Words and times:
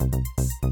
Thank 0.00 0.14
you. 0.62 0.69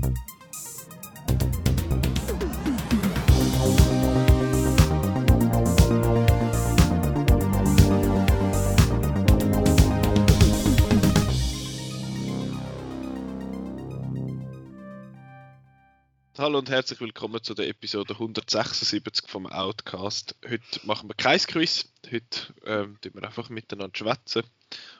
Hallo 16.38 16.60
und 16.60 16.70
herzlich 16.70 17.00
willkommen 17.00 17.42
zu 17.42 17.52
der 17.52 17.66
Episode 17.66 18.14
176 18.14 19.28
vom 19.28 19.48
Outcast. 19.48 20.36
Heute 20.48 20.86
machen 20.86 21.10
wir 21.10 21.14
kein 21.14 21.40
Quiz, 21.40 21.88
heute 22.12 22.54
ähm, 22.64 22.96
wir 23.02 23.24
einfach 23.24 23.48
miteinander 23.48 23.98
schwätzen. 23.98 24.44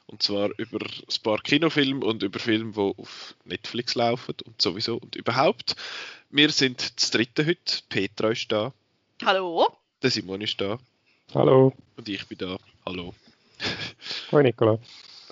Und 0.07 0.21
zwar 0.21 0.51
über 0.59 0.81
ein 0.85 1.23
paar 1.23 1.39
Kinofilme 1.39 2.05
und 2.05 2.25
über 2.25 2.41
Filme, 2.41 2.73
die 2.73 2.81
auf 2.81 3.37
Netflix 3.45 3.95
laufen 3.95 4.35
und 4.47 4.61
sowieso 4.61 4.97
und 4.97 5.15
überhaupt. 5.15 5.77
Wir 6.29 6.51
sind 6.51 7.01
das 7.01 7.13
dritte 7.13 7.47
heute. 7.47 7.83
Petra 7.89 8.31
ist 8.31 8.51
da. 8.51 8.73
Hallo. 9.25 9.69
Der 10.03 10.11
Simon 10.11 10.41
ist 10.41 10.61
da. 10.61 10.81
Hallo. 11.35 11.73
Und 11.97 12.09
ich 12.09 12.27
bin 12.27 12.39
da. 12.39 12.59
Hallo. 12.85 13.15
Hoi 14.33 14.43
Nicola. 14.43 14.81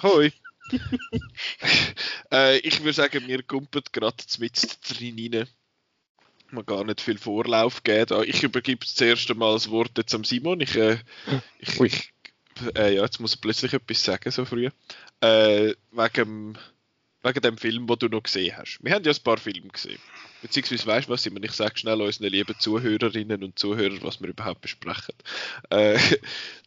Hoi. 0.05 0.31
äh, 2.33 2.59
ich 2.59 2.79
würde 2.79 2.93
sagen, 2.93 3.27
wir 3.27 3.43
kumpen 3.43 3.83
gerade 3.91 4.23
mit 4.39 4.79
drin 4.89 5.35
rein 5.35 5.49
man 6.53 6.67
gar 6.67 6.85
nicht 6.85 7.01
viel 7.01 7.19
Vorlauf 7.19 7.83
geben. 7.83 8.25
Ich 8.27 8.43
übergebe 8.43 8.85
das 8.85 9.01
erste 9.01 9.35
Mal 9.35 9.55
das 9.55 9.71
Wort 9.71 9.93
jetzt 9.97 10.15
am 10.15 10.25
Simon. 10.25 10.61
Ich, 10.61 10.77
äh, 10.77 10.99
ich, 11.59 11.81
ich 11.81 12.13
äh, 12.75 12.95
ja, 12.95 13.03
jetzt 13.03 13.21
muss 13.21 13.35
ich 13.35 13.41
plötzlich 13.41 13.73
etwas 13.73 14.03
sagen, 14.03 14.31
so 14.31 14.45
früh. 14.45 14.71
Äh, 15.21 15.75
wegen, 15.93 16.59
wegen 17.23 17.41
dem 17.41 17.59
Film, 17.59 17.87
den 17.87 17.99
du 17.99 18.09
noch 18.09 18.23
gesehen 18.23 18.57
hast. 18.57 18.79
Wir 18.83 18.95
haben 18.95 19.05
ja 19.05 19.13
ein 19.13 19.23
paar 19.23 19.39
Filme 19.39 19.69
gesehen. 19.69 19.99
Beziehungsweise, 20.43 20.87
weißt 20.87 21.09
du 21.09 21.13
was, 21.13 21.23
Simon? 21.23 21.43
Ich 21.43 21.53
sage 21.53 21.79
schnell 21.79 22.01
unseren 22.01 22.31
lieben 22.31 22.55
Zuhörerinnen 22.59 23.43
und 23.43 23.59
Zuhörern, 23.59 24.03
was 24.03 24.21
wir 24.21 24.29
überhaupt 24.29 24.61
besprechen. 24.61 25.15
Äh, 25.71 25.99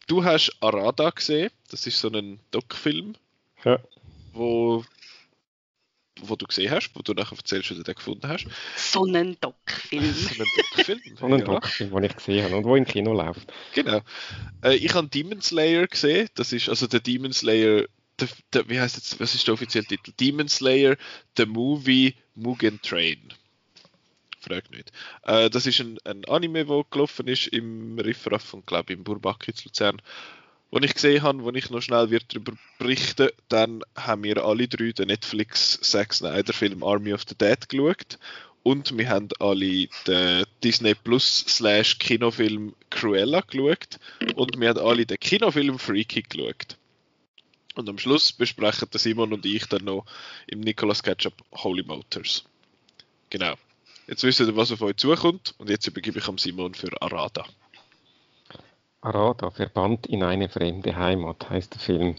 du 0.07 0.23
hast 0.23 0.55
Arada 0.59 1.09
gesehen. 1.09 1.52
Das 1.69 1.88
ist 1.88 2.00
so 2.00 2.09
ein 2.09 2.39
Doc-Film. 2.52 3.16
Ja. 3.63 3.80
Wo 4.33 4.83
wo 6.22 6.36
du 6.36 6.45
gesehen 6.45 6.72
hast, 6.72 6.92
wo 6.94 7.02
du 7.02 7.14
nachher 7.14 7.38
erzählst, 7.38 7.72
wie 7.72 7.75
du 7.75 7.84
den 7.84 7.95
gefunden 7.95 8.28
hast. 8.28 8.48
So 8.75 9.06
einen 9.06 9.38
Doc-Film. 9.39 10.03
so 10.14 10.30
einen 10.30 10.45
Doc-Film. 10.66 11.02
so 11.17 11.25
einen 11.25 11.45
ja. 11.45 12.00
Den 12.00 12.03
ich 12.03 12.16
gesehen 12.16 12.44
habe 12.44 12.58
und 12.58 12.64
wo 12.66 12.75
im 12.75 12.86
Kino 12.86 13.14
läuft. 13.14 13.52
Genau. 13.73 14.02
Äh, 14.64 14.75
ich 14.75 14.94
habe 14.94 15.08
Demon 15.08 15.42
Slayer 15.42 15.88
gesehen. 15.88 16.30
Das 16.36 16.53
ist 16.53 16.70
also 16.70 16.88
der 16.88 17.00
Demon 17.00 17.34
Slayer. 17.34 17.86
Der, 18.20 18.28
der, 18.53 18.70
wie 18.70 18.80
heißt 18.80 18.97
jetzt, 18.97 19.20
was 19.20 19.34
ist 19.34 19.47
der 19.47 19.53
offizielle 19.53 19.86
Titel? 19.86 20.12
Demon 20.20 20.50
Slayer, 20.50 20.97
The 21.38 21.45
Movie 21.45 22.16
Mugen 22.36 22.81
Train. 22.81 23.34
Frag 24.40 24.72
nicht. 24.72 24.92
Äh, 25.23 25.50
das 25.50 25.66
ist 25.66 25.80
ein, 25.80 25.97
ein 26.06 26.25
Anime, 26.25 26.66
der 26.66 26.84
gelaufen 26.90 27.28
ist 27.28 27.47
im 27.47 28.00
Riffraff 28.00 28.53
und 28.53 28.66
glaube 28.66 28.94
im 28.94 29.03
Burbaki 29.03 29.53
zu 29.53 29.66
Luzern 29.66 30.02
was 30.72 30.84
ich 30.84 30.94
gesehen 30.94 31.23
habe, 31.23 31.44
wo 31.44 31.50
ich 31.52 31.70
noch 31.70 31.81
schnell 31.81 32.09
wird 32.09 32.25
darüber 32.30 32.53
berichten 32.78 33.30
dann 33.48 33.81
haben 33.95 34.23
wir 34.23 34.44
alle 34.44 34.67
drei 34.67 34.92
den 34.92 35.08
Netflix 35.08 35.80
Zack 35.81 36.14
Snyder 36.14 36.53
Film 36.53 36.84
Army 36.84 37.14
of 37.14 37.23
the 37.28 37.36
Dead 37.36 37.67
geschaut 37.67 38.20
und 38.64 38.97
wir 38.97 39.09
haben 39.09 39.30
alle 39.40 39.88
den 40.06 40.45
Disney 40.64 40.94
Plus 40.94 41.45
slash 41.47 41.97
Kinofilm 41.97 42.75
Cruella 42.90 43.42
geschaut 43.42 44.00
und 44.36 44.59
wir 44.59 44.70
haben 44.70 44.80
alle 44.80 45.06
den 45.06 45.20
Kinofilm 45.20 45.80
Freaky 45.80 46.23
geschaut. 46.23 46.78
Und 47.75 47.88
am 47.88 47.97
Schluss 47.97 48.31
besprechen 48.31 48.90
Simon 48.94 49.31
und 49.34 49.45
ich 49.45 49.66
dann 49.67 49.86
noch 49.86 50.06
im 50.47 50.59
Nicolas 50.59 51.02
Ketchup 51.02 51.34
Holy 51.53 51.84
Motors. 51.84 52.44
Genau. 53.30 53.56
Jetzt 54.08 54.23
wisst 54.23 54.40
ihr, 54.40 54.56
was 54.56 54.72
auf 54.72 54.81
euch 54.81 54.97
zukommt 54.97 55.53
und 55.58 55.70
jetzt 55.70 55.88
übergebe 55.88 56.20
ich 56.20 56.28
am 56.28 56.38
Simon 56.38 56.73
für 56.73 57.02
Arada. 57.02 57.45
Arada, 59.02 59.50
verbannt 59.50 60.07
in 60.07 60.23
eine 60.23 60.50
fremde 60.50 60.96
Heimat, 60.96 61.50
heißt 61.50 61.73
der 61.73 61.79
Film. 61.79 62.16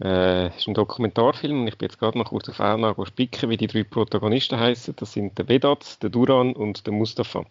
Äh, 0.00 0.48
ist 0.56 0.68
ein 0.68 0.74
Dokumentarfilm 0.74 1.62
und 1.62 1.68
ich 1.68 1.78
bin 1.78 1.88
jetzt 1.88 1.98
gerade 1.98 2.18
noch 2.18 2.28
kurz 2.28 2.48
auf 2.48 2.60
Aufnahme 2.60 3.06
spicken, 3.06 3.50
wie 3.50 3.56
die 3.56 3.66
drei 3.66 3.82
Protagonisten 3.82 4.60
heißen. 4.60 4.94
Das 4.96 5.12
sind 5.12 5.36
der 5.38 5.48
Vedat, 5.48 6.02
der 6.02 6.10
Duran 6.10 6.52
und 6.52 6.86
der 6.86 6.92
Mustafa. 6.92 7.44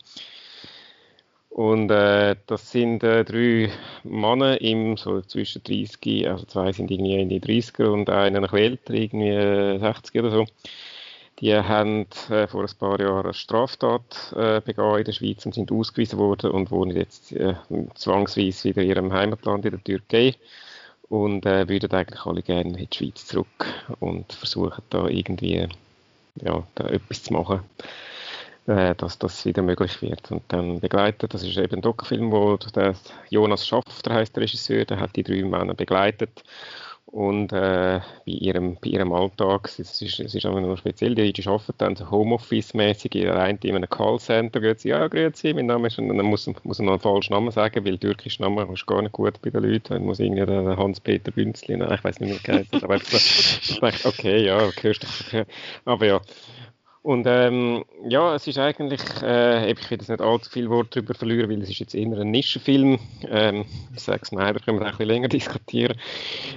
Und 1.50 1.90
äh, 1.90 2.36
das 2.48 2.72
sind 2.72 3.04
äh, 3.04 3.26
drei 3.26 3.72
Männer 4.04 4.62
im 4.62 4.96
so 4.98 5.22
zwischen 5.22 5.64
30, 5.64 6.30
also 6.30 6.46
zwei 6.46 6.72
sind 6.72 6.92
irgendwie 6.92 7.16
in 7.16 7.30
die 7.30 7.42
30er 7.42 7.88
und 7.88 8.10
einer 8.10 8.42
noch 8.42 8.54
älter, 8.54 8.94
irgendwie 8.94 9.80
60 9.80 10.16
oder 10.22 10.32
so 10.32 10.46
die 11.40 11.54
haben 11.56 12.08
äh, 12.30 12.48
vor 12.48 12.62
ein 12.62 12.78
paar 12.80 13.00
Jahren 13.00 13.26
eine 13.26 13.34
Straftat 13.34 14.34
äh, 14.36 14.62
begangen 14.62 15.00
in 15.00 15.06
der 15.06 15.12
Schweiz 15.12 15.46
und 15.46 15.54
sind 15.54 15.72
ausgewiesen 15.72 16.18
worden 16.18 16.52
und 16.52 16.72
wohnen 16.72 16.96
jetzt 16.96 17.32
äh, 17.34 17.56
zwangsweise 17.96 18.70
wieder 18.70 18.82
in 18.82 18.90
ihrem 18.90 19.14
Heimatland 19.14 19.66
in 19.66 19.72
der 19.72 19.84
Türkei 19.84 20.36
und 21.10 21.46
äh, 21.46 21.68
würden 21.68 21.92
eigentlich 21.92 22.26
alle 22.26 22.42
gerne 22.42 22.80
in 22.80 22.88
die 22.90 22.98
Schweiz 22.98 23.26
zurück 23.26 23.66
und 24.00 24.32
versuchen 24.32 24.82
da 24.90 25.08
irgendwie 25.08 25.68
ja, 26.42 26.64
da 26.76 26.88
etwas 26.88 27.24
zu 27.24 27.34
machen, 27.34 27.62
äh, 28.68 28.96
dass 28.96 29.20
das 29.20 29.46
wieder 29.46 29.62
möglich 29.62 30.02
wird. 30.02 30.32
Und 30.32 30.44
dann 30.48 30.80
begleitet, 30.80 31.34
das 31.34 31.44
ist 31.44 31.58
eben 31.58 31.76
ein 31.76 31.82
Doku-Film, 31.82 32.32
wo 32.32 32.58
der 32.58 32.96
Jonas 33.30 33.68
Schafter 33.68 34.14
heißt 34.14 34.36
der 34.36 34.44
Regisseur, 34.44 34.86
der 34.86 35.00
hat 35.00 35.16
die 35.16 35.24
drei 35.24 35.44
Männer 35.44 35.74
begleitet 35.74 36.44
und 37.06 37.54
äh, 37.54 38.00
bei, 38.00 38.32
ihrem, 38.32 38.76
bei 38.82 38.90
ihrem 38.90 39.14
Alltag, 39.14 39.68
es 39.68 39.80
ist, 39.80 40.02
es 40.20 40.36
ist 40.36 40.46
auch 40.46 40.60
noch 40.60 40.78
speziell, 40.78 41.16
die, 41.16 41.32
die 41.32 41.48
arbeiten 41.48 41.74
dann 41.78 41.96
so 41.96 42.10
Homeoffice-mäßig, 42.10 43.16
in 43.16 43.30
einem 43.30 43.90
Callcenter, 43.90 44.60
geht 44.60 44.80
sie, 44.80 44.90
ja, 44.90 45.08
grüezi, 45.08 45.54
mein 45.54 45.68
Name 45.68 45.88
ist, 45.88 46.00
und 46.00 46.10
dann 46.10 46.26
muss, 46.26 46.50
muss 46.64 46.80
er 46.80 46.86
noch 46.86 46.94
einen 46.94 47.02
falschen 47.02 47.34
Namen 47.34 47.52
sagen, 47.52 47.86
weil 47.86 47.98
türkische 47.98 48.42
Namen 48.42 48.72
ist 48.74 48.88
gar 48.88 49.02
nicht 49.02 49.12
gut 49.12 49.42
bei 49.42 49.50
den 49.50 49.64
Leuten, 49.64 49.94
dann 49.94 50.06
muss 50.06 50.20
irgendwie 50.20 50.46
der 50.46 50.78
Hans-Peter 50.78 51.32
Bünzli, 51.32 51.78
nein, 51.78 51.94
ich 51.94 52.04
weiß 52.04 52.20
nicht 52.20 52.48
mehr, 52.48 52.66
wie 52.72 52.84
aber 52.84 52.96
ich 52.96 53.80
dachte, 53.80 54.08
okay, 54.08 54.46
ja, 54.46 54.70
hörst 54.82 55.04
du, 55.32 55.46
aber 55.86 56.06
ja, 56.06 56.22
und 57.06 57.28
ähm, 57.28 57.86
ja, 58.10 58.34
es 58.34 58.48
ist 58.48 58.58
eigentlich, 58.58 59.00
äh, 59.22 59.72
ich 59.72 59.78
will 59.78 60.00
jetzt 60.00 60.10
nicht 60.10 60.22
allzu 60.22 60.50
viel 60.50 60.72
Wort 60.72 60.96
darüber 60.96 61.14
verlieren, 61.14 61.52
weil 61.52 61.62
es 61.62 61.70
ist 61.70 61.78
jetzt 61.78 61.94
eher 61.94 62.08
ein 62.18 62.32
Nischenfilm. 62.32 62.98
Ähm, 63.30 63.66
es 63.96 64.08
mal, 64.32 64.52
da 64.54 64.60
können 64.60 64.80
wir 64.80 64.88
ein 64.88 64.92
bisschen 64.92 65.06
länger 65.06 65.28
diskutieren. 65.28 65.96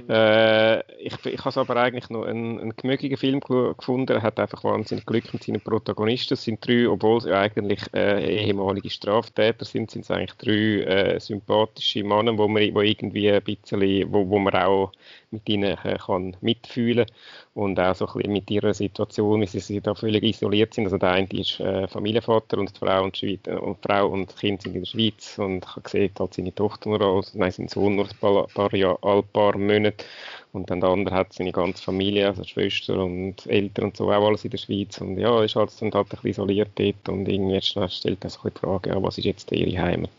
Äh, 0.09 0.79
ich 1.05 1.13
ich 1.27 1.39
habe 1.41 1.51
es 1.51 1.59
aber 1.59 1.77
eigentlich 1.77 2.09
noch 2.09 2.25
einen, 2.25 2.59
einen 2.61 2.75
gemögigen 2.75 3.19
Film 3.19 3.41
gefunden. 3.41 4.11
Er 4.11 4.23
hat 4.23 4.41
einfach 4.41 4.65
wahnsinnig 4.65 5.05
Glück 5.05 5.31
mit 5.35 5.45
seinen 5.45 5.61
Protagonisten. 5.61 6.33
Es 6.33 6.45
sind 6.45 6.67
drei, 6.67 6.89
obwohl 6.89 7.21
sie 7.21 7.37
eigentlich 7.37 7.81
äh, 7.93 8.47
ehemalige 8.47 8.89
Straftäter 8.89 9.67
sind, 9.67 9.91
sind 9.91 10.07
es 10.07 10.11
eigentlich 10.11 10.33
drei 10.39 10.83
äh, 10.91 11.21
sympathische 11.21 12.05
Männer, 12.05 12.39
wo 12.39 12.49
man 12.49 12.75
wo 12.75 12.81
irgendwie 12.81 13.31
ein 13.31 13.43
bisschen, 13.43 14.11
wo, 14.11 14.27
wo 14.27 14.39
man 14.39 14.55
auch 14.55 14.93
mit 15.31 15.47
ihnen 15.49 15.77
äh, 15.85 15.99
kann 15.99 16.37
mitfühlen 16.41 17.07
und 17.55 17.79
auch 17.81 17.95
so 17.95 18.07
ein 18.07 18.13
bisschen 18.15 18.33
mit 18.33 18.51
ihrer 18.51 18.73
Situation, 18.73 19.41
wie 19.41 19.47
sie, 19.47 19.61
sie 19.61 19.81
da 19.81 19.95
völlig 19.95 20.23
isoliert 20.39 20.75
sind. 20.75 20.85
Also 20.85 20.99
der 20.99 21.11
eine 21.11 21.29
ist 21.33 21.61
äh, 21.61 21.87
Familienvater 21.89 22.59
und 22.59 22.75
die 22.75 22.79
Frau 22.79 23.05
und, 23.05 23.17
Schweiz, 23.17 23.41
äh, 23.47 23.53
und 23.53 23.79
Frau 23.83 24.09
und 24.09 24.37
Kind 24.37 24.63
sind 24.63 24.75
in 24.75 24.83
der 24.83 24.87
Schweiz 24.87 25.39
und 25.39 25.67
gesehen, 25.83 26.11
hat 26.19 26.35
seine 26.35 26.55
Tochter 26.55 26.91
nur, 26.91 27.01
also, 27.01 27.39
nein, 27.39 27.51
sein 27.51 27.69
Sohn 27.69 27.97
nur 27.97 28.07
ein 28.07 28.17
paar, 28.21 28.47
paar, 28.49 28.75
Jahr, 28.75 28.99
ein 29.03 29.23
paar 29.33 29.57
Monate 29.57 30.05
und 30.53 30.71
dann 30.71 30.81
der 30.81 30.91
andere 30.91 31.15
hat 31.15 31.33
seine 31.33 31.53
ganze 31.53 31.83
Familie, 31.83 32.29
also 32.29 32.45
Schwester 32.45 32.99
und 32.99 33.47
Eltern 33.47 33.87
und 33.87 33.97
so, 33.97 34.11
auch 34.11 34.27
alles 34.27 34.45
in 34.45 34.51
der 34.51 34.59
Schweiz 34.59 35.01
und 35.01 35.19
ja, 35.19 35.43
ist 35.43 35.57
halt 35.57 35.71
dann 35.81 35.93
halt 35.93 36.07
ein 36.07 36.09
bisschen 36.09 36.31
isoliert 36.31 36.71
dort 36.77 37.09
und 37.09 37.29
irgendwie 37.29 37.61
stellt 37.61 38.25
er 38.25 38.31
sich 38.31 38.41
die 38.43 38.59
Frage, 38.59 38.91
ja, 38.91 39.03
was 39.03 39.19
ist 39.19 39.25
jetzt 39.25 39.53
ihre 39.53 39.81
Heimat? 39.81 40.11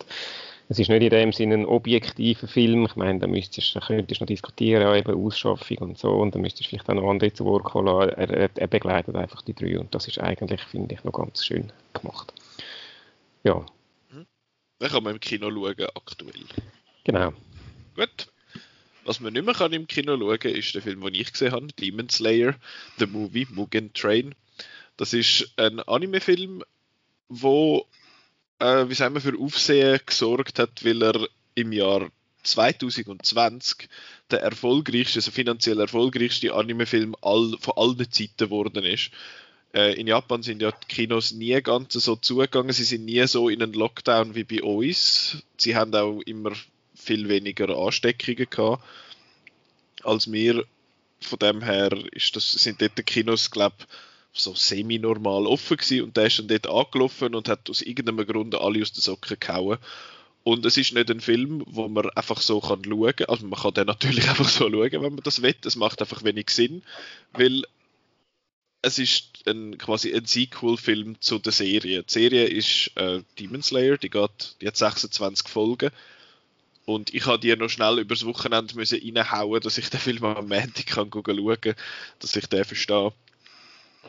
Es 0.71 0.77
ist 0.77 0.89
nicht 0.89 1.01
in 1.01 1.09
dem 1.09 1.33
Sinne 1.33 1.55
ein 1.55 1.65
objektiver 1.65 2.47
Film. 2.47 2.85
Ich 2.85 2.95
meine, 2.95 3.17
da, 3.17 3.25
müsstest, 3.25 3.75
da 3.75 3.79
könntest 3.79 4.21
du 4.21 4.23
noch 4.23 4.27
diskutieren, 4.27 4.83
ja, 4.83 4.95
eben 4.95 5.25
Ausschaffung 5.25 5.77
und 5.79 5.97
so, 5.97 6.11
und 6.11 6.35
dann 6.35 6.43
müsstest 6.43 6.65
du 6.65 6.69
vielleicht 6.69 6.87
auch 6.89 6.93
noch 6.93 7.09
andere 7.09 7.33
zu 7.33 7.43
Wort 7.45 7.73
holen. 7.73 7.87
Er, 8.09 8.29
er, 8.29 8.49
er, 8.53 8.67
begleitet 8.67 9.15
einfach 9.15 9.41
die 9.41 9.55
drei 9.55 9.79
und 9.79 9.93
das 9.95 10.07
ist 10.07 10.19
eigentlich, 10.19 10.61
finde 10.61 10.93
ich, 10.93 11.03
noch 11.03 11.13
ganz 11.13 11.43
schön 11.43 11.71
gemacht. 11.93 12.33
Ja. 13.43 13.65
Mhm. 14.11 14.27
Den 14.79 14.89
kann 14.89 15.03
man 15.03 15.13
im 15.15 15.19
Kino 15.19 15.49
schauen, 15.49 15.87
aktuell. 15.95 16.45
Genau. 17.03 17.33
Gut. 17.95 18.27
Was 19.05 19.19
man 19.19 19.33
nicht 19.33 19.45
mehr 19.45 19.55
kann 19.55 19.73
im 19.73 19.87
Kino 19.87 20.19
schauen 20.19 20.37
kann, 20.37 20.51
ist 20.51 20.75
der 20.75 20.83
Film, 20.83 21.01
den 21.01 21.15
ich 21.15 21.31
gesehen 21.31 21.51
habe, 21.51 21.65
Demon 21.79 22.09
Slayer, 22.09 22.53
The 22.99 23.07
Movie, 23.07 23.47
Mugen 23.49 23.91
Train. 23.93 24.35
Das 24.97 25.13
ist 25.13 25.51
ein 25.57 25.79
Anime-Film, 25.79 26.63
wo 27.27 27.87
äh, 28.59 28.89
wie 28.89 28.95
sagen 28.95 29.15
wir, 29.15 29.21
für 29.21 29.37
Aufsehen 29.39 29.99
gesorgt 30.05 30.59
hat, 30.59 30.83
weil 30.83 31.01
er 31.01 31.27
im 31.55 31.71
Jahr 31.71 32.09
2020 32.43 33.89
der 34.31 34.41
erfolgreichste, 34.41 35.19
also 35.19 35.31
finanziell 35.31 35.79
erfolgreichste 35.79 36.53
Anime-Film 36.53 37.15
all, 37.21 37.55
von 37.59 37.73
allen 37.75 38.11
Zeiten 38.11 38.33
geworden 38.37 38.83
ist. 38.85 39.11
Äh, 39.73 39.99
in 39.99 40.07
Japan 40.07 40.41
sind 40.41 40.61
ja 40.61 40.71
die 40.71 40.87
Kinos 40.87 41.31
nie 41.31 41.61
ganz 41.61 41.93
so 41.93 42.15
zugegangen, 42.15 42.71
sie 42.71 42.83
sind 42.83 43.05
nie 43.05 43.25
so 43.27 43.49
in 43.49 43.61
einen 43.61 43.73
Lockdown 43.73 44.35
wie 44.35 44.43
bei 44.43 44.63
uns. 44.63 45.43
Sie 45.57 45.75
haben 45.75 45.93
auch 45.93 46.21
immer 46.21 46.53
viel 46.95 47.29
weniger 47.29 47.75
Ansteckungen 47.77 48.47
gehabt 48.49 48.83
als 50.03 50.31
wir. 50.31 50.65
Von 51.21 51.39
dem 51.39 51.61
her 51.61 51.91
ist 52.13 52.35
das, 52.37 52.51
sind 52.51 52.81
dort 52.81 52.97
die 52.97 53.03
Kinos, 53.03 53.51
glaube 53.51 53.75
so 54.33 54.53
semi-normal 54.55 55.47
offen 55.47 55.77
gewesen 55.77 56.03
und 56.03 56.17
der 56.17 56.27
ist 56.27 56.39
dann 56.39 56.47
dort 56.47 56.67
angelaufen 56.67 57.35
und 57.35 57.49
hat 57.49 57.69
aus 57.69 57.81
irgendeinem 57.81 58.25
Grund 58.25 58.55
alle 58.55 58.81
aus 58.81 58.93
den 58.93 59.01
Socken 59.01 59.37
gehauen. 59.39 59.77
Und 60.43 60.65
es 60.65 60.77
ist 60.77 60.93
nicht 60.93 61.11
ein 61.11 61.19
Film, 61.19 61.63
wo 61.67 61.87
man 61.87 62.09
einfach 62.11 62.41
so 62.41 62.59
kann 62.61 62.83
schauen 62.83 63.15
kann. 63.15 63.27
Also 63.27 63.45
man 63.45 63.59
kann 63.59 63.73
den 63.73 63.87
natürlich 63.87 64.29
einfach 64.29 64.47
so 64.47 64.69
schauen, 64.69 64.91
wenn 64.91 65.01
man 65.15 65.23
das 65.23 65.41
will. 65.41 65.55
Es 65.65 65.75
macht 65.75 66.01
einfach 66.01 66.23
wenig 66.23 66.49
Sinn, 66.49 66.83
weil 67.33 67.63
es 68.81 68.97
ist 68.97 69.43
ein, 69.45 69.77
quasi 69.77 70.13
ein 70.13 70.25
Sequel-Film 70.25 71.19
zu 71.19 71.39
der 71.39 71.51
Serie. 71.51 72.03
Die 72.03 72.13
Serie 72.13 72.45
ist 72.45 72.91
äh, 72.95 73.21
Demon 73.37 73.61
Slayer, 73.61 73.97
die, 73.97 74.09
geht, 74.09 74.55
die 74.61 74.67
hat 74.67 74.77
26 74.77 75.49
Folgen. 75.49 75.91
Und 76.85 77.13
ich 77.13 77.25
habe 77.25 77.39
die 77.39 77.55
noch 77.55 77.69
schnell 77.69 77.99
übers 77.99 78.25
Wochenende 78.25 78.75
müssen 78.75 78.99
reinhauen, 78.99 79.61
dass 79.61 79.77
ich 79.77 79.89
den 79.89 79.99
Film 79.99 80.23
am 80.23 80.47
Montag 80.47 80.87
kann 80.87 81.11
schauen 81.11 81.61
kann, 81.61 81.75
dass 82.19 82.35
ich 82.35 82.47
den 82.47 82.65
verstehe. 82.65 83.13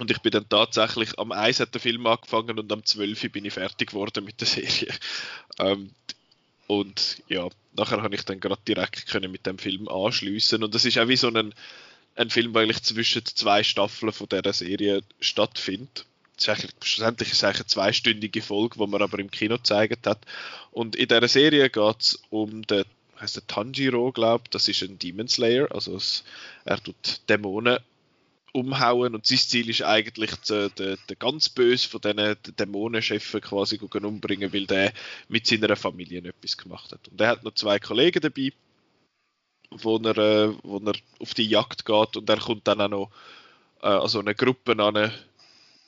Und 0.01 0.11
ich 0.11 0.19
bin 0.21 0.33
dann 0.33 0.49
tatsächlich, 0.49 1.19
am 1.19 1.31
1 1.31 1.61
hat 1.61 1.75
der 1.75 1.81
Film 1.81 2.07
angefangen 2.07 2.59
und 2.59 2.73
am 2.73 2.87
12 2.87 3.31
bin 3.33 3.45
ich 3.45 3.53
fertig 3.53 3.91
geworden 3.91 4.25
mit 4.25 4.41
der 4.41 4.49
Serie. 4.49 4.95
Ähm, 5.59 5.91
und 6.67 7.19
ja, 7.29 7.47
nachher 7.77 8.01
habe 8.01 8.15
ich 8.15 8.25
dann 8.25 8.41
gerade 8.41 8.63
direkt 8.67 9.09
können 9.09 9.31
mit 9.31 9.45
dem 9.45 9.59
Film 9.59 9.89
anschließen 9.89 10.65
und 10.65 10.75
das 10.75 10.87
ist 10.87 10.97
auch 10.97 11.09
wie 11.09 11.17
so 11.17 11.29
ein, 11.29 11.53
ein 12.17 12.31
Film, 12.31 12.55
der 12.55 12.63
eigentlich 12.63 12.83
zwischen 12.83 13.27
zwei 13.27 13.63
Staffeln 13.63 14.11
von 14.11 14.27
dieser 14.27 14.55
Serie 14.55 15.03
stattfindet. 15.21 16.07
schlussendlich 16.39 17.33
ist 17.33 17.43
es 17.43 17.45
eine 17.45 17.67
zweistündige 17.67 18.41
Folge, 18.41 18.79
die 18.79 18.91
man 18.91 19.03
aber 19.03 19.19
im 19.19 19.31
Kino 19.31 19.57
gezeigt 19.57 20.07
hat. 20.07 20.25
Und 20.71 20.97
in 20.97 21.09
dieser 21.09 21.29
Serie 21.29 21.69
geht 21.69 22.01
es 22.01 22.23
um 22.31 22.67
den, 22.67 22.85
heißt 23.21 23.37
der 23.37 23.47
Tanjiro, 23.47 24.13
glaube 24.13 24.45
ich, 24.47 24.51
das 24.51 24.67
ist 24.67 24.83
ein 24.83 24.99
Demon 24.99 25.29
Slayer, 25.29 25.69
also 25.71 25.95
es, 25.97 26.25
er 26.65 26.83
tut 26.83 27.21
Dämonen 27.29 27.81
umhauen 28.53 29.15
und 29.15 29.27
sein 29.27 29.39
Ziel 29.39 29.69
ist 29.69 29.83
eigentlich 29.83 30.31
den 30.47 30.97
ganz 31.19 31.49
böse 31.49 31.89
von 31.89 32.01
diesen 32.01 32.37
Dämonenchefen 32.59 33.41
quasi 33.41 33.79
umbringen, 33.79 34.53
weil 34.53 34.67
der 34.67 34.93
mit 35.29 35.47
seiner 35.47 35.77
Familie 35.77 36.21
etwas 36.21 36.57
gemacht 36.57 36.93
hat. 36.93 37.09
Und 37.09 37.21
er 37.21 37.29
hat 37.29 37.45
noch 37.45 37.55
zwei 37.55 37.79
Kollegen 37.79 38.21
dabei, 38.21 38.53
wo 39.71 39.99
er, 39.99 40.19
äh, 40.19 40.55
wo 40.63 40.79
er 40.79 40.95
auf 41.19 41.35
die 41.35 41.47
Jagd 41.47 41.85
geht 41.85 42.17
und 42.17 42.29
er 42.29 42.39
kommt 42.39 42.67
dann 42.67 42.81
auch 42.81 42.89
noch 42.89 43.11
äh, 43.83 43.87
also 43.87 44.21
eine 44.21 44.35
Gruppe 44.35 44.73
an, 44.83 45.13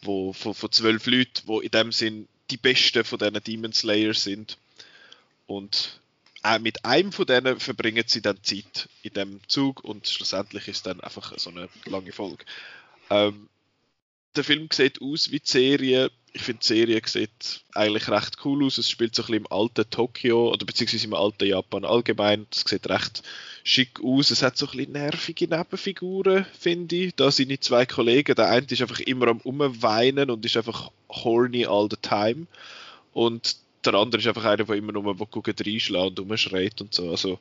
wo, 0.03 0.33
von, 0.33 0.55
von 0.55 0.73
zwölf 0.73 1.07
Leuten, 1.07 1.47
die 1.47 1.65
in 1.65 1.71
dem 1.71 1.93
Sinn 1.93 2.29
die 2.51 2.57
besten 2.57 3.05
von 3.05 3.19
diesen 3.19 3.43
Demon 3.43 3.73
Slayers 3.73 4.25
sind. 4.25 4.59
Und 5.47 6.01
mit 6.61 6.85
einem 6.85 7.13
von 7.13 7.27
denen 7.27 7.61
verbringen 7.61 8.05
sie 8.07 8.21
dann 8.21 8.43
Zeit 8.43 8.89
in 9.03 9.13
dem 9.15 9.41
Zug 9.49 9.85
und 9.85 10.09
schlussendlich 10.09 10.69
ist 10.69 10.87
dann 10.87 11.01
einfach 11.01 11.33
so 11.39 11.51
eine 11.51 11.69
lange 11.87 12.13
Folge. 12.13 12.45
Ähm, 13.11 13.49
der 14.35 14.45
Film 14.45 14.69
sieht 14.73 15.01
aus 15.03 15.31
wie 15.31 15.41
die 15.41 15.49
Serie. 15.49 16.11
Ich 16.33 16.43
finde, 16.43 16.61
die 16.63 16.69
Serie 16.69 17.03
sieht 17.05 17.63
eigentlich 17.75 18.09
recht 18.09 18.39
cool 18.45 18.65
aus. 18.65 18.79
Es 18.79 18.89
spielt 18.89 19.15
so 19.15 19.23
ein 19.23 19.27
bisschen 19.27 19.45
im 19.45 19.53
alten 19.53 19.91
Tokio 19.91 20.51
oder 20.51 20.65
beziehungsweise 20.65 21.07
im 21.07 21.15
alten 21.15 21.47
Japan 21.47 21.85
allgemein. 21.85 22.47
Es 22.51 22.65
sieht 22.67 22.89
recht 22.89 23.23
schick 23.65 24.01
aus. 24.03 24.31
Es 24.31 24.43
hat 24.43 24.57
so 24.57 24.67
ein 24.67 24.77
bisschen 24.79 24.93
nervige 24.93 25.49
Nebenfiguren, 25.49 26.47
finde 26.59 26.97
ich. 26.97 27.15
Da 27.15 27.31
sind 27.31 27.51
die 27.51 27.61
zwei 27.61 27.85
Kollegen. 27.85 28.35
Der 28.35 28.49
eine 28.49 28.67
ist 28.67 28.81
einfach 28.81 29.01
immer 29.01 29.29
am 29.29 29.41
Umweinen 29.43 30.31
und 30.31 30.45
ist 30.47 30.57
einfach 30.57 30.91
horny 31.11 31.67
all 31.67 31.89
the 31.91 31.99
time. 32.01 32.47
Und 33.13 33.57
der 33.85 33.95
andere 33.95 34.21
ist 34.21 34.29
einfach 34.29 34.45
einer, 34.45 34.65
der 34.65 34.77
immer 34.77 34.93
nur 34.93 35.17
reinschlägt 35.17 36.19
und 36.19 36.19
rumschreit 36.19 36.81
und 36.81 36.95
so. 36.95 37.11
Also 37.11 37.39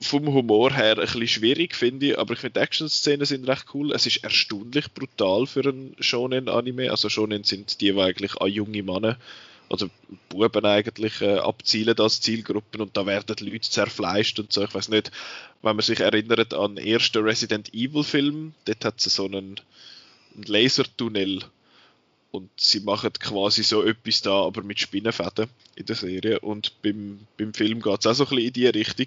vom 0.00 0.32
Humor 0.32 0.72
her 0.74 0.98
ein 0.98 1.00
bisschen 1.00 1.28
schwierig, 1.28 1.74
finde 1.74 2.06
ich, 2.06 2.18
aber 2.18 2.34
ich 2.34 2.40
finde 2.40 2.58
die 2.58 2.64
Action-Szenen 2.64 3.24
sind 3.24 3.48
recht 3.48 3.66
cool. 3.74 3.92
Es 3.92 4.06
ist 4.06 4.24
erstaunlich 4.24 4.92
brutal 4.92 5.46
für 5.46 5.60
ein 5.60 5.94
Shonen-Anime. 6.00 6.90
Also 6.90 7.08
Shonen 7.08 7.44
sind 7.44 7.80
die, 7.80 7.92
die 7.92 8.00
eigentlich 8.00 8.36
an 8.40 8.50
junge 8.50 8.82
Männer 8.82 9.18
oder 9.68 9.88
Buben 10.28 10.66
eigentlich 10.66 11.22
äh, 11.22 11.38
abzielen 11.38 11.98
als 11.98 12.20
Zielgruppen 12.20 12.82
und 12.82 12.96
da 12.96 13.06
werden 13.06 13.34
die 13.36 13.44
Leute 13.44 13.70
zerfleischt 13.70 14.38
und 14.38 14.52
so. 14.52 14.62
Ich 14.64 14.74
weiß 14.74 14.88
nicht, 14.90 15.10
wenn 15.62 15.76
man 15.76 15.82
sich 15.82 16.00
erinnert 16.00 16.52
an 16.52 16.76
den 16.76 16.86
ersten 16.86 17.24
Resident 17.24 17.72
Evil 17.72 18.04
Film, 18.04 18.54
dort 18.66 18.84
hat 18.84 19.04
es 19.04 19.14
so 19.14 19.24
einen, 19.24 19.60
einen 20.34 20.44
Lasertunnel 20.44 21.40
und 22.32 22.50
sie 22.58 22.80
machen 22.80 23.12
quasi 23.12 23.62
so 23.62 23.84
etwas 23.84 24.22
da, 24.22 24.44
aber 24.44 24.62
mit 24.62 24.80
Spinnenfäden 24.80 25.48
in 25.76 25.86
der 25.86 25.96
Serie. 25.96 26.40
Und 26.40 26.82
beim, 26.82 27.26
beim 27.36 27.52
Film 27.52 27.82
geht 27.82 28.00
es 28.00 28.06
auch 28.06 28.14
so 28.14 28.24
ein 28.24 28.30
bisschen 28.30 28.46
in 28.46 28.52
die 28.54 28.66
Richtung. 28.66 29.06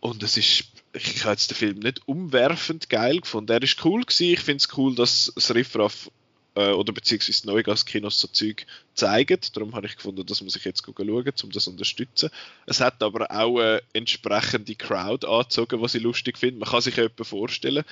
Und 0.00 0.24
es 0.24 0.36
ist, 0.36 0.64
ich 0.92 1.22
habe 1.22 1.34
jetzt 1.34 1.50
den 1.50 1.54
Film 1.54 1.78
nicht 1.78 2.02
umwerfend 2.06 2.90
geil 2.90 3.20
gefunden. 3.20 3.52
Er 3.52 3.62
ist 3.62 3.84
cool 3.84 4.02
gewesen. 4.02 4.32
Ich 4.32 4.40
finde 4.40 4.56
es 4.56 4.76
cool, 4.76 4.96
dass 4.96 5.30
das 5.36 5.54
Riffraff 5.54 6.10
äh, 6.56 6.70
oder 6.70 6.92
beziehungsweise 6.92 7.46
Neugas-Kinos 7.46 8.18
so 8.18 8.26
Zeug 8.26 8.66
zeigen. 8.94 9.38
Darum 9.54 9.76
habe 9.76 9.86
ich 9.86 9.94
gefunden, 9.94 10.26
das 10.26 10.42
muss 10.42 10.56
ich 10.56 10.64
jetzt 10.64 10.84
schauen, 10.84 11.06
um 11.06 11.50
das 11.52 11.64
zu 11.64 11.70
unterstützen. 11.70 12.30
Es 12.66 12.80
hat 12.80 13.04
aber 13.04 13.30
auch 13.30 13.60
eine 13.60 13.82
entsprechende 13.92 14.74
Crowd 14.74 15.24
angezogen, 15.24 15.80
was 15.80 15.94
ich 15.94 16.02
lustig 16.02 16.38
finde. 16.38 16.58
Man 16.58 16.68
kann 16.68 16.80
sich 16.80 16.98
etwa 16.98 17.22
vorstellen, 17.22 17.84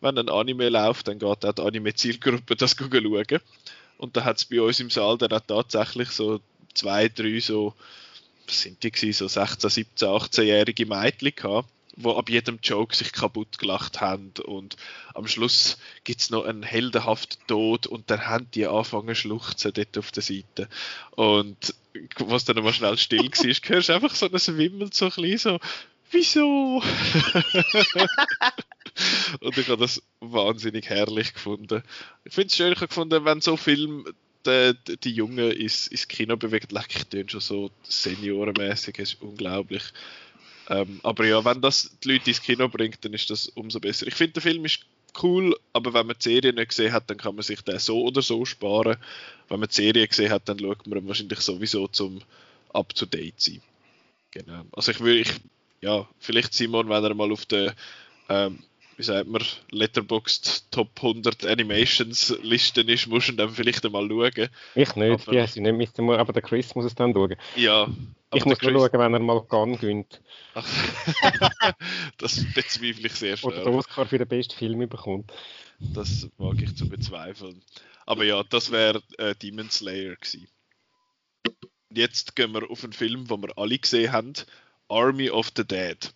wenn 0.00 0.16
ein 0.16 0.30
Anime 0.30 0.70
läuft, 0.70 1.08
dann 1.08 1.18
geht 1.18 1.44
auch 1.44 1.52
die 1.52 1.62
Anime-Zielgruppe 1.62 2.56
das 2.56 2.76
schauen. 2.78 3.40
Und 4.00 4.16
da 4.16 4.24
hat 4.24 4.38
es 4.38 4.46
bei 4.46 4.62
uns 4.62 4.80
im 4.80 4.88
Saal 4.88 5.18
dann 5.18 5.30
auch 5.32 5.42
tatsächlich 5.46 6.08
so 6.08 6.40
zwei, 6.72 7.10
drei 7.10 7.38
so, 7.38 7.74
was 8.46 8.62
sind 8.62 8.82
die 8.82 8.90
gewesen, 8.90 9.18
so 9.18 9.28
16, 9.28 9.68
17, 9.68 10.08
18-jährige 10.08 10.86
Mädchen 10.86 11.34
gehabt, 11.36 11.68
die 11.96 12.08
ab 12.08 12.30
jedem 12.30 12.60
Joke 12.62 12.96
sich 12.96 13.12
kaputt 13.12 13.58
gelacht 13.58 14.00
haben 14.00 14.32
und 14.46 14.78
am 15.12 15.26
Schluss 15.26 15.76
gibt 16.04 16.22
es 16.22 16.30
noch 16.30 16.46
einen 16.46 16.62
heldenhaften 16.62 17.46
Tod 17.46 17.86
und 17.86 18.10
dann 18.10 18.26
haben 18.26 18.50
die 18.54 18.66
angefangen 18.66 19.08
zu 19.08 19.16
schluchzen 19.16 19.74
dort 19.74 19.98
auf 19.98 20.10
der 20.12 20.22
Seite 20.22 20.70
und 21.10 21.74
was 22.16 22.46
dann 22.46 22.64
mal 22.64 22.72
schnell 22.72 22.96
still 22.96 23.18
war, 23.18 23.68
hörst 23.68 23.88
du 23.90 23.92
einfach 23.92 24.14
so 24.14 24.26
ein 24.26 24.32
Wimmel 24.32 24.88
so 24.94 25.06
ein 25.06 25.10
bisschen 25.10 25.38
so, 25.38 25.60
wieso? 26.10 26.82
Und 29.40 29.56
ich 29.56 29.68
habe 29.68 29.80
das 29.80 30.02
wahnsinnig 30.20 30.88
herrlich 30.88 31.34
gefunden. 31.34 31.82
Ich 32.24 32.34
finde 32.34 32.48
es 32.48 32.56
schön, 32.56 32.72
ich 32.72 32.78
gefunden, 32.78 33.24
wenn 33.24 33.40
so 33.40 33.56
Film 33.56 34.06
die, 34.46 34.74
die 35.04 35.12
Jungen 35.12 35.52
ins, 35.52 35.86
ins 35.88 36.08
Kino 36.08 36.36
bewegt, 36.36 36.72
leck 36.72 36.88
ich 36.94 37.04
den 37.04 37.28
schon 37.28 37.40
so 37.40 37.70
seniorenmäßig, 37.82 38.98
ist 38.98 39.20
unglaublich. 39.20 39.82
Ähm, 40.68 41.00
aber 41.02 41.26
ja, 41.26 41.44
wenn 41.44 41.60
das 41.60 41.96
die 42.02 42.12
Leute 42.12 42.30
ins 42.30 42.42
Kino 42.42 42.68
bringt, 42.68 43.04
dann 43.04 43.12
ist 43.12 43.30
das 43.30 43.48
umso 43.48 43.80
besser. 43.80 44.06
Ich 44.06 44.14
finde, 44.14 44.34
der 44.34 44.42
Film 44.42 44.64
ist 44.64 44.86
cool, 45.22 45.56
aber 45.72 45.92
wenn 45.94 46.06
man 46.06 46.16
die 46.18 46.28
Serie 46.28 46.52
nicht 46.52 46.68
gesehen 46.68 46.92
hat, 46.92 47.10
dann 47.10 47.16
kann 47.16 47.34
man 47.34 47.42
sich 47.42 47.60
den 47.62 47.78
so 47.78 48.02
oder 48.02 48.22
so 48.22 48.44
sparen. 48.44 48.96
Wenn 49.48 49.60
man 49.60 49.68
die 49.68 49.74
Serie 49.74 50.06
gesehen 50.06 50.30
hat, 50.30 50.48
dann 50.48 50.58
schaut 50.58 50.86
man 50.86 51.06
wahrscheinlich 51.06 51.40
sowieso 51.40 51.88
zum 51.88 52.20
up-to-date 52.72 53.40
sein. 53.40 53.62
Genau. 54.30 54.64
Also 54.72 54.92
ich 54.92 55.00
würde, 55.00 55.20
ich, 55.20 55.32
ja, 55.80 56.08
vielleicht 56.18 56.54
Simon, 56.54 56.88
wenn 56.88 57.04
er 57.04 57.14
mal 57.14 57.32
auf 57.32 57.46
der 57.46 57.74
ähm, 58.28 58.60
wie 59.00 59.04
sagt 59.04 59.28
man, 59.28 59.42
Letterboxd 59.70 60.70
Top 60.70 60.90
100 60.96 61.46
Animations 61.46 62.36
Listen 62.42 62.86
ist, 62.86 63.06
musst 63.06 63.28
du 63.28 63.32
dann 63.32 63.48
vielleicht 63.48 63.82
einmal 63.86 64.06
schauen. 64.06 64.50
Ich 64.74 64.94
nicht, 64.94 65.22
aber, 65.22 65.32
die 65.32 65.38
ich 65.38 65.56
nicht 65.56 65.72
müsste, 65.72 66.02
aber 66.02 66.34
der 66.34 66.42
Chris 66.42 66.74
muss 66.74 66.84
es 66.84 66.94
dann 66.94 67.14
schauen. 67.14 67.34
Ja. 67.56 67.88
Ich 68.34 68.44
muss 68.44 68.60
nur 68.60 68.72
schauen, 68.72 69.00
wenn 69.00 69.14
er 69.14 69.20
mal 69.20 69.40
Gun 69.40 69.78
gönnt. 69.78 70.20
das 72.18 72.44
bezweifle 72.52 73.06
ich 73.06 73.14
sehr 73.14 73.38
stark. 73.38 73.54
Oder 73.54 73.64
den 73.64 73.74
Oscar 73.74 74.04
für 74.04 74.18
den 74.18 74.28
besten 74.28 74.54
Film 74.54 74.86
bekommt. 74.86 75.32
Das 75.78 76.28
mag 76.36 76.60
ich 76.60 76.76
zu 76.76 76.86
bezweifeln. 76.86 77.62
Aber 78.04 78.24
ja, 78.24 78.42
das 78.42 78.70
wäre 78.70 79.02
äh, 79.16 79.34
Demon 79.34 79.70
Slayer 79.70 80.14
gewesen. 80.16 80.46
Jetzt 81.90 82.36
gehen 82.36 82.52
wir 82.52 82.70
auf 82.70 82.84
einen 82.84 82.92
Film, 82.92 83.26
den 83.26 83.40
wir 83.40 83.56
alle 83.56 83.78
gesehen 83.78 84.12
haben. 84.12 84.34
Army 84.90 85.30
of 85.30 85.52
the 85.56 85.66
Dead. 85.66 86.12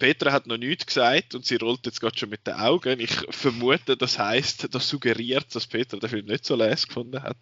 Petra 0.00 0.32
hat 0.32 0.48
noch 0.48 0.56
nichts 0.56 0.86
gesagt 0.86 1.36
und 1.36 1.46
sie 1.46 1.56
rollt 1.56 1.86
jetzt 1.86 2.00
gerade 2.00 2.18
schon 2.18 2.30
mit 2.30 2.46
den 2.46 2.54
Augen. 2.54 2.98
Ich 2.98 3.12
vermute, 3.30 3.96
das 3.96 4.18
heißt, 4.18 4.74
das 4.74 4.88
suggeriert, 4.88 5.54
dass 5.54 5.68
Petra 5.68 5.98
den 5.98 6.08
Film 6.10 6.26
nicht 6.26 6.44
so 6.44 6.56
leise 6.56 6.88
gefunden 6.88 7.22
hat. 7.22 7.36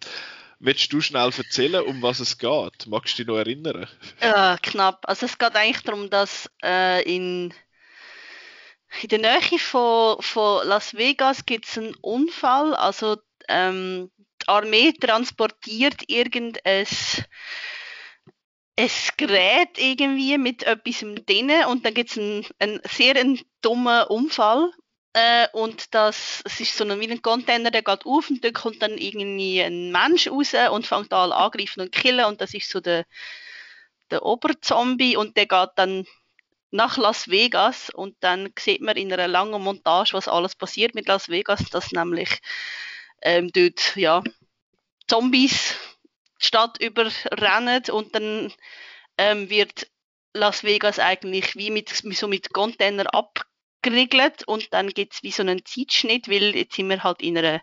Willst 0.59 0.91
du 0.91 0.99
schnell 0.99 1.31
erzählen, 1.35 1.81
um 1.83 2.01
was 2.01 2.19
es 2.19 2.37
geht? 2.37 2.85
Magst 2.85 3.17
du 3.17 3.23
dich 3.23 3.27
noch 3.27 3.37
erinnern? 3.37 3.87
Ja, 4.21 4.57
knapp. 4.61 5.07
Also 5.07 5.25
es 5.25 5.37
geht 5.37 5.55
eigentlich 5.55 5.83
darum, 5.83 6.09
dass 6.09 6.51
äh, 6.61 7.01
in, 7.03 7.53
in 9.01 9.09
der 9.09 9.19
Nähe 9.19 9.57
von, 9.57 10.21
von 10.21 10.67
Las 10.67 10.95
Vegas 10.95 11.45
gibt 11.45 11.65
es 11.65 11.77
einen 11.77 11.95
Unfall. 12.01 12.75
Also 12.75 13.17
ähm, 13.47 14.11
die 14.43 14.47
Armee 14.49 14.91
transportiert 14.91 16.03
irgendein 16.07 16.85
ein 18.79 18.89
Gerät 19.17 19.77
irgendwie 19.77 20.37
mit 20.37 20.63
etwas 20.63 20.99
drin 21.25 21.51
und 21.67 21.85
dann 21.85 21.93
gibt 21.93 22.11
es 22.11 22.17
einen, 22.17 22.45
einen 22.59 22.79
sehr 22.85 23.15
einen 23.15 23.39
dummen 23.61 24.03
Unfall. 24.07 24.71
Äh, 25.13 25.47
und 25.53 25.93
das, 25.95 26.41
es 26.45 26.59
ist 26.59 26.77
so 26.77 26.83
ein, 26.83 26.99
wie 26.99 27.11
ein 27.11 27.21
Container, 27.21 27.71
der 27.71 27.81
geht 27.81 28.05
auf 28.05 28.29
und 28.29 28.43
da 28.43 28.51
kommt 28.51 28.81
dann 28.81 28.97
irgendwie 28.97 29.61
ein 29.61 29.91
Mensch 29.91 30.27
raus 30.27 30.53
und 30.71 30.85
fängt 30.85 31.11
an 31.11 31.31
angreifen 31.31 31.81
und 31.81 31.91
killen 31.91 32.25
und 32.25 32.41
das 32.41 32.53
ist 32.53 32.69
so 32.69 32.79
der, 32.79 33.05
der 34.11 34.23
Oberzombie 34.23 35.17
und 35.17 35.35
der 35.35 35.47
geht 35.47 35.69
dann 35.75 36.05
nach 36.71 36.97
Las 36.97 37.27
Vegas 37.27 37.89
und 37.89 38.15
dann 38.19 38.53
sieht 38.57 38.81
man 38.81 38.95
in 38.97 39.11
einer 39.11 39.27
langen 39.27 39.61
Montage, 39.63 40.13
was 40.13 40.27
alles 40.27 40.55
passiert 40.55 40.93
mit 40.93 41.07
Las 41.07 41.27
Vegas, 41.27 41.65
dass 41.71 41.91
nämlich 41.91 42.39
ähm, 43.23 43.49
dort 43.51 43.95
ja, 43.95 44.23
Zombies 45.07 45.75
Stadt 46.39 46.81
überrennen 46.81 47.83
und 47.91 48.15
dann 48.15 48.51
ähm, 49.17 49.49
wird 49.49 49.87
Las 50.33 50.63
Vegas 50.63 50.99
eigentlich 50.99 51.55
wie 51.55 51.69
mit, 51.69 51.89
so 51.89 52.27
mit 52.27 52.53
Container 52.53 53.05
abgeriegelt 53.13 54.47
und 54.47 54.73
dann 54.73 54.89
gibt 54.89 55.13
es 55.13 55.23
wie 55.23 55.31
so 55.31 55.41
einen 55.41 55.65
Zeitschnitt, 55.65 56.29
weil 56.29 56.55
jetzt 56.55 56.75
sind 56.75 56.89
wir 56.89 57.03
halt 57.03 57.21
in 57.21 57.37
einer 57.37 57.61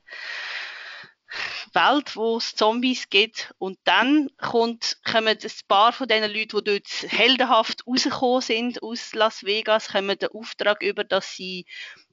Welt, 1.73 2.16
wo 2.16 2.37
es 2.37 2.54
Zombies 2.54 3.09
gibt 3.09 3.54
und 3.59 3.78
dann 3.85 4.30
kommt, 4.38 4.99
kommen 5.04 5.28
ein 5.28 5.50
paar 5.68 5.92
von 5.92 6.09
den 6.09 6.23
Leuten, 6.23 6.64
die 6.64 6.64
dort 6.64 7.12
heldenhaft 7.12 7.87
rausgekommen 7.87 8.40
sind 8.40 8.83
aus 8.83 9.14
Las 9.14 9.45
Vegas, 9.45 9.88
kommen 9.88 10.18
den 10.18 10.30
Auftrag 10.30 10.83
über, 10.83 11.04
dass 11.04 11.35
sie 11.35 11.66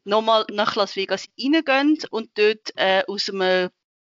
nochmal 0.03 0.46
nach 0.51 0.75
Las 0.75 0.96
Vegas 0.96 1.27
reingehen 1.39 2.00
und 2.10 2.38
dort 2.38 2.75
äh, 2.75 3.03
aus 3.08 3.29
einem 3.29 3.70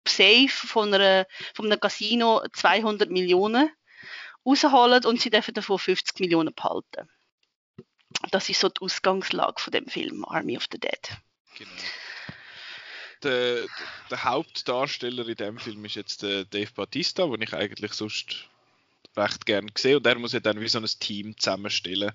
Safe 0.08 0.48
von, 0.48 0.92
einer, 0.92 1.26
von 1.54 1.66
einem 1.66 1.80
Casino 1.80 2.42
200 2.52 3.10
Millionen 3.10 3.70
rausholen 4.44 5.04
und 5.04 5.20
sie 5.20 5.30
dürfen 5.30 5.54
davon 5.54 5.78
50 5.78 6.20
Millionen 6.20 6.54
behalten. 6.54 7.08
Das 8.30 8.48
ist 8.48 8.60
so 8.60 8.68
die 8.68 8.80
Ausgangslage 8.80 9.60
von 9.60 9.70
dem 9.70 9.86
Film 9.86 10.24
Army 10.24 10.56
of 10.56 10.66
the 10.72 10.78
Dead. 10.78 11.16
Genau. 11.56 11.70
Der, 13.22 13.66
der, 14.10 14.24
Hauptdarsteller 14.24 15.26
in 15.26 15.34
dem 15.34 15.58
Film 15.58 15.84
ist 15.84 15.96
jetzt 15.96 16.22
der 16.22 16.44
Dave 16.44 16.70
Bautista, 16.72 17.26
den 17.26 17.42
ich 17.42 17.52
eigentlich 17.52 17.92
sonst 17.92 18.48
recht 19.16 19.44
gern 19.44 19.70
sehe. 19.76 19.96
Und 19.96 20.06
er 20.06 20.18
muss 20.18 20.32
ja 20.32 20.40
dann 20.40 20.60
wie 20.60 20.68
so 20.68 20.78
ein 20.78 20.86
Team 20.86 21.36
zusammenstellen 21.36 22.12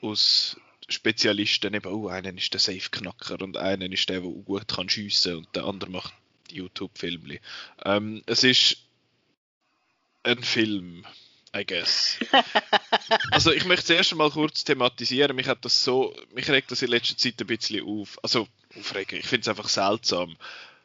aus 0.00 0.56
Spezialisten. 0.88 1.72
Eben, 1.72 1.92
oh, 1.92 2.08
einer 2.08 2.36
ist 2.36 2.52
der 2.52 2.60
Safe-Knacker 2.60 3.40
und 3.42 3.56
einer 3.56 3.90
ist 3.90 4.08
der, 4.08 4.20
der 4.20 4.30
gut 4.30 4.66
kann 4.66 4.88
schiessen 4.88 5.36
und 5.36 5.56
der 5.56 5.64
andere 5.64 5.90
macht 5.90 6.12
YouTube-Filmli. 6.54 7.40
Ähm, 7.84 8.22
es 8.26 8.44
ist 8.44 8.76
ein 10.22 10.42
Film, 10.42 11.04
I 11.54 11.64
guess. 11.64 12.18
also 13.30 13.52
ich 13.52 13.64
möchte 13.64 13.86
zuerst 13.86 14.14
mal 14.14 14.30
kurz 14.30 14.64
thematisieren. 14.64 15.36
Mich 15.36 15.48
hat 15.48 15.64
das 15.64 15.84
so, 15.84 16.16
mich 16.34 16.48
regt 16.48 16.70
das 16.70 16.82
in 16.82 16.90
letzter 16.90 17.16
Zeit 17.16 17.40
ein 17.40 17.46
bisschen 17.46 17.86
auf. 17.86 18.18
Also 18.22 18.48
aufregen. 18.76 19.18
Ich 19.18 19.26
finde 19.26 19.42
es 19.42 19.48
einfach 19.48 19.68
seltsam. 19.68 20.36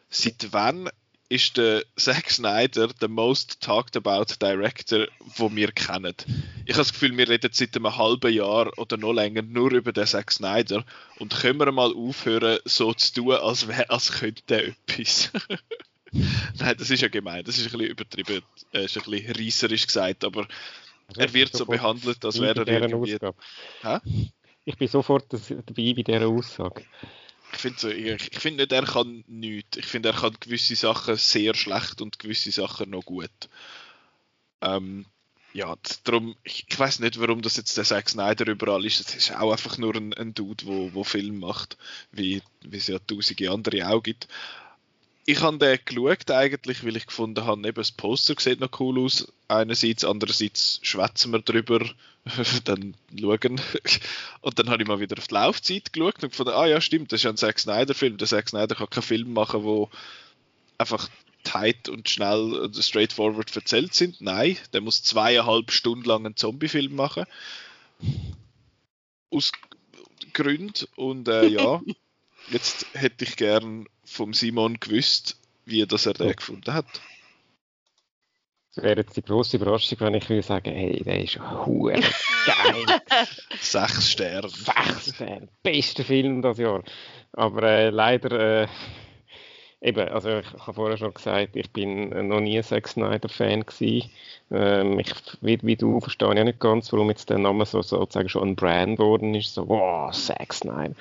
Seit 0.10 0.52
wann 0.52 0.90
ist 1.30 1.58
der 1.58 1.84
Zack 1.96 2.32
Snyder 2.32 2.88
der 2.88 3.08
most 3.08 3.62
talked 3.62 3.96
about 3.96 4.34
Director, 4.42 5.08
wo 5.38 5.56
wir 5.56 5.72
kennen. 5.72 6.16
Ich 6.66 6.74
habe 6.74 6.82
das 6.82 6.92
Gefühl, 6.92 7.16
wir 7.16 7.30
reden 7.30 7.52
seit 7.54 7.76
einem 7.76 7.96
halben 7.96 8.34
Jahr 8.34 8.76
oder 8.78 8.98
noch 8.98 9.14
länger 9.14 9.44
nur 9.44 9.72
über 9.72 9.94
den 9.94 10.08
Zack 10.08 10.32
Snyder. 10.32 10.84
Und 11.20 11.36
können 11.36 11.60
wir 11.60 11.72
mal 11.72 11.94
aufhören, 11.94 12.58
so 12.66 12.94
zu 12.94 13.14
tun, 13.14 13.34
als, 13.34 13.68
wär, 13.68 13.90
als 13.92 14.12
könnte 14.12 14.42
der 14.50 14.68
etwas. 14.70 15.32
Nein, 16.12 16.76
das 16.78 16.90
ist 16.90 17.02
ja 17.02 17.08
gemein, 17.08 17.44
das 17.44 17.60
ist 17.60 17.68
ein 17.68 17.78
bisschen 17.78 17.92
übertrieben, 17.92 18.42
äh, 18.74 18.86
ist 18.86 18.98
ein 18.98 19.04
bisschen 19.04 19.36
reisserisch 19.36 19.86
gesagt, 19.86 20.24
aber 20.24 20.48
also 21.08 21.22
er 21.22 21.34
wird 21.34 21.56
so 21.56 21.66
behandelt, 21.68 22.26
als 22.26 22.42
wäre 22.42 22.66
er 22.66 22.82
irgendwie... 22.82 23.18
Ich 24.66 24.78
bin 24.78 24.88
sofort 24.88 25.26
dabei 25.32 25.94
bei 25.94 26.04
dieser 26.04 26.28
Aussage 26.28 26.84
ich 27.51 27.60
finde 27.60 27.79
so, 27.79 27.89
ich, 27.89 28.32
ich 28.32 28.39
finde 28.39 28.63
nicht, 28.63 28.72
er 28.72 28.86
kann 28.86 29.24
nichts. 29.27 29.77
Ich 29.77 29.86
finde, 29.86 30.10
er 30.10 30.15
kann 30.15 30.38
gewisse 30.39 30.75
Sachen 30.75 31.15
sehr 31.15 31.56
schlecht 31.56 32.01
und 32.01 32.20
gewisse 32.20 32.51
Sachen 32.51 32.89
noch 32.91 33.06
gut. 33.06 33.29
Ähm, 34.62 35.06
ja, 35.53 35.75
darum, 36.03 36.36
ich, 36.44 36.65
ich 36.70 36.79
weiß 36.79 37.00
nicht, 37.00 37.20
warum 37.20 37.41
das 37.41 37.58
jetzt 37.58 37.75
der 37.77 37.84
Zack 37.84 38.10
Snyder 38.10 38.48
überall 38.48 38.86
ist. 38.86 39.00
Es 39.00 39.15
ist 39.15 39.36
auch 39.36 39.51
einfach 39.51 39.77
nur 39.77 39.96
ein, 39.96 40.13
ein 40.13 40.34
Dude, 40.34 40.65
wo, 40.65 40.94
wo 40.94 41.03
Film 41.03 41.39
macht, 41.39 41.77
wie, 42.12 42.41
wie 42.62 42.77
es 42.77 42.88
ja 42.88 43.00
tausende 43.00 43.51
andere 43.51 43.88
auch 43.89 44.03
gibt 44.03 44.27
ich 45.29 45.41
habe 45.41 45.60
den 45.60 45.79
geschaut 45.86 46.32
eigentlich, 46.32 46.84
weil 46.84 46.98
ich 46.98 47.06
gefunden 47.06 47.46
habe, 47.46 47.68
eben 47.68 47.75
das 47.75 47.91
Poster 47.91 48.34
sieht 48.39 48.60
noch 48.60 48.79
cool 48.79 49.00
aus. 49.00 49.32
Einerseits, 49.50 50.06
andererseits 50.06 50.79
schwätzen 50.84 51.32
wir 51.32 51.39
drüber, 51.39 51.84
dann 52.65 52.96
schauen. 53.20 53.60
Und 54.41 54.60
dann 54.60 54.70
habe 54.70 54.84
ich 54.84 54.88
mal 54.88 55.00
wieder 55.00 55.18
auf 55.18 55.27
die 55.27 55.34
Laufzeit 55.34 55.91
geschaut 55.91 56.24
und 56.24 56.29
gefunden, 56.29 56.53
ah 56.53 56.68
ja, 56.68 56.79
stimmt, 56.79 57.12
das 57.12 57.22
ist 57.22 57.24
ja 57.24 57.32
ein 57.32 57.38
Zack 57.38 57.60
Snyder-Film. 57.60 58.18
Der 58.18 58.27
Zack 58.27 58.50
Snyder 58.50 58.75
kann 58.75 58.89
keinen 58.91 59.03
Film 59.03 59.34
machen, 59.34 59.63
wo 59.63 59.89
einfach 60.77 61.10
tight 61.44 61.89
und 61.89 62.08
schnell 62.10 62.53
und 62.53 62.75
straightforward 62.75 63.56
erzählt 63.56 63.96
sind. 63.96 64.22
Nein, 64.22 64.56
der 64.72 64.82
muss 64.82 65.01
zweieinhalb 65.01 65.72
Stunden 65.72 66.06
lang 66.06 66.25
einen 66.27 66.36
Zombie-Film 66.36 66.96
machen. 66.96 67.25
Aus 69.32 69.51
Gründen. 70.34 70.86
Und 70.96 71.27
äh, 71.27 71.48
ja, 71.48 71.82
jetzt 72.51 72.86
hätte 72.94 73.25
ich 73.25 73.36
gern 73.36 73.88
vom 74.06 74.36
Simon 74.36 74.79
gewusst, 74.79 75.38
wie 75.65 75.86
das 75.88 76.06
er 76.06 76.13
den 76.13 76.36
gefunden 76.36 76.72
hat. 76.72 76.86
Das 78.76 78.84
wäre 78.84 78.98
jetzt 78.98 79.18
die 79.18 79.24
grosse 79.24 79.58
Überraschung, 79.58 80.00
wenn 80.02 80.14
ich 80.14 80.30
würde 80.30 80.44
sagen, 80.44 80.72
hey, 80.72 81.02
der 81.04 81.24
ist 81.24 81.40
hure 81.40 81.94
geil. 81.94 83.02
Sechs 83.60 84.12
Sterne. 84.12 84.48
Sechs 84.50 85.16
Sterne. 85.16 85.50
Bester 85.64 86.04
Film 86.04 86.42
das 86.42 86.60
Jahr. 86.60 86.84
Aber 87.34 87.64
äh, 87.64 87.90
leider 87.90 88.64
äh, 88.64 88.68
eben, 89.82 90.10
also 90.10 90.30
ich, 90.40 90.46
ich 90.54 90.62
habe 90.62 90.74
vorher 90.74 90.98
schon 90.98 91.14
gesagt, 91.14 91.56
ich 91.56 91.72
bin 91.72 92.10
noch 92.28 92.40
nie 92.40 92.58
ein 92.58 92.64
Zack 92.64 92.88
Snyder-Fan 92.88 93.66
gewesen. 93.66 94.10
Ähm, 94.52 95.00
ich, 95.00 95.14
wie, 95.42 95.60
wie, 95.62 95.76
du 95.76 96.00
verstehe 96.00 96.34
ich 96.34 96.40
auch 96.40 96.44
nicht 96.44 96.60
ganz, 96.60 96.92
warum 96.92 97.10
jetzt 97.10 97.30
der 97.30 97.38
Name 97.38 97.66
so 97.66 97.82
sozusagen 97.82 98.30
schon 98.30 98.50
ein 98.50 98.56
Brand 98.56 98.98
geworden 98.98 99.36
ist. 99.36 99.54
So, 99.54 99.70
wow, 99.70 100.12
Zack 100.12 100.54
Snyder. 100.54 100.96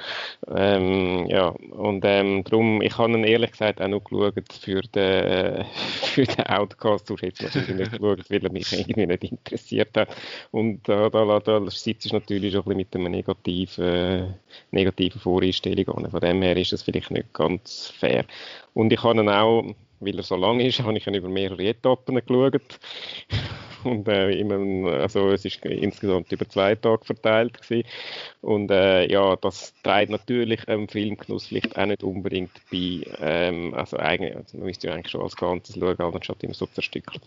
Ähm, 0.54 1.26
ja, 1.28 1.48
und 1.48 2.04
ähm, 2.04 2.44
darum, 2.44 2.82
ich 2.82 2.96
habe 2.98 3.12
ihn 3.12 3.24
ehrlich 3.24 3.52
gesagt 3.52 3.80
auch 3.80 3.88
noch 3.88 4.04
geschaut 4.04 4.52
für 4.60 4.82
den, 4.82 5.64
für 6.02 6.24
den 6.24 6.46
Outcast. 6.46 7.08
Du 7.08 7.14
hast 7.14 7.22
jetzt 7.22 7.42
wahrscheinlich 7.42 7.76
nicht 7.76 7.92
geschaut, 7.92 8.30
weil 8.30 8.44
er 8.44 8.52
mich 8.52 8.72
irgendwie 8.72 9.06
nicht 9.06 9.24
interessiert 9.24 9.96
hat. 9.96 10.14
Und 10.50 10.88
äh, 10.88 11.10
da, 11.10 11.24
da, 11.24 11.40
da 11.40 11.70
sitzt 11.70 12.06
es 12.06 12.12
natürlich 12.12 12.52
schon 12.52 12.62
ein 12.62 12.76
bisschen 12.76 12.76
mit 12.76 12.96
einer 12.96 13.08
negativen, 13.08 13.84
äh, 13.84 14.26
negativen 14.72 15.20
Voreinstellung 15.20 15.88
an. 15.88 16.10
Von 16.10 16.20
dem 16.20 16.42
her 16.42 16.56
ist 16.56 16.72
das 16.72 16.82
vielleicht 16.82 17.10
nicht 17.10 17.32
ganz 17.32 17.92
fair. 17.98 18.24
Und 18.78 18.92
ich 18.92 19.02
habe 19.02 19.18
ihn 19.18 19.28
auch, 19.28 19.74
weil 19.98 20.16
er 20.16 20.22
so 20.22 20.36
lang 20.36 20.60
ist, 20.60 20.78
habe 20.84 20.96
ich 20.96 21.06
ihn 21.08 21.14
über 21.14 21.28
mehrere 21.28 21.64
Etappen 21.64 22.14
geschaut. 22.24 22.78
Und 23.82 24.06
äh, 24.06 24.30
immer, 24.38 24.92
also 24.92 25.30
es 25.30 25.44
ist 25.44 25.64
insgesamt 25.64 26.30
über 26.30 26.48
zwei 26.48 26.76
Tage 26.76 27.04
verteilt 27.04 27.60
gewesen. 27.60 27.88
Und 28.40 28.70
äh, 28.70 29.10
ja, 29.10 29.34
das 29.34 29.74
trägt 29.82 30.12
natürlich 30.12 30.60
ähm, 30.68 30.86
Filmgenuss 30.86 31.46
vielleicht 31.48 31.76
auch 31.76 31.86
nicht 31.86 32.04
unbedingt 32.04 32.52
bei. 32.70 33.04
Ähm, 33.18 33.74
also 33.74 33.96
eigentlich, 33.96 34.36
also 34.36 34.58
man 34.58 34.66
müsste 34.66 34.86
ja 34.86 34.94
eigentlich 34.94 35.10
schon 35.10 35.22
als 35.22 35.34
Ganzes 35.34 35.74
schauen, 35.74 36.14
anstatt 36.14 36.44
immer 36.44 36.54
so 36.54 36.66
zerstückelt. 36.66 37.22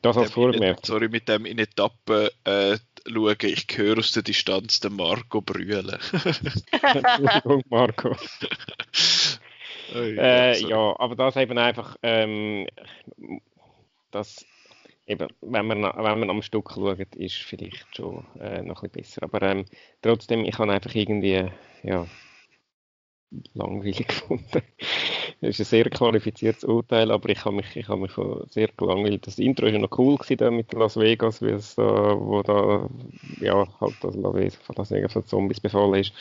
Das 0.00 0.16
als 0.16 0.30
vorgemerkt. 0.30 0.86
Sorry, 0.86 1.08
mit 1.10 1.28
dem 1.28 1.44
in 1.44 1.58
Etappen 1.58 2.28
äh, 2.44 2.78
schauen, 3.06 3.36
ich 3.42 3.66
höre 3.74 3.98
aus 3.98 4.12
der 4.12 4.22
Distanz 4.22 4.80
den 4.80 4.96
Marco 4.96 5.42
brüllen. 5.42 5.98
Entschuldigung, 6.82 7.62
Marco. 7.68 8.16
Äh, 9.94 10.58
ja, 10.58 10.94
aber 10.98 11.16
das 11.16 11.36
eben 11.36 11.58
einfach, 11.58 11.96
ähm, 12.02 12.66
das 14.10 14.44
eben, 15.06 15.28
wenn 15.40 15.66
man, 15.66 15.82
wenn 15.82 16.20
man 16.20 16.30
am 16.30 16.42
Stück 16.42 16.72
schaut, 16.72 17.14
ist 17.16 17.36
vielleicht 17.36 17.96
schon 17.96 18.24
äh, 18.40 18.62
noch 18.62 18.82
ein 18.82 18.90
bisschen 18.90 19.20
besser. 19.20 19.22
Aber 19.22 19.42
ähm, 19.42 19.64
trotzdem, 20.02 20.44
ich 20.44 20.58
habe 20.58 20.72
einfach 20.72 20.94
irgendwie, 20.94 21.50
ja, 21.82 22.06
langweilig 23.54 24.06
gefunden. 24.08 24.62
Das 25.40 25.50
ist 25.50 25.60
ein 25.60 25.64
sehr 25.64 25.90
qualifiziertes 25.90 26.64
Urteil, 26.64 27.10
aber 27.10 27.28
ich 27.28 27.44
habe 27.44 27.56
mich, 27.56 27.76
ich 27.76 27.88
habe 27.88 28.00
mich 28.00 28.12
sehr 28.48 28.68
gelangweilt. 28.76 29.26
Das 29.26 29.38
Intro 29.38 29.66
war 29.66 29.72
ja 29.72 29.78
noch 29.78 29.98
cool 29.98 30.16
gewesen, 30.16 30.56
mit 30.56 30.72
Las 30.72 30.96
Vegas, 30.96 31.42
wie 31.42 31.50
es 31.50 31.74
da, 31.74 32.18
wo 32.18 32.42
da, 32.42 32.88
ja, 33.40 33.66
halt 33.80 33.94
das 34.00 34.14
Las 34.16 34.90
Vegas 34.90 35.12
von 35.12 35.26
Zombies 35.26 35.60
befallen 35.60 35.94
ist. 35.94 36.12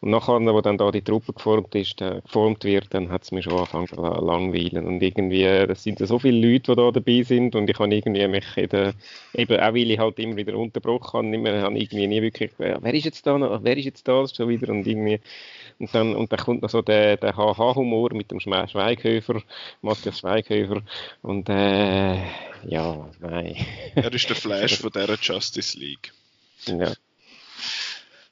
Und 0.00 0.10
nachher, 0.10 0.40
wo 0.40 0.60
dann 0.60 0.78
da 0.78 0.90
die 0.90 1.02
Truppe 1.02 1.32
geformt 1.32 1.74
ist, 1.74 2.00
äh, 2.00 2.20
geformt 2.24 2.64
wird, 2.64 2.92
dann 2.94 3.10
hat 3.10 3.22
es 3.22 3.32
mich 3.32 3.44
schon 3.44 3.58
angefangen 3.58 3.88
zu 3.88 3.96
langweilen. 3.96 4.86
Und 4.86 5.02
irgendwie, 5.02 5.44
es 5.44 5.82
sind 5.82 5.98
so 5.98 6.18
viele 6.18 6.52
Leute, 6.52 6.72
die 6.72 6.76
da 6.76 6.90
dabei 6.90 7.22
sind 7.22 7.54
und 7.54 7.68
ich 7.68 7.78
habe 7.78 7.94
irgendwie 7.94 8.26
mich 8.26 8.46
der, 8.54 8.94
eben 9.34 9.60
auch 9.60 9.74
weil 9.74 9.90
ich 9.90 9.98
halt 9.98 10.18
immer 10.18 10.36
wieder 10.36 10.56
unterbrochen 10.56 11.18
habe, 11.18 11.34
immer, 11.34 11.60
habe 11.60 11.78
irgendwie 11.78 12.06
nie 12.06 12.22
wirklich, 12.22 12.50
wer 12.58 12.94
ist 12.94 13.04
jetzt 13.04 13.26
da 13.26 13.38
noch, 13.38 13.62
wer 13.62 13.76
ist 13.76 13.84
jetzt 13.84 14.08
da, 14.08 14.26
schon 14.26 14.48
wieder 14.48 14.72
und 14.72 14.86
irgendwie, 14.86 15.20
und 15.78 15.94
dann, 15.94 16.14
und 16.16 16.32
dann 16.32 16.51
kommt 16.52 16.62
noch 16.62 16.70
so 16.70 16.82
der, 16.82 17.16
der 17.16 17.34
HH-Humor 17.34 18.12
mit 18.12 18.30
dem 18.30 18.38
Schweighöfer, 18.38 19.42
Matthias 19.80 20.18
Schweighöfer. 20.18 20.82
Und 21.22 21.48
äh, 21.48 22.16
ja, 22.66 23.10
nein. 23.20 23.56
Er 23.94 24.12
ist 24.12 24.28
der 24.28 24.36
Flash 24.36 24.76
von 24.80 24.90
dieser 24.90 25.18
Justice 25.18 25.78
League. 25.78 26.12
Ja. 26.66 26.92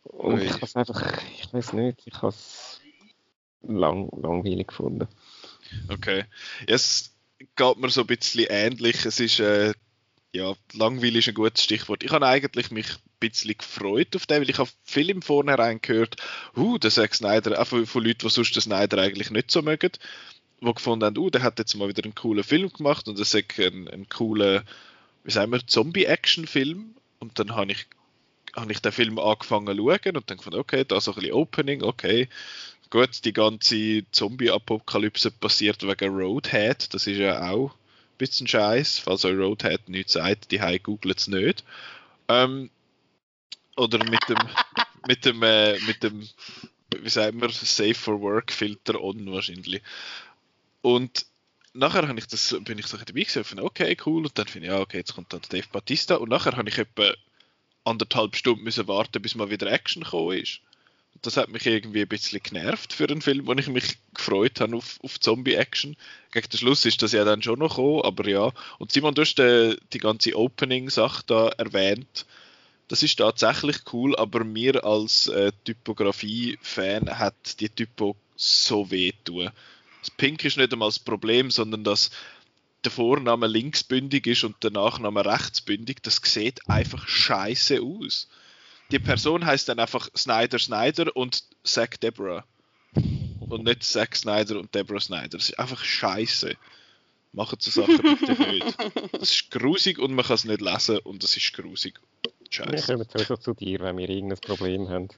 Und 0.05 0.35
Ui. 0.35 0.45
ich 0.45 0.53
habe 0.53 0.67
es 0.67 0.77
einfach, 0.77 1.23
ich 1.41 1.51
weiß 1.51 1.73
nicht, 1.73 2.03
ich 2.05 2.15
habe 2.17 2.29
es 2.29 2.83
lang, 3.63 4.11
langweilig 4.21 4.69
gefunden. 4.69 5.09
Okay. 5.89 6.25
Es 6.67 7.17
geht 7.57 7.79
mir 7.79 7.89
so 7.89 8.03
ein 8.03 8.07
bisschen 8.07 8.47
ähnlich. 8.51 9.07
Es 9.07 9.19
ist, 9.19 9.41
äh, 9.41 9.73
ja, 10.33 10.55
langweilig 10.75 11.27
ist 11.27 11.29
ein 11.29 11.35
gutes 11.35 11.65
Stichwort. 11.65 12.03
Ich 12.05 12.13
habe 12.13 12.27
eigentlich 12.27 12.71
mich 12.71 12.87
bisschen 13.21 13.57
gefreut 13.57 14.17
auf 14.17 14.27
den, 14.27 14.41
weil 14.41 14.51
ich 14.51 14.59
habe 14.59 14.71
viel 14.83 15.11
im 15.11 15.23
Vornherein 15.23 15.81
gehört, 15.81 16.17
uh, 16.57 16.79
der 16.79 16.91
Zack 16.91 17.15
Snyder, 17.15 17.61
auch 17.61 17.67
von, 17.67 17.87
von 17.87 18.03
Leuten, 18.03 18.27
die 18.27 18.31
sonst 18.31 18.57
den 18.57 18.63
Snyder 18.63 18.99
eigentlich 18.99 19.31
nicht 19.31 19.51
so 19.51 19.63
mögen. 19.63 19.93
die 20.61 20.75
gefunden 20.75 21.05
haben, 21.05 21.19
uh, 21.19 21.31
der 21.31 21.43
hat 21.43 21.59
jetzt 21.59 21.75
mal 21.75 21.89
wieder 21.89 22.03
einen 22.03 22.15
coolen 22.15 22.45
Film 22.45 22.73
gemacht 22.73 23.09
und 23.09 23.19
das 23.19 23.33
ist 23.33 23.59
ein, 23.59 23.89
ein 23.89 24.09
cooler, 24.09 24.65
wie 25.25 25.31
sagen 25.31 25.53
wir, 25.53 25.67
Zombie-Action-Film. 25.67 26.95
Und 27.19 27.39
dann 27.39 27.55
habe 27.55 27.73
ich, 27.73 27.87
hab 28.55 28.71
ich 28.71 28.81
den 28.81 28.93
Film 28.93 29.19
angefangen 29.19 29.67
zu 29.67 29.77
schauen 29.77 30.17
und 30.17 30.31
dann 30.31 30.39
gefunden, 30.39 30.59
okay, 30.59 30.85
da 30.85 31.01
so 31.01 31.13
ein 31.13 31.17
bisschen 31.17 31.35
Opening, 31.35 31.83
okay. 31.83 32.29
Gut, 32.89 33.25
die 33.25 33.33
ganze 33.33 34.05
Zombie-Apokalypse 34.11 35.31
passiert 35.31 35.87
wegen 35.87 36.15
Roadhead, 36.15 36.93
das 36.93 37.07
ist 37.07 37.19
ja 37.19 37.51
auch 37.51 37.71
ein 37.71 37.80
bisschen 38.21 38.47
scheiß. 38.47 38.99
Falls 39.01 39.25
euch 39.25 39.37
Roadhead 39.37 39.89
nichts 39.89 40.13
sagt, 40.13 40.51
die 40.51 40.61
googelt 40.83 41.19
es 41.19 41.27
nicht. 41.27 41.65
Ähm, 42.29 42.71
oder 43.77 43.99
mit 44.09 44.29
dem, 44.29 44.39
mit 45.09 45.25
dem, 45.25 45.43
äh, 45.43 45.79
mit 45.81 46.03
dem, 46.03 46.29
wie 46.97 47.09
sagen 47.09 47.41
wir, 47.41 47.51
Safe 47.51 47.95
for 47.95 48.21
Work 48.21 48.53
Filter 48.53 49.03
on 49.03 49.33
wahrscheinlich. 49.33 49.83
Und 50.83 51.27
nachher 51.73 52.17
ich 52.17 52.27
das, 52.27 52.57
bin 52.61 52.79
ich 52.79 52.87
so 52.87 52.97
dabei 52.97 53.23
gewesen, 53.23 53.61
okay, 53.61 53.97
cool, 54.07 54.25
und 54.25 54.39
dann 54.39 54.47
finde 54.47 54.69
ich, 54.69 54.73
ja, 54.73 54.81
okay, 54.81 54.99
jetzt 54.99 55.15
kommt 55.15 55.33
dann 55.33 55.43
Dave 55.49 55.67
Batista, 55.73 56.17
und 56.17 56.29
nachher 56.29 56.57
habe 56.57 56.69
ich 56.69 56.79
etwa 56.79 57.13
anderthalb 57.85 58.37
Stunden 58.37 58.65
müssen 58.65 58.89
warten, 58.89 59.23
bis 59.23 59.35
mal 59.35 59.51
wieder 59.51 59.71
Action 59.71 60.03
gekommen 60.03 60.39
ist. 60.39 60.61
Das 61.23 61.37
hat 61.37 61.51
mich 61.51 61.67
irgendwie 61.67 62.03
ein 62.03 62.09
bisschen 62.09 62.43
genervt 62.43 62.95
für 62.95 63.09
einen 63.09 63.21
Film, 63.21 63.47
wo 63.47 63.53
ich 63.53 63.69
mich 63.69 63.99
gefreut 64.15 64.61
habe 64.61 64.77
auf, 64.77 64.99
auf 65.03 65.21
Zombie-Action. 65.21 65.97
Gegen 66.33 66.49
den 66.49 66.59
Schluss 66.59 66.85
ist 66.87 67.03
das 67.03 67.13
ja 67.13 67.25
dann 67.25 67.43
schon 67.43 67.59
noch 67.59 67.77
gekommen, 67.77 68.03
aber 68.03 68.27
ja. 68.27 68.53
Und 68.79 68.93
Simon, 68.93 69.15
du 69.15 69.23
hast 69.23 69.35
die, 69.37 69.77
die 69.93 69.99
ganze 69.99 70.37
Opening-Sache 70.37 71.23
da 71.27 71.49
erwähnt. 71.49 72.27
Das 72.89 73.03
ist 73.03 73.17
tatsächlich 73.17 73.77
cool, 73.93 74.17
aber 74.17 74.45
mir 74.45 74.85
als 74.85 75.27
äh, 75.29 75.53
Typografie-Fan 75.65 77.19
hat 77.19 77.61
die 77.61 77.69
Typo 77.69 78.17
so 78.35 78.91
weh 78.91 79.13
tun. 79.25 79.51
Das 80.01 80.11
Pink 80.11 80.45
ist 80.45 80.57
nicht 80.57 80.73
einmal 80.73 80.89
das 80.89 80.99
Problem, 80.99 81.51
sondern 81.51 81.85
dass 81.85 82.11
der 82.85 82.91
Vorname 82.91 83.47
linksbündig 83.47 84.27
ist 84.27 84.45
und 84.45 84.63
der 84.63 84.71
Nachname 84.71 85.25
rechtsbündig. 85.25 85.99
Das 86.03 86.21
sieht 86.25 86.69
einfach 86.69 87.07
scheiße 87.07 87.81
aus. 87.83 88.29
Die 88.91 88.99
Person 88.99 89.47
heißt 89.47 89.69
dann 89.69 89.79
einfach 89.79 90.09
Snyder 90.17 90.59
Snyder 90.59 91.15
und 91.17 91.45
Zack 91.65 92.01
Deborah. 92.01 92.45
Und 93.41 93.65
nicht 93.65 93.85
Zack 93.85 94.17
Snyder 94.17 94.59
und 94.59 94.75
Deborah 94.75 95.01
Snyder. 95.01 95.39
Das 95.39 95.51
ist 95.51 95.59
einfach 95.59 95.83
scheiße. 95.83 96.57
Machen 97.33 97.59
so 97.61 97.71
Sachen 97.71 97.99
bitte 97.99 98.43
nicht. 98.51 98.77
Das 99.13 99.31
ist 99.31 99.51
grusig 99.51 99.99
und 99.99 100.15
man 100.15 100.25
kann 100.25 100.35
es 100.35 100.45
nicht 100.45 100.61
lesen 100.61 100.99
und 100.99 101.23
das 101.23 101.37
ist 101.37 101.53
grusig. 101.53 102.01
Scheiße. 102.51 102.73
Wir 102.73 102.83
kommen 102.83 103.09
sowieso 103.09 103.37
zu 103.37 103.55
dir, 103.55 103.79
wenn 103.81 103.97
wir 103.97 104.09
irgendein 104.09 104.41
Problem 104.41 104.89
haben 104.89 105.09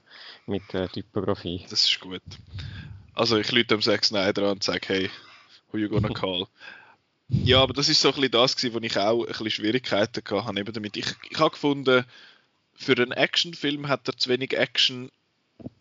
mit 0.45 0.61
der 0.71 0.89
Typografie. 0.89 1.65
Das 1.69 1.83
ist 1.83 1.99
gut. 1.99 2.21
Also 3.15 3.37
ich 3.37 3.51
lüte 3.51 3.75
dem 3.75 3.81
Zack 3.81 4.05
Snyder 4.05 4.43
an 4.43 4.51
und 4.51 4.63
sage, 4.63 4.87
hey, 4.87 5.09
who 5.71 5.79
you 5.79 5.89
gonna 5.89 6.09
call? 6.09 6.47
ja, 7.29 7.61
aber 7.61 7.73
das 7.73 7.89
ist 7.89 8.01
so 8.01 8.09
ein 8.09 8.15
bisschen 8.15 8.31
das 8.31 8.55
gewesen, 8.55 8.73
wo 8.75 8.79
ich 8.79 8.97
auch 8.97 9.21
ein 9.21 9.27
bisschen 9.27 9.49
Schwierigkeiten 9.49 10.23
hatte 10.23 10.59
eben 10.59 10.73
damit. 10.73 10.97
Ich, 10.97 11.07
ich 11.29 11.39
habe 11.39 11.51
gefunden, 11.51 12.05
für 12.75 12.93
einen 12.93 13.11
Actionfilm 13.11 13.87
hat 13.87 14.07
er 14.07 14.17
zu 14.17 14.29
wenig 14.29 14.53
Action. 14.53 15.11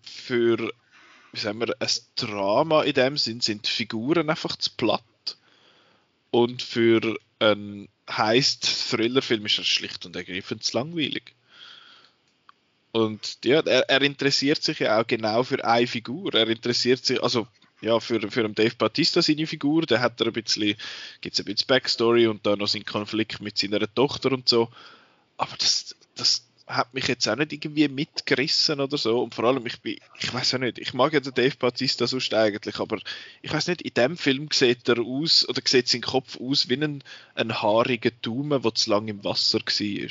Für, 0.03 0.73
wie 1.33 1.41
sagen 1.41 1.61
wir, 1.61 1.75
ein 1.79 1.89
Drama 2.17 2.83
in 2.83 2.95
dem 2.95 3.17
Sinn 3.17 3.41
sind 3.41 3.67
die 3.67 3.71
Figuren 3.71 4.31
einfach 4.31 4.57
zu 4.57 4.71
platt. 4.77 5.03
Und 6.31 6.63
für 6.63 7.19
einen 7.39 7.89
Heist-Thriller-Film 8.09 9.47
ist 9.47 9.59
er 9.59 9.65
schlicht 9.65 10.07
und 10.07 10.17
ergreifend 10.17 10.65
zu 10.65 10.77
langweilig. 10.77 11.35
Und 12.93 13.39
ja, 13.45 13.61
er, 13.61 13.89
er, 13.89 14.03
interessiert 14.03 14.63
sich 14.63 14.81
ja 14.81 15.01
auch 15.01 15.07
genau 15.07 15.43
für 15.43 15.65
eine 15.65 15.87
Figur. 15.87 16.35
Er 16.35 16.49
interessiert 16.49 17.05
sich, 17.05 17.23
also 17.23 17.49
ja, 17.81 17.99
für, 18.01 18.31
für 18.31 18.43
den 18.43 18.55
Dave 18.55 18.75
Batista 18.77 19.23
seine 19.23 19.47
Figur, 19.47 19.87
da 19.87 20.01
hat 20.01 20.21
er 20.21 20.29
ein 20.29 20.33
bisschen, 20.33 20.77
gibt 21.21 21.35
es 21.35 21.41
ein 21.41 21.47
bisschen 21.47 21.67
Backstory 21.67 22.27
und 22.27 22.47
dann 22.47 22.59
noch 22.59 22.69
seinen 22.69 22.85
Konflikt 22.85 23.41
mit 23.41 23.59
seiner 23.59 23.93
Tochter 23.93 24.33
und 24.33 24.49
so. 24.49 24.71
Aber 25.39 25.57
das, 25.57 25.97
das 26.15 26.47
hat 26.67 26.95
mich 26.95 27.09
jetzt 27.09 27.29
auch 27.29 27.37
nicht 27.37 27.53
irgendwie 27.53 27.89
mitgerissen 27.89 28.81
oder 28.81 28.97
so. 28.97 29.23
Und 29.23 29.35
vor 29.35 29.45
allem, 29.45 29.67
ich 29.67 29.81
bin, 29.81 29.99
ich 30.19 30.33
weiß 30.33 30.53
ja 30.53 30.59
nicht, 30.59 30.79
ich 30.79 30.95
mag 30.95 31.13
ja 31.13 31.21
den 31.21 31.35
Dave 31.35 31.57
Batista 31.57 32.07
sonst 32.07 32.33
eigentlich, 32.35 32.79
aber 32.79 32.99
ich 33.43 33.53
weiß 33.53 33.69
nicht, 33.69 33.83
in 33.83 33.95
dem 33.95 34.17
Film 34.17 34.49
sieht 34.53 34.89
er 34.89 35.01
aus, 35.01 35.49
oder 35.49 35.61
sieht 35.65 35.89
sein 35.89 36.01
Kopf 36.01 36.39
aus 36.41 36.69
wie 36.69 36.83
ein, 36.83 37.03
ein 37.35 37.63
haariger 37.63 38.11
Daumen, 38.23 38.63
der 38.63 38.75
zu 38.75 38.91
lange 38.91 39.11
im 39.11 39.25
Wasser 39.25 39.59
war. 39.61 40.09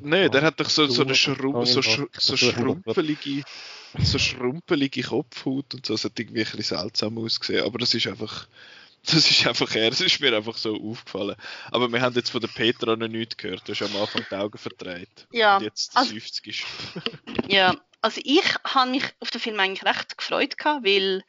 Nein, 0.00 0.30
der 0.30 0.42
hat 0.42 0.60
doch 0.60 0.68
so, 0.68 0.86
so 0.86 1.02
eine 1.02 1.14
Schrum 1.14 1.64
so, 1.64 1.80
so 1.80 2.36
schrumpelige, 2.36 3.42
so 3.98 4.18
schrumpelige 4.18 5.02
Kopfhaut 5.02 5.74
und 5.74 5.86
so. 5.86 5.94
Das 5.94 6.04
hat 6.04 6.18
irgendwie 6.18 6.40
ein 6.40 6.50
bisschen 6.50 6.78
seltsam 6.78 7.18
ausgesehen. 7.18 7.64
Aber 7.64 7.78
das 7.78 7.94
ist 7.94 8.06
einfach, 8.06 8.46
das 9.04 9.30
ist 9.30 9.46
einfach 9.46 9.74
er. 9.74 9.90
Das 9.90 10.00
ist 10.00 10.20
mir 10.20 10.34
einfach 10.36 10.56
so 10.56 10.74
aufgefallen. 10.74 11.36
Aber 11.70 11.90
wir 11.90 12.00
haben 12.00 12.14
jetzt 12.14 12.30
von 12.30 12.40
der 12.40 12.48
Petra 12.48 12.96
noch 12.96 13.08
nichts 13.08 13.36
gehört. 13.36 13.66
Du 13.66 13.72
hast 13.72 13.82
am 13.82 13.96
Anfang 14.00 14.24
die 14.30 14.34
Augen 14.34 14.58
verdreht. 14.58 15.26
Ja. 15.32 15.56
Und 15.56 15.64
jetzt 15.64 15.96
also, 15.96 16.12
50 16.12 16.46
ist. 16.46 16.64
ja, 17.48 17.74
also 18.02 18.20
ich 18.24 18.44
habe 18.64 18.90
mich 18.90 19.04
auf 19.20 19.30
den 19.30 19.40
Film 19.40 19.58
eigentlich 19.58 19.84
recht 19.84 20.16
gefreut, 20.16 20.54
weil 20.64 21.22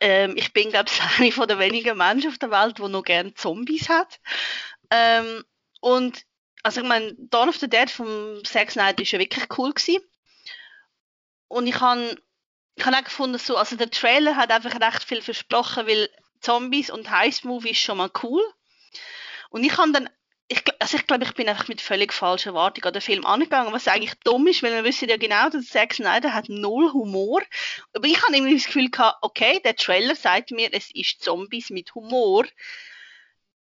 ähm, 0.00 0.34
ich 0.36 0.52
bin, 0.52 0.70
glaube 0.70 0.90
ich, 0.90 1.00
eine 1.20 1.32
von 1.32 1.48
der 1.48 1.58
wenigen 1.58 1.96
Menschen 1.96 2.30
auf 2.30 2.38
der 2.38 2.50
Welt, 2.50 2.78
die 2.78 2.88
noch 2.88 3.02
gerne 3.02 3.34
Zombies 3.34 3.88
hat. 3.88 4.20
Ähm, 4.90 5.44
und 5.80 6.24
also 6.62 6.80
ich 6.80 6.86
meine, 6.86 7.14
Dawn 7.18 7.48
of 7.48 7.56
the 7.56 7.68
Dead 7.68 7.90
vom 7.90 8.44
Zack 8.44 8.72
Snyder 8.72 9.02
ist 9.02 9.12
ja 9.12 9.18
wirklich 9.18 9.46
cool 9.56 9.72
gewesen. 9.72 10.02
Und 11.48 11.66
ich 11.66 11.80
habe 11.80 12.20
ich 12.74 12.84
hab 12.84 12.94
auch 12.94 13.04
gefunden, 13.04 13.38
so, 13.38 13.56
also 13.56 13.76
der 13.76 13.90
Trailer 13.90 14.36
hat 14.36 14.50
einfach 14.50 14.78
recht 14.80 15.04
viel 15.04 15.22
versprochen, 15.22 15.86
weil 15.86 16.10
Zombies 16.46 16.90
und 16.90 17.10
Heist-Movie 17.10 17.70
ist 17.70 17.80
schon 17.80 17.98
mal 17.98 18.10
cool. 18.22 18.42
Und 19.50 19.64
ich 19.64 19.76
habe 19.76 19.90
dann, 19.90 20.08
ich, 20.46 20.62
also 20.78 20.96
ich 20.96 21.06
glaube, 21.08 21.24
ich 21.24 21.34
bin 21.34 21.48
einfach 21.48 21.66
mit 21.66 21.80
völlig 21.80 22.12
falscher 22.12 22.50
Erwartung 22.50 22.84
an 22.84 22.92
den 22.92 23.02
Film 23.02 23.26
angegangen, 23.26 23.72
was 23.72 23.88
eigentlich 23.88 24.14
dumm 24.22 24.46
ist, 24.46 24.62
weil 24.62 24.72
wir 24.72 24.84
wissen 24.84 25.08
ja 25.08 25.16
genau, 25.16 25.48
dass 25.50 25.66
Zack 25.66 25.94
Snyder 25.94 26.32
hat 26.32 26.48
null 26.48 26.92
Humor. 26.92 27.42
Aber 27.94 28.06
ich 28.06 28.22
habe 28.22 28.36
irgendwie 28.36 28.54
das 28.54 28.66
Gefühl 28.66 28.90
gehabt, 28.90 29.18
okay, 29.22 29.60
der 29.64 29.74
Trailer 29.74 30.14
sagt 30.14 30.52
mir, 30.52 30.68
es 30.72 30.94
ist 30.94 31.20
Zombies 31.20 31.70
mit 31.70 31.92
Humor. 31.96 32.44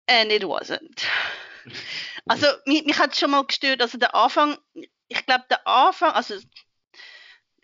And 0.08 0.32
it 0.32 0.42
wasn't. 0.42 1.02
Also 2.28 2.48
mich, 2.64 2.84
mich 2.84 2.98
hat 2.98 3.12
es 3.12 3.20
schon 3.20 3.30
mal 3.30 3.44
gestört, 3.44 3.80
also 3.80 3.98
der 3.98 4.12
Anfang, 4.12 4.58
ich 5.06 5.26
glaube 5.26 5.44
der 5.48 5.64
Anfang, 5.64 6.10
also 6.10 6.34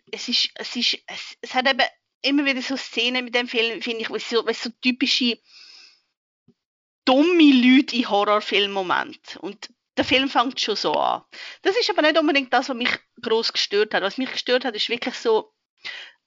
es 0.09 0.29
ist, 0.29 0.51
es 0.55 0.75
ist, 0.77 0.99
es, 1.05 1.37
es 1.41 1.53
hat 1.53 1.67
eben 1.67 1.83
immer 2.23 2.45
wieder 2.45 2.61
so 2.61 2.75
Szenen 2.75 3.25
mit 3.25 3.35
dem 3.35 3.47
Film, 3.47 3.81
finde 3.81 4.01
ich, 4.01 4.09
was 4.09 4.29
so, 4.29 4.45
so 4.51 4.69
typische 4.81 5.37
dumme 7.05 7.53
Leute 7.53 7.95
in 7.95 8.09
Horrorfilm-Moment. 8.09 9.37
Und 9.41 9.69
der 9.97 10.05
Film 10.05 10.29
fängt 10.29 10.59
schon 10.59 10.75
so 10.75 10.93
an. 10.93 11.23
Das 11.61 11.77
ist 11.77 11.89
aber 11.89 12.01
nicht 12.01 12.17
unbedingt 12.17 12.51
das, 12.53 12.69
was 12.69 12.75
mich 12.75 12.89
groß 13.21 13.53
gestört 13.53 13.93
hat. 13.93 14.03
Was 14.03 14.17
mich 14.17 14.31
gestört 14.31 14.65
hat, 14.65 14.75
ist 14.75 14.89
wirklich 14.89 15.15
so, 15.15 15.53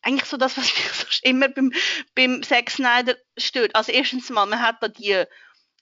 eigentlich 0.02 0.28
so 0.28 0.36
das, 0.36 0.56
was 0.56 0.64
mich 0.64 0.88
sonst 0.92 1.24
immer 1.24 1.48
beim, 1.48 1.72
beim 2.14 2.42
Zack 2.42 2.70
Snyder 2.70 3.16
stört. 3.36 3.74
Also 3.74 3.92
erstens 3.92 4.30
mal, 4.30 4.46
man 4.46 4.60
hat 4.60 4.82
da 4.82 4.88
die 4.88 5.24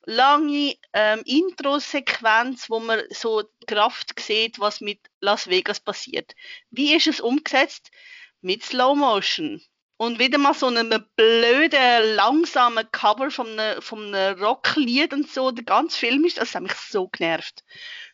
lange 0.07 0.77
ähm, 0.93 1.23
Intro-Sequenz, 1.25 2.69
wo 2.71 2.79
man 2.81 3.03
so 3.11 3.45
Kraft 3.67 4.19
sieht, 4.21 4.59
was 4.59 4.81
mit 4.81 5.01
Las 5.21 5.49
Vegas 5.49 5.81
passiert. 5.81 6.35
Wie 6.71 6.95
ist 6.95 7.07
es 7.07 7.21
umgesetzt? 7.21 7.91
Mit 8.41 8.63
Slow 8.63 8.95
Motion. 8.95 9.63
Und 9.97 10.19
wieder 10.19 10.39
mal 10.39 10.55
so 10.55 10.67
einem 10.67 11.05
blöden, 11.17 12.17
langsamen 12.17 12.91
Cover 12.91 13.31
von 13.31 13.59
einem, 13.59 13.81
von 13.81 14.13
einem 14.13 14.43
Rocklied 14.43 15.13
und 15.13 15.31
so. 15.31 15.53
Der 15.53 15.65
ganze 15.65 15.99
Film 15.99 16.25
ist, 16.25 16.39
das 16.39 16.55
hat 16.55 16.63
mich 16.63 16.73
so 16.73 17.09
genervt. 17.09 17.63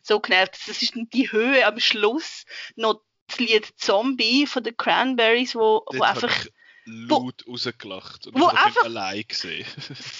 So 0.03 0.19
genervt. 0.19 0.59
Das 0.67 0.81
ist 0.81 0.93
die 0.95 1.31
Höhe 1.31 1.65
am 1.65 1.79
Schluss 1.79 2.45
noch 2.75 3.01
das 3.27 3.39
Lied 3.39 3.65
Zombie 3.77 4.45
von 4.45 4.63
den 4.63 4.77
Cranberries, 4.77 5.55
wo, 5.55 5.83
wo 5.91 6.03
einfach 6.03 6.45
laut 6.85 7.43
wo, 7.45 7.51
rausgelacht 7.53 8.27
und 8.27 8.39
wo 8.39 8.47
ich 8.47 8.57
einfach, 8.57 8.85
allein 8.85 9.23
gesehen. 9.27 9.65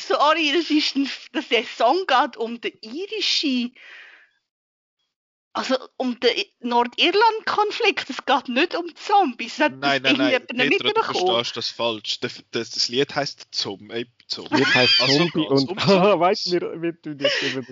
sorry, 0.08 0.52
das 0.54 0.70
ist 0.70 0.96
ein, 0.96 1.10
dass 1.34 1.48
der 1.50 1.64
Song 1.64 2.06
geht 2.08 2.38
um 2.38 2.60
den 2.62 2.74
irischen 2.82 3.76
also 5.54 5.76
um 5.98 6.20
den 6.20 6.46
Nordirland-Konflikt, 6.62 8.10
es 8.10 8.26
geht 8.26 8.48
nicht 8.48 8.76
um 8.76 8.86
Zombies. 8.96 9.58
Das 9.58 9.72
nein, 9.72 10.02
nein, 10.02 10.18
nein, 10.18 10.70
Petra, 10.70 10.94
du 10.94 11.04
verstehst 11.04 11.58
das 11.58 11.70
falsch. 11.70 12.20
Das, 12.22 12.44
das, 12.52 12.72
das 12.72 12.88
Lied 12.88 13.14
heisst 13.16 13.48
Zombie. 13.52 14.08
Zombie. 14.32 14.58
Wird 14.60 14.74
heißt 14.76 14.98
Zombie 14.98 15.48
und 15.48 15.70
weißt 16.20 16.54
du, 16.54 16.82
wir, 16.82 17.02
tun 17.02 17.18
jetzt 17.20 17.44
über 17.44 17.64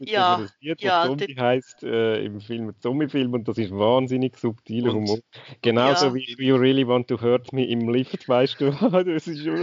Ja, 0.00 0.46
ja, 0.60 1.00
was 1.00 1.06
Zombie 1.08 1.36
heißt 1.38 1.82
äh, 1.82 2.24
im 2.24 2.40
Film 2.40 2.72
Zombie-Film 2.80 3.34
und 3.34 3.46
das 3.48 3.58
ist 3.58 3.70
wahnsinnig 3.72 4.36
subtiler 4.38 4.90
Und- 4.94 5.08
Humor. 5.08 5.18
Genauso 5.62 6.06
Ja. 6.06 6.14
wie 6.14 6.36
You 6.38 6.56
Really 6.56 6.86
Want 6.86 7.08
to 7.08 7.20
Hurt 7.20 7.52
Me 7.52 7.66
im 7.66 7.88
Lift, 7.88 8.28
weißt 8.28 8.60
du, 8.60 8.70
das 9.04 9.26
ist 9.26 9.42
schon 9.44 9.56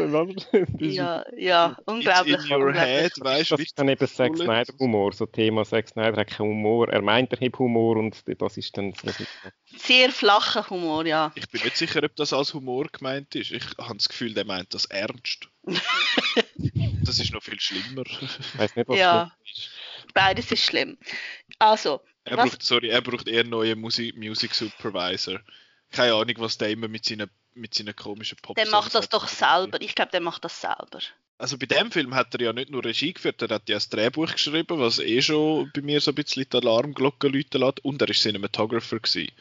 ist, 0.80 0.96
Ja, 0.96 1.24
ja, 1.38 1.72
It's 1.72 1.88
unglaublich. 1.88 2.50
in 2.50 2.52
your 2.62 2.74
head, 2.74 3.12
weißt 3.20 3.52
du, 3.52 3.56
das 3.56 3.66
ist 3.66 3.80
dann 3.80 3.88
eben 3.90 4.08
Zack 4.08 4.34
Bullet. 4.34 4.44
Snyder 4.46 4.74
Humor, 4.80 5.14
so 5.14 5.26
Thema 5.26 5.64
Zack 5.64 5.88
Snyder 5.90 6.18
hat 6.18 6.28
keinen 6.28 6.50
Humor, 6.50 6.90
er 6.90 7.02
meint 7.02 7.32
er 7.34 7.40
hat 7.40 7.58
Humor 7.60 7.98
und 7.98 8.22
das 8.40 8.58
ist 8.58 8.78
dann 8.78 8.94
das 9.04 9.20
ist, 9.20 9.28
Sehr 9.78 10.10
flacher 10.12 10.70
Humor, 10.70 11.06
ja. 11.06 11.32
Ich 11.36 11.48
bin 11.50 11.62
nicht 11.64 11.78
sicher, 11.78 12.04
ob 12.04 12.16
das 12.16 12.34
als 12.34 12.54
Humor 12.54 12.88
gemeint 12.92 13.34
ist. 13.36 13.52
Ich 13.52 13.64
habe 13.80 13.96
das 13.96 14.10
Gefühl, 14.10 14.34
der 14.34 14.46
meint 14.46 14.74
das 14.74 14.86
ernst. 14.86 15.48
das 17.04 17.20
ist 17.20 17.32
noch 17.34 17.44
viel 17.44 17.60
schlimmer. 17.60 18.04
ich 18.06 18.58
weiß 18.58 18.76
nicht, 18.76 18.88
was 18.88 18.98
Ja. 18.98 19.32
schlimm 19.44 19.54
ist. 19.56 19.70
Beides 20.14 20.52
ist 20.52 20.64
schlimm. 20.64 20.98
Also, 21.60 22.02
Er 22.26 22.38
Was- 22.38 22.52
braucht, 22.52 22.64
sorry, 22.64 22.90
er 22.90 23.02
braucht 23.02 23.28
eher 23.28 23.42
einen 23.42 23.50
neuen 23.50 23.80
Musik, 23.80 24.16
Music 24.18 24.54
Supervisor. 24.54 25.40
Keine 25.92 26.14
Ahnung, 26.14 26.36
was 26.38 26.58
der 26.58 26.70
immer 26.70 26.88
mit 26.88 27.06
seinen, 27.06 27.30
mit 27.54 27.74
seinen 27.74 27.96
komischen 27.96 28.38
pop 28.42 28.56
der 28.56 28.68
macht 28.70 28.96
das 28.96 29.10
doch 29.10 29.28
selber. 29.28 29.80
Ich 29.82 29.94
glaube, 29.96 30.12
der 30.12 30.22
macht 30.22 30.44
das 30.44 30.60
selber. 30.62 31.00
Also 31.38 31.58
bei 31.58 31.66
dem 31.66 31.92
Film 31.92 32.16
hat 32.16 32.34
er 32.36 32.42
ja 32.42 32.54
nicht 32.54 32.70
nur 32.70 32.84
Regie 32.86 33.14
geführt, 33.14 33.42
er 33.42 33.50
hat 33.50 33.68
ja 33.68 33.76
das 33.76 33.90
Drehbuch 33.90 34.32
geschrieben, 34.32 34.80
was 34.80 35.00
eh 35.00 35.22
schon 35.22 35.70
bei 35.74 35.82
mir 35.82 36.00
so 36.00 36.12
ein 36.12 36.16
bisschen 36.16 36.46
die 36.50 36.58
Alarmglocke 36.58 37.28
läuten 37.28 37.60
lässt. 37.62 37.84
Und 37.84 38.02
er 38.02 38.08
war 38.08 38.16
Cinematographer. 38.16 39.00
Gewesen. 39.00 39.32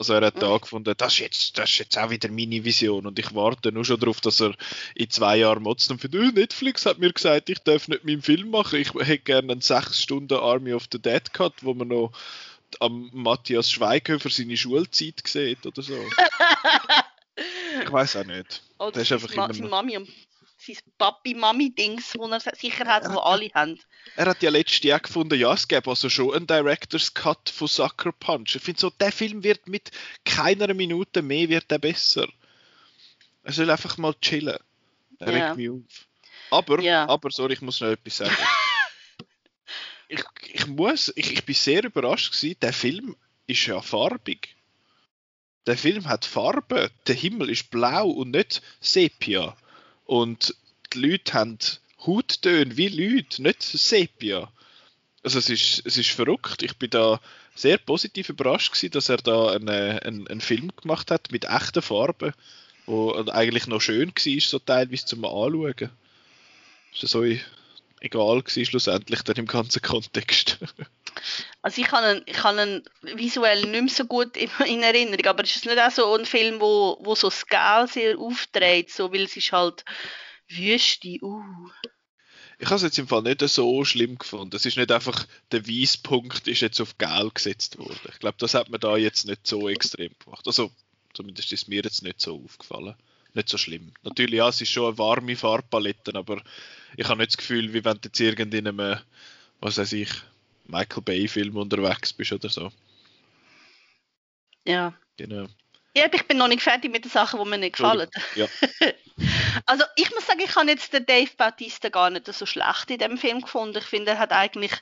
Also 0.00 0.14
er 0.14 0.22
hat 0.24 0.40
da 0.42 0.56
gefunden, 0.56 0.94
das 0.96 1.12
ist, 1.12 1.18
jetzt, 1.18 1.58
das 1.58 1.68
ist 1.68 1.78
jetzt 1.78 1.98
auch 1.98 2.08
wieder 2.08 2.30
meine 2.30 2.64
Vision 2.64 3.06
und 3.06 3.18
ich 3.18 3.34
warte 3.34 3.70
nur 3.70 3.84
schon 3.84 4.00
darauf, 4.00 4.22
dass 4.22 4.40
er 4.40 4.54
in 4.94 5.10
zwei 5.10 5.36
Jahren 5.36 5.62
motzt 5.62 5.90
und 5.90 6.00
findet, 6.00 6.22
«Äh, 6.22 6.40
Netflix 6.40 6.86
hat 6.86 6.98
mir 6.98 7.12
gesagt, 7.12 7.50
ich 7.50 7.58
darf 7.58 7.86
nicht 7.86 8.04
meinen 8.06 8.22
Film 8.22 8.48
machen, 8.48 8.80
ich 8.80 8.94
hätte 8.94 9.18
gerne 9.18 9.52
einen 9.52 9.60
sechs 9.60 10.02
Stunden 10.02 10.38
Army 10.38 10.72
of 10.72 10.86
the 10.90 10.98
Dead 10.98 11.30
gehabt, 11.34 11.62
wo 11.64 11.74
man 11.74 11.88
noch 11.88 12.12
am 12.78 13.10
Matthias 13.12 13.70
Schweighöfer 13.70 14.30
seine 14.30 14.56
Schulzeit 14.56 15.20
sieht 15.26 15.66
oder 15.66 15.82
so. 15.82 15.92
ich 17.84 17.92
weiß 17.92 18.16
auch 18.16 18.24
nicht. 18.24 18.62
Oder 18.78 18.92
Der 18.92 19.02
ist 19.02 19.12
einfach 19.12 19.30
immer 19.32 19.48
noch- 19.48 19.68
Mami 19.68 19.98
und 19.98 20.08
sein 20.74 20.92
Papi-Mami-Dings, 20.98 22.14
wo 22.16 22.26
er 22.28 22.40
sicher 22.40 22.86
hat, 22.86 23.04
wo 23.12 23.18
alle 23.18 23.50
haben. 23.54 23.78
Er 24.16 24.26
hat 24.26 24.42
ja 24.42 24.50
letztes 24.50 24.82
Jahr 24.82 25.00
gefunden, 25.00 25.38
ja, 25.38 25.52
es 25.52 25.68
gäbe 25.68 25.88
also 25.90 26.08
schon 26.08 26.34
einen 26.34 26.46
Director's 26.46 27.12
Cut 27.14 27.50
von 27.50 27.68
Sucker 27.68 28.12
Punch. 28.12 28.56
Ich 28.56 28.62
finde 28.62 28.80
so, 28.80 28.90
der 28.90 29.12
Film 29.12 29.42
wird 29.42 29.68
mit 29.68 29.90
keiner 30.24 30.72
Minute 30.74 31.22
mehr 31.22 31.48
wird 31.48 31.70
er 31.70 31.78
besser. 31.78 32.26
Er 33.42 33.52
soll 33.52 33.70
einfach 33.70 33.96
mal 33.98 34.14
chillen. 34.20 34.58
Er 35.18 35.32
Ja. 35.36 35.46
regt 35.46 35.56
mich 35.56 35.70
auf. 35.70 36.06
Aber, 36.50 36.80
Ja. 36.80 37.08
aber, 37.08 37.30
sorry, 37.30 37.52
ich 37.54 37.62
muss 37.62 37.80
noch 37.80 37.88
etwas 37.88 38.16
sagen. 38.18 38.36
ich, 40.08 40.22
ich 40.52 40.66
muss, 40.66 41.12
ich, 41.16 41.32
ich 41.32 41.44
bin 41.44 41.54
sehr 41.54 41.84
überrascht 41.84 42.32
gewesen, 42.32 42.58
der 42.60 42.72
Film 42.72 43.16
ist 43.46 43.66
ja 43.66 43.80
farbig. 43.80 44.56
Der 45.66 45.76
Film 45.76 46.08
hat 46.08 46.24
Farbe. 46.24 46.90
Der 47.06 47.14
Himmel 47.14 47.50
ist 47.50 47.70
blau 47.70 48.08
und 48.08 48.30
nicht 48.30 48.62
Sepia. 48.80 49.56
Und 50.04 50.56
die 50.94 51.06
Leute 51.06 51.32
haben 51.32 51.58
Hauttöne 52.06 52.76
wie 52.76 52.88
Leute, 52.88 53.42
nicht 53.42 53.62
Sepia. 53.62 54.50
Also 55.22 55.38
es 55.38 55.50
ist, 55.50 55.82
es 55.84 55.96
ist 55.98 56.10
verrückt. 56.10 56.62
Ich 56.62 56.76
bin 56.76 56.90
da 56.90 57.20
sehr 57.54 57.78
positiv 57.78 58.30
überrascht 58.30 58.72
gewesen, 58.72 58.92
dass 58.92 59.08
er 59.08 59.18
da 59.18 59.52
einen, 59.52 59.68
einen, 59.68 60.28
einen 60.28 60.40
Film 60.40 60.70
gemacht 60.80 61.10
hat 61.10 61.30
mit 61.30 61.44
echten 61.44 61.82
Farben, 61.82 62.32
wo 62.86 63.12
eigentlich 63.12 63.66
noch 63.66 63.80
schön 63.80 64.08
war, 64.08 64.40
so 64.40 64.58
teilweise 64.58 65.04
zum 65.04 65.24
Anschauen. 65.24 65.90
Ist 66.92 67.08
so 67.08 67.22
egal 68.00 68.42
gewesen, 68.42 68.64
schlussendlich 68.64 69.22
dann 69.22 69.36
im 69.36 69.46
ganzen 69.46 69.82
Kontext. 69.82 70.58
Also 71.60 71.82
ich 71.82 71.90
habe 71.90 72.16
ihn, 72.18 72.22
ich 72.24 72.42
habe 72.42 72.62
ihn 72.62 73.16
visuell 73.18 73.66
nicht 73.66 73.82
mehr 73.82 73.92
so 73.92 74.04
gut 74.06 74.36
in, 74.36 74.48
in 74.64 74.82
Erinnerung, 74.82 75.26
aber 75.26 75.42
es 75.42 75.56
ist 75.56 75.66
nicht 75.66 75.78
auch 75.78 75.90
so 75.90 76.14
ein 76.14 76.24
Film, 76.24 76.60
wo, 76.60 76.96
wo 77.00 77.14
so 77.14 77.28
Scale 77.28 77.88
sehr 77.88 78.18
aufdreht, 78.18 78.90
so, 78.90 79.12
weil 79.12 79.24
es 79.24 79.36
ist 79.36 79.52
halt 79.52 79.84
Wüste, 80.50 81.18
uh. 81.22 81.70
Ich 82.58 82.66
habe 82.66 82.76
es 82.76 82.82
jetzt 82.82 82.98
im 82.98 83.08
Fall 83.08 83.22
nicht 83.22 83.40
so 83.40 83.84
schlimm 83.84 84.18
gefunden. 84.18 84.54
Es 84.54 84.66
ist 84.66 84.76
nicht 84.76 84.92
einfach, 84.92 85.26
der 85.50 85.66
Weißpunkt 85.66 86.46
ist 86.46 86.60
jetzt 86.60 86.80
auf 86.80 86.98
Gel 86.98 87.30
gesetzt 87.32 87.78
worden. 87.78 87.98
Ich 88.10 88.18
glaube, 88.18 88.36
das 88.38 88.52
hat 88.52 88.68
man 88.68 88.80
da 88.80 88.98
jetzt 88.98 89.26
nicht 89.26 89.46
so 89.46 89.68
extrem 89.68 90.12
gemacht. 90.22 90.46
Also, 90.46 90.70
zumindest 91.14 91.52
ist 91.52 91.68
mir 91.68 91.82
jetzt 91.82 92.02
nicht 92.02 92.20
so 92.20 92.42
aufgefallen. 92.44 92.96
Nicht 93.32 93.48
so 93.48 93.56
schlimm. 93.56 93.92
Natürlich, 94.02 94.38
ja, 94.38 94.48
es 94.48 94.60
ist 94.60 94.70
schon 94.70 94.88
eine 94.88 94.98
warme 94.98 95.36
Farbpalette, 95.36 96.14
aber 96.14 96.42
ich 96.96 97.08
habe 97.08 97.20
nicht 97.20 97.30
das 97.30 97.38
Gefühl, 97.38 97.72
wie 97.72 97.84
wenn 97.84 97.96
du 97.96 98.08
jetzt 98.08 98.20
irgend 98.20 98.52
in 98.52 98.68
einem, 98.68 98.98
was 99.60 99.78
weiß 99.78 99.92
ich, 99.92 100.10
Michael 100.66 101.02
Bay-Film 101.02 101.56
unterwegs 101.56 102.12
bist 102.12 102.32
oder 102.32 102.50
so. 102.50 102.70
Ja. 104.66 104.92
Genau. 105.16 105.46
Ich 105.92 106.26
bin 106.26 106.38
noch 106.38 106.48
nicht 106.48 106.62
fertig 106.62 106.92
mit 106.92 107.04
den 107.04 107.10
Sachen, 107.10 107.42
die 107.42 107.48
mir 107.48 107.58
nicht 107.58 107.76
gefallen. 107.76 108.08
Ja. 108.34 108.46
Also 109.66 109.84
ich 109.96 110.10
muss 110.12 110.26
sagen, 110.26 110.40
ich 110.40 110.54
habe 110.56 110.70
jetzt 110.70 110.92
den 110.92 111.04
Dave 111.04 111.30
Bautista 111.36 111.90
gar 111.90 112.08
nicht 112.08 112.32
so 112.32 112.46
schlecht 112.46 112.90
in 112.90 112.98
dem 112.98 113.18
Film 113.18 113.42
gefunden. 113.42 113.78
Ich 113.78 113.84
finde, 113.84 114.12
er 114.12 114.18
hat 114.18 114.32
eigentlich, 114.32 114.72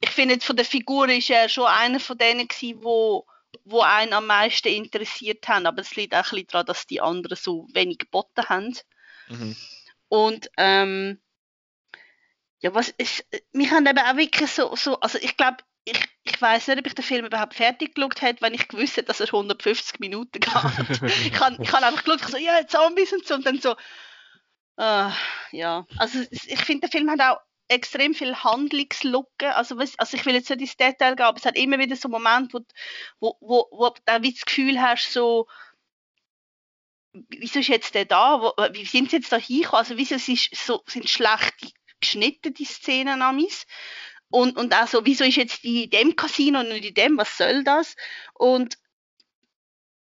ich 0.00 0.10
finde 0.10 0.34
jetzt 0.34 0.46
von 0.46 0.56
der 0.56 0.64
Figur 0.64 1.08
ist 1.08 1.30
er 1.30 1.48
schon 1.48 1.66
einer 1.66 1.98
von 1.98 2.16
denen 2.16 2.46
gewesen, 2.46 2.84
wo, 2.84 3.26
wo 3.64 3.80
einen 3.80 4.12
am 4.12 4.26
meisten 4.26 4.68
interessiert 4.68 5.48
haben. 5.48 5.66
Aber 5.66 5.80
es 5.80 5.96
liegt 5.96 6.14
auch 6.14 6.18
ein 6.18 6.22
bisschen 6.30 6.46
daran, 6.46 6.66
dass 6.66 6.86
die 6.86 7.00
anderen 7.00 7.36
so 7.36 7.66
wenig 7.72 7.98
geboten 7.98 8.48
haben. 8.48 8.76
Mhm. 9.28 9.56
Und 10.08 10.50
ähm, 10.56 11.20
ja, 12.60 12.74
was 12.74 12.88
ist, 12.90 13.24
mich 13.52 13.70
haben 13.70 13.86
eben 13.86 13.98
auch 13.98 14.16
wirklich 14.16 14.50
so, 14.50 14.74
so 14.76 15.00
also 15.00 15.18
ich 15.18 15.36
glaube, 15.36 15.58
ich, 16.26 16.40
weiß 16.40 16.68
nicht, 16.68 16.78
ob 16.78 16.86
ich 16.86 16.94
den 16.94 17.04
Film 17.04 17.26
überhaupt 17.26 17.54
fertig 17.54 17.94
geschaut 17.94 18.22
hätte, 18.22 18.42
wenn 18.42 18.54
ich 18.54 18.68
gewusst 18.68 18.96
hätte, 18.96 19.06
dass 19.06 19.20
er 19.20 19.26
150 19.26 20.00
Minuten 20.00 20.40
geht. 20.40 20.52
ich 21.26 21.40
habe 21.40 21.62
ich 21.62 21.72
hab 21.72 21.82
einfach 21.82 22.04
geschaut, 22.04 22.20
ich 22.20 22.28
so, 22.28 22.36
ja, 22.36 22.66
Zombies 22.66 23.12
und 23.12 23.26
so, 23.26 23.34
und 23.34 23.46
dann 23.46 23.60
so, 23.60 23.76
ah, 24.76 25.12
ja. 25.52 25.86
Also 25.96 26.20
ich 26.30 26.60
finde, 26.60 26.88
der 26.88 26.90
Film 26.90 27.10
hat 27.10 27.20
auch 27.20 27.40
extrem 27.68 28.14
viel 28.14 28.34
Handlungslücken. 28.36 29.50
Also, 29.50 29.76
also 29.76 30.16
ich 30.16 30.24
will 30.26 30.34
jetzt 30.34 30.50
nicht 30.50 30.60
ins 30.60 30.76
Detail 30.76 31.16
gehen, 31.16 31.26
aber 31.26 31.38
es 31.38 31.44
hat 31.44 31.56
immer 31.56 31.78
wieder 31.78 31.96
so 31.96 32.08
Momente, 32.08 32.64
wo, 33.20 33.36
wo, 33.40 33.66
wo, 33.70 33.70
wo 33.70 33.90
du 33.90 34.30
das 34.30 34.44
Gefühl 34.44 34.80
hast, 34.80 35.12
so, 35.12 35.46
wieso 37.28 37.60
ist 37.60 37.68
jetzt 37.68 37.94
der 37.94 38.04
da? 38.04 38.40
Wo, 38.40 38.52
wie 38.72 38.84
sind 38.84 39.10
sie 39.10 39.16
jetzt 39.16 39.32
da 39.32 39.36
hingekommen? 39.36 39.78
Also 39.78 39.96
wieso 39.96 40.16
es 40.16 40.28
ist 40.28 40.54
so, 40.54 40.82
sind 40.86 41.08
schlecht 41.08 41.54
geschnitten, 42.00 42.54
die 42.54 42.64
Szenen 42.64 43.22
amis? 43.22 43.66
Und, 44.36 44.58
und 44.58 44.74
so, 44.86 45.06
wieso 45.06 45.24
ist 45.24 45.36
jetzt 45.36 45.64
die 45.64 45.84
in 45.84 45.90
dem 45.90 46.14
Casino 46.14 46.60
und 46.60 46.66
in 46.66 46.92
dem? 46.92 47.16
Was 47.16 47.38
soll 47.38 47.64
das? 47.64 47.96
Und 48.34 48.76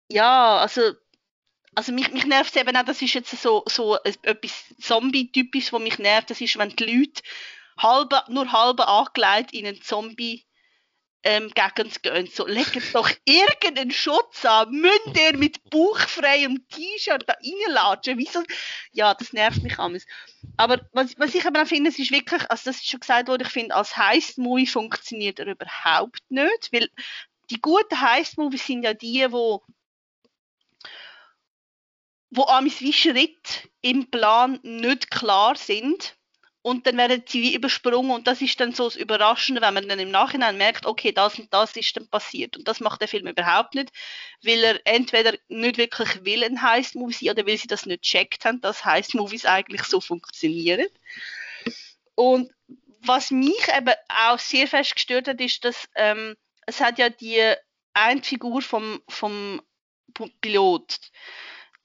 ja, 0.09 0.57
also, 0.57 0.81
also 1.75 1.93
mich, 1.93 2.11
mich 2.11 2.25
nervt 2.25 2.53
es 2.53 2.61
eben 2.61 2.75
auch, 2.75 2.83
das 2.83 3.01
ist 3.01 3.13
jetzt 3.13 3.31
so, 3.41 3.63
so 3.67 3.95
etwas 3.95 4.75
Zombie-typisches, 4.81 5.71
was 5.71 5.81
mich 5.81 5.97
nervt, 5.97 6.29
das 6.29 6.41
ist, 6.41 6.57
wenn 6.57 6.75
die 6.75 6.83
Leute 6.83 7.21
halbe, 7.77 8.21
nur 8.27 8.51
halbe 8.51 8.89
angelegt 8.89 9.53
in 9.53 9.65
einen 9.65 9.81
Zombie 9.81 10.45
ähm, 11.27 11.51
Gegend 11.53 12.01
gehen. 12.03 12.27
So, 12.27 12.47
legt 12.47 12.95
doch 12.95 13.11
irgendeinen 13.25 13.91
Schutz 13.91 14.45
an, 14.45 14.71
müsst 14.71 15.17
ihr 15.19 15.37
mit 15.37 15.61
bauchfreiem 15.69 16.65
T-Shirt 16.69 17.25
da 17.27 17.33
reinlatschen? 17.33 18.17
Wieso? 18.17 18.43
Ja, 18.93 19.13
das 19.13 19.33
nervt 19.33 19.61
mich 19.61 19.77
alles. 19.77 20.05
Aber 20.55 20.79
was, 20.93 21.19
was 21.19 21.35
ich 21.35 21.45
aber 21.45 21.63
auch 21.63 21.67
finde, 21.67 21.89
es 21.89 21.99
ist 21.99 22.11
wirklich, 22.11 22.49
also 22.49 22.69
das 22.69 22.77
ist 22.77 22.89
schon 22.89 23.01
gesagt 23.01 23.27
worden, 23.27 23.43
ich 23.45 23.51
finde, 23.51 23.75
als 23.75 23.97
Heist-Movie 23.97 24.67
funktioniert 24.67 25.39
er 25.39 25.47
überhaupt 25.47 26.21
nicht, 26.29 26.71
weil 26.71 26.89
die 27.49 27.59
guten 27.59 27.99
Heist-Movies 27.99 28.65
sind 28.65 28.83
ja 28.83 28.93
die, 28.93 29.29
wo 29.29 29.63
wo 32.29 32.43
amis 32.43 32.79
wie 32.81 32.93
Schritt 32.93 33.69
im 33.81 34.09
Plan 34.09 34.59
nicht 34.61 35.11
klar 35.11 35.55
sind 35.55 36.16
und 36.67 36.85
dann 36.85 36.97
werden 36.97 37.23
sie 37.25 37.41
wie 37.41 37.55
übersprungen 37.55 38.11
und 38.11 38.27
das 38.27 38.41
ist 38.41 38.59
dann 38.59 38.73
so 38.73 38.83
das 38.83 38.97
Überraschende, 38.97 39.61
wenn 39.61 39.73
man 39.73 39.87
dann 39.87 39.99
im 39.99 40.11
Nachhinein 40.11 40.57
merkt, 40.57 40.85
okay, 40.85 41.13
das 41.13 41.39
und 41.39 41.53
das 41.53 41.73
ist 41.77 41.95
dann 41.95 42.09
passiert 42.09 42.57
und 42.57 42.67
das 42.67 42.81
macht 42.81 42.99
der 42.99 43.07
Film 43.07 43.25
überhaupt 43.25 43.73
nicht, 43.73 43.89
weil 44.43 44.61
er 44.61 44.81
entweder 44.83 45.37
nicht 45.47 45.77
wirklich 45.77 46.25
will 46.25 46.43
ein 46.43 46.61
Heist-Movie 46.61 47.31
oder 47.31 47.47
weil 47.47 47.57
sie 47.57 47.69
das 47.69 47.85
nicht 47.85 48.01
checkt 48.01 48.43
haben, 48.43 48.59
dass 48.59 48.83
Heist-Movies 48.83 49.45
eigentlich 49.45 49.83
so 49.83 50.01
funktionieren. 50.01 50.87
Und 52.15 52.51
was 52.99 53.31
mich 53.31 53.65
eben 53.73 53.93
auch 54.09 54.37
sehr 54.37 54.67
fest 54.67 54.95
gestört 54.95 55.29
hat, 55.29 55.39
ist, 55.39 55.63
dass 55.63 55.87
ähm, 55.95 56.35
es 56.65 56.81
hat 56.81 56.99
ja 56.99 57.09
die 57.09 57.53
eine 57.93 58.23
Figur 58.23 58.61
vom, 58.61 59.01
vom 59.07 59.61
Pilot, 60.41 60.99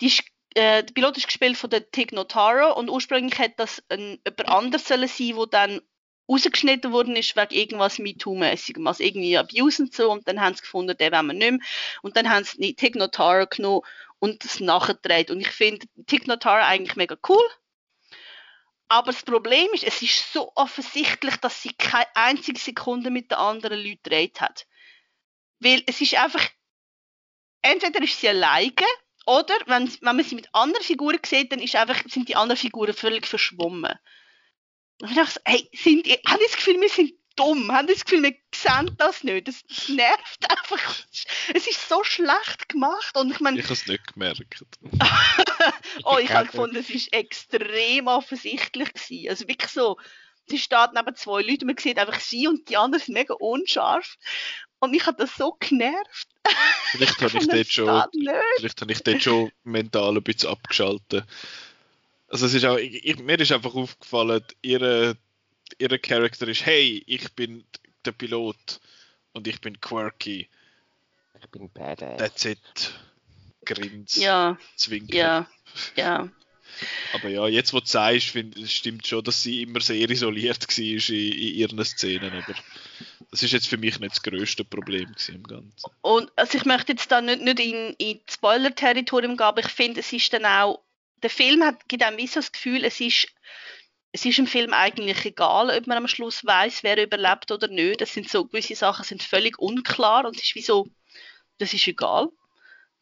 die 0.01 0.09
ist 0.09 0.25
äh, 0.55 0.85
der 0.85 0.93
Pilot 0.95 1.17
ist 1.17 1.27
gespielt 1.27 1.57
von 1.57 1.71
der 1.71 1.91
Tig 1.91 2.13
Notaro 2.13 2.79
und 2.79 2.91
ursprünglich 2.91 3.39
hätte 3.39 3.55
das 3.59 3.83
ein, 3.89 4.21
jemand 4.25 4.49
anders 4.49 4.87
sollen 4.87 5.09
sein, 5.09 5.37
wo 5.37 5.47
dann 5.47 5.81
rausgeschnitten 6.29 6.93
worden 6.93 7.17
ist 7.17 7.37
wegen 7.37 7.55
irgendwas 7.55 7.99
MeToo-mäßigem, 7.99 8.87
also 8.87 9.03
irgendwie 9.03 9.37
Abuse 9.37 9.83
und 9.83 9.95
so. 9.95 10.11
Und 10.11 10.27
dann 10.29 10.41
haben 10.41 10.55
sie 10.55 10.63
gefunden, 10.63 10.97
den 10.97 11.13
wollen 11.13 11.27
wir 11.27 11.35
nicht 11.35 11.51
mehr. 11.51 11.61
Und 12.03 12.17
dann 12.17 12.31
haben 12.31 12.45
sie 12.45 12.75
Tig 12.75 12.95
Notaro 12.95 13.47
genommen 13.47 13.83
und 14.19 14.45
das 14.45 14.61
nachgedreht. 14.61 15.31
Und 15.31 15.41
ich 15.41 15.49
finde 15.49 15.87
Tig 16.07 16.27
Notaro 16.27 16.63
eigentlich 16.63 16.97
mega 16.97 17.17
cool. 17.29 17.49
Aber 18.89 19.13
das 19.13 19.23
Problem 19.23 19.69
ist, 19.73 19.85
es 19.85 20.03
ist 20.03 20.33
so 20.33 20.53
offensichtlich, 20.55 21.37
dass 21.37 21.63
sie 21.63 21.73
keine 21.73 22.15
einzige 22.15 22.61
Sekunde 22.61 23.11
mit 23.11 23.31
den 23.31 23.39
anderen 23.39 23.81
Leuten 23.81 24.03
geredet 24.03 24.41
hat. 24.41 24.67
Weil 25.61 25.83
es 25.87 26.01
ist 26.01 26.15
einfach, 26.15 26.47
entweder 27.63 28.03
ist 28.03 28.21
sie 28.21 28.29
alleine, 28.29 28.73
oder 29.27 29.55
wenn, 29.67 29.89
wenn 30.01 30.17
man 30.17 30.25
sie 30.25 30.35
mit 30.35 30.49
anderen 30.53 30.85
Figuren 30.85 31.19
sieht, 31.25 31.53
dann 31.53 31.61
ist 31.61 31.77
einfach, 31.77 32.03
sind 32.09 32.29
die 32.29 32.37
anderen 32.37 32.59
Figuren 32.59 32.95
völlig 32.95 33.27
verschwommen. 33.27 33.95
Und 35.01 35.11
ich 35.11 35.17
dachte, 35.17 35.41
hey, 35.45 35.69
sind, 35.73 36.07
haben 36.07 36.39
die 36.39 36.47
das 36.47 36.57
Gefühl, 36.57 36.81
wir 36.81 36.89
sind 36.89 37.13
dumm? 37.37 37.73
Haben 37.73 37.87
das 37.87 38.05
Gefühl, 38.05 38.23
wir 38.23 38.35
sehen 38.55 38.95
das 38.99 39.25
nicht? 39.25 39.49
Das, 39.49 39.63
das 39.67 39.89
nervt 39.89 40.51
einfach. 40.51 40.97
Es 41.55 41.67
ist 41.67 41.89
so 41.89 42.05
schlecht 42.05 42.69
gemacht. 42.69 43.17
Und 43.17 43.33
ich 43.33 43.41
meine, 43.41 43.59
Ich 43.59 43.65
habe 43.65 43.75
es 43.75 43.87
nicht 43.87 44.13
gemerkt. 44.13 44.65
oh, 46.05 46.19
ich 46.19 46.31
habe 46.31 46.47
gefunden, 46.47 46.77
es 46.77 46.91
war 46.91 47.19
extrem 47.19 48.07
offensichtlich. 48.07 48.93
Gewesen. 48.93 49.29
Also 49.29 49.49
wirklich 49.49 49.71
so, 49.71 49.99
sie 50.47 50.59
steht 50.59 50.91
neben 50.95 51.15
zwei 51.15 51.43
Leuten, 51.43 51.67
man 51.67 51.77
sieht 51.77 51.99
einfach 51.99 52.21
sie 52.21 52.49
und 52.49 52.69
die 52.69 52.77
anderen 52.77 53.05
sind 53.05 53.15
mega 53.15 53.35
unscharf. 53.35 54.17
Und 54.83 54.95
ich 54.95 55.07
habe 55.07 55.17
das 55.17 55.37
so 55.37 55.57
genervt. 55.61 56.27
Vielleicht 56.91 57.23
habe 57.23 57.39
ich, 57.39 57.47
dort 57.47 57.69
schon, 57.69 58.03
vielleicht 58.57 58.81
habe 58.81 58.91
ich 58.93 59.01
dort 59.05 59.23
schon 59.23 59.53
mental 59.63 60.17
ein 60.17 60.23
bisschen 60.25 60.51
abgeschaltet. 60.51 61.25
Also 62.27 62.47
es 62.47 62.55
ist 62.55 62.65
auch, 62.65 62.79
ich, 62.79 63.05
ich, 63.05 63.19
mir 63.21 63.39
ist 63.39 63.53
einfach 63.53 63.77
aufgefallen, 63.77 64.43
ihre, 64.61 65.17
ihre 65.79 66.01
Charakter 66.01 66.49
ist, 66.49 66.67
hey, 66.67 67.01
ich 67.07 67.33
bin 67.35 67.65
der 68.05 68.11
Pilot 68.11 68.81
und 69.35 69.47
ich 69.47 69.61
bin 69.61 69.81
quirky. 69.81 70.49
Ich 71.41 71.49
bin 71.51 71.71
badass. 71.71 72.19
That's 72.19 72.45
it. 72.45 72.93
Grins, 73.65 74.17
Ja, 74.17 74.59
zwinker. 74.75 75.15
ja, 75.15 75.47
ja. 75.95 76.29
Aber 77.13 77.29
ja, 77.29 77.47
jetzt 77.47 77.73
wo 77.73 77.81
du 77.81 77.87
sagst, 77.87 78.31
find, 78.31 78.57
stimmt 78.71 79.07
schon, 79.07 79.25
dass 79.25 79.43
sie 79.43 79.63
immer 79.63 79.81
sehr 79.81 80.09
isoliert 80.09 80.67
war 80.67 80.79
in, 80.79 81.33
in 81.33 81.55
ihren 81.55 81.85
Szenen, 81.85 82.33
aber 82.33 82.55
das 83.31 83.43
ist 83.43 83.53
jetzt 83.53 83.69
für 83.69 83.79
mich 83.79 83.99
nicht 83.99 84.13
das 84.13 84.23
grösste 84.23 84.65
Problem 84.65 85.15
im 85.29 85.43
Ganzen. 85.43 85.91
Und 86.03 86.31
also 86.37 86.59
ich 86.59 86.65
möchte 86.65 86.93
jetzt 86.93 87.11
da 87.11 87.21
nicht, 87.21 87.43
nicht 87.43 87.61
in, 87.61 87.95
in 87.99 88.21
Spoiler-Territorium 88.31 89.37
gehen, 89.37 89.47
aber 89.47 89.61
ich 89.61 89.69
finde, 89.69 90.01
es 90.01 90.13
ist 90.13 90.33
dann 90.33 90.45
auch, 90.45 90.81
der 91.23 91.31
Film 91.31 91.63
hat, 91.63 91.89
gibt 91.89 92.03
einem 92.03 92.19
so 92.27 92.41
das 92.41 92.53
Gefühl, 92.53 92.85
es 92.85 93.01
ist, 93.01 93.29
es 94.13 94.25
ist 94.25 94.39
im 94.39 94.47
Film 94.47 94.75
eigentlich 94.75 95.25
egal, 95.25 95.71
ob 95.71 95.87
man 95.87 95.97
am 95.97 96.09
Schluss 96.09 96.45
weiß, 96.45 96.83
wer 96.83 97.03
überlebt 97.03 97.51
oder 97.51 97.69
nicht. 97.69 98.01
Das 98.01 98.13
sind 98.13 98.29
so, 98.29 98.45
gewisse 98.45 98.75
Sachen 98.75 99.05
sind 99.05 99.23
völlig 99.23 99.59
unklar 99.59 100.27
und 100.27 100.37
es 100.37 100.43
ist 100.43 100.55
wie 100.55 100.63
so, 100.63 100.89
das 101.59 101.73
ist 101.73 101.87
egal. 101.87 102.29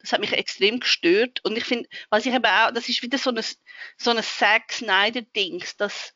Das 0.01 0.13
hat 0.13 0.19
mich 0.19 0.33
extrem 0.33 0.79
gestört. 0.79 1.43
Und 1.43 1.57
ich 1.57 1.63
finde, 1.63 1.87
was 2.09 2.25
ich 2.25 2.33
eben 2.33 2.45
auch, 2.45 2.71
das 2.71 2.89
ist 2.89 3.01
wieder 3.01 3.17
so 3.17 3.31
ein, 3.31 3.43
so 3.97 4.11
ein 4.11 4.23
Zack 4.23 4.71
Snyder-Dings, 4.71 5.77
dass, 5.77 6.13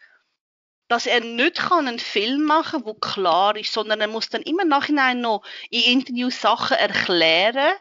dass 0.87 1.05
er 1.05 1.21
nicht 1.21 1.55
kann 1.55 1.87
einen 1.87 1.99
Film 1.99 2.43
machen 2.43 2.83
kann, 2.83 2.85
der 2.85 2.99
klar 2.99 3.55
ist, 3.55 3.73
sondern 3.73 4.01
er 4.01 4.07
muss 4.07 4.29
dann 4.29 4.41
immer 4.41 4.63
im 4.63 4.69
Nachhinein 4.69 5.21
noch 5.21 5.45
in 5.69 5.83
Interviews 5.83 6.41
Sachen 6.41 6.77
erklären. 6.77 7.73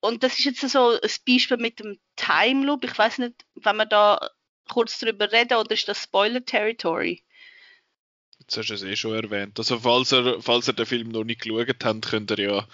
Und 0.00 0.22
das 0.22 0.38
ist 0.38 0.44
jetzt 0.46 0.68
so 0.68 0.98
ein 1.00 1.10
Beispiel 1.26 1.58
mit 1.58 1.78
dem 1.78 1.98
Time 2.16 2.64
Loop. 2.64 2.84
Ich 2.84 2.96
weiß 2.96 3.18
nicht, 3.18 3.44
wenn 3.54 3.76
wir 3.76 3.86
da 3.86 4.30
kurz 4.70 4.98
drüber 4.98 5.30
reden 5.30 5.58
oder 5.58 5.72
ist 5.72 5.88
das 5.88 6.02
Spoiler 6.02 6.44
Territory? 6.44 7.22
Jetzt 8.38 8.56
hast 8.56 8.68
du 8.70 8.74
es 8.74 8.82
eh 8.82 8.96
schon 8.96 9.14
erwähnt. 9.14 9.58
Also 9.58 9.78
falls 9.78 10.12
ihr, 10.12 10.40
falls 10.40 10.68
ihr 10.68 10.72
den 10.72 10.86
Film 10.86 11.08
noch 11.10 11.24
nicht 11.24 11.42
geschaut 11.42 11.84
habt, 11.84 12.06
könnt 12.08 12.30
ihr 12.30 12.38
ja 12.38 12.68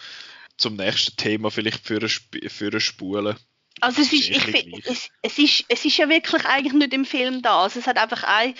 zum 0.57 0.77
nächsten 0.77 1.17
Thema 1.17 1.51
vielleicht 1.51 1.87
für 1.87 1.99
eine, 1.99 2.09
für 2.09 2.67
eine 2.67 2.81
spulen. 2.81 3.37
Also 3.81 4.03
es 4.03 4.13
ist, 4.13 4.31
ich 4.31 4.43
find, 4.43 4.87
es, 4.87 5.11
es, 5.23 5.39
ist, 5.39 5.65
es 5.69 5.85
ist 5.85 5.97
ja 5.99 6.09
wirklich 6.09 6.45
eigentlich 6.47 6.73
nicht 6.73 6.95
im 6.95 7.05
Film 7.05 7.43
da. 7.43 7.63
Also 7.63 7.81
es 7.81 7.87
hat 7.87 7.99
einfach 7.99 8.25
ein, 8.25 8.55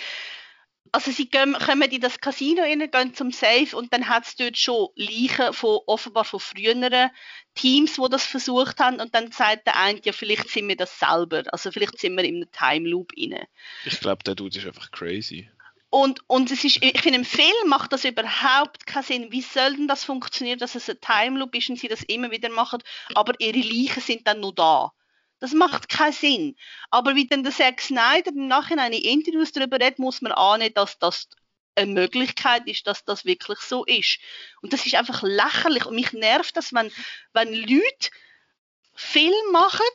also 0.91 1.11
sie 1.11 1.29
gehen, 1.29 1.53
kommen 1.53 1.89
in 1.89 2.01
das 2.01 2.19
Casino 2.19 2.61
rein, 2.61 2.89
gehen 2.91 3.13
zum 3.13 3.31
Safe 3.31 3.75
und 3.75 3.91
dann 3.93 4.07
hat 4.07 4.25
es 4.25 4.35
dort 4.35 4.57
schon 4.57 4.89
Leichen 4.95 5.53
von 5.53 5.79
offenbar 5.87 6.23
von 6.23 6.39
früheren 6.39 7.09
Teams, 7.55 7.95
die 7.95 8.09
das 8.09 8.25
versucht 8.25 8.79
haben 8.79 8.99
und 8.99 9.13
dann 9.15 9.31
sagt 9.31 9.67
der 9.67 9.79
eine, 9.79 9.99
ja 10.03 10.13
vielleicht 10.13 10.49
sind 10.49 10.67
wir 10.67 10.75
das 10.75 10.99
selber, 10.99 11.43
also 11.51 11.71
vielleicht 11.71 11.99
sind 11.99 12.15
wir 12.15 12.23
in 12.23 12.35
einem 12.35 12.51
Time 12.51 12.87
Loop 12.87 13.11
rein. 13.17 13.45
Ich 13.85 13.99
glaube, 13.99 14.23
der 14.23 14.35
Dude 14.35 14.57
ist 14.57 14.67
einfach 14.67 14.91
crazy. 14.91 15.49
Und, 15.89 16.21
und 16.27 16.51
es 16.51 16.63
ist, 16.63 16.83
ich 16.83 17.01
finde, 17.01 17.19
im 17.19 17.25
Film 17.25 17.67
macht 17.67 17.93
das 17.93 18.03
überhaupt 18.03 18.85
keinen 18.85 19.03
Sinn. 19.03 19.31
Wie 19.31 19.41
soll 19.41 19.75
denn 19.75 19.87
das 19.87 20.03
funktionieren, 20.03 20.59
dass 20.59 20.75
es 20.75 20.89
ein 20.89 20.99
Time 20.99 21.39
Loop 21.39 21.55
ist 21.55 21.69
und 21.69 21.79
sie 21.79 21.87
das 21.87 22.03
immer 22.03 22.29
wieder 22.29 22.49
machen, 22.49 22.83
aber 23.15 23.33
ihre 23.39 23.59
Leichen 23.59 24.01
sind 24.01 24.27
dann 24.27 24.41
noch 24.41 24.51
da? 24.51 24.91
Das 25.39 25.53
macht 25.53 25.87
keinen 25.87 26.13
Sinn. 26.13 26.55
Aber 26.89 27.15
wie 27.15 27.27
dann 27.27 27.43
der 27.43 27.53
Zack 27.53 27.79
Snyder 27.79 28.31
im 28.31 28.47
Nachhinein 28.47 28.91
in 28.91 29.01
Interviews 29.01 29.51
darüber 29.51 29.79
redet, 29.79 29.99
muss 29.99 30.21
man 30.21 30.31
annehmen, 30.31 30.73
dass 30.73 30.99
das 30.99 31.29
eine 31.75 31.91
Möglichkeit 31.93 32.67
ist, 32.67 32.87
dass 32.87 33.05
das 33.05 33.23
wirklich 33.23 33.59
so 33.59 33.85
ist. 33.85 34.19
Und 34.61 34.73
das 34.73 34.85
ist 34.85 34.95
einfach 34.95 35.21
lächerlich. 35.21 35.85
Und 35.85 35.95
mich 35.95 36.11
nervt 36.11 36.57
das, 36.57 36.73
wenn, 36.73 36.91
wenn 37.33 37.53
Leute 37.53 38.09
Film 38.95 39.51
machen, 39.51 39.85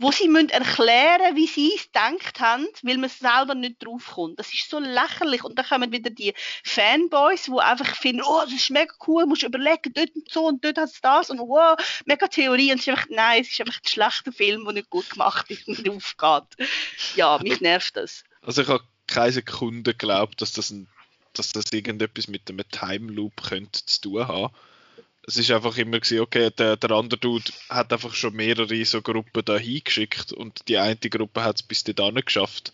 wo 0.00 0.10
sie 0.10 0.28
müssen 0.28 0.48
erklären 0.48 1.36
wie 1.36 1.46
sie 1.46 1.72
es 1.76 1.84
gedacht 1.84 2.40
haben, 2.40 2.66
weil 2.82 2.96
man 2.96 3.10
selber 3.10 3.54
nicht 3.54 3.84
draufkommt. 3.84 4.38
Das 4.38 4.52
ist 4.52 4.70
so 4.70 4.78
lächerlich. 4.78 5.44
Und 5.44 5.58
dann 5.58 5.66
kommen 5.66 5.92
wieder 5.92 6.08
die 6.08 6.32
Fanboys, 6.64 7.44
die 7.44 7.60
einfach 7.60 7.94
finden, 7.96 8.22
oh, 8.24 8.40
das 8.42 8.54
ist 8.54 8.70
mega 8.70 8.92
cool, 9.06 9.26
musst 9.26 9.42
überlegen, 9.42 9.92
dort 9.92 10.14
und 10.14 10.30
so 10.30 10.46
und 10.46 10.64
dort 10.64 10.78
hat 10.78 10.88
es 10.88 11.00
das 11.02 11.28
und 11.28 11.38
wow, 11.38 11.76
mega 12.06 12.26
Theorie. 12.28 12.72
Und 12.72 12.78
es 12.78 12.86
ist 12.86 12.88
einfach, 12.88 13.06
nein, 13.10 13.42
es 13.42 13.50
ist 13.50 13.60
einfach 13.60 13.78
ein 13.78 13.88
schlechter 13.88 14.32
Film, 14.32 14.64
der 14.64 14.72
nicht 14.72 14.88
gut 14.88 15.10
gemacht 15.10 15.50
ist 15.50 15.68
und 15.68 15.88
aufgeht. 15.88 16.68
Ja, 17.14 17.38
mich 17.42 17.60
nervt 17.60 17.96
das. 17.96 18.24
Also 18.40 18.62
ich 18.62 18.68
habe 18.68 18.84
keine 19.06 19.32
Sekunde 19.32 19.92
geglaubt, 19.92 20.40
dass 20.40 20.52
das, 20.52 20.70
ein, 20.70 20.88
dass 21.34 21.52
das 21.52 21.64
irgendetwas 21.72 22.26
mit 22.26 22.48
einem 22.48 22.66
Time 22.70 23.12
Loop 23.12 23.42
könnte 23.42 23.84
zu 23.84 24.00
tun 24.00 24.26
haben. 24.26 24.54
Es 25.26 25.36
ist 25.36 25.50
einfach 25.50 25.76
immer 25.76 26.00
gewesen, 26.00 26.20
okay, 26.20 26.50
der, 26.50 26.76
der 26.76 26.90
andere 26.92 27.20
Dude 27.20 27.52
hat 27.68 27.92
einfach 27.92 28.14
schon 28.14 28.34
mehrere 28.34 28.84
so 28.84 29.02
Gruppen 29.02 29.44
da 29.44 29.58
hingeschickt 29.58 30.32
und 30.32 30.68
die 30.68 30.78
eine 30.78 30.96
Gruppe 30.96 31.44
hat 31.44 31.56
es 31.56 31.62
bis 31.62 31.84
dahin 31.84 32.14
geschafft. 32.14 32.72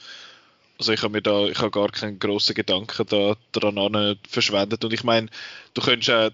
Also 0.79 0.93
ich 0.93 1.03
habe 1.03 1.13
mir 1.13 1.23
da, 1.23 1.47
ich 1.47 1.59
habe 1.59 1.71
gar 1.71 1.91
keinen 1.91 2.19
grossen 2.19 2.55
Gedanken 2.55 3.07
da 3.09 3.37
dran 3.53 4.19
verschwendet. 4.29 4.85
Und 4.85 4.93
ich 4.93 5.05
meine, 5.05 5.29
du 5.75 5.83
könntest 5.83 6.11
auch 6.11 6.31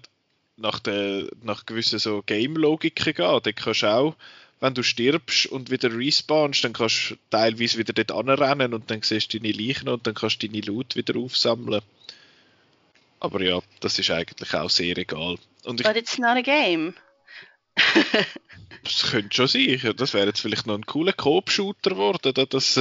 nach 0.57 0.79
der, 0.79 1.27
nach 1.41 1.65
gewissen 1.65 1.99
so 1.99 2.21
Game-Logiken 2.21 3.13
gehen. 3.13 3.39
Da 3.41 3.51
kannst 3.51 3.83
du 3.83 3.91
auch, 3.91 4.15
wenn 4.59 4.73
du 4.73 4.83
stirbst 4.83 5.47
und 5.47 5.71
wieder 5.71 5.91
respawnst, 5.91 6.63
dann 6.63 6.73
kannst 6.73 7.11
du 7.11 7.15
teilweise 7.29 7.77
wieder 7.77 7.93
dort 7.93 8.11
anrennen 8.11 8.73
und 8.73 8.89
dann 8.89 9.01
siehst 9.01 9.33
du 9.33 9.39
deine 9.39 9.53
Leichen 9.53 9.89
und 9.89 10.07
dann 10.07 10.13
kannst 10.13 10.41
du 10.43 10.47
deine 10.47 10.61
Loot 10.61 10.95
wieder 10.95 11.17
aufsammeln. 11.17 11.81
Aber 13.23 13.41
ja, 13.41 13.59
das 13.79 13.97
ist 13.97 14.11
eigentlich 14.11 14.53
auch 14.53 14.69
sehr 14.69 14.97
egal. 14.97 15.37
Und 15.63 15.79
ich, 15.79 15.87
But 15.87 15.95
it's 15.95 16.17
not 16.17 16.35
a 16.37 16.41
game. 16.41 16.93
das 18.83 19.09
könnte 19.09 19.33
schon 19.33 19.47
sein. 19.47 19.93
Das 19.95 20.13
wäre 20.13 20.27
jetzt 20.27 20.41
vielleicht 20.41 20.67
noch 20.67 20.75
ein 20.75 20.85
cooler 20.85 21.13
Coop-Shooter 21.13 21.91
geworden, 21.91 22.33
da- 22.33 22.45
das, 22.45 22.79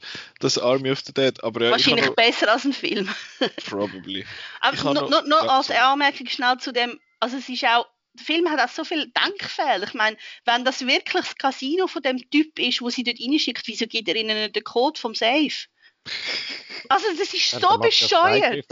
das 0.38 0.58
Army 0.58 0.92
of 0.92 1.00
the 1.00 1.12
Dead. 1.12 1.42
Aber 1.42 1.60
ja, 1.60 1.66
ich 1.66 1.72
Wahrscheinlich 1.72 2.06
habe 2.06 2.14
besser 2.14 2.52
als 2.52 2.64
ein 2.64 2.72
Film. 2.72 3.06
noch, 3.40 3.48
probably. 3.66 4.24
Aber 4.60 4.94
noch- 4.94 5.10
nur 5.10 5.42
ja, 5.44 5.48
als. 5.48 5.70
Anmerkung 5.70 6.28
schnell 6.28 6.56
zu 6.58 6.72
dem, 6.72 7.00
also 7.18 7.36
es 7.38 7.48
ist 7.48 7.64
auch, 7.64 7.86
der 8.14 8.24
Film 8.24 8.48
hat 8.48 8.60
auch 8.60 8.72
so 8.72 8.84
viel 8.84 9.12
Denkfehler. 9.24 9.82
Ich 9.88 9.94
meine, 9.94 10.16
wenn 10.44 10.64
das 10.64 10.86
wirklich 10.86 11.24
das 11.24 11.36
Casino 11.36 11.88
von 11.88 12.02
dem 12.02 12.30
Typ 12.30 12.58
ist, 12.60 12.80
wo 12.80 12.90
sie 12.90 13.02
dort 13.02 13.18
reinschickt, 13.20 13.66
wieso 13.66 13.86
gibt 13.88 14.08
er 14.08 14.14
ihnen 14.14 14.52
den 14.52 14.64
Code 14.64 15.00
vom 15.00 15.16
Safe? 15.16 15.66
Also 16.88 17.06
das 17.16 17.32
ist 17.32 17.50
so 17.52 17.78
bescheuert. 17.78 18.66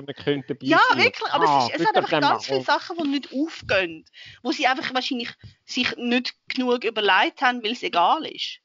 Ja, 0.60 0.80
wirklich, 0.94 1.30
aber 1.30 1.68
es, 1.68 1.74
ist, 1.74 1.80
es 1.80 1.86
hat 1.86 1.96
einfach 1.96 2.20
ganz 2.20 2.46
viele 2.46 2.62
Sachen, 2.62 2.96
die 2.96 3.08
nicht 3.08 3.32
aufgehen, 3.32 4.04
wo 4.42 4.50
sie 4.50 4.66
einfach 4.66 4.92
wahrscheinlich 4.92 5.30
sich 5.64 5.94
nicht 5.96 6.34
genug 6.48 6.84
überlegt 6.84 7.40
haben, 7.42 7.62
weil 7.62 7.72
es 7.72 7.82
egal 7.82 8.26
ist. 8.26 8.58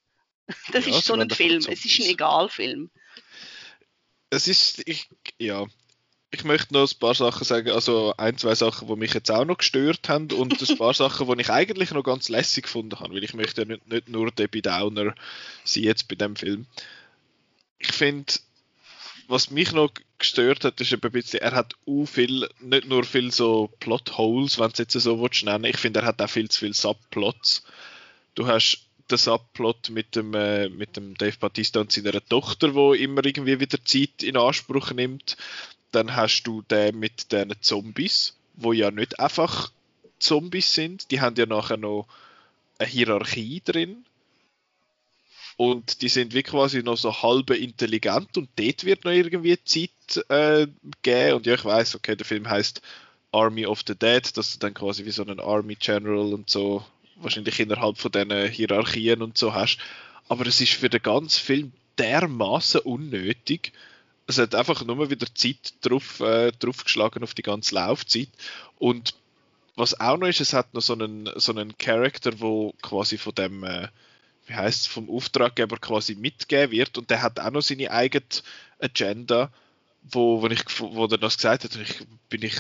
Das 0.72 0.86
Ja, 0.86 0.98
ist 0.98 1.06
so 1.06 1.14
ein 1.14 1.30
Film, 1.30 1.60
es 1.60 1.86
ist 1.86 2.00
ein 2.00 2.10
Egalfilm. 2.10 2.90
Es 4.30 4.48
ist, 4.48 4.88
ich, 4.88 5.08
ja. 5.38 5.66
Ich 6.32 6.44
möchte 6.44 6.74
noch 6.74 6.92
ein 6.92 7.00
paar 7.00 7.14
Sachen 7.14 7.44
sagen, 7.44 7.70
also 7.70 8.16
ein, 8.18 8.40
zwei 8.40 8.56
Sachen, 8.56 8.88
die 8.88 8.96
mich 8.96 9.14
jetzt 9.14 9.30
auch 9.30 9.46
noch 9.46 9.60
gestört 9.60 10.10
haben 10.10 10.32
und 10.32 10.60
ein 10.60 10.78
paar 10.80 10.96
Sachen, 10.96 11.28
die 11.28 11.42
ich 11.42 11.52
eigentlich 11.52 11.92
noch 11.92 12.02
ganz 12.02 12.28
lässig 12.28 12.64
gefunden 12.64 13.00
habe, 13.00 13.14
weil 13.14 13.24
ich 13.24 13.36
möchte 13.36 13.62
ja 13.62 13.68
nicht, 13.68 13.88
nicht 13.88 14.10
nur 14.10 14.32
Debbie 14.32 14.64
Downer 14.64 15.14
sein 15.64 15.84
jetzt 15.84 16.08
bei 16.08 16.16
dem 16.16 16.36
Film. 16.36 16.66
Ich 17.78 17.92
finde, 17.92 18.34
was 19.28 19.52
mich 19.52 19.72
noch 19.72 19.92
gestört 20.18 20.64
hat, 20.64 20.80
ist 20.80 20.94
ein 20.94 21.00
bisschen, 21.00 21.42
er 21.42 21.52
hat 21.54 21.76
auch 21.88 22.06
viel, 22.06 22.50
nicht 22.60 22.88
nur 22.88 23.04
viel 23.04 23.32
so 23.32 23.70
Plotholes, 23.80 24.60
wenn 24.60 24.72
es 24.72 24.78
jetzt 24.78 24.94
so 24.94 25.22
willst, 25.22 25.44
nennen 25.44 25.66
ich 25.66 25.78
finde, 25.78 26.02
er 26.02 26.06
hat 26.06 26.22
auch 26.22 26.30
viel 26.30 26.50
zu 26.50 26.60
viele 26.60 26.74
Subplots. 26.74 27.64
Du 28.36 28.48
hast 28.48 28.86
den 29.12 29.18
Subplot 29.18 29.90
mit 29.90 30.16
dem, 30.16 30.34
äh, 30.34 30.70
mit 30.70 30.96
dem 30.98 31.16
Dave 31.16 31.38
Bautista 31.38 31.82
und 31.82 31.92
seiner 31.92 32.24
Tochter, 32.26 32.74
wo 32.74 32.94
immer 32.94 33.26
irgendwie 33.26 33.60
wieder 33.60 33.84
Zeit 33.84 34.24
in 34.24 34.38
Anspruch 34.38 34.92
nimmt. 34.92 35.38
Dann 35.92 36.16
hast 36.16 36.44
du 36.44 36.62
den 36.64 37.00
mit 37.00 37.32
den 37.32 37.54
Zombies, 37.62 38.36
wo 38.56 38.74
ja 38.74 38.92
nicht 38.92 39.20
einfach 39.20 39.72
Zombies 40.20 40.74
sind, 40.74 41.12
die 41.12 41.22
haben 41.22 41.36
ja 41.36 41.46
nachher 41.46 41.78
noch 41.78 42.08
eine 42.80 42.90
Hierarchie 42.90 43.62
drin. 43.64 44.06
Und 45.58 46.02
die 46.02 46.10
sind 46.10 46.34
wie 46.34 46.44
quasi 46.44 46.84
noch 46.84 46.98
so 46.98 47.22
halbe 47.22 47.56
intelligent 47.56 48.38
und 48.38 48.50
dort 48.56 48.84
wird 48.86 49.06
noch 49.06 49.12
irgendwie 49.12 49.58
Zeit 49.64 50.26
äh, 50.30 50.68
geben. 51.02 51.34
Und 51.36 51.46
ja, 51.46 51.54
ich 51.54 51.66
weiß, 51.66 51.96
okay, 51.96 52.16
der 52.16 52.26
Film 52.26 52.50
heißt 52.50 52.82
Army 53.32 53.66
of 53.66 53.84
the 53.88 53.96
Dead, 53.96 54.38
dass 54.38 54.54
du 54.54 54.60
dann 54.60 54.74
quasi 54.74 55.06
wie 55.06 55.12
so 55.12 55.24
einen 55.24 55.40
Army 55.40 55.76
General 55.76 56.34
und 56.34 56.50
so 56.50 56.84
wahrscheinlich 57.18 57.60
innerhalb 57.60 57.98
von 57.98 58.12
diesen 58.12 58.48
Hierarchien 58.50 59.22
und 59.22 59.38
so 59.38 59.54
hast, 59.54 59.78
aber 60.28 60.48
es 60.48 60.62
ist 60.62 60.74
für 60.74 60.90
den 60.90 61.02
ganzen 61.02 61.40
Film 61.40 61.72
dermaßen 61.98 62.82
unnötig. 62.82 63.72
Es 64.26 64.38
hat 64.38 64.56
einfach 64.56 64.84
nur 64.86 65.10
wieder 65.10 65.28
Zeit 65.36 65.74
drauf, 65.82 66.20
äh, 66.22 66.52
draufgeschlagen 66.52 67.24
auf 67.24 67.34
die 67.34 67.42
ganze 67.42 67.76
Laufzeit. 67.76 68.30
Und 68.80 69.16
was 69.76 70.00
auch 70.00 70.18
noch 70.18 70.28
ist, 70.28 70.42
es 70.42 70.54
hat 70.54 70.74
noch 70.74 70.82
so 70.82 70.94
einen, 70.94 71.30
so 71.36 71.52
einen 71.52 71.78
Charakter, 71.78 72.40
wo 72.40 72.74
quasi 72.82 73.18
von 73.18 73.36
dem 73.36 73.64
äh, 73.64 73.88
wie 74.48 74.56
heißt 74.56 74.88
vom 74.88 75.10
Auftraggeber 75.10 75.78
quasi 75.78 76.16
mitgegeben 76.16 76.72
wird 76.72 76.98
und 76.98 77.10
der 77.10 77.22
hat 77.22 77.40
auch 77.40 77.52
noch 77.52 77.62
seine 77.62 77.92
eigene 77.92 78.26
Agenda, 78.80 79.52
wo, 80.04 80.42
wo, 80.42 80.48
ich, 80.48 80.64
wo 80.80 81.06
er 81.06 81.18
das 81.18 81.38
gesagt 81.38 81.64
hat, 81.64 81.76
ich, 81.76 82.06
bin 82.30 82.44
ich 82.44 82.60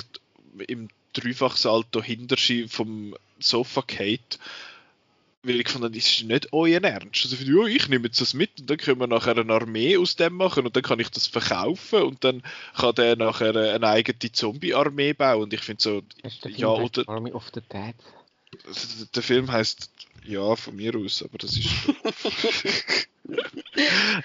im 0.67 0.89
Dreifachsalto 1.13 2.01
hinter 2.01 2.37
vom 2.67 3.15
Sofa 3.39 3.81
Kate, 3.81 4.37
weil 5.43 5.59
ich 5.59 5.67
fand, 5.67 5.83
das 5.83 5.91
ist 5.91 6.23
nicht 6.23 6.53
euer 6.53 6.81
Ernst. 6.81 7.25
Also, 7.25 7.35
ja, 7.35 7.67
ich 7.67 7.89
nehme 7.89 8.05
jetzt 8.05 8.21
das 8.21 8.33
mit 8.33 8.61
und 8.61 8.69
dann 8.69 8.77
können 8.77 9.01
wir 9.01 9.07
nachher 9.07 9.37
eine 9.37 9.53
Armee 9.53 9.97
aus 9.97 10.15
dem 10.15 10.33
machen 10.33 10.65
und 10.65 10.75
dann 10.75 10.83
kann 10.83 10.99
ich 10.99 11.09
das 11.09 11.27
verkaufen 11.27 12.03
und 12.03 12.23
dann 12.23 12.43
kann 12.77 12.95
der 12.95 13.17
nachher 13.17 13.55
eine 13.55 13.87
eigene 13.87 14.31
Zombie-Armee 14.31 15.13
bauen 15.13 15.43
und 15.43 15.53
ich 15.53 15.61
finde 15.61 15.83
so, 15.83 16.03
ja, 16.47 16.69
oder... 16.69 17.07
Army 17.09 17.31
of 17.31 17.51
the 17.53 17.61
Dead? 17.61 17.95
Der 19.15 19.23
Film 19.23 19.51
heißt 19.51 19.89
ja, 20.25 20.55
von 20.55 20.75
mir 20.75 20.95
aus, 20.95 21.23
aber 21.23 21.37
das 21.37 21.57
ist. 21.57 21.69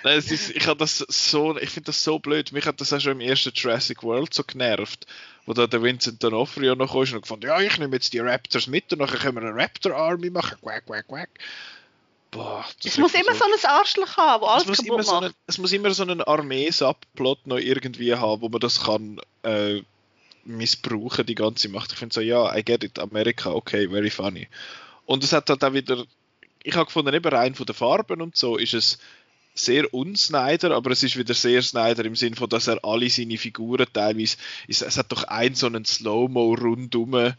Nein, 0.03 0.19
es 0.19 0.31
ist, 0.31 0.51
ich 0.51 0.65
das 0.65 0.99
so, 0.99 1.57
ich 1.57 1.71
finde 1.71 1.87
das 1.87 2.03
so 2.03 2.19
blöd. 2.19 2.53
Mich 2.53 2.67
hat 2.67 2.81
das 2.81 2.93
auch 2.93 3.01
schon 3.01 3.13
im 3.13 3.21
ersten 3.21 3.53
Jurassic 3.55 4.03
World 4.03 4.35
so 4.35 4.43
genervt, 4.45 5.07
wo 5.47 5.53
da 5.55 5.67
der 5.67 5.83
Vincent 5.83 6.23
D'Onofrio 6.23 6.75
noch 6.75 6.93
kam 6.93 7.01
und 7.01 7.23
gefunden, 7.23 7.47
ja, 7.47 7.61
ich 7.61 7.79
nehme 7.79 7.97
jetzt 7.97 8.13
die 8.13 8.19
Raptors 8.19 8.67
mit 8.67 8.93
und 8.93 8.99
nachher 8.99 9.19
können 9.19 9.37
wir 9.37 9.49
eine 9.49 9.55
Raptor 9.55 9.95
Army 9.95 10.31
machen, 10.31 10.59
quack, 10.61 10.87
quack, 10.87 11.07
quack. 11.09 11.31
Boah, 12.31 12.65
es 12.85 12.99
muss 12.99 13.15
immer 13.15 13.33
so, 13.33 13.39
so 13.39 13.45
ein 13.45 13.73
Arschloch 13.73 14.17
haben, 14.19 14.43
wo 14.43 14.47
alles 14.47 14.69
es 14.69 14.79
kaputt 14.79 14.99
macht. 14.99 15.07
So 15.07 15.17
eine, 15.17 15.33
es 15.47 15.59
muss 15.59 15.73
immer 15.73 15.91
so 15.93 16.03
einen 16.03 16.21
Armee-Subplot 16.21 17.47
noch 17.47 17.57
irgendwie 17.57 18.15
haben, 18.15 18.43
wo 18.43 18.51
man 18.51 18.61
das 18.61 18.83
kann 18.83 19.19
äh, 19.45 19.81
missbrauchen, 20.45 21.25
die 21.25 21.35
ganze 21.35 21.71
Macht. 21.71 21.93
Ich 21.93 21.99
finde 21.99 22.15
so, 22.15 22.21
ja, 22.21 22.55
I 22.55 22.63
get 22.63 22.85
it, 22.85 22.99
Amerika, 22.99 23.53
okay, 23.53 23.89
very 23.89 24.11
funny. 24.11 24.49
Und 25.09 25.25
es 25.25 25.33
hat 25.33 25.49
halt 25.49 25.65
auch 25.65 25.73
wieder, 25.73 26.05
ich 26.63 26.75
habe 26.75 26.85
gefunden, 26.85 27.15
eben 27.15 27.33
rein 27.33 27.55
von 27.55 27.65
den 27.65 27.75
Farben 27.75 28.21
und 28.21 28.37
so 28.37 28.59
ist 28.59 28.75
es 28.75 28.99
sehr 29.55 29.93
unsnyder, 29.95 30.73
aber 30.73 30.91
es 30.91 31.03
ist 31.03 31.17
wieder 31.17 31.33
sehr 31.33 31.63
Snyder 31.63 32.05
im 32.05 32.15
Sinn 32.15 32.35
von, 32.35 32.47
dass 32.51 32.67
er 32.67 32.85
alle 32.85 33.09
seine 33.09 33.39
Figuren 33.39 33.87
teilweise, 33.91 34.37
es, 34.69 34.83
es 34.83 34.99
hat 34.99 35.11
doch 35.11 35.25
einen 35.25 35.55
so 35.55 35.67
einen 35.67 35.87
Slow-Mo 35.87 36.53
rundum 36.53 37.33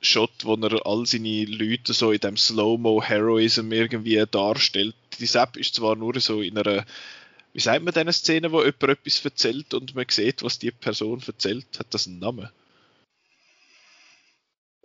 Shot, 0.00 0.30
wo 0.44 0.54
er 0.54 0.86
all 0.86 1.06
seine 1.06 1.44
Leute 1.46 1.92
so 1.92 2.12
in 2.12 2.20
dem 2.20 2.36
Slow-Mo-Heroism 2.36 3.72
irgendwie 3.72 4.24
darstellt. 4.30 4.94
Die 5.18 5.26
Sepp 5.26 5.56
ist 5.56 5.74
zwar 5.74 5.96
nur 5.96 6.20
so 6.20 6.40
in 6.40 6.56
einer, 6.56 6.86
wie 7.52 7.60
sagt 7.60 7.82
man 7.82 7.92
diese 7.92 8.12
Szene, 8.12 8.52
wo 8.52 8.60
jemand 8.60 8.84
etwas 8.84 9.24
erzählt 9.24 9.74
und 9.74 9.96
man 9.96 10.06
sieht, 10.08 10.44
was 10.44 10.60
die 10.60 10.70
Person 10.70 11.20
erzählt, 11.26 11.66
hat 11.80 11.92
das 11.92 12.06
einen 12.06 12.20
Namen? 12.20 12.48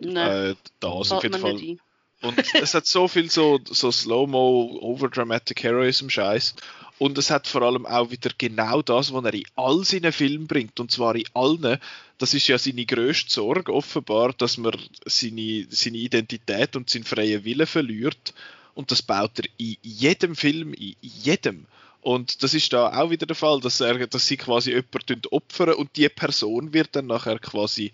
Nein. 0.00 0.50
Äh, 0.50 0.54
das 0.80 1.12
auf 1.12 1.22
jeden 1.22 1.40
Fall. 1.40 1.78
Und 2.24 2.42
es 2.54 2.74
hat 2.74 2.86
so 2.86 3.06
viel 3.06 3.30
so, 3.30 3.60
so 3.64 3.92
Slow-Mo, 3.92 4.78
Overdramatic 4.80 5.62
Heroism-Scheiß. 5.62 6.54
Und 6.98 7.18
es 7.18 7.30
hat 7.30 7.46
vor 7.46 7.62
allem 7.62 7.86
auch 7.86 8.10
wieder 8.10 8.30
genau 8.38 8.80
das, 8.80 9.12
was 9.12 9.24
er 9.24 9.34
in 9.34 9.44
all 9.56 9.84
seinen 9.84 10.12
Filmen 10.12 10.46
bringt. 10.46 10.78
Und 10.80 10.90
zwar 10.90 11.16
in 11.16 11.24
allen. 11.34 11.78
Das 12.18 12.34
ist 12.34 12.46
ja 12.46 12.56
seine 12.56 12.86
grösste 12.86 13.32
Sorge, 13.32 13.72
offenbar, 13.72 14.32
dass 14.32 14.56
man 14.56 14.76
seine, 15.04 15.66
seine 15.70 15.98
Identität 15.98 16.76
und 16.76 16.88
seinen 16.88 17.04
freien 17.04 17.44
Willen 17.44 17.66
verliert. 17.66 18.32
Und 18.74 18.90
das 18.90 19.02
baut 19.02 19.38
er 19.38 19.44
in 19.58 19.76
jedem 19.82 20.36
Film, 20.36 20.72
in 20.72 20.94
jedem. 21.00 21.66
Und 22.00 22.42
das 22.42 22.54
ist 22.54 22.72
da 22.72 23.00
auch 23.00 23.10
wieder 23.10 23.26
der 23.26 23.36
Fall, 23.36 23.60
dass, 23.60 23.80
er, 23.80 24.06
dass 24.06 24.26
sie 24.26 24.36
quasi 24.36 24.70
jemanden 24.70 25.22
opfern 25.30 25.74
und 25.74 25.96
die 25.96 26.08
Person 26.08 26.72
wird 26.72 26.90
dann 26.92 27.06
nachher 27.06 27.38
quasi 27.38 27.92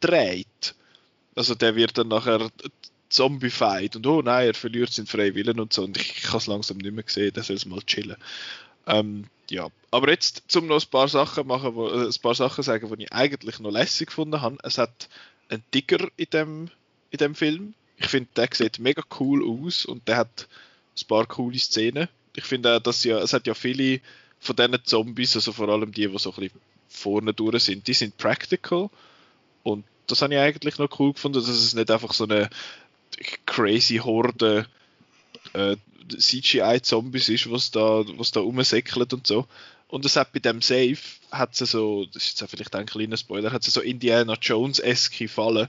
dreht. 0.00 0.74
Also 1.34 1.54
der 1.54 1.76
wird 1.76 1.96
dann 1.98 2.08
nachher 2.08 2.50
zombified 3.10 3.96
und 3.96 4.06
oh 4.06 4.22
nein, 4.22 4.48
er 4.48 4.54
verliert 4.54 4.92
seinen 4.92 5.06
freien 5.06 5.34
Willen 5.34 5.60
und 5.60 5.72
so 5.72 5.84
und 5.84 5.96
ich, 5.96 6.18
ich 6.18 6.22
kann 6.22 6.38
es 6.38 6.46
langsam 6.46 6.78
nicht 6.78 6.94
mehr 6.94 7.04
sehen, 7.06 7.32
der 7.32 7.42
soll 7.42 7.56
es 7.56 7.66
mal 7.66 7.82
chillen. 7.82 8.16
Ähm, 8.86 9.26
ja, 9.50 9.68
aber 9.90 10.10
jetzt 10.10 10.44
zum 10.48 10.66
noch 10.66 10.80
ein 10.80 10.90
paar 10.90 11.08
Sachen 11.08 11.46
machen, 11.46 11.74
wo, 11.74 11.88
äh, 11.88 12.06
ein 12.06 12.22
paar 12.22 12.34
Sachen 12.34 12.62
sagen, 12.62 12.90
die 12.96 13.04
ich 13.04 13.12
eigentlich 13.12 13.58
noch 13.58 13.70
lässig 13.70 14.08
gefunden 14.08 14.40
habe. 14.40 14.58
Es 14.62 14.78
hat 14.78 15.08
einen 15.48 15.64
Tiger 15.70 16.08
in 16.16 16.26
dem, 16.32 16.70
in 17.10 17.18
dem 17.18 17.34
Film. 17.34 17.74
Ich 17.96 18.06
finde, 18.06 18.30
der 18.36 18.48
sieht 18.52 18.78
mega 18.78 19.02
cool 19.18 19.44
aus 19.44 19.84
und 19.84 20.06
der 20.08 20.18
hat 20.18 20.48
ein 20.98 21.06
paar 21.06 21.26
coole 21.26 21.58
Szenen. 21.58 22.08
Ich 22.34 22.44
finde 22.44 22.80
dass 22.80 23.04
ja, 23.04 23.18
es 23.18 23.32
hat 23.32 23.46
ja 23.46 23.54
viele 23.54 24.00
von 24.38 24.56
diesen 24.56 24.84
Zombies, 24.84 25.34
also 25.36 25.52
vor 25.52 25.68
allem 25.68 25.92
die, 25.92 26.06
die 26.06 26.18
so 26.18 26.30
ein 26.32 26.40
bisschen 26.40 26.60
vorne 26.88 27.34
durch 27.34 27.64
sind, 27.64 27.86
die 27.86 27.92
sind 27.92 28.16
practical 28.16 28.88
und 29.62 29.84
das 30.06 30.22
habe 30.22 30.34
ich 30.34 30.40
eigentlich 30.40 30.78
noch 30.78 30.98
cool 30.98 31.12
gefunden, 31.12 31.38
dass 31.38 31.48
es 31.48 31.74
nicht 31.74 31.90
einfach 31.90 32.12
so 32.12 32.24
eine 32.24 32.50
crazy 33.46 33.96
Horde 33.96 34.66
äh, 35.52 35.76
CGI-Zombies 36.08 37.28
ist, 37.28 37.50
was 37.50 37.70
da, 37.70 38.04
was 38.16 38.32
da 38.32 38.40
rumsäckelt 38.40 39.12
und 39.12 39.26
so. 39.26 39.46
Und 39.88 40.04
es 40.04 40.16
hat 40.16 40.32
bei 40.32 40.38
dem 40.38 40.62
Safe, 40.62 40.98
hat 41.30 41.54
sie 41.54 41.66
so, 41.66 42.06
das 42.06 42.24
ist 42.24 42.40
jetzt 42.40 42.50
vielleicht 42.50 42.74
ein 42.76 42.86
kleiner 42.86 43.16
Spoiler, 43.16 43.52
hat 43.52 43.64
sie 43.64 43.70
so 43.70 43.80
Indiana 43.80 44.36
Jones-esque 44.40 45.28
Fallen. 45.28 45.68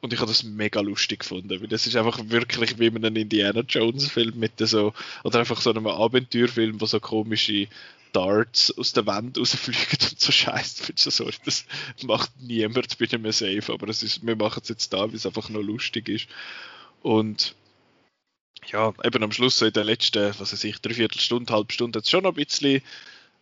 Und 0.00 0.12
ich 0.12 0.18
habe 0.18 0.30
das 0.30 0.42
mega 0.42 0.80
lustig 0.80 1.20
gefunden, 1.20 1.60
weil 1.60 1.68
das 1.68 1.86
ist 1.86 1.94
einfach 1.94 2.18
wirklich 2.24 2.78
wie 2.78 2.86
in 2.86 2.96
einem 2.96 3.16
Indiana 3.16 3.60
Jones-Film 3.60 4.38
mit 4.38 4.52
so, 4.58 4.94
oder 5.24 5.40
einfach 5.40 5.60
so 5.60 5.70
einem 5.70 5.86
Abenteuerfilm, 5.86 6.80
wo 6.80 6.86
so 6.86 7.00
komische 7.00 7.68
Darts 8.12 8.76
aus 8.76 8.92
der 8.92 9.06
Wand 9.06 9.38
rausfliegen 9.38 9.98
und 10.10 10.20
so 10.20 10.32
scheiße. 10.32 10.92
Sorry, 10.96 11.34
das 11.44 11.66
macht 12.02 12.30
niemand 12.40 12.98
bei 12.98 13.06
einem 13.12 13.30
Safe, 13.30 13.72
aber 13.72 13.88
es 13.88 14.02
ist, 14.02 14.26
wir 14.26 14.36
machen 14.36 14.60
es 14.62 14.68
jetzt 14.70 14.92
da, 14.92 15.02
weil 15.02 15.14
es 15.14 15.26
einfach 15.26 15.48
nur 15.50 15.62
lustig 15.62 16.08
ist. 16.08 16.26
Und 17.02 17.54
ja, 18.66 18.92
eben 19.04 19.22
am 19.22 19.32
Schluss, 19.32 19.58
so 19.58 19.66
in 19.66 19.72
der 19.72 19.84
letzten, 19.84 20.34
was 20.38 20.52
weiß 20.52 20.64
ich, 20.64 20.80
dreiviertel 20.80 21.20
Stunde, 21.20 21.52
halbe 21.52 21.72
Stunde, 21.72 21.98
hat 21.98 22.04
es 22.04 22.10
schon 22.10 22.24
noch 22.24 22.36
ein 22.36 22.44
bisschen, 22.44 22.82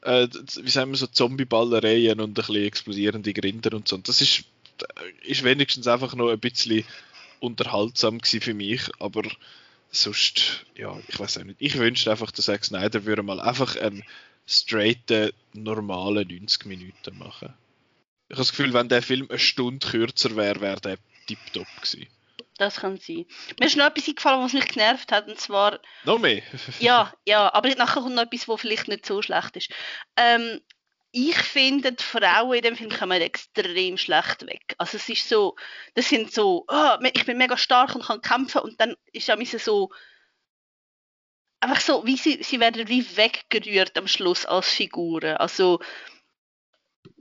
äh, 0.02 0.28
wie 0.62 0.70
sagen 0.70 0.90
wir 0.90 0.96
so, 0.96 1.06
Zombie-Ballereien 1.06 2.20
und 2.20 2.30
ein 2.30 2.34
bisschen 2.34 2.64
explosierende 2.64 3.32
Grinder 3.32 3.74
und 3.74 3.88
so. 3.88 3.96
Und 3.96 4.08
das 4.08 4.20
ist, 4.20 4.44
ist 5.22 5.44
wenigstens 5.44 5.86
einfach 5.86 6.14
noch 6.14 6.30
ein 6.30 6.38
bisschen 6.38 6.84
unterhaltsam 7.40 8.18
gewesen 8.18 8.40
für 8.40 8.54
mich, 8.54 8.82
aber 9.00 9.22
sonst, 9.90 10.64
ja, 10.76 10.96
ich 11.08 11.18
weiß 11.18 11.38
auch 11.38 11.44
nicht. 11.44 11.60
Ich 11.60 11.78
wünschte 11.78 12.10
einfach, 12.10 12.30
dass 12.30 12.46
Zack 12.46 12.64
Snyder 12.64 13.04
würde 13.04 13.22
mal 13.22 13.40
einfach 13.40 13.76
einen 13.76 14.04
straighten, 14.46 15.32
normalen 15.52 16.28
90 16.28 16.66
Minuten 16.66 17.18
machen. 17.18 17.54
Ich 18.28 18.34
habe 18.34 18.42
das 18.42 18.50
Gefühl, 18.50 18.74
wenn 18.74 18.88
der 18.88 19.02
Film 19.02 19.26
eine 19.28 19.38
Stunde 19.38 19.86
kürzer 19.86 20.36
wäre, 20.36 20.60
wäre 20.60 20.80
der 20.80 20.98
tiptop 21.26 21.66
gewesen. 21.76 22.06
Das 22.58 22.80
kann 22.80 22.98
sein. 22.98 23.24
Mir 23.58 23.66
ist 23.66 23.76
noch 23.76 23.86
etwas 23.86 24.08
eingefallen, 24.08 24.44
was 24.44 24.52
mich 24.52 24.68
genervt 24.68 25.12
hat, 25.12 25.28
und 25.28 25.40
zwar... 25.40 25.80
Noch 26.04 26.18
mehr? 26.18 26.42
ja, 26.80 27.12
ja, 27.24 27.52
aber 27.54 27.68
nachher 27.76 28.02
kommt 28.02 28.14
noch 28.14 28.24
etwas, 28.24 28.48
was 28.48 28.60
vielleicht 28.60 28.88
nicht 28.88 29.06
so 29.06 29.22
schlecht 29.22 29.56
ist. 29.56 29.70
Ähm, 30.16 30.60
ich 31.10 31.36
finde, 31.36 31.92
die 31.92 32.02
Frauen 32.02 32.56
in 32.56 32.62
dem 32.62 32.76
Film 32.76 32.90
kommen 32.90 33.22
extrem 33.22 33.96
schlecht 33.96 34.46
weg. 34.46 34.74
Also 34.76 34.98
es 34.98 35.08
ist 35.08 35.28
so, 35.28 35.56
das 35.94 36.08
sind 36.08 36.32
so, 36.32 36.66
oh, 36.68 36.96
ich 37.14 37.24
bin 37.24 37.38
mega 37.38 37.56
stark 37.56 37.94
und 37.94 38.04
kann 38.04 38.20
kämpfen 38.20 38.60
und 38.60 38.80
dann 38.80 38.94
ist 39.12 39.28
es 39.28 39.64
so, 39.64 39.90
einfach 41.60 41.80
so, 41.80 42.04
wie 42.06 42.16
sie, 42.16 42.42
sie 42.42 42.60
werden 42.60 42.88
wie 42.88 43.16
weggerührt 43.16 43.96
am 43.96 44.06
Schluss 44.06 44.44
als 44.44 44.68
Figuren. 44.68 45.36
Also 45.36 45.80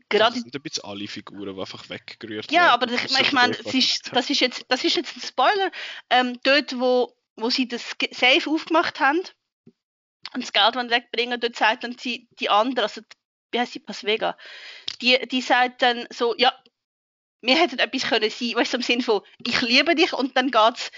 gerade 0.09 0.39
sind 0.39 0.55
ein 0.55 0.61
bisschen 0.61 0.83
alle 0.83 1.07
Figuren, 1.07 1.55
die 1.55 1.59
einfach 1.59 1.89
weggerührt. 1.89 2.51
Ja, 2.51 2.73
aber 2.73 2.91
ich, 2.91 3.03
ich 3.19 3.31
meine, 3.31 3.55
das 3.55 3.73
ist, 3.73 4.15
das, 4.15 4.29
ist 4.29 4.39
jetzt, 4.39 4.65
das 4.69 4.83
ist 4.83 4.95
jetzt 4.95 5.15
ein 5.15 5.21
Spoiler. 5.21 5.71
Ähm, 6.09 6.39
dort, 6.43 6.79
wo, 6.79 7.13
wo 7.35 7.49
sie 7.49 7.67
das 7.67 7.95
Safe 8.11 8.49
aufgemacht 8.49 8.99
haben 8.99 9.21
und 10.33 10.43
das 10.43 10.53
Geld 10.53 10.75
wegbringen, 10.75 11.39
dort 11.39 11.55
sagt 11.55 11.83
dann 11.83 11.95
die, 11.95 12.27
die 12.39 12.49
andere, 12.49 12.85
also 12.85 13.01
wie 13.51 13.59
heißt 13.59 13.73
sie, 13.73 13.79
Pasvega, 13.79 14.37
die, 15.01 15.19
die 15.27 15.41
sagt 15.41 15.81
dann 15.81 16.07
so, 16.09 16.35
ja, 16.37 16.53
wir 17.41 17.55
hätten 17.55 17.79
etwas 17.79 18.03
können 18.03 18.29
sein, 18.29 18.55
weißt 18.55 18.73
du, 18.73 18.77
im 18.77 18.83
Sinne 18.83 19.03
von, 19.03 19.21
ich 19.45 19.61
liebe 19.61 19.95
dich 19.95 20.13
und 20.13 20.35
dann 20.35 20.51
geht's 20.51 20.91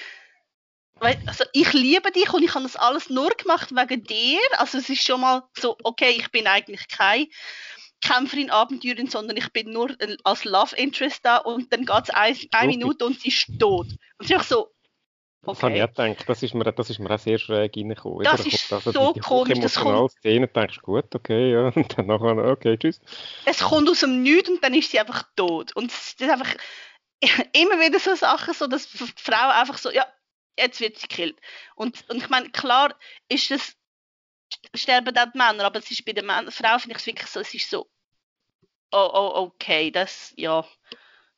also 1.01 1.45
ich 1.53 1.71
liebe 1.73 2.11
dich 2.11 2.33
und 2.33 2.43
ich 2.43 2.53
habe 2.53 2.63
das 2.63 2.75
alles 2.75 3.09
nur 3.09 3.29
gemacht 3.29 3.71
wegen 3.71 4.03
dir. 4.03 4.39
Also 4.57 4.79
es 4.79 4.89
ist 4.89 5.01
schon 5.01 5.21
mal 5.21 5.43
so, 5.57 5.77
okay, 5.83 6.09
ich 6.09 6.29
bin 6.31 6.45
eigentlich 6.45 6.87
kein 6.89 7.27
Kämpferin, 8.01 8.49
Abenteurerin, 8.49 9.07
sondern 9.07 9.37
ich 9.37 9.51
bin 9.51 9.71
nur 9.71 9.95
als 10.23 10.45
Love 10.45 10.75
Interest 10.75 11.23
da 11.23 11.37
und 11.37 11.71
dann 11.73 11.85
geht 11.85 12.03
es 12.03 12.09
ein, 12.09 12.35
eine 12.51 12.67
Minute 12.67 13.05
und 13.05 13.19
sie 13.19 13.29
ist 13.29 13.47
tot. 13.59 13.87
Und 14.17 14.29
ich 14.29 14.41
so, 14.43 14.69
Das 15.41 15.63
habe 15.63 15.75
ich 15.75 15.83
auch 15.83 15.87
gedacht. 15.87 16.23
Das 16.27 16.43
ist 16.43 16.53
mir, 16.53 16.71
das 16.71 16.89
ist 16.89 16.99
mir 16.99 17.11
auch 17.11 17.19
sehr 17.19 17.37
schräg 17.37 17.75
reingekommen. 17.75 18.23
Das 18.23 18.45
ist 18.45 18.71
also 18.71 18.91
so 18.91 19.07
die, 19.13 19.19
die 19.19 19.19
komisch. 19.19 19.59
Das 19.59 19.75
kommt... 19.75 20.11
Szene, 20.11 20.47
denkst 20.47 20.77
du, 20.77 20.81
gut, 20.81 21.15
okay, 21.15 21.53
ja. 21.53 21.67
Und 21.75 21.97
dann 21.97 22.07
nachher, 22.07 22.37
okay, 22.37 22.77
tschüss. 22.77 22.99
Es 23.45 23.59
kommt 23.59 23.89
aus 23.89 24.01
dem 24.01 24.21
Nichts 24.21 24.49
und 24.49 24.63
dann 24.63 24.73
ist 24.73 24.91
sie 24.91 24.99
einfach 24.99 25.23
tot. 25.35 25.75
Und 25.75 25.91
es 25.91 26.15
ist 26.19 26.21
einfach 26.21 26.55
immer 27.53 27.79
wieder 27.79 27.99
so 27.99 28.15
Sachen, 28.15 28.53
so 28.53 28.67
dass 28.67 28.89
die 28.89 28.97
Frau 28.97 29.49
einfach 29.49 29.77
so, 29.77 29.91
ja, 29.91 30.05
jetzt 30.57 30.81
wird 30.81 30.97
sie 30.97 31.07
gekillt. 31.07 31.37
Und, 31.75 32.03
und 32.09 32.17
ich 32.17 32.29
meine, 32.29 32.49
klar 32.49 32.95
ist 33.29 33.51
das, 33.51 33.75
sterben 34.73 35.13
dann 35.13 35.31
die 35.31 35.37
Männer, 35.37 35.65
aber 35.65 35.79
es 35.79 35.91
ist 35.91 36.05
bei 36.05 36.13
der 36.13 36.23
Mann, 36.23 36.51
Frau 36.51 36.77
finde 36.79 36.95
ich 36.95 37.01
es 37.01 37.05
wirklich 37.05 37.29
so, 37.29 37.39
es 37.39 37.53
ist 37.53 37.69
so, 37.69 37.89
oh, 38.91 39.09
oh, 39.13 39.31
okay, 39.35 39.91
das, 39.91 40.33
ja, 40.37 40.65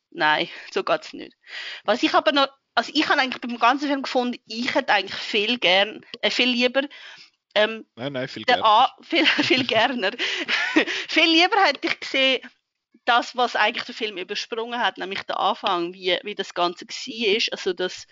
nein, 0.09 0.49
so 0.71 0.83
geht 0.83 1.01
es 1.01 1.13
nicht. 1.13 1.35
Was 1.83 2.03
ich 2.03 2.13
aber 2.13 2.31
noch, 2.31 2.47
also 2.75 2.91
ich 2.93 3.07
habe 3.09 3.21
eigentlich 3.21 3.41
beim 3.41 3.59
ganzen 3.59 3.87
Film 3.87 4.03
gefunden, 4.03 4.41
ich 4.45 4.73
hätte 4.73 4.93
eigentlich 4.93 5.19
viel 5.19 5.57
gern, 5.57 6.05
äh, 6.21 6.29
viel 6.29 6.49
lieber 6.49 6.83
ähm, 7.55 7.85
nein, 7.95 8.13
nein, 8.13 8.27
viel 8.27 8.43
gerne. 8.43 8.63
Viel, 9.01 9.25
viel 9.25 9.65
gerne. 9.65 10.11
viel 11.09 11.29
lieber 11.29 11.57
hätte 11.65 11.85
ich 11.87 11.99
gesehen, 11.99 12.41
das, 13.05 13.35
was 13.35 13.55
eigentlich 13.55 13.85
der 13.85 13.95
Film 13.95 14.17
übersprungen 14.17 14.79
hat, 14.79 14.97
nämlich 14.97 15.23
der 15.23 15.39
Anfang, 15.39 15.93
wie, 15.93 16.17
wie 16.23 16.35
das 16.35 16.53
Ganze 16.53 16.85
war. 16.85 17.51
Also 17.51 17.73
das, 17.73 18.05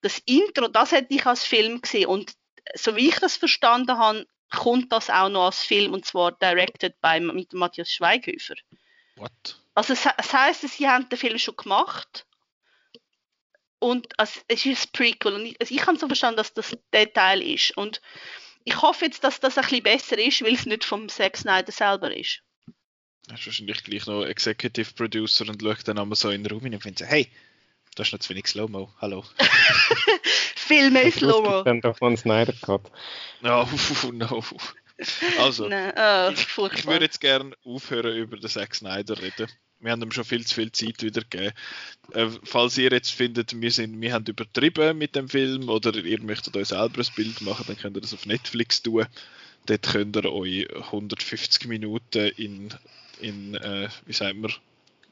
das 0.00 0.18
Intro, 0.24 0.68
das 0.68 0.92
hätte 0.92 1.14
ich 1.14 1.26
als 1.26 1.44
Film 1.44 1.80
gesehen. 1.80 2.06
Und 2.06 2.32
so 2.74 2.96
wie 2.96 3.08
ich 3.08 3.18
das 3.18 3.36
verstanden 3.36 3.98
habe, 3.98 4.26
kommt 4.50 4.92
das 4.92 5.10
auch 5.10 5.28
noch 5.28 5.46
als 5.46 5.62
Film 5.62 5.92
und 5.92 6.04
zwar 6.04 6.32
directed 6.32 7.00
by 7.00 7.20
mit 7.20 7.52
Matthias 7.52 7.90
Schweighöfer. 7.90 8.54
What? 9.16 9.60
Also 9.74 9.92
es, 9.92 10.06
es 10.06 10.32
heisst, 10.32 10.68
sie 10.68 10.88
haben 10.88 11.08
den 11.08 11.18
Film 11.18 11.38
schon 11.38 11.56
gemacht 11.56 12.26
und 13.78 14.18
also, 14.18 14.40
es 14.48 14.64
ist 14.64 14.86
ein 14.86 14.92
Prequel 14.92 15.34
und 15.34 15.46
ich, 15.46 15.60
also 15.60 15.74
ich 15.74 15.86
habe 15.86 15.98
so 15.98 16.06
verstanden, 16.06 16.38
dass 16.38 16.54
das 16.54 16.76
der 16.92 17.12
Teil 17.12 17.42
ist 17.42 17.76
und 17.76 18.00
ich 18.64 18.80
hoffe 18.82 19.04
jetzt, 19.04 19.22
dass 19.22 19.38
das 19.38 19.58
ein 19.58 19.62
bisschen 19.62 19.82
besser 19.82 20.18
ist, 20.18 20.42
weil 20.42 20.54
es 20.54 20.66
nicht 20.66 20.84
vom 20.84 21.08
Zack 21.08 21.36
Snyder 21.36 21.70
selber 21.70 22.14
ist. 22.14 22.42
Er 23.28 23.34
ist 23.34 23.46
wahrscheinlich 23.46 23.84
gleich 23.84 24.06
noch 24.06 24.24
Executive 24.24 24.92
Producer 24.94 25.48
und 25.48 25.62
schaut 25.62 25.86
dann 25.86 25.98
einmal 25.98 26.16
so 26.16 26.30
in 26.30 26.42
den 26.42 26.52
Raum 26.52 26.64
und 26.64 26.82
findet, 26.82 27.06
hey, 27.06 27.30
da 27.94 28.02
ist 28.02 28.12
noch 28.12 28.20
zu 28.20 28.30
wenig 28.30 28.46
Slow-Mo, 28.46 28.92
hallo. 29.00 29.24
Viel 30.66 30.90
mehr 30.90 31.12
Slow-Mo. 31.12 31.62
Dann 31.62 31.80
doch 31.80 32.00
mal 32.00 32.08
einen 32.08 32.16
Snyder 32.16 32.52
gehabt. 32.52 32.90
No, 33.40 33.68
no. 34.12 34.42
Also, 35.38 35.68
Nein, 35.68 35.92
oh, 35.96 36.30
ich, 36.32 36.78
ich 36.78 36.86
würde 36.86 37.04
jetzt 37.04 37.20
gerne 37.20 37.54
aufhören 37.64 38.16
über 38.16 38.36
den 38.36 38.48
Zack 38.48 38.74
Snyder 38.74 39.20
reden. 39.20 39.46
Wir 39.78 39.92
haben 39.92 40.02
ihm 40.02 40.10
schon 40.10 40.24
viel 40.24 40.46
zu 40.46 40.54
viel 40.54 40.72
Zeit 40.72 41.02
wieder 41.02 41.20
gegeben. 41.20 41.52
Äh, 42.12 42.28
falls 42.44 42.78
ihr 42.78 42.90
jetzt 42.90 43.10
findet, 43.10 43.60
wir, 43.60 43.70
sind, 43.70 44.00
wir 44.00 44.12
haben 44.14 44.24
übertrieben 44.24 44.96
mit 44.96 45.14
dem 45.14 45.28
Film 45.28 45.68
oder 45.68 45.94
ihr 45.94 46.20
möchtet 46.22 46.56
euch 46.56 46.68
selber 46.68 47.02
ein 47.02 47.14
Bild 47.14 47.42
machen, 47.42 47.64
dann 47.66 47.76
könnt 47.76 47.96
ihr 47.96 48.00
das 48.00 48.14
auf 48.14 48.24
Netflix 48.24 48.82
tun. 48.82 49.06
Dort 49.66 49.82
könnt 49.82 50.16
ihr 50.16 50.32
euch 50.32 50.66
150 50.74 51.66
Minuten 51.66 52.28
in, 52.36 52.74
in 53.20 53.54
äh, 53.56 53.88
wie 54.06 54.12
sagt 54.14 54.36
man, 54.36 54.52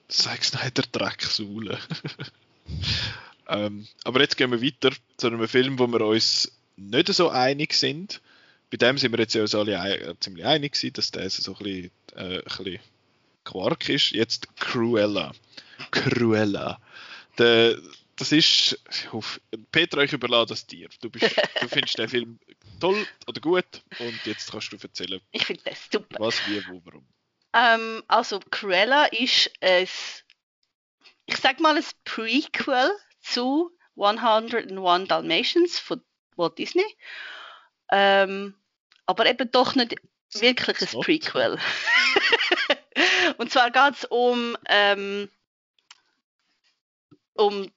Zack 0.09 0.45
Snyder 0.45 0.85
Dreck 0.91 1.23
suhlen. 1.23 1.79
ähm, 3.49 3.87
aber 4.05 4.21
jetzt 4.21 4.37
gehen 4.37 4.51
wir 4.51 4.63
weiter 4.63 4.95
zu 5.17 5.27
einem 5.27 5.47
Film, 5.49 5.79
wo 5.79 5.87
wir 5.87 6.01
uns 6.01 6.53
nicht 6.77 7.09
so 7.09 7.29
einig 7.29 7.75
sind. 7.75 8.21
Bei 8.71 8.77
dem 8.77 8.99
sind 8.99 9.13
wir 9.13 9.19
jetzt 9.19 9.35
ja 9.35 9.43
uns 9.43 9.55
alle 9.55 9.81
ein, 9.81 10.17
ziemlich 10.21 10.45
einig 10.45 10.73
gewesen, 10.73 10.93
dass 10.95 11.11
der 11.11 11.31
so 11.31 11.53
ein 11.57 11.59
bisschen, 11.59 11.91
äh, 12.17 12.39
ein 12.39 12.43
bisschen 12.43 12.81
Quark 13.45 13.89
ist. 13.89 14.11
Jetzt 14.11 14.57
Cruella. 14.57 15.33
Cruella. 15.91 16.81
Der, 17.39 17.77
das 18.17 18.33
ist. 18.33 18.81
Auf, 19.13 19.41
Peter, 19.71 19.99
ich 19.99 20.13
überlasse 20.13 20.47
das 20.47 20.67
dir. 20.67 20.89
Du, 21.01 21.11
bist, 21.11 21.37
du 21.61 21.69
findest 21.69 21.99
den 21.99 22.09
Film 22.09 22.39
toll 22.81 23.07
oder 23.27 23.41
gut 23.41 23.83
und 23.99 24.21
jetzt 24.25 24.51
kannst 24.51 24.73
du 24.73 24.77
erzählen. 24.77 25.21
Ich 25.31 25.45
finde 25.47 25.63
das 25.65 25.79
super. 25.93 26.17
Was, 26.19 26.41
wie, 26.49 26.63
wo, 26.69 26.81
warum. 26.85 27.07
Ähm, 27.53 28.03
also, 28.09 28.41
Cruella 28.51 29.07
ist 29.07 29.51
ein, 29.61 29.87
ich 31.27 31.37
sag 31.37 31.61
mal, 31.61 31.77
ein 31.77 31.85
Prequel 32.05 32.91
zu 33.25 33.71
101 33.97 35.09
Dalmatians 35.09 35.79
von 35.79 36.03
Walt 36.37 36.59
Disney. 36.59 36.85
Ähm, 37.91 38.55
aber 39.07 39.27
eben 39.27 39.51
doch 39.51 39.75
nicht 39.75 39.97
wirklich 40.33 40.95
ein 40.95 41.01
Prequel. 41.01 41.59
Und 43.39 43.51
zwar 43.51 43.71
geht 43.71 43.95
es 43.99 44.05
um, 44.05 44.57
ähm, 44.69 45.31
um 47.35 47.71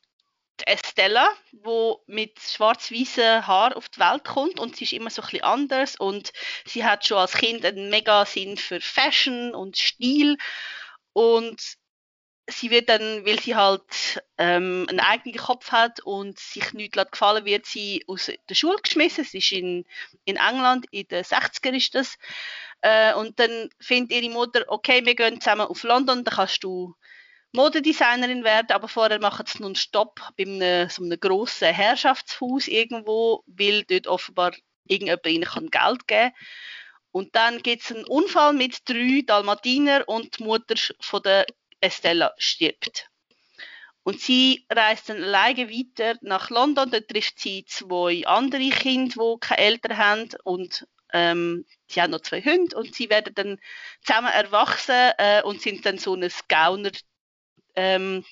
Estella, 0.65 1.29
wo 1.51 2.03
mit 2.07 2.39
schwarz-weißen 2.39 3.45
Haar 3.45 3.77
auf 3.77 3.89
die 3.89 3.99
Welt 3.99 4.23
kommt 4.23 4.59
und 4.59 4.75
sie 4.75 4.85
ist 4.85 4.93
immer 4.93 5.09
so 5.09 5.21
ein 5.21 5.27
bisschen 5.27 5.43
anders 5.43 5.95
und 5.95 6.33
sie 6.65 6.83
hat 6.83 7.05
schon 7.05 7.17
als 7.17 7.33
Kind 7.33 7.63
einen 7.63 7.89
mega 7.89 8.25
Sinn 8.25 8.57
für 8.57 8.81
Fashion 8.81 9.53
und 9.53 9.77
Stil 9.77 10.37
und 11.13 11.77
sie 12.47 12.71
wird 12.71 12.89
dann, 12.89 13.25
weil 13.25 13.39
sie 13.39 13.55
halt 13.55 14.21
ähm, 14.37 14.85
einen 14.89 14.99
eigenen 14.99 15.37
Kopf 15.37 15.71
hat 15.71 15.99
und 16.01 16.39
sich 16.39 16.73
nichts 16.73 16.97
gefallen 17.11 17.45
wird, 17.45 17.65
sie 17.65 18.03
aus 18.07 18.31
der 18.49 18.55
Schule 18.55 18.77
geschmissen. 18.81 19.23
Sie 19.23 19.39
ist 19.39 19.51
in, 19.51 19.85
in 20.25 20.37
England, 20.37 20.85
in 20.91 21.07
den 21.07 21.23
60er 21.23 21.75
ist 21.75 21.93
das. 21.95 22.17
Äh, 22.81 23.13
und 23.15 23.39
dann 23.39 23.69
findet 23.79 24.11
ihre 24.11 24.33
Mutter, 24.33 24.63
okay, 24.67 25.05
wir 25.05 25.15
gehen 25.15 25.41
zusammen 25.41 25.67
auf 25.67 25.83
London, 25.83 26.23
dann 26.23 26.35
kannst 26.35 26.63
du 26.63 26.95
Modedesignerin 27.53 28.43
werden, 28.43 28.71
aber 28.71 28.87
vorher 28.87 29.19
machen 29.19 29.45
sie 29.47 29.63
nun 29.63 29.75
Stopp 29.75 30.21
bei 30.37 30.43
einem, 30.43 30.89
so 30.89 31.03
einem 31.03 31.19
grossen 31.19 31.73
Herrschaftshaus 31.73 32.67
irgendwo, 32.67 33.43
weil 33.47 33.83
dort 33.83 34.07
offenbar 34.07 34.53
irgendjemand 34.85 35.25
ihnen 35.27 35.45
kann 35.45 35.69
Geld 35.69 36.07
geben 36.07 36.33
Und 37.11 37.35
dann 37.35 37.63
gibt 37.63 37.83
es 37.83 37.91
einen 37.91 38.05
Unfall 38.05 38.53
mit 38.53 38.87
drei 38.87 39.23
Dalmatiner 39.25 40.03
und 40.07 40.39
die 40.39 40.43
Mutter 40.43 40.75
von 40.99 41.23
der 41.23 41.45
Estella 41.79 42.33
stirbt. 42.37 43.09
Und 44.03 44.21
sie 44.21 44.65
reist 44.69 45.09
dann 45.09 45.21
alleine 45.21 45.69
weiter 45.69 46.17
nach 46.21 46.49
London. 46.49 46.89
Dort 46.89 47.09
trifft 47.09 47.39
sie 47.39 47.65
zwei 47.65 48.25
andere 48.25 48.69
Kinder, 48.69 49.15
die 49.35 49.39
keine 49.41 49.61
Eltern 49.61 49.97
haben. 49.97 50.29
Und 50.45 50.87
ähm, 51.11 51.65
sie 51.87 52.01
haben 52.01 52.11
noch 52.11 52.21
zwei 52.21 52.41
Hunde. 52.41 52.77
Und 52.77 52.95
sie 52.95 53.09
werden 53.09 53.35
dann 53.35 53.59
zusammen 54.03 54.31
erwachsen 54.31 55.11
äh, 55.17 55.41
und 55.43 55.61
sind 55.61 55.85
dann 55.85 55.97
so 55.97 56.15
ein 56.15 56.31
Gauner. 56.47 56.91
Ähm, 57.75 58.23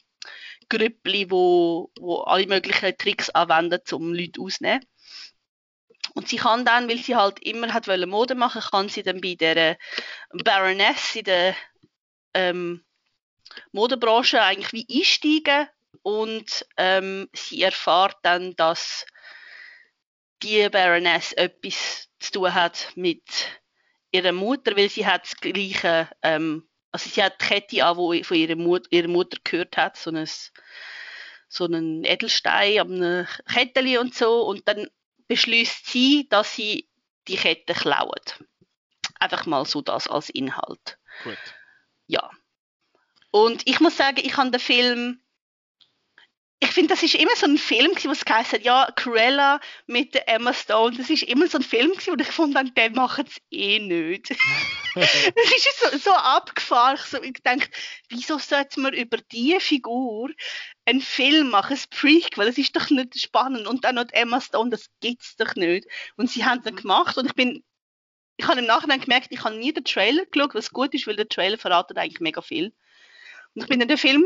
Grüppli, 0.69 1.29
wo, 1.29 1.91
wo 1.99 2.21
alle 2.21 2.47
möglichen 2.47 2.97
Tricks 2.97 3.29
anwenden, 3.29 3.81
um 3.91 4.13
Leute 4.13 4.41
auszunehmen. 4.41 4.85
Und 6.13 6.29
sie 6.29 6.37
kann 6.37 6.65
dann, 6.65 6.89
weil 6.89 6.99
sie 6.99 7.15
halt 7.15 7.39
immer 7.45 7.73
hat 7.73 7.87
Mode 7.87 8.35
machen, 8.35 8.61
kann 8.61 8.89
sie 8.89 9.03
dann 9.03 9.21
bei 9.21 9.35
der 9.35 9.77
Baroness 10.31 11.15
in 11.15 11.23
der 11.25 11.55
ähm, 12.33 12.83
Modebranche 13.71 14.41
eigentlich 14.41 14.73
wie 14.73 14.99
einsteigen 14.99 15.67
und 16.01 16.65
ähm, 16.77 17.29
sie 17.33 17.61
erfahrt 17.61 18.17
dann, 18.23 18.55
dass 18.55 19.05
die 20.43 20.67
Baroness 20.69 21.33
etwas 21.33 22.09
zu 22.19 22.31
tun 22.33 22.53
hat 22.53 22.91
mit 22.95 23.23
ihrer 24.11 24.31
Mutter, 24.31 24.75
weil 24.75 24.89
sie 24.89 25.05
hat 25.05 25.23
das 25.23 25.35
gleiche, 25.37 26.09
ähm, 26.21 26.67
also 26.91 27.09
sie 27.09 27.23
hat 27.23 27.41
die 27.41 27.45
Kette 27.45 27.85
an, 27.85 27.97
die 28.11 28.23
von 28.23 28.37
ihrer 28.37 28.55
Mutter, 28.55 28.87
ihrer 28.91 29.07
Mutter 29.07 29.37
gehört 29.43 29.77
hat, 29.77 29.97
so 29.97 30.11
ein 30.11 30.27
so 31.47 31.65
einen 31.65 32.03
Edelstein 32.03 32.79
am 32.79 33.27
Kettchen 33.51 33.97
und 33.99 34.15
so 34.15 34.41
und 34.41 34.67
dann 34.67 34.87
beschließt 35.27 35.87
sie, 35.87 36.27
dass 36.29 36.55
sie 36.55 36.89
die 37.27 37.37
Kette 37.37 37.73
klaut. 37.73 38.43
Einfach 39.19 39.45
mal 39.45 39.65
so 39.65 39.81
das 39.81 40.07
als 40.07 40.29
Inhalt. 40.29 40.97
Gut. 41.23 41.37
Ja. 42.07 42.29
Und 43.35 43.63
ich 43.65 43.81
muss 43.81 43.97
sagen, 43.97 44.21
ich 44.23 44.37
habe 44.37 44.49
den 44.49 44.61
Film 44.61 45.19
ich 46.61 46.71
finde, 46.71 46.93
das 46.93 47.03
ist 47.03 47.15
immer 47.15 47.35
so 47.35 47.45
ein 47.47 47.57
Film, 47.57 47.91
wo 47.91 48.11
es 48.11 48.23
geheißen 48.23 48.61
ja, 48.61 48.87
Cruella 48.95 49.59
mit 49.87 50.15
Emma 50.25 50.53
Stone, 50.53 50.95
das 50.95 51.09
ist 51.09 51.23
immer 51.23 51.45
so 51.47 51.57
ein 51.57 51.63
Film, 51.63 51.91
wo 51.91 52.15
ich 52.17 52.27
fand, 52.27 52.77
den 52.77 52.93
machen 52.93 53.25
es 53.27 53.41
eh 53.51 53.79
nicht. 53.79 54.31
Es 54.95 55.67
ist 55.67 55.79
so, 55.81 55.97
so 55.97 56.11
abgefahren. 56.13 56.97
So, 57.05 57.21
ich 57.21 57.43
denke, 57.45 57.67
wieso 58.07 58.39
sollte 58.39 58.79
man 58.79 58.93
über 58.93 59.17
diese 59.17 59.59
Figur 59.59 60.29
einen 60.85 61.01
Film 61.01 61.49
machen, 61.49 61.75
ein 61.75 61.89
Prequel, 61.89 62.45
das 62.45 62.57
ist 62.57 62.73
doch 62.73 62.89
nicht 62.89 63.19
spannend. 63.19 63.67
Und 63.67 63.83
dann 63.83 63.95
noch 63.95 64.05
Emma 64.11 64.39
Stone, 64.39 64.69
das 64.69 64.89
gibt 65.01 65.23
es 65.23 65.35
doch 65.35 65.55
nicht. 65.55 65.85
Und 66.15 66.31
sie 66.31 66.45
haben 66.45 66.59
es 66.59 66.63
dann 66.63 66.77
gemacht 66.77 67.17
und 67.17 67.25
ich 67.25 67.35
bin 67.35 67.65
ich 68.37 68.47
habe 68.47 68.59
im 68.59 68.65
Nachhinein 68.65 69.01
gemerkt, 69.01 69.27
ich 69.31 69.43
habe 69.43 69.55
nie 69.57 69.73
den 69.73 69.83
Trailer 69.83 70.25
geschaut, 70.25 70.55
was 70.55 70.71
gut 70.71 70.93
ist, 70.93 71.07
weil 71.07 71.15
der 71.15 71.27
Trailer 71.27 71.57
verratet 71.57 71.97
eigentlich 71.97 72.21
mega 72.21 72.41
viel. 72.41 72.73
Ich 73.55 73.67
bin 73.67 73.81
in 73.81 73.87
den 73.87 73.97
Film 73.97 74.23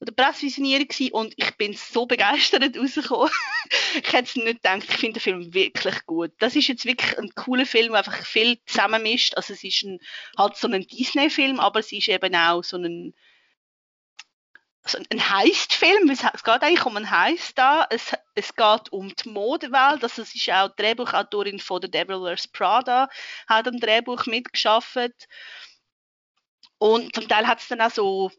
oder 0.00 0.12
Pressvisionierung 0.12 0.88
und 1.12 1.34
ich 1.36 1.56
bin 1.56 1.72
so 1.74 2.06
begeistert 2.06 2.76
rausgekommen. 2.76 3.32
ich 3.94 4.12
hätte 4.12 4.28
es 4.28 4.36
nicht 4.36 4.62
gedacht, 4.62 4.84
ich 4.88 4.96
finde 4.96 5.14
den 5.14 5.22
Film 5.22 5.54
wirklich 5.54 6.06
gut. 6.06 6.32
Das 6.38 6.54
ist 6.54 6.68
jetzt 6.68 6.84
wirklich 6.84 7.18
ein 7.18 7.34
cooler 7.34 7.66
Film, 7.66 7.88
der 7.88 7.98
einfach 7.98 8.24
viel 8.24 8.58
zusammenmischt. 8.66 9.34
Also 9.36 9.54
es 9.54 9.64
ist 9.64 9.82
ein, 9.82 9.98
halt 10.36 10.56
so 10.56 10.68
ein 10.68 10.86
Disney-Film, 10.86 11.58
aber 11.58 11.80
es 11.80 11.90
ist 11.90 12.08
eben 12.08 12.34
auch 12.36 12.62
so 12.62 12.76
ein 12.76 13.14
also 14.84 15.04
ein 15.10 15.30
Heist-Film, 15.30 16.08
es 16.08 16.22
geht 16.22 16.62
eigentlich 16.62 16.86
um 16.86 16.96
einen 16.96 17.10
Heist 17.10 17.58
da, 17.58 17.86
es, 17.90 18.16
es 18.34 18.54
geht 18.54 18.90
um 18.90 19.14
die 19.14 19.28
Modewelt, 19.28 20.02
also 20.02 20.22
es 20.22 20.34
ist 20.34 20.50
auch 20.50 20.68
die 20.68 20.82
Drehbuchautorin 20.82 21.58
von 21.58 21.82
The 21.82 21.90
Devil 21.90 22.22
Wears 22.22 22.48
Prada, 22.48 23.10
hat 23.46 23.68
am 23.68 23.78
Drehbuch 23.78 24.24
mitgeschafft 24.24 25.28
und 26.78 27.14
zum 27.14 27.28
Teil 27.28 27.46
hat 27.46 27.60
es 27.60 27.68
dann 27.68 27.82
auch 27.82 27.90
so 27.90 28.30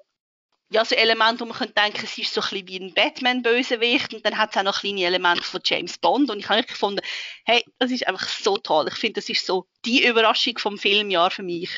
ja, 0.72 0.86
so 0.86 0.96
Elemente, 0.96 1.42
wo 1.42 1.46
man 1.46 1.58
könnte 1.58 1.74
denken, 1.74 2.02
es 2.04 2.18
ist 2.18 2.34
so 2.34 2.42
ein 2.42 2.50
bisschen 2.50 2.68
wie 2.68 2.80
ein 2.80 2.94
Batman-Bösewicht 2.94 4.14
und 4.14 4.26
dann 4.26 4.38
hat 4.38 4.52
es 4.52 4.58
auch 4.58 4.64
noch 4.64 4.82
kleine 4.82 5.04
Elemente 5.04 5.44
von 5.44 5.62
James 5.64 5.98
Bond 5.98 6.30
und 6.30 6.40
ich 6.40 6.50
habe 6.50 6.64
gefunden, 6.64 7.02
hey, 7.44 7.64
das 7.80 7.92
ist 7.92 8.08
einfach 8.08 8.28
so 8.28 8.58
toll. 8.58 8.88
Ich 8.90 8.96
finde, 8.96 9.20
das 9.20 9.30
ist 9.30 9.46
so 9.46 9.68
die 9.84 10.06
Überraschung 10.06 10.58
vom 10.60 10.78
Filmjahr 10.78 11.32
für 11.32 11.42
mich. 11.42 11.70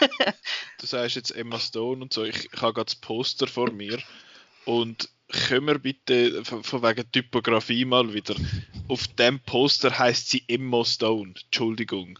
du 0.78 0.86
sagst 0.86 1.16
jetzt 1.16 1.32
Emma 1.32 1.58
Stone 1.58 2.02
und 2.02 2.12
so, 2.12 2.24
ich, 2.24 2.52
ich 2.52 2.60
habe 2.60 2.72
gerade 2.72 2.86
das 2.86 2.94
Poster 2.94 3.48
vor 3.48 3.72
mir 3.72 4.00
und 4.64 5.08
können 5.28 5.66
wir 5.66 5.78
bitte 5.78 6.44
von, 6.44 6.82
wegen 6.82 7.10
Typografie 7.10 7.84
mal 7.84 8.14
wieder, 8.14 8.36
auf 8.86 9.08
dem 9.08 9.40
Poster 9.40 9.98
heißt 9.98 10.28
sie 10.28 10.44
Emma 10.46 10.84
Stone, 10.84 11.34
Entschuldigung. 11.44 12.18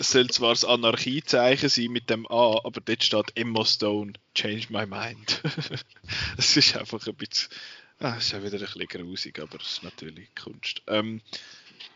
Es 0.00 0.12
soll 0.12 0.30
zwar 0.30 0.50
das 0.50 0.64
Anarchiezeichen 0.64 1.68
sein 1.68 1.90
mit 1.90 2.08
dem 2.08 2.26
A, 2.30 2.60
aber 2.62 2.80
dort 2.80 3.02
steht 3.02 3.32
Emma 3.36 3.64
Stone, 3.64 4.12
change 4.34 4.66
my 4.70 4.86
mind. 4.86 5.42
Es 6.38 6.56
ist 6.56 6.76
einfach 6.76 7.04
ein 7.06 7.14
bisschen, 7.14 7.50
ah, 7.98 8.14
ist 8.14 8.32
auch 8.34 8.42
wieder 8.42 8.58
ein 8.58 8.60
bisschen 8.60 8.86
grusig, 8.86 9.40
aber 9.40 9.58
es 9.60 9.72
ist 9.72 9.82
natürlich 9.82 10.28
Kunst. 10.36 10.82
Ähm, 10.86 11.20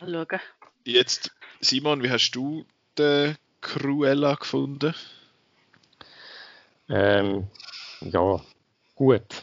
Mal 0.00 0.26
schauen. 0.28 0.40
Jetzt, 0.84 1.30
Simon, 1.61 2.03
wie 2.03 2.11
hast 2.11 2.32
du 2.32 2.66
den 2.98 3.36
Cruella 3.61 4.34
gefunden? 4.34 4.94
Ähm, 6.88 7.46
ja, 8.00 8.44
gut. 8.96 9.42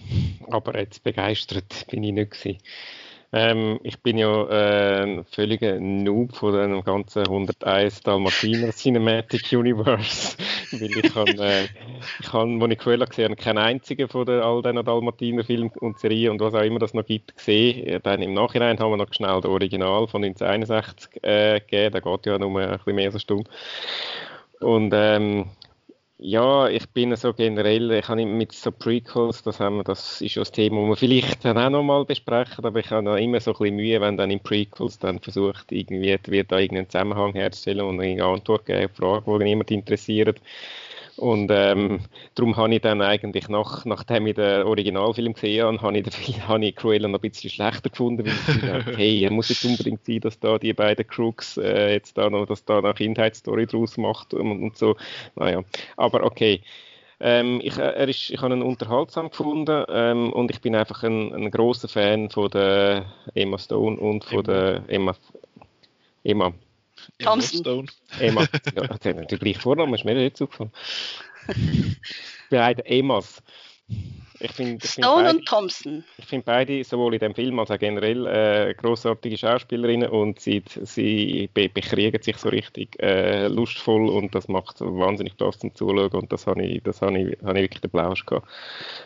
Aber 0.49 0.77
jetzt 0.77 1.03
begeistert 1.03 1.87
bin 1.87 2.03
ich 2.03 2.11
nicht 2.11 2.31
gewesen. 2.31 2.61
Ähm, 3.31 3.79
ich 3.83 4.01
bin 4.01 4.17
ja 4.17 4.47
äh, 4.49 5.03
ein 5.03 5.25
völliger 5.25 5.79
Noob 5.79 6.35
von 6.35 6.53
dem 6.53 6.83
ganzen 6.83 7.27
101 7.27 8.01
Dalmatiner 8.01 8.71
Cinematic 8.71 9.51
Universe. 9.53 10.35
Weil 10.71 10.89
ich 10.97 11.13
kann, 11.13 11.27
äh, 11.39 11.65
ich 12.19 12.33
habe, 12.33 12.75
Cruella 12.75 13.05
gesehen 13.05 13.31
habe, 13.31 13.35
keinen 13.35 13.59
einzigen 13.59 14.07
von 14.07 14.25
den, 14.25 14.41
all 14.41 14.63
diesen 14.63 14.83
Dalmatiner 14.83 15.43
Filmen 15.43 15.71
und 15.79 15.99
Serien 15.99 16.31
und 16.31 16.41
was 16.41 16.55
auch 16.55 16.61
immer 16.63 16.79
das 16.79 16.95
noch 16.95 17.05
gibt, 17.05 17.37
gesehen. 17.37 17.99
Dann 18.01 18.21
im 18.23 18.33
Nachhinein 18.33 18.79
haben 18.79 18.91
wir 18.91 18.97
noch 18.97 19.13
schnell 19.13 19.41
das 19.41 19.45
Original 19.45 20.07
von 20.07 20.23
1961 20.23 21.23
äh, 21.23 21.59
gegeben. 21.59 21.91
Der 21.91 22.01
geht 22.01 22.25
ja 22.25 22.39
nur 22.39 22.59
ein 22.59 22.77
bisschen 22.77 22.95
mehr 22.95 23.05
als 23.05 23.15
eine 23.15 23.19
Stunde. 23.19 23.49
Und 24.59 24.91
ähm, 24.93 25.45
ja, 26.21 26.67
ich 26.67 26.89
bin 26.89 27.15
so 27.15 27.33
generell, 27.33 27.91
ich 27.91 28.07
habe 28.09 28.25
mit 28.25 28.51
so 28.51 28.71
Prequels, 28.71 29.41
das, 29.41 29.61
haben 29.61 29.77
wir, 29.77 29.83
das 29.85 30.19
ist 30.19 30.35
ja 30.35 30.41
das 30.41 30.51
Thema, 30.51 30.81
das 30.81 30.89
wir 30.89 30.95
vielleicht 30.97 31.45
dann 31.45 31.57
auch 31.57 31.69
nochmal 31.69 32.03
besprechen, 32.03 32.65
aber 32.65 32.79
ich 32.81 32.91
habe 32.91 33.03
noch 33.03 33.15
immer 33.15 33.39
so 33.39 33.51
ein 33.51 33.57
bisschen 33.57 33.75
Mühe, 33.77 34.01
wenn 34.01 34.17
dann 34.17 34.29
in 34.29 34.41
Prequels 34.41 34.99
dann 34.99 35.19
versucht, 35.19 35.71
irgendwie 35.71 36.17
wird 36.25 36.51
da 36.51 36.59
irgendeinen 36.59 36.89
Zusammenhang 36.89 37.31
herzustellen 37.33 37.85
und 37.85 38.01
eine 38.01 38.21
Antwort 38.21 38.65
geben 38.65 38.93
Fragen, 38.93 39.39
die 39.39 39.45
niemand 39.45 39.71
interessiert. 39.71 40.41
Und 41.19 41.51
ähm, 41.51 41.99
darum 42.35 42.55
habe 42.55 42.73
ich 42.73 42.81
dann 42.81 43.01
eigentlich, 43.01 43.49
nach, 43.49 43.83
nachdem 43.83 44.27
ich 44.27 44.35
den 44.35 44.63
Originalfilm 44.63 45.33
gesehen 45.33 45.65
habe, 45.65 45.81
habe 45.81 45.97
ich, 45.97 46.03
den, 46.03 46.47
habe 46.47 46.65
ich 46.65 46.75
Cruella 46.77 47.09
noch 47.09 47.19
ein 47.19 47.29
bisschen 47.29 47.49
schlechter 47.49 47.89
gefunden, 47.89 48.25
weil 48.25 48.31
ich 48.31 48.61
dachte, 48.61 48.97
hey, 48.97 49.23
er 49.25 49.31
muss 49.31 49.49
jetzt 49.49 49.65
unbedingt 49.65 50.05
sein, 50.05 50.21
dass 50.21 50.39
da 50.39 50.57
die 50.57 50.71
beiden 50.71 51.05
Crooks 51.05 51.57
äh, 51.57 51.91
jetzt 51.91 52.17
da 52.17 52.29
noch, 52.29 52.45
dass 52.45 52.63
da 52.63 52.79
eine 52.79 52.93
Kindheitsstory 52.93 53.67
draus 53.67 53.97
macht 53.97 54.33
und, 54.33 54.63
und 54.63 54.77
so. 54.77 54.95
Naja, 55.35 55.61
aber 55.97 56.23
okay. 56.23 56.61
Ähm, 57.19 57.59
ich, 57.61 57.77
äh, 57.77 57.81
er 57.81 58.07
ist, 58.07 58.29
ich 58.29 58.41
habe 58.41 58.55
ihn 58.55 58.61
unterhaltsam 58.61 59.29
gefunden 59.29 59.83
ähm, 59.89 60.31
und 60.31 60.51
ich 60.51 60.61
bin 60.61 60.73
einfach 60.73 61.03
ein, 61.03 61.33
ein 61.33 61.51
großer 61.51 61.89
Fan 61.89 62.29
von 62.29 62.49
der 62.49 63.07
Emma 63.35 63.57
Stone 63.57 63.97
und 63.99 64.23
von 64.23 64.45
Emma. 64.45 64.53
der 64.53 64.83
Emma, 64.87 65.15
Emma 66.23 66.53
Thompson. 67.17 67.89
Emma. 68.19 68.47
Ja, 68.75 68.89
hat 68.89 69.05
natürlich 69.05 69.39
gleich 69.39 69.57
Vornamen, 69.57 69.93
ist 69.93 70.05
mir 70.05 70.15
nicht 70.15 70.37
zugefallen. 70.37 70.71
Beide 72.49 72.85
Emmas. 72.85 73.41
Ich 74.41 74.51
find, 74.51 74.83
ich 74.83 74.91
Stone 74.91 75.23
beide, 75.23 75.37
und 75.37 75.45
Thompson. 75.45 76.03
Ich 76.17 76.25
finde 76.25 76.45
beide, 76.45 76.83
sowohl 76.83 77.13
in 77.13 77.19
dem 77.19 77.35
Film 77.35 77.59
als 77.59 77.71
auch 77.71 77.79
generell, 77.79 78.25
äh, 78.27 78.73
großartige 78.73 79.37
Schauspielerinnen 79.37 80.09
und 80.09 80.39
sie, 80.39 80.63
sie 80.83 81.49
be 81.53 81.69
bekriegen 81.69 82.21
sich 82.21 82.37
so 82.37 82.49
richtig 82.49 83.01
äh, 83.01 83.47
lustvoll 83.47 84.07
und 84.09 84.33
das 84.33 84.47
macht 84.47 84.79
wahnsinnig 84.79 85.33
Spaß 85.33 85.59
zum 85.59 85.75
Zuschauen 85.75 86.11
und 86.11 86.31
das 86.31 86.47
habe 86.47 86.63
ich, 86.63 86.81
das 86.83 87.01
habe 87.01 87.19
ich, 87.19 87.37
habe 87.43 87.57
ich 87.57 87.63
wirklich 87.63 87.81
den 87.81 87.91
Blausch 87.91 88.25
gehabt. 88.25 88.47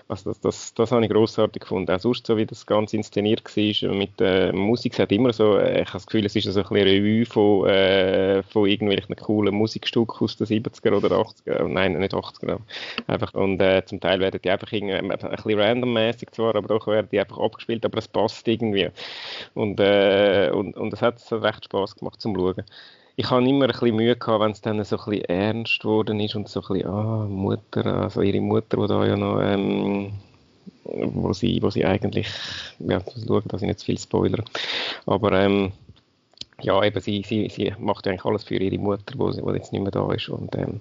Also 0.08 0.30
das, 0.30 0.40
das, 0.42 0.74
das 0.74 0.92
habe 0.92 1.04
ich 1.04 1.12
großartig 1.12 1.62
gefunden. 1.62 1.92
Auch 1.92 2.00
sonst, 2.00 2.28
so 2.28 2.38
wie 2.38 2.46
das 2.46 2.66
Ganze 2.66 2.98
inszeniert 2.98 3.44
war, 3.44 3.94
mit 3.94 4.20
der 4.20 4.50
äh, 4.50 4.54
Musik, 4.54 4.94
es 4.94 5.00
hat 5.00 5.12
immer 5.12 5.34
so, 5.34 5.58
äh, 5.58 5.82
ich 5.82 5.88
habe 5.88 5.94
das 5.94 6.06
Gefühl, 6.06 6.26
es 6.26 6.36
ist 6.36 6.46
so 6.46 6.60
ein 6.60 6.68
bisschen 6.68 6.88
Revue 6.88 7.26
von, 7.26 7.68
äh, 7.68 8.44
von 8.44 8.68
irgendwelchen 8.68 9.16
coolen 9.16 9.56
Musikstücken 9.56 10.20
aus 10.20 10.38
den 10.38 10.48
70er 10.48 10.98
oder 10.98 11.10
80er, 11.18 11.68
nein, 11.68 11.94
nicht 11.94 12.14
80er, 12.14 12.60
einfach, 13.08 13.34
und 13.34 13.62
äh, 13.62 13.84
zum 13.86 14.00
Teil 14.00 14.20
werden 14.20 14.40
die 14.44 14.50
einfach 14.50 14.72
irgendwie 14.72 14.94
ein 15.24 15.36
bisschen 15.36 15.60
randommäßig 15.60 16.32
zwar, 16.32 16.56
aber 16.56 16.68
doch 16.68 16.88
werden 16.88 17.08
die 17.12 17.20
einfach 17.20 17.38
abgespielt, 17.40 17.86
aber 17.86 17.98
es 18.00 18.08
passt 18.08 18.48
irgendwie. 18.48 18.90
Und, 19.54 19.80
äh, 19.80 20.52
und, 20.54 20.76
und 20.78 20.94
es 20.94 21.02
hat 21.02 21.22
recht 21.32 21.66
Spaß 21.66 21.96
gemacht 21.96 22.22
zum 22.22 22.36
Schauen. 22.36 22.64
Ich 23.16 23.30
habe 23.30 23.48
immer 23.48 23.66
ein 23.66 23.72
bisschen 23.72 23.96
Mühe 23.96 24.16
gehabt, 24.16 24.44
wenn 24.44 24.52
es 24.52 24.62
dann 24.62 24.84
so 24.84 24.98
ein 24.98 25.06
bisschen 25.06 25.26
ernst 25.26 25.80
geworden 25.82 26.20
ist 26.20 26.36
und 26.36 26.50
so 26.50 26.62
ein 26.62 26.68
bisschen, 26.68 26.90
ah, 26.90 27.26
Mutter, 27.30 27.86
also 27.86 28.22
ihre 28.22 28.42
Mutter, 28.42 28.78
die 28.78 28.88
da 28.88 29.06
ja 29.06 29.16
noch, 29.16 29.40
ähm, 29.40 30.14
wo 30.84 31.32
sie, 31.34 31.62
wo 31.62 31.70
sie 31.70 31.86
eigentlich, 31.86 32.28
ja, 32.80 33.02
schauen, 33.28 33.44
dass 33.48 33.62
ich 33.62 33.68
nicht 33.68 33.80
zu 33.80 33.86
viel 33.86 34.00
spoiler, 34.00 34.44
aber 35.06 35.32
ähm, 35.34 35.72
ja, 36.62 36.84
eben, 36.84 37.00
sie, 37.02 37.24
sie, 37.24 37.50
sie 37.50 37.74
macht 37.78 38.08
eigentlich 38.08 38.26
alles 38.26 38.46
für 38.46 38.56
ihre 38.56 38.78
Mutter, 38.80 39.14
wo 39.18 39.30
jetzt 39.54 39.74
nicht 39.74 39.82
mehr 39.82 39.92
da 39.92 40.12
ist 40.12 40.30
und 40.30 40.56
ähm, 40.56 40.80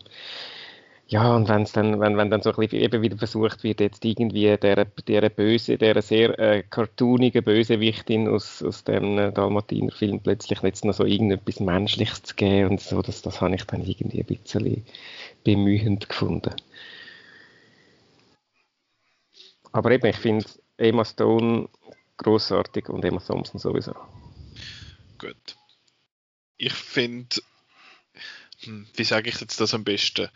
ja, 1.12 1.36
und 1.36 1.46
wenn's 1.46 1.72
dann, 1.72 2.00
wenn, 2.00 2.16
wenn 2.16 2.30
dann 2.30 2.40
so 2.40 2.48
ein 2.48 2.56
bisschen 2.56 2.80
eben 2.80 3.02
wieder 3.02 3.18
versucht 3.18 3.64
wird, 3.64 3.80
jetzt 3.80 4.02
irgendwie 4.02 4.56
der, 4.56 4.86
der 4.86 5.28
böse, 5.28 5.76
der 5.76 6.00
sehr 6.00 6.38
äh, 6.38 6.62
cartoonige 6.62 7.42
Bösewichtin 7.42 8.28
aus, 8.28 8.62
aus 8.62 8.82
dem 8.84 9.18
äh, 9.18 9.30
Dalmatiner-Film 9.30 10.20
plötzlich 10.20 10.62
jetzt 10.62 10.86
noch 10.86 10.94
so 10.94 11.04
irgendetwas 11.04 11.60
Menschliches 11.60 12.22
zu 12.22 12.34
geben 12.34 12.70
und 12.70 12.80
so, 12.80 13.02
das, 13.02 13.20
das 13.20 13.42
habe 13.42 13.54
ich 13.54 13.64
dann 13.64 13.84
irgendwie 13.84 14.20
ein 14.20 14.26
bisschen 14.26 14.86
bemühend 15.44 16.08
gefunden. 16.08 16.54
Aber 19.70 19.90
eben, 19.90 20.06
ich 20.06 20.16
finde 20.16 20.46
Emma 20.78 21.04
Stone 21.04 21.68
großartig 22.16 22.88
und 22.88 23.04
Emma 23.04 23.20
Thompson 23.20 23.60
sowieso. 23.60 23.94
Gut. 25.18 25.56
Ich 26.56 26.72
finde, 26.72 27.36
hm, 28.60 28.86
wie 28.94 29.04
sage 29.04 29.28
ich 29.28 29.38
jetzt 29.42 29.60
das 29.60 29.74
am 29.74 29.84
besten? 29.84 30.30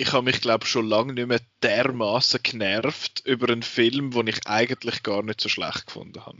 Ich 0.00 0.12
habe 0.12 0.24
mich, 0.26 0.40
glaube 0.40 0.64
schon 0.64 0.88
lange 0.88 1.12
nicht 1.12 1.26
mehr 1.26 1.40
dermaßen 1.60 2.40
genervt 2.44 3.20
über 3.24 3.50
einen 3.50 3.64
Film, 3.64 4.12
den 4.12 4.28
ich 4.28 4.46
eigentlich 4.46 5.02
gar 5.02 5.24
nicht 5.24 5.40
so 5.40 5.48
schlecht 5.48 5.86
gefunden 5.86 6.24
habe. 6.24 6.38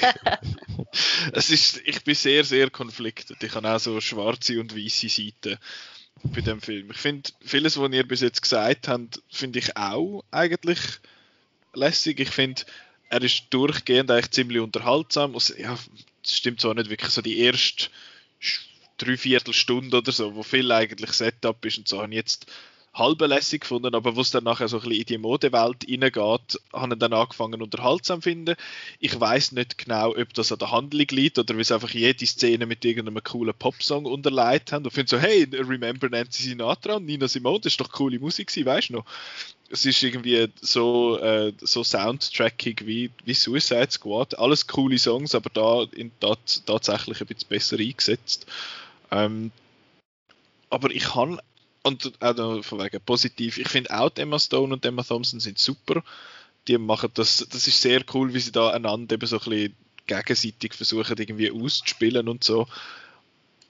es 1.32 1.50
ist, 1.50 1.82
ich 1.84 2.02
bin 2.04 2.14
sehr, 2.14 2.42
sehr 2.42 2.70
konfliktet. 2.70 3.42
Ich 3.42 3.54
habe 3.54 3.70
auch 3.70 3.78
so 3.78 4.00
schwarze 4.00 4.58
und 4.58 4.74
weiße 4.74 5.10
Seiten 5.10 5.58
bei 6.22 6.40
dem 6.40 6.62
Film. 6.62 6.90
Ich 6.90 6.96
finde, 6.96 7.30
vieles, 7.42 7.76
was 7.76 7.92
ihr 7.92 8.08
bis 8.08 8.22
jetzt 8.22 8.40
gesagt 8.40 8.88
habt, 8.88 9.20
finde 9.28 9.58
ich 9.58 9.76
auch 9.76 10.24
eigentlich 10.30 10.80
lässig. 11.74 12.18
Ich 12.18 12.30
finde, 12.30 12.62
er 13.10 13.20
ist 13.20 13.44
durchgehend 13.50 14.10
eigentlich 14.10 14.30
ziemlich 14.30 14.62
unterhaltsam. 14.62 15.34
Also, 15.34 15.54
ja, 15.54 15.78
das 16.22 16.34
stimmt 16.34 16.62
zwar 16.62 16.72
nicht 16.72 16.88
wirklich 16.88 17.10
so 17.10 17.20
die 17.20 17.40
erste 17.40 17.90
Dreiviertelstunde 18.96 19.98
oder 19.98 20.12
so, 20.12 20.34
wo 20.34 20.42
viel 20.42 20.72
eigentlich 20.72 21.12
Setup 21.12 21.62
ist 21.66 21.76
und 21.76 21.88
so, 21.88 22.00
habe 22.00 22.12
ich 22.12 22.16
jetzt 22.16 22.46
halbe 22.96 23.26
lässig 23.26 23.62
gefunden, 23.62 23.94
aber 23.94 24.16
wo 24.16 24.22
es 24.22 24.30
dann 24.30 24.44
nachher 24.44 24.68
so 24.68 24.78
ein 24.78 24.82
bisschen 24.82 25.00
in 25.00 25.06
die 25.06 25.18
Modewelt 25.18 25.86
reingeht, 25.88 26.60
habe 26.72 26.94
ich 26.94 26.98
dann 26.98 27.12
angefangen 27.12 27.60
unterhaltsam 27.60 28.20
zu 28.20 28.30
finden. 28.30 28.56
Ich 29.00 29.18
weiß 29.18 29.52
nicht 29.52 29.76
genau, 29.78 30.16
ob 30.16 30.32
das 30.34 30.50
an 30.50 30.58
der 30.58 30.72
Handlung 30.72 31.06
liegt 31.10 31.38
oder 31.38 31.56
wie 31.58 31.64
sie 31.64 31.74
einfach 31.74 31.90
jede 31.90 32.26
Szene 32.26 32.66
mit 32.66 32.84
irgendeinem 32.84 33.22
coolen 33.22 33.54
Popsong 33.56 34.06
unterlegt 34.06 34.72
haben 34.72 34.84
und 34.84 34.90
finde 34.90 35.10
so, 35.10 35.18
hey, 35.18 35.46
remember 35.52 36.08
Nancy 36.08 36.42
Sinatra 36.44 36.94
und 36.94 37.04
Nina 37.04 37.28
Simone, 37.28 37.60
das 37.60 37.72
ist 37.72 37.80
doch 37.80 37.92
coole 37.92 38.18
Musik 38.18 38.48
gewesen, 38.48 38.66
weißt 38.66 38.88
du 38.88 38.92
noch? 38.94 39.04
Es 39.68 39.84
ist 39.84 40.02
irgendwie 40.02 40.48
so, 40.60 41.18
äh, 41.18 41.52
so 41.60 41.82
soundtrackig 41.82 42.86
wie, 42.86 43.10
wie 43.24 43.34
Suicide 43.34 43.90
Squad. 43.90 44.38
Alles 44.38 44.68
coole 44.68 44.96
Songs, 44.96 45.34
aber 45.34 45.50
da 45.52 45.82
in, 45.92 46.12
tat, 46.20 46.62
tatsächlich 46.66 47.20
ein 47.20 47.26
bisschen 47.26 47.48
besser 47.48 47.78
eingesetzt. 47.78 48.46
Ähm, 49.10 49.50
aber 50.70 50.90
ich 50.92 51.14
habe 51.16 51.38
und 51.86 52.12
auch 52.20 52.64
von 52.64 52.80
wegen 52.80 53.00
positiv. 53.00 53.58
Ich 53.58 53.68
finde 53.68 53.96
auch 53.96 54.10
Emma 54.16 54.38
Stone 54.38 54.74
und 54.74 54.84
Emma 54.84 55.02
Thompson 55.04 55.40
sind 55.40 55.58
super. 55.58 56.02
Die 56.66 56.78
machen 56.78 57.10
das, 57.14 57.46
das 57.48 57.68
ist 57.68 57.80
sehr 57.80 58.02
cool, 58.12 58.34
wie 58.34 58.40
sie 58.40 58.52
da 58.52 58.70
einander 58.70 59.14
eben 59.14 59.26
so 59.26 59.36
ein 59.36 59.44
bisschen 59.44 59.76
gegenseitig 60.06 60.74
versuchen 60.74 61.16
irgendwie 61.16 61.50
auszuspielen 61.50 62.28
und 62.28 62.42
so. 62.44 62.66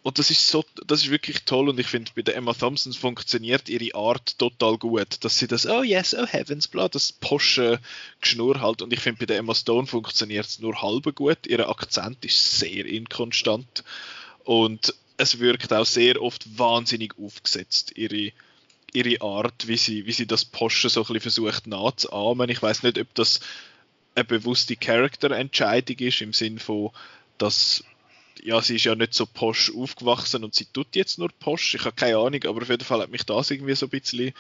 und 0.03 0.21
das 0.21 0.31
ist 0.31 0.49
so, 0.49 0.65
das 0.87 1.03
ist 1.03 1.11
wirklich 1.11 1.43
toll 1.45 1.69
und 1.69 1.81
ich 1.81 1.89
finde, 1.89 2.13
bei 2.15 2.23
der 2.23 2.37
Emma 2.37 2.55
Thompson 2.55 2.93
funktioniert 2.93 3.69
ihre 3.69 3.95
Art 3.97 4.39
total 4.39 4.79
gut, 4.79 5.25
dass 5.25 5.39
sie 5.39 5.49
das, 5.49 5.67
oh 5.67 5.83
yes, 5.83 6.15
oh 6.15 6.27
heavens, 6.27 6.69
bla, 6.69 6.89
das 6.89 7.13
posche 7.13 7.81
Geschnur 8.21 8.61
halt 8.61 8.83
und 8.83 8.93
ich 8.93 9.01
finde, 9.01 9.19
bei 9.19 9.27
der 9.27 9.39
Emma 9.39 9.53
Stone 9.53 9.89
funktioniert 9.89 10.47
es 10.47 10.61
nur 10.61 10.81
halb 10.81 11.13
gut, 11.17 11.47
ihr 11.49 11.69
Akzent 11.69 12.25
ist 12.25 12.61
sehr 12.61 12.87
inkonstant 12.87 13.83
und 14.45 14.95
es 15.17 15.39
wirkt 15.39 15.73
auch 15.73 15.87
sehr 15.87 16.21
oft 16.21 16.59
wahnsinnig 16.59 17.15
aufgesetzt, 17.19 17.93
ihre, 17.97 18.33
ihre 18.93 19.21
Art, 19.23 19.67
wie 19.69 19.77
sie, 19.77 20.07
wie 20.07 20.13
sie 20.13 20.27
das 20.27 20.45
Posche 20.45 20.89
so 20.89 21.01
ein 21.01 21.07
bisschen 21.07 21.21
versucht 21.21 21.67
nachzuahmen. 21.67 22.51
Ich 22.51 22.63
weiß 22.63 22.83
nicht, 22.83 22.99
ob 22.99 23.15
das 23.15 23.41
eine 24.15 24.25
bewusste 24.25 24.77
Charakterentscheidung 24.77 25.99
ist, 25.99 26.21
im 26.21 26.33
Sinn 26.33 26.59
von, 26.59 26.91
dass 27.39 27.85
ja, 28.43 28.61
sie 28.61 28.77
ist 28.77 28.85
ja 28.85 28.95
nicht 28.95 29.15
so 29.15 29.27
posch 29.27 29.73
aufgewachsen 29.75 30.45
und 30.45 30.55
sie 30.55 30.67
tut 30.67 30.95
jetzt 30.95 31.19
nur 31.19 31.31
posch. 31.41 31.75
Ich 31.75 31.85
habe 31.85 31.97
keine 31.97 32.19
Ahnung, 32.19 32.45
aber 32.45 32.63
auf 32.63 32.69
jeden 32.69 32.85
Fall 32.85 33.01
hat 33.01 33.11
mich 33.11 33.25
das 33.25 33.51
irgendwie 33.51 33.75
so 33.75 33.87
ein 33.87 33.91
bisschen 33.91 34.33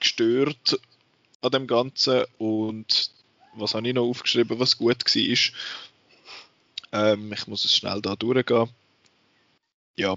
gestört 0.00 0.80
an 1.42 1.50
dem 1.50 1.66
Ganzen. 1.66 2.24
Und 2.38 3.10
was 3.54 3.74
habe 3.74 3.86
ich 3.88 3.94
noch 3.94 4.08
aufgeschrieben, 4.08 4.58
was 4.58 4.78
gut 4.78 5.04
war? 5.04 5.52
Ähm, 6.90 7.32
ich 7.32 7.46
muss 7.46 7.64
es 7.64 7.76
schnell 7.76 8.00
da 8.00 8.16
durchgehen. 8.16 8.70
Ja, 9.98 10.14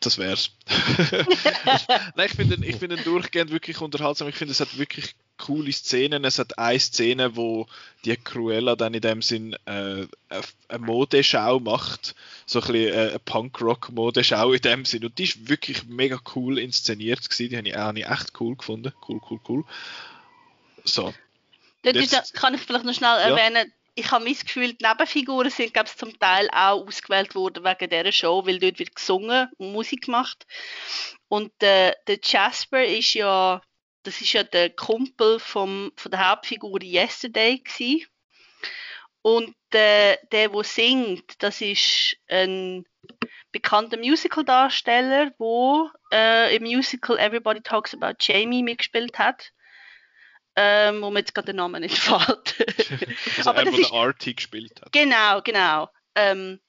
das 0.00 0.16
wär's. 0.16 0.50
Nein, 2.16 2.26
ich 2.26 2.32
finde 2.32 2.66
ich 2.66 2.76
find 2.76 2.92
ihn 2.94 3.04
durchgehend 3.04 3.50
wirklich 3.50 3.80
unterhaltsam. 3.80 4.26
Ich 4.28 4.36
finde, 4.36 4.52
es 4.52 4.60
hat 4.60 4.78
wirklich 4.78 5.14
coole 5.36 5.70
Szenen. 5.70 6.24
Es 6.24 6.38
hat 6.38 6.58
eine 6.58 6.80
Szene, 6.80 7.36
wo 7.36 7.66
die 8.06 8.16
Cruella 8.16 8.74
dann 8.74 8.94
in 8.94 9.02
dem 9.02 9.20
Sinn 9.20 9.54
äh, 9.66 10.06
eine 10.28 10.78
Modeschau 10.78 11.60
macht. 11.60 12.14
So 12.46 12.60
ein 12.60 12.66
bisschen 12.72 12.94
äh, 12.94 13.10
eine 13.10 13.18
Punkrock-Modeschau 13.18 14.52
in 14.52 14.62
dem 14.62 14.84
Sinn. 14.86 15.04
Und 15.04 15.18
die 15.18 15.24
ist 15.24 15.46
wirklich 15.46 15.84
mega 15.84 16.18
cool 16.34 16.58
inszeniert 16.58 17.28
gewesen. 17.28 17.50
Die 17.50 17.56
habe 17.58 17.68
ich, 17.68 17.74
hab 17.74 17.96
ich 17.96 18.06
echt 18.06 18.40
cool 18.40 18.56
gefunden. 18.56 18.92
Cool, 19.06 19.20
cool, 19.30 19.40
cool. 19.46 19.64
So. 20.84 21.12
Jetzt, 21.84 22.32
kann 22.32 22.54
ich 22.54 22.62
vielleicht 22.62 22.86
noch 22.86 22.94
schnell 22.94 23.18
ja. 23.28 23.64
Ich 23.94 24.10
habe 24.10 24.24
mein 24.24 24.34
Gefühl, 24.34 24.74
die 24.74 24.84
Nebenfiguren 24.84 25.50
sind 25.50 25.74
glaube 25.74 25.90
zum 25.94 26.18
Teil 26.18 26.48
auch 26.50 26.86
ausgewählt 26.86 27.34
worden 27.34 27.64
wegen 27.64 27.90
dieser 27.90 28.12
Show, 28.12 28.46
weil 28.46 28.58
dort 28.58 28.78
wird 28.78 28.94
gesungen 28.94 29.48
und 29.58 29.72
Musik 29.72 30.06
gemacht. 30.06 30.46
Und 31.28 31.52
äh, 31.62 31.92
der 32.06 32.18
Jasper 32.22 32.84
ist 32.84 33.14
ja, 33.14 33.60
das 34.02 34.20
ist 34.20 34.32
ja 34.32 34.42
der 34.42 34.70
Kumpel 34.70 35.38
vom, 35.38 35.92
von 35.96 36.10
der 36.10 36.30
Hauptfigur 36.30 36.82
Yesterday 36.82 37.58
gewesen. 37.58 38.06
Und 39.20 39.54
äh, 39.74 40.16
der, 40.32 40.48
der 40.48 40.64
singt, 40.64 41.42
das 41.42 41.60
ist 41.60 42.16
ein 42.28 42.84
bekannter 43.52 43.98
Musical-Darsteller, 43.98 45.30
der 45.38 45.92
äh, 46.12 46.56
im 46.56 46.64
Musical 46.64 47.18
Everybody 47.18 47.60
Talks 47.60 47.94
About 47.94 48.16
Jamie 48.20 48.62
mitgespielt 48.62 49.18
hat 49.18 49.52
ähm, 50.56 51.02
wo 51.02 51.10
mir 51.10 51.20
jetzt 51.20 51.34
gerade 51.34 51.46
der 51.46 51.54
Name 51.54 51.80
nicht 51.80 51.98
fällt. 51.98 52.56
also 53.38 53.50
Aber 53.50 53.64
das 53.64 53.78
ist, 53.78 53.92
Artie 53.92 54.34
gespielt 54.34 54.80
hat. 54.80 54.92
Genau, 54.92 55.40
genau. 55.42 55.88
Ähm, 56.14 56.60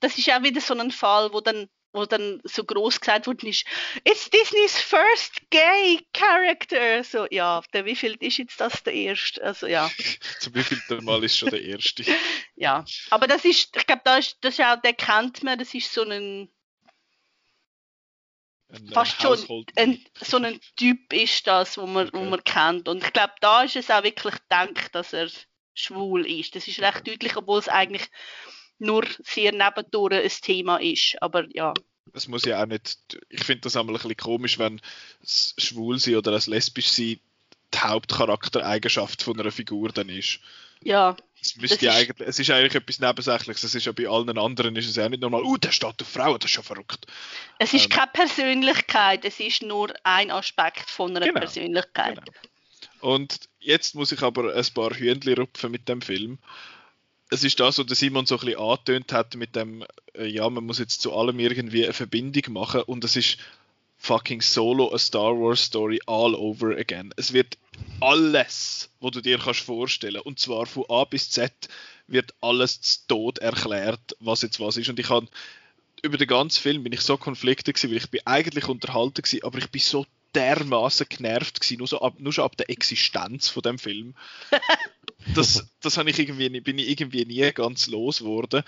das 0.00 0.16
ist 0.16 0.30
auch 0.30 0.42
wieder 0.42 0.60
so 0.60 0.74
ein 0.74 0.90
Fall, 0.90 1.32
wo 1.32 1.40
dann 1.40 1.68
wo 1.92 2.06
dann 2.06 2.40
so 2.44 2.62
groß 2.64 3.00
gesagt 3.00 3.26
worden 3.26 3.48
ist, 3.48 3.64
it's 4.04 4.30
Disneys 4.30 4.78
first 4.78 5.50
gay 5.50 5.98
character. 6.12 7.02
So, 7.02 7.26
ja, 7.30 7.62
der 7.72 7.84
wie 7.84 7.96
viel 7.96 8.16
ist 8.20 8.38
jetzt 8.38 8.60
das 8.60 8.82
der 8.84 8.94
erste? 8.94 9.42
Also 9.42 9.66
ja. 9.66 9.90
Zum 10.38 10.54
wievielten 10.54 11.04
Mal 11.04 11.24
ist 11.24 11.36
schon 11.36 11.50
der 11.50 11.62
erste. 11.62 12.04
ja, 12.54 12.84
aber 13.10 13.26
das 13.26 13.44
ist, 13.44 13.76
ich 13.76 13.86
glaube, 13.86 14.02
das 14.04 14.18
ist, 14.20 14.36
das 14.40 14.54
ist 14.54 14.64
auch, 14.64 14.80
der 14.80 14.92
kennt 14.92 15.42
man, 15.42 15.58
das 15.58 15.74
ist 15.74 15.92
so 15.92 16.02
ein 16.02 16.48
ein, 18.72 18.88
äh, 18.88 18.92
fast 18.92 19.20
schon 19.20 19.66
ein, 19.76 20.04
so 20.20 20.36
ein 20.38 20.60
Typ 20.76 21.12
ist 21.12 21.46
das, 21.46 21.76
wo 21.78 21.86
man, 21.86 22.08
okay. 22.08 22.18
wo 22.18 22.24
man 22.24 22.44
kennt. 22.44 22.88
Und 22.88 23.02
ich 23.04 23.12
glaube, 23.12 23.32
da 23.40 23.62
ist 23.62 23.76
es 23.76 23.90
auch 23.90 24.02
wirklich 24.02 24.34
gedacht, 24.34 24.94
dass 24.94 25.12
er 25.12 25.28
schwul 25.74 26.26
ist. 26.26 26.54
Das 26.54 26.68
ist 26.68 26.80
recht 26.80 27.06
deutlich, 27.06 27.36
obwohl 27.36 27.58
es 27.58 27.68
eigentlich 27.68 28.08
nur 28.78 29.04
sehr 29.18 29.52
nebendurch 29.52 30.14
ein 30.14 30.42
Thema 30.42 30.78
ist. 30.78 31.16
Aber 31.20 31.46
ja. 31.54 31.74
Es 32.12 32.28
muss 32.28 32.44
ja 32.44 32.62
auch 32.62 32.66
nicht, 32.66 32.98
ich 33.28 33.44
finde 33.44 33.62
das 33.62 33.76
einmal 33.76 33.94
ein 33.94 33.98
bisschen 33.98 34.16
komisch, 34.16 34.58
wenn 34.58 34.80
das 35.20 35.54
schwul 35.58 35.98
sein 35.98 36.16
oder 36.16 36.32
das 36.32 36.46
lesbisch 36.46 36.88
sein 36.88 37.20
die 37.72 37.78
Hauptcharaktereigenschaft 37.78 39.22
von 39.22 39.38
einer 39.38 39.52
Figur 39.52 39.90
dann 39.90 40.08
ist. 40.08 40.40
Ja. 40.82 41.16
Es, 41.40 41.56
müsste 41.56 41.86
ja 41.86 41.94
eigentlich, 41.94 42.28
es 42.28 42.38
ist 42.38 42.50
eigentlich 42.50 42.74
etwas 42.74 43.00
Nebensächliches. 43.00 43.62
Es 43.64 43.74
ist 43.74 43.86
ja 43.86 43.92
bei 43.92 44.08
allen 44.08 44.36
anderen 44.36 44.76
ist 44.76 44.88
es 44.88 44.96
ja 44.96 45.08
nicht 45.08 45.22
normal. 45.22 45.42
Uh, 45.42 45.56
der 45.56 45.72
steht 45.72 46.00
auf 46.00 46.08
Frauen, 46.08 46.38
das 46.38 46.50
ist 46.50 46.54
schon 46.54 46.64
verrückt. 46.64 47.06
Es 47.58 47.72
ist 47.72 47.84
ähm, 47.84 47.90
keine 47.90 48.10
Persönlichkeit, 48.12 49.24
es 49.24 49.40
ist 49.40 49.62
nur 49.62 49.92
ein 50.04 50.30
Aspekt 50.30 50.90
von 50.90 51.16
einer 51.16 51.26
genau, 51.26 51.40
Persönlichkeit. 51.40 52.16
Genau. 52.24 53.14
Und 53.14 53.40
jetzt 53.60 53.94
muss 53.94 54.12
ich 54.12 54.22
aber 54.22 54.54
ein 54.54 54.66
paar 54.74 54.94
Hühnchen 54.94 55.34
rupfen 55.34 55.70
mit 55.70 55.88
dem 55.88 56.02
Film. 56.02 56.38
Es 57.30 57.44
ist 57.44 57.60
das, 57.60 57.78
was 57.78 57.86
der 57.86 57.96
Simon 57.96 58.26
so 58.26 58.36
ein 58.36 58.40
bisschen 58.40 58.60
angetönt 58.60 59.12
hat 59.12 59.34
mit 59.36 59.56
dem, 59.56 59.84
äh, 60.14 60.26
ja, 60.26 60.50
man 60.50 60.64
muss 60.64 60.78
jetzt 60.78 61.00
zu 61.00 61.14
allem 61.14 61.38
irgendwie 61.38 61.84
eine 61.84 61.92
Verbindung 61.92 62.52
machen 62.52 62.82
und 62.82 63.04
es 63.04 63.16
ist 63.16 63.38
fucking 63.96 64.40
Solo 64.40 64.92
a 64.92 64.98
Star 64.98 65.38
Wars 65.38 65.64
Story 65.64 66.00
all 66.06 66.34
over 66.34 66.76
again. 66.76 67.14
Es 67.16 67.32
wird 67.32 67.56
alles, 68.00 68.90
was 69.00 69.10
du 69.12 69.20
dir 69.20 69.38
kannst 69.38 69.60
vorstellen, 69.60 70.20
und 70.20 70.38
zwar 70.38 70.66
von 70.66 70.84
A 70.88 71.04
bis 71.04 71.30
Z, 71.30 71.52
wird 72.06 72.34
alles 72.40 72.80
zu 72.80 73.06
Tod 73.08 73.38
erklärt, 73.38 74.16
was 74.20 74.42
jetzt 74.42 74.60
was 74.60 74.76
ist. 74.76 74.88
Und 74.88 74.98
ich 74.98 75.10
habe 75.10 75.28
über 76.02 76.16
den 76.16 76.26
ganzen 76.26 76.60
Film 76.60 76.82
bin 76.82 76.92
ich 76.92 77.02
so 77.02 77.16
konfliktiert 77.16 77.76
gewesen, 77.76 77.90
weil 77.90 77.98
ich 77.98 78.10
bin 78.10 78.20
eigentlich 78.24 78.68
unterhalten 78.68 79.22
gewesen, 79.22 79.44
aber 79.44 79.58
ich 79.58 79.70
bin 79.70 79.80
so 79.80 80.06
dermaßen 80.34 81.06
genervt 81.08 81.60
gewesen, 81.60 81.78
nur, 81.78 81.86
so 81.86 82.00
ab, 82.00 82.14
nur 82.18 82.32
schon 82.32 82.44
ab 82.44 82.56
der 82.56 82.70
Existenz 82.70 83.48
von 83.48 83.62
dem 83.62 83.78
Film. 83.78 84.14
das, 85.34 85.68
das 85.80 85.96
ich 85.98 86.18
irgendwie, 86.18 86.60
bin 86.60 86.78
ich 86.78 86.88
irgendwie 86.88 87.24
nie 87.24 87.52
ganz 87.52 87.86
los 87.86 88.20
geworden. 88.20 88.62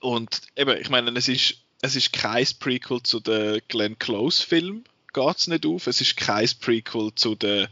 Und 0.00 0.42
eben, 0.56 0.80
ich 0.80 0.90
meine, 0.90 1.10
es 1.18 1.28
ist 1.28 1.56
es 1.82 1.96
ist 1.96 2.12
kein 2.12 2.46
Prequel 2.60 3.02
zu 3.02 3.20
den 3.20 3.60
Glenn 3.68 3.98
Close 3.98 4.46
Film, 4.46 4.84
geht 5.12 5.38
es 5.38 5.46
nicht 5.46 5.66
auf. 5.66 5.86
Es 5.86 6.00
ist 6.00 6.16
kein 6.16 6.48
Prequel 6.60 7.12
zu 7.14 7.34
der, 7.34 7.68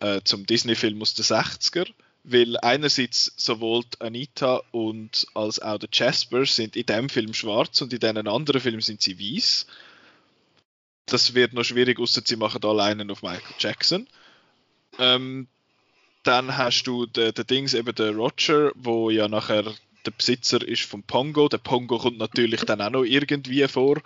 äh, 0.00 0.20
zum 0.24 0.46
Disney-Film 0.46 1.00
aus 1.02 1.14
den 1.14 1.24
60er, 1.24 1.86
weil 2.24 2.56
einerseits 2.58 3.32
sowohl 3.36 3.84
Anita 3.98 4.62
und 4.72 5.26
als 5.34 5.60
auch 5.60 5.78
der 5.78 5.88
Jasper 5.92 6.46
sind 6.46 6.76
in 6.76 6.86
dem 6.86 7.08
Film 7.08 7.34
schwarz 7.34 7.80
und 7.82 7.92
in 7.92 8.00
den 8.00 8.26
anderen 8.28 8.60
Filmen 8.60 8.80
sind 8.80 9.02
sie 9.02 9.18
weiß. 9.18 9.66
Das 11.06 11.34
wird 11.34 11.52
noch 11.52 11.64
schwierig, 11.64 11.98
außer 11.98 12.22
sie 12.24 12.36
machen 12.36 12.64
alleine 12.64 13.10
auf 13.12 13.22
Michael 13.22 13.54
Jackson. 13.58 14.08
Ähm, 14.98 15.48
dann 16.22 16.56
hast 16.56 16.84
du 16.84 17.06
den, 17.06 17.34
den 17.34 17.46
Dings, 17.46 17.74
eben 17.74 17.94
der 17.94 18.12
Roger, 18.12 18.72
wo 18.74 19.10
ja 19.10 19.28
nachher 19.28 19.74
der 20.06 20.10
Besitzer 20.10 20.66
ist 20.66 20.82
vom 20.82 21.02
Pongo. 21.02 21.48
Der 21.48 21.58
Pongo 21.58 21.98
kommt 21.98 22.18
natürlich 22.18 22.62
dann 22.62 22.80
auch 22.80 22.90
noch 22.90 23.04
irgendwie 23.04 23.66
vor. 23.68 24.00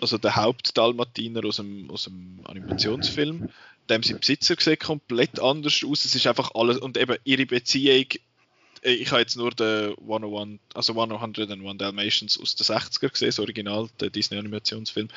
Also 0.00 0.18
der 0.18 0.36
Hauptdalmatiner 0.36 1.44
aus 1.44 1.56
dem, 1.56 1.90
aus 1.90 2.04
dem 2.04 2.40
Animationsfilm. 2.44 3.48
Dem 3.88 4.02
sein 4.02 4.18
Besitzer 4.18 4.56
sieht 4.58 4.80
komplett 4.80 5.40
anders 5.40 5.82
aus. 5.84 6.04
Es 6.04 6.14
ist 6.14 6.26
einfach 6.26 6.50
alles. 6.54 6.78
Und 6.78 6.96
eben 6.96 7.16
ihre 7.24 7.46
Beziehung. 7.46 8.06
Äh, 8.82 8.92
ich 8.92 9.10
habe 9.10 9.20
jetzt 9.20 9.36
nur 9.36 9.50
den 9.50 9.94
101, 9.98 10.60
also 10.74 10.92
101 11.00 11.78
Dalmatians 11.78 12.40
aus 12.40 12.56
den 12.56 12.66
60er 12.66 13.10
gesehen, 13.10 13.28
das 13.28 13.38
Original, 13.38 13.88
der 14.00 14.10
Disney-Animationsfilm. 14.10 15.08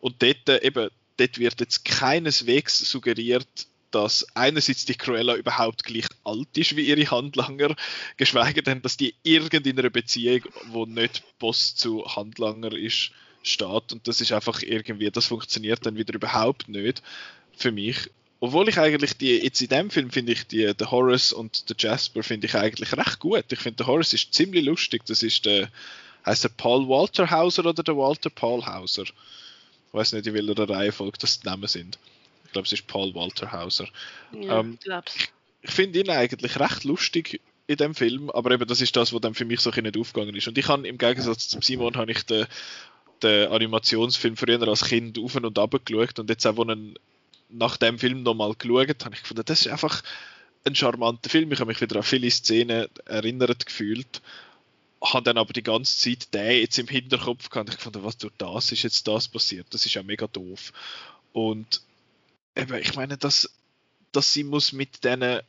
Und 0.00 0.22
dort, 0.22 0.48
äh, 0.48 0.66
eben, 0.66 0.90
dort 1.16 1.38
wird 1.38 1.60
jetzt 1.60 1.84
keineswegs 1.84 2.78
suggeriert, 2.78 3.66
dass 3.90 4.26
einerseits 4.34 4.84
die 4.84 4.94
Cruella 4.94 5.34
überhaupt 5.36 5.84
gleich 5.84 6.06
alt 6.24 6.56
ist 6.56 6.76
wie 6.76 6.86
ihre 6.86 7.10
Handlanger, 7.10 7.74
geschweige 8.16 8.62
denn, 8.62 8.82
dass 8.82 8.96
die 8.96 9.14
irgendeiner 9.22 9.88
Beziehung, 9.90 10.42
wo 10.66 10.84
nicht 10.84 11.22
Boss 11.38 11.74
zu 11.74 12.04
Handlanger 12.04 12.72
ist, 12.72 13.12
steht. 13.42 13.92
Und 13.92 14.06
das 14.06 14.20
ist 14.20 14.32
einfach 14.32 14.62
irgendwie, 14.62 15.10
das 15.10 15.26
funktioniert 15.26 15.84
dann 15.84 15.96
wieder 15.96 16.14
überhaupt 16.14 16.68
nicht 16.68 17.02
für 17.56 17.72
mich. 17.72 18.10
Obwohl 18.40 18.68
ich 18.68 18.78
eigentlich 18.78 19.16
die, 19.16 19.36
jetzt 19.38 19.60
in 19.60 19.68
dem 19.68 19.90
Film 19.90 20.10
finde 20.10 20.32
ich 20.32 20.46
die, 20.46 20.72
der 20.72 20.90
Horace 20.90 21.32
und 21.32 21.68
der 21.68 21.76
Jasper 21.78 22.22
finde 22.22 22.46
ich 22.46 22.54
eigentlich 22.54 22.92
recht 22.96 23.18
gut. 23.18 23.44
Ich 23.50 23.58
finde 23.58 23.78
der 23.78 23.86
Horace 23.88 24.12
ist 24.12 24.32
ziemlich 24.32 24.64
lustig. 24.64 25.04
Das 25.06 25.22
ist 25.22 25.44
der, 25.44 25.68
heißt 26.24 26.44
der 26.44 26.50
Paul 26.50 26.88
Walter 26.88 27.30
Hauser 27.30 27.66
oder 27.66 27.82
der 27.82 27.96
Walter 27.96 28.30
Paul 28.30 28.64
Hauser? 28.64 29.04
Ich 29.04 29.94
weiß 29.94 30.12
nicht, 30.12 30.26
in 30.26 30.34
welcher 30.34 30.68
Reihenfolge 30.68 31.18
das 31.18 31.40
die 31.40 31.46
Namen 31.46 31.66
sind. 31.66 31.98
Ich 32.44 32.52
glaube, 32.52 32.66
es 32.66 32.72
ist 32.72 32.86
Paul 32.86 33.14
Walter 33.14 33.50
Hauser. 33.50 33.88
Ja, 34.32 34.60
ähm, 34.60 34.78
ich, 34.84 35.28
ich 35.62 35.70
finde 35.70 35.98
ihn 35.98 36.10
eigentlich 36.10 36.60
recht 36.60 36.84
lustig 36.84 37.40
in 37.66 37.76
dem 37.76 37.94
Film, 37.94 38.30
aber 38.30 38.52
eben 38.52 38.66
das 38.66 38.80
ist 38.80 38.96
das, 38.96 39.12
was 39.12 39.20
dann 39.20 39.34
für 39.34 39.44
mich 39.44 39.60
so 39.60 39.70
nicht 39.70 39.98
aufgegangen 39.98 40.34
ist. 40.34 40.48
Und 40.48 40.56
ich 40.56 40.68
habe 40.68 40.86
im 40.86 40.96
Gegensatz 40.96 41.48
zum 41.48 41.60
Simon 41.60 41.96
habe 41.96 42.10
ich 42.10 42.22
den, 42.22 42.46
den 43.22 43.48
Animationsfilm 43.50 44.36
früher 44.36 44.66
als 44.66 44.84
Kind 44.84 45.18
auf 45.18 45.34
und 45.34 45.58
ab 45.58 45.74
geschaut 45.84 46.18
und 46.18 46.30
jetzt 46.30 46.46
auch, 46.46 46.58
einen, 46.58 46.98
nach 47.48 47.76
dem 47.76 47.98
Film 47.98 48.22
nochmal 48.22 48.54
geschaut, 48.54 49.04
habe 49.04 49.14
ich 49.14 49.22
gefunden, 49.22 49.44
das 49.44 49.60
ist 49.62 49.68
einfach 49.68 50.02
ein 50.64 50.74
charmanter 50.74 51.30
Film. 51.30 51.52
Ich 51.52 51.60
habe 51.60 51.68
mich 51.68 51.80
wieder 51.80 51.96
an 51.96 52.02
viele 52.02 52.30
Szenen 52.30 52.88
erinnert 53.06 53.64
gefühlt. 53.66 54.20
habe 55.02 55.22
dann 55.24 55.38
aber 55.38 55.52
die 55.52 55.62
ganze 55.62 55.96
Zeit 55.98 56.34
den 56.34 56.60
jetzt 56.60 56.78
im 56.78 56.88
Hinterkopf 56.88 57.48
gehabt. 57.48 57.70
Ich 57.70 57.80
fand, 57.80 58.02
was 58.02 58.18
durch 58.18 58.34
das 58.38 58.72
ist 58.72 58.82
jetzt 58.82 59.06
das 59.08 59.28
passiert. 59.28 59.66
Das 59.70 59.86
ist 59.86 59.94
ja 59.94 60.02
mega 60.02 60.26
doof. 60.26 60.72
Und 61.32 61.82
eben, 62.56 62.74
ich 62.74 62.94
meine, 62.96 63.16
dass, 63.16 63.50
dass 64.12 64.32
sie 64.32 64.44
muss 64.44 64.72
mit 64.72 65.04
diesen 65.04 65.40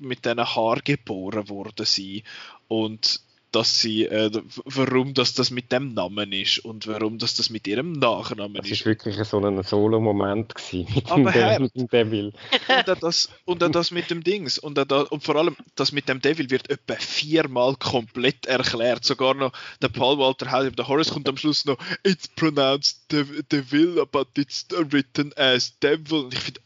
mit 0.00 0.24
diesen 0.24 0.44
Haar 0.44 0.80
geboren 0.82 1.48
worden 1.48 1.86
sein 1.86 2.22
und 2.68 3.20
dass 3.52 3.80
sie, 3.80 4.04
äh, 4.04 4.30
warum 4.64 5.14
das, 5.14 5.34
das 5.34 5.50
mit 5.50 5.72
dem 5.72 5.94
Namen 5.94 6.32
ist 6.32 6.58
und 6.58 6.86
warum 6.86 7.18
das, 7.18 7.34
das 7.34 7.48
mit 7.48 7.66
ihrem 7.66 7.92
Nachnamen 7.92 8.54
das 8.54 8.66
ist. 8.66 8.80
Das 8.80 8.86
war 8.86 8.90
wirklich 8.92 9.16
so 9.24 9.38
ein 9.38 9.62
Solo-Moment 9.62 10.54
mit, 10.72 11.10
Aber 11.10 11.32
dem, 11.32 11.62
mit 11.62 11.74
dem 11.74 11.88
Devil. 11.88 12.32
Und 12.68 12.88
dann 12.88 12.98
das, 13.00 13.30
und 13.44 13.62
dann 13.62 13.72
das 13.72 13.90
mit 13.90 14.10
dem 14.10 14.22
Dings. 14.22 14.58
Und, 14.58 14.76
da, 14.76 15.00
und 15.02 15.22
vor 15.24 15.36
allem 15.36 15.56
das 15.74 15.92
mit 15.92 16.08
dem 16.08 16.20
Devil 16.20 16.50
wird 16.50 16.70
etwa 16.70 16.94
viermal 16.94 17.76
komplett 17.76 18.46
erklärt. 18.46 19.04
Sogar 19.04 19.34
noch 19.34 19.52
der 19.80 19.88
Paul 19.88 20.18
Walter 20.18 20.50
Hauser, 20.50 20.70
der 20.70 20.86
Horace 20.86 21.10
kommt 21.10 21.28
am 21.28 21.36
Schluss 21.36 21.64
noch, 21.64 21.78
it's 22.04 22.28
pronounced 22.28 23.10
Dev 23.10 23.42
Devil, 23.50 24.04
but 24.06 24.28
it's 24.36 24.66
written 24.70 25.32
as 25.36 25.78
Devil. 25.80 26.24
Und 26.24 26.34
ich 26.34 26.40
finde, 26.40 26.60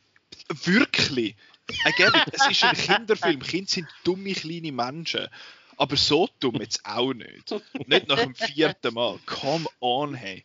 wirklich, 0.65 1.37
it, 1.69 2.15
es 2.33 2.51
ist 2.51 2.65
ein 2.65 2.77
Kinderfilm. 2.77 3.41
Kinder 3.41 3.69
sind 3.69 3.89
dumme 4.05 4.33
kleine 4.33 4.73
Menschen. 4.73 5.29
Aber 5.83 5.97
so 5.97 6.29
dumm 6.39 6.61
jetzt 6.61 6.87
auch 6.87 7.13
nicht. 7.13 7.57
Nicht 7.89 8.07
nach 8.07 8.21
dem 8.21 8.37
vierten 8.37 8.95
Mal. 8.95 9.19
Come 9.27 9.67
on, 9.81 10.15
hey. 10.15 10.45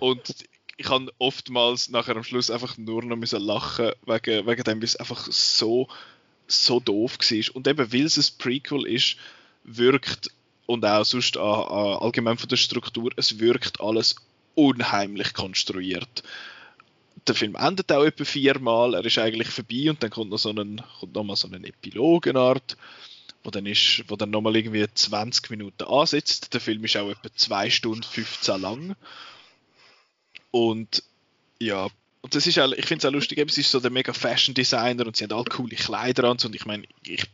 Und 0.00 0.34
ich 0.78 0.88
habe 0.88 1.12
oftmals 1.18 1.90
nachher 1.90 2.16
am 2.16 2.24
Schluss 2.24 2.50
einfach 2.50 2.78
nur 2.78 3.04
noch 3.04 3.16
müssen 3.16 3.42
lachen 3.42 3.92
wegen, 4.06 4.46
wegen 4.46 4.62
dem, 4.64 4.78
weil 4.78 4.84
es 4.84 4.96
einfach 4.96 5.26
so, 5.30 5.88
so 6.46 6.80
doof 6.80 7.18
war. 7.18 7.54
Und 7.54 7.68
eben, 7.68 7.92
weil 7.92 8.06
es 8.06 8.16
ein 8.16 8.38
Prequel 8.38 8.86
ist, 8.86 9.16
wirkt 9.62 10.30
und 10.64 10.86
auch 10.86 11.04
sonst 11.04 11.36
an, 11.36 11.44
an, 11.44 11.98
allgemein 11.98 12.38
von 12.38 12.48
der 12.48 12.56
Struktur, 12.56 13.10
es 13.16 13.38
wirkt 13.38 13.82
alles 13.82 14.16
unheimlich 14.54 15.34
konstruiert. 15.34 16.22
Der 17.26 17.34
Film 17.34 17.56
endet 17.56 17.92
auch 17.92 18.04
etwa 18.04 18.24
viermal, 18.24 18.94
er 18.94 19.04
ist 19.04 19.18
eigentlich 19.18 19.48
vorbei 19.48 19.90
und 19.90 20.02
dann 20.02 20.08
kommt 20.08 20.30
noch 20.30 20.38
so 20.38 20.48
ein, 20.48 20.80
kommt 20.98 21.14
noch 21.14 21.24
mal 21.24 21.36
so 21.36 21.46
eine 21.46 21.66
Epilogenart 21.66 22.78
wo 23.44 23.50
dann, 23.50 23.66
ist, 23.66 24.04
wo 24.08 24.16
dann 24.16 24.30
nochmal 24.30 24.56
irgendwie 24.56 24.86
20 24.92 25.50
Minuten 25.50 25.84
ansetzt. 25.84 26.52
Der 26.54 26.60
Film 26.60 26.84
ist 26.84 26.96
auch 26.96 27.10
etwa 27.10 27.32
2 27.34 27.70
Stunden 27.70 28.02
15 28.02 28.60
lang. 28.60 28.96
Und 30.50 31.02
ja, 31.60 31.88
und 32.20 32.34
das 32.34 32.46
ist 32.46 32.58
auch, 32.58 32.72
ich 32.72 32.86
finde 32.86 33.06
es 33.06 33.08
auch 33.08 33.14
lustig, 33.14 33.38
eben, 33.38 33.48
es 33.48 33.58
ist 33.58 33.70
so 33.70 33.80
der 33.80 33.90
mega 33.90 34.12
Fashion 34.12 34.54
Designer 34.54 35.06
und 35.06 35.16
sie 35.16 35.24
haben 35.24 35.32
alle 35.32 35.44
coole 35.44 35.76
Kleider 35.76 36.24
an 36.24 36.38
und 36.44 36.54
ich 36.54 36.66
meine, 36.66 36.84
ich 37.06 37.24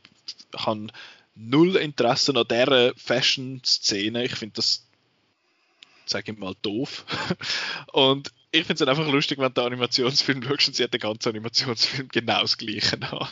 habe 0.57 0.89
null 1.35 1.77
Interesse 1.77 2.33
an 2.37 2.47
dieser 2.49 2.95
Fashion-Szene. 2.97 4.25
Ich 4.25 4.37
finde 4.37 4.57
das, 4.57 4.87
sage 6.07 6.33
ich 6.33 6.39
mal, 6.39 6.55
doof. 6.63 7.05
und 7.93 8.33
ich 8.55 8.67
finde 8.67 8.85
es 8.85 8.89
einfach 8.89 9.11
lustig, 9.11 9.39
wenn 9.39 9.53
du 9.53 9.61
den 9.61 9.67
Animationsfilm 9.67 10.43
schaust 10.45 10.69
und 10.69 10.77
sie 10.77 10.85
hat 10.85 10.95
den 10.95 11.01
ganzen 11.01 11.31
Animationsfilm 11.31 12.09
genau 12.09 12.43
das 12.43 12.57
gleiche 12.57 13.03
an. 13.03 13.29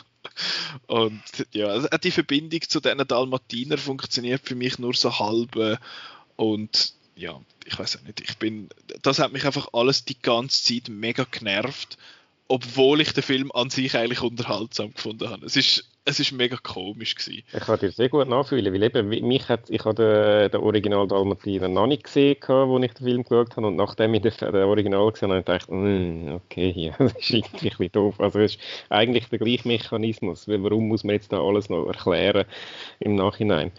Und 0.87 1.23
ja, 1.53 1.67
also 1.67 1.87
die 2.03 2.11
Verbindung 2.11 2.61
zu 2.61 2.81
diesen 2.81 3.07
Dalmatiner 3.07 3.77
funktioniert 3.77 4.41
für 4.43 4.55
mich 4.55 4.79
nur 4.79 4.93
so 4.93 5.17
halb. 5.19 5.79
Und 6.35 6.93
ja, 7.15 7.39
ich 7.65 7.79
weiß 7.79 7.97
auch 7.97 8.01
nicht, 8.01 8.19
ich 8.19 8.37
bin, 8.37 8.67
das 9.01 9.19
hat 9.19 9.31
mich 9.31 9.45
einfach 9.45 9.69
alles 9.71 10.03
die 10.03 10.19
ganze 10.19 10.61
Zeit 10.61 10.89
mega 10.89 11.25
genervt, 11.29 11.97
obwohl 12.47 13.01
ich 13.01 13.13
den 13.13 13.23
Film 13.23 13.51
an 13.53 13.69
sich 13.69 13.95
eigentlich 13.95 14.21
unterhaltsam 14.21 14.93
gefunden 14.93 15.29
habe. 15.29 15.45
Es 15.45 15.55
ist, 15.55 15.89
es 16.05 16.19
ist 16.19 16.33
mega 16.33 16.57
komisch 16.57 17.15
gewesen. 17.15 17.43
Ich 17.53 17.59
kann 17.59 17.79
dir 17.79 17.91
sehr 17.91 18.09
gut 18.09 18.27
nachfühlen, 18.27 18.73
weil 18.73 18.83
eben 18.83 19.07
mich 19.07 19.47
hat, 19.47 19.69
ich 19.69 19.85
habe 19.85 19.95
den, 19.95 20.51
den 20.51 20.61
Original 20.61 21.07
Dalmatiner 21.07 21.69
noch 21.69 21.87
nicht 21.87 22.03
gesehen, 22.03 22.37
als 22.43 22.83
ich 22.83 22.93
den 22.93 23.05
Film 23.05 23.23
geschaut 23.23 23.55
habe 23.55 23.67
und 23.67 23.75
nachdem 23.75 24.13
ich 24.13 24.21
den, 24.21 24.33
den 24.37 24.63
Original 24.63 25.11
gesehen 25.11 25.31
habe, 25.31 25.43
habe 25.45 25.57
ich 25.57 25.65
gedacht, 25.65 25.71
mm, 25.71 26.33
okay, 26.33 26.73
ja, 26.75 26.95
das 26.99 27.13
ist 27.13 27.29
irgendwie 27.31 27.67
ein 27.67 27.77
bisschen 27.77 27.91
doof. 27.93 28.19
Also 28.19 28.39
es 28.39 28.55
ist 28.55 28.61
eigentlich 28.89 29.29
der 29.29 29.39
gleiche 29.39 29.67
Mechanismus, 29.67 30.47
warum 30.47 30.87
muss 30.87 31.03
man 31.03 31.15
jetzt 31.15 31.31
da 31.31 31.41
alles 31.41 31.69
noch 31.69 31.87
erklären 31.87 32.45
im 32.99 33.15
Nachhinein? 33.15 33.71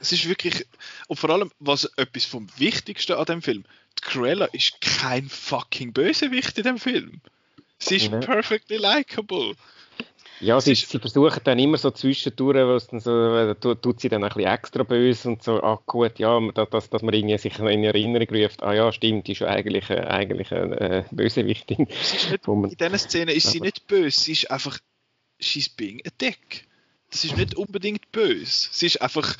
Es 0.00 0.12
ist 0.12 0.28
wirklich, 0.28 0.66
und 1.08 1.18
vor 1.18 1.30
allem, 1.30 1.50
was 1.58 1.84
etwas 1.96 2.24
vom 2.24 2.48
Wichtigsten 2.56 3.12
an 3.12 3.26
dem 3.26 3.42
Film, 3.42 3.64
die 3.98 4.02
Cruella 4.02 4.46
ist 4.46 4.80
kein 4.80 5.28
fucking 5.28 5.92
Bösewicht 5.92 6.56
in 6.58 6.64
dem 6.64 6.78
Film. 6.78 7.20
Sie 7.82 7.96
ist 7.96 8.10
Ja. 8.12 8.18
perfectly 8.20 8.76
likable. 8.76 9.54
Ja, 10.42 10.58
sie, 10.58 10.74
sie 10.74 10.98
versuchen 10.98 11.40
dann 11.44 11.58
immer 11.58 11.76
so 11.76 11.90
zwischendurch, 11.90 12.56
wo 12.66 12.74
es 12.74 12.86
dann 12.86 13.00
so, 13.00 13.10
äh, 13.36 13.54
tu- 13.56 13.74
tut 13.74 14.00
sie 14.00 14.08
dann 14.08 14.24
ein 14.24 14.30
bisschen 14.30 14.50
extra 14.50 14.84
böse 14.84 15.28
und 15.28 15.42
so, 15.42 15.62
ah 15.62 15.78
gut, 15.84 16.18
ja, 16.18 16.40
da- 16.54 16.64
dass, 16.64 16.88
dass 16.88 17.02
man 17.02 17.12
irgendwie 17.12 17.36
sich 17.36 17.58
in 17.58 17.84
Erinnerung 17.84 18.28
ruft, 18.34 18.62
ah 18.62 18.72
ja, 18.72 18.90
stimmt, 18.90 19.26
die 19.26 19.32
ist 19.32 19.40
ja 19.40 19.48
eigentlich, 19.48 19.90
äh, 19.90 20.00
eigentlich 20.00 20.50
eine 20.50 20.80
äh, 20.80 21.04
Bösewichtin. 21.10 21.88
Nicht, 21.88 22.40
Wo 22.46 22.54
man- 22.54 22.70
in 22.70 22.76
dieser 22.78 22.96
Szene 22.98 23.32
ist 23.32 23.50
sie 23.50 23.60
nicht 23.60 23.86
böse, 23.86 24.18
sie 24.18 24.32
ist 24.32 24.50
einfach, 24.50 24.78
she's 25.38 25.68
being 25.68 26.00
a 26.06 26.10
dick. 26.18 26.66
Das 27.10 27.24
ist 27.24 27.36
nicht 27.36 27.56
unbedingt 27.56 28.10
böse. 28.12 28.68
Sie 28.72 28.86
ist 28.86 29.02
einfach, 29.02 29.36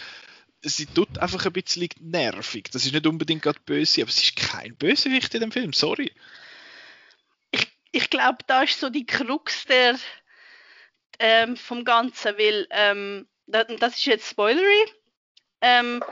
sie 0.60 0.84
tut 0.84 1.18
einfach 1.18 1.46
ein 1.46 1.52
bisschen 1.52 1.88
nervig. 2.00 2.64
Das 2.72 2.84
ist 2.84 2.92
nicht 2.92 3.06
unbedingt 3.06 3.40
gerade 3.42 3.60
böse, 3.64 4.02
aber 4.02 4.10
sie 4.10 4.24
ist 4.24 4.36
kein 4.36 4.74
Bösewicht 4.76 5.34
in 5.34 5.40
dem 5.40 5.52
Film, 5.52 5.72
sorry. 5.72 6.10
Ich 7.92 8.10
glaube, 8.10 8.38
da 8.46 8.62
ist 8.62 8.78
so 8.78 8.90
die 8.90 9.06
Krux 9.06 9.64
der, 9.66 9.98
ähm, 11.18 11.56
vom 11.56 11.84
Ganzen, 11.84 12.36
weil 12.38 12.66
ähm, 12.70 13.28
das, 13.46 13.66
das 13.78 13.96
ist 13.96 14.06
jetzt 14.06 14.30
Spoilery. 14.30 14.92
Ähm, 15.60 16.02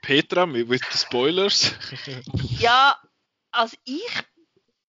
Petra 0.00 0.46
mit 0.46 0.68
the 0.68 0.98
Spoilers. 0.98 1.74
ja, 2.58 2.98
also 3.50 3.76
ich 3.84 4.22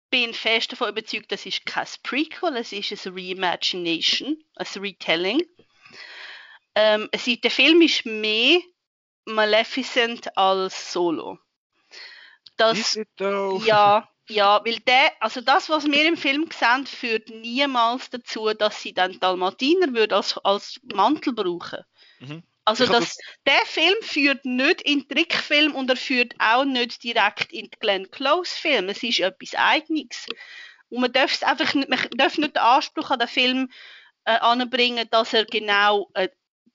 bin 0.09 0.33
fest 0.33 0.71
davon 0.71 0.89
überzeugt, 0.89 1.31
das 1.31 1.45
ist 1.45 1.65
kein 1.65 1.87
Prequel, 2.03 2.55
es 2.55 2.71
ist 2.71 3.05
ein 3.05 3.13
Reimagination, 3.13 4.41
ein 4.55 4.67
Retelling. 4.81 5.43
Ähm, 6.75 7.09
es 7.11 7.27
ist, 7.27 7.43
der 7.43 7.51
Film 7.51 7.81
ist 7.81 8.05
mehr 8.05 8.61
Maleficent 9.25 10.37
als 10.37 10.93
Solo. 10.93 11.39
Das, 12.55 12.97
ja, 13.65 14.09
ja, 14.29 14.61
weil 14.65 14.79
der, 14.79 15.11
also 15.21 15.41
das, 15.41 15.69
was 15.69 15.85
wir 15.85 16.05
im 16.05 16.17
Film 16.17 16.49
sehen, 16.51 16.85
führt 16.85 17.29
niemals 17.29 18.09
dazu, 18.09 18.53
dass 18.53 18.81
sie 18.81 18.93
dann 18.93 19.19
Dalmatiner 19.19 19.93
würde 19.93 20.15
als, 20.15 20.37
als 20.43 20.79
Mantel 20.93 21.33
brauchen. 21.33 21.83
Mhm. 22.19 22.43
Also 22.65 22.85
das, 22.85 23.17
der 23.45 23.65
Film 23.65 23.95
führt 24.01 24.43
nicht 24.43 24.81
in 24.81 24.99
den 24.99 25.07
Trickfilm 25.07 25.73
und 25.73 25.89
er 25.89 25.95
führt 25.95 26.33
auch 26.37 26.65
nicht 26.65 27.01
direkt 27.01 27.53
in 27.53 27.69
den 27.69 27.79
Glenn 27.79 28.11
Close 28.11 28.53
Film. 28.53 28.89
Es 28.89 29.01
ist 29.03 29.21
etwas 29.21 29.55
Eigenes. 29.55 30.25
Und 30.89 30.99
man 30.99 31.13
darf 31.13 31.41
einfach 31.43 31.73
nicht, 31.73 31.87
man 31.87 31.99
darf 32.17 32.37
nicht 32.37 32.57
den 32.57 32.61
Anspruch 32.61 33.09
an 33.09 33.19
den 33.19 33.29
Film 33.29 33.69
äh, 34.25 34.37
anbringen, 34.39 35.07
dass 35.11 35.33
er 35.33 35.45
genau 35.45 36.09
äh, 36.13 36.27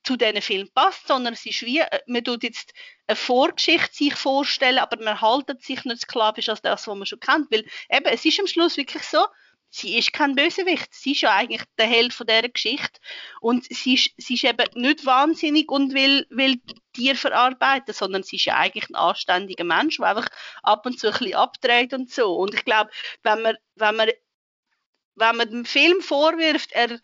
zu 0.02 0.16
diesen 0.16 0.40
Film 0.40 0.70
passt, 0.74 1.06
sondern 1.06 1.34
es 1.34 1.44
ist 1.44 1.60
wie, 1.62 1.80
äh, 1.80 2.00
man 2.06 2.24
tut 2.24 2.42
jetzt 2.42 2.72
eine 3.12 3.16
Vorgeschichte 3.16 3.94
sich 3.94 4.14
vorstellen, 4.14 4.78
aber 4.78 5.02
man 5.02 5.20
haltet 5.20 5.62
sich 5.62 5.84
nicht 5.84 6.02
sklavisch 6.02 6.48
als 6.48 6.62
das, 6.62 6.86
was 6.86 6.96
man 6.96 7.06
schon 7.06 7.20
kennt, 7.20 7.50
weil 7.50 7.64
eben, 7.90 8.06
es 8.06 8.24
ist 8.24 8.40
am 8.40 8.46
Schluss 8.46 8.76
wirklich 8.76 9.02
so, 9.04 9.24
sie 9.70 9.98
ist 9.98 10.12
kein 10.12 10.34
Bösewicht, 10.34 10.92
sie 10.92 11.12
ist 11.12 11.22
ja 11.22 11.34
eigentlich 11.34 11.62
der 11.78 11.86
Held 11.86 12.12
von 12.12 12.26
dieser 12.26 12.48
Geschichte 12.48 13.00
und 13.40 13.64
sie 13.64 13.94
ist, 13.94 14.10
sie 14.18 14.34
ist 14.34 14.44
eben 14.44 14.66
nicht 14.74 15.06
wahnsinnig 15.06 15.70
und 15.70 15.94
will, 15.94 16.26
will 16.30 16.60
Tier 16.92 17.16
verarbeiten, 17.16 17.94
sondern 17.94 18.22
sie 18.22 18.36
ist 18.36 18.44
ja 18.44 18.56
eigentlich 18.56 18.88
ein 18.90 18.96
anständiger 18.96 19.64
Mensch, 19.64 19.96
der 19.96 20.08
einfach 20.08 20.28
ab 20.62 20.84
und 20.84 21.00
zu 21.00 21.06
ein 21.08 21.12
bisschen 21.18 21.34
abdreht 21.34 21.94
und 21.94 22.10
so. 22.10 22.34
Und 22.34 22.52
ich 22.52 22.64
glaube, 22.66 22.90
wenn 23.22 23.40
man, 23.40 23.56
wenn 23.76 23.96
man, 23.96 24.10
wenn 25.14 25.36
man 25.36 25.50
dem 25.50 25.64
Film 25.64 26.02
vorwirft, 26.02 26.72
er, 26.72 27.00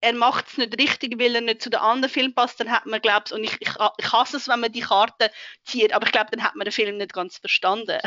er 0.00 0.14
macht 0.14 0.48
es 0.48 0.56
nicht 0.56 0.78
richtig, 0.78 1.18
weil 1.18 1.34
er 1.34 1.40
nicht 1.40 1.62
zu 1.62 1.70
den 1.70 1.80
anderen 1.80 2.12
Filmen 2.12 2.34
passt, 2.34 2.58
dann 2.60 2.70
hat 2.70 2.86
man, 2.86 3.00
glaube 3.02 3.24
ich, 3.26 3.32
und 3.32 3.44
ich, 3.44 3.52
ich, 3.60 3.68
ich 3.98 4.12
hasse 4.12 4.36
es, 4.38 4.48
wenn 4.48 4.60
man 4.60 4.72
die 4.72 4.80
Karte 4.80 5.30
zieht, 5.64 5.92
aber 5.92 6.06
ich 6.06 6.12
glaube, 6.12 6.30
dann 6.30 6.42
hat 6.42 6.56
man 6.56 6.64
den 6.64 6.72
Film 6.72 6.96
nicht 6.96 7.12
ganz 7.12 7.38
verstanden. 7.38 7.98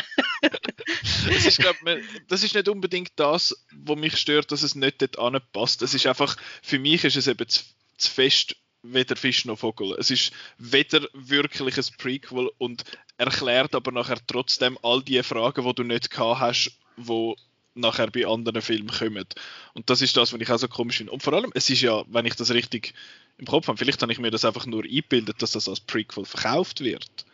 es 1.30 1.46
ist, 1.46 1.60
glaub, 1.60 1.80
man, 1.84 2.02
das 2.28 2.44
ist 2.44 2.56
nicht 2.56 2.68
unbedingt 2.68 3.12
das, 3.16 3.66
was 3.72 3.98
mich 3.98 4.18
stört, 4.18 4.52
dass 4.52 4.64
es 4.64 4.76
nicht 4.76 5.02
dort 5.02 5.20
anpasst. 5.20 5.82
Es 5.82 5.94
ist 5.94 6.08
einfach, 6.08 6.36
für 6.62 6.80
mich 6.80 7.04
ist 7.04 7.16
es 7.16 7.28
eben 7.28 7.48
zu, 7.48 7.64
zu 7.98 8.10
fest 8.10 8.56
weder 8.82 9.16
Fisch 9.16 9.46
noch 9.46 9.60
Vogel. 9.60 9.96
Es 9.98 10.12
ist 10.12 10.34
weder 10.58 11.08
wirklich 11.14 11.78
ein 11.78 11.98
Prequel 11.98 12.52
und 12.58 12.84
erklärt 13.18 13.76
aber 13.76 13.92
nachher 13.92 14.20
trotzdem 14.28 14.78
all 14.84 15.02
die 15.02 15.24
Fragen, 15.24 15.66
die 15.66 15.74
du 15.74 15.84
nicht 15.84 16.10
gehabt 16.10 16.42
hast, 16.42 16.80
wo 16.98 17.36
nachher 17.76 18.10
bei 18.12 18.26
anderen 18.28 18.62
Filmen 18.62 18.90
kommen. 18.90 19.26
Und 19.74 19.90
das 19.90 20.02
ist 20.02 20.16
das, 20.18 20.34
was 20.34 20.42
ich 20.42 20.52
auch 20.52 20.60
so 20.60 20.68
komisch 20.68 20.98
finde. 20.98 21.12
Und 21.12 21.24
vor 21.24 21.34
allem, 21.34 21.52
es 21.54 21.70
ist 21.70 21.82
ja, 21.82 22.04
wenn 22.08 22.26
ich 22.26 22.36
das 22.36 22.52
richtig 22.52 22.94
im 23.38 23.46
Kopf 23.46 23.68
habe, 23.68 23.78
vielleicht 23.78 24.02
habe 24.02 24.12
ich 24.12 24.20
mir 24.20 24.32
das 24.32 24.46
einfach 24.46 24.66
nur 24.66 24.84
eingebildet, 24.84 25.42
dass 25.42 25.52
das 25.52 25.68
als 25.68 25.80
Prequel 25.80 26.26
verkauft 26.26 26.82
wird. 26.82 27.26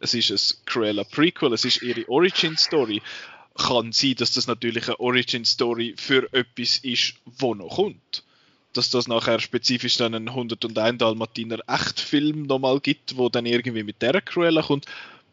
Es 0.00 0.14
ist 0.14 0.30
ein 0.30 0.66
Cruella 0.66 1.04
Prequel, 1.04 1.52
es 1.52 1.64
ist 1.64 1.82
ihre 1.82 2.08
Origin 2.08 2.56
Story. 2.56 3.02
Kann 3.56 3.92
sein, 3.92 4.16
dass 4.16 4.32
das 4.32 4.48
natürlich 4.48 4.88
eine 4.88 4.98
Origin 4.98 5.44
Story 5.44 5.94
für 5.96 6.32
etwas 6.32 6.78
ist, 6.78 7.14
wo 7.24 7.54
noch 7.54 7.76
kommt. 7.76 8.24
dass 8.74 8.90
das 8.90 9.08
nachher 9.08 9.40
spezifisch 9.40 9.96
dann 9.96 10.14
einen 10.14 10.28
101 10.28 10.98
Dalmatiner 10.98 11.60
Echtfilm 11.66 12.42
nochmal 12.42 12.80
gibt, 12.80 13.16
wo 13.16 13.28
dann 13.28 13.46
irgendwie 13.46 13.84
mit 13.84 14.02
der 14.02 14.20
Cruella 14.20 14.62
kommt. 14.62 14.86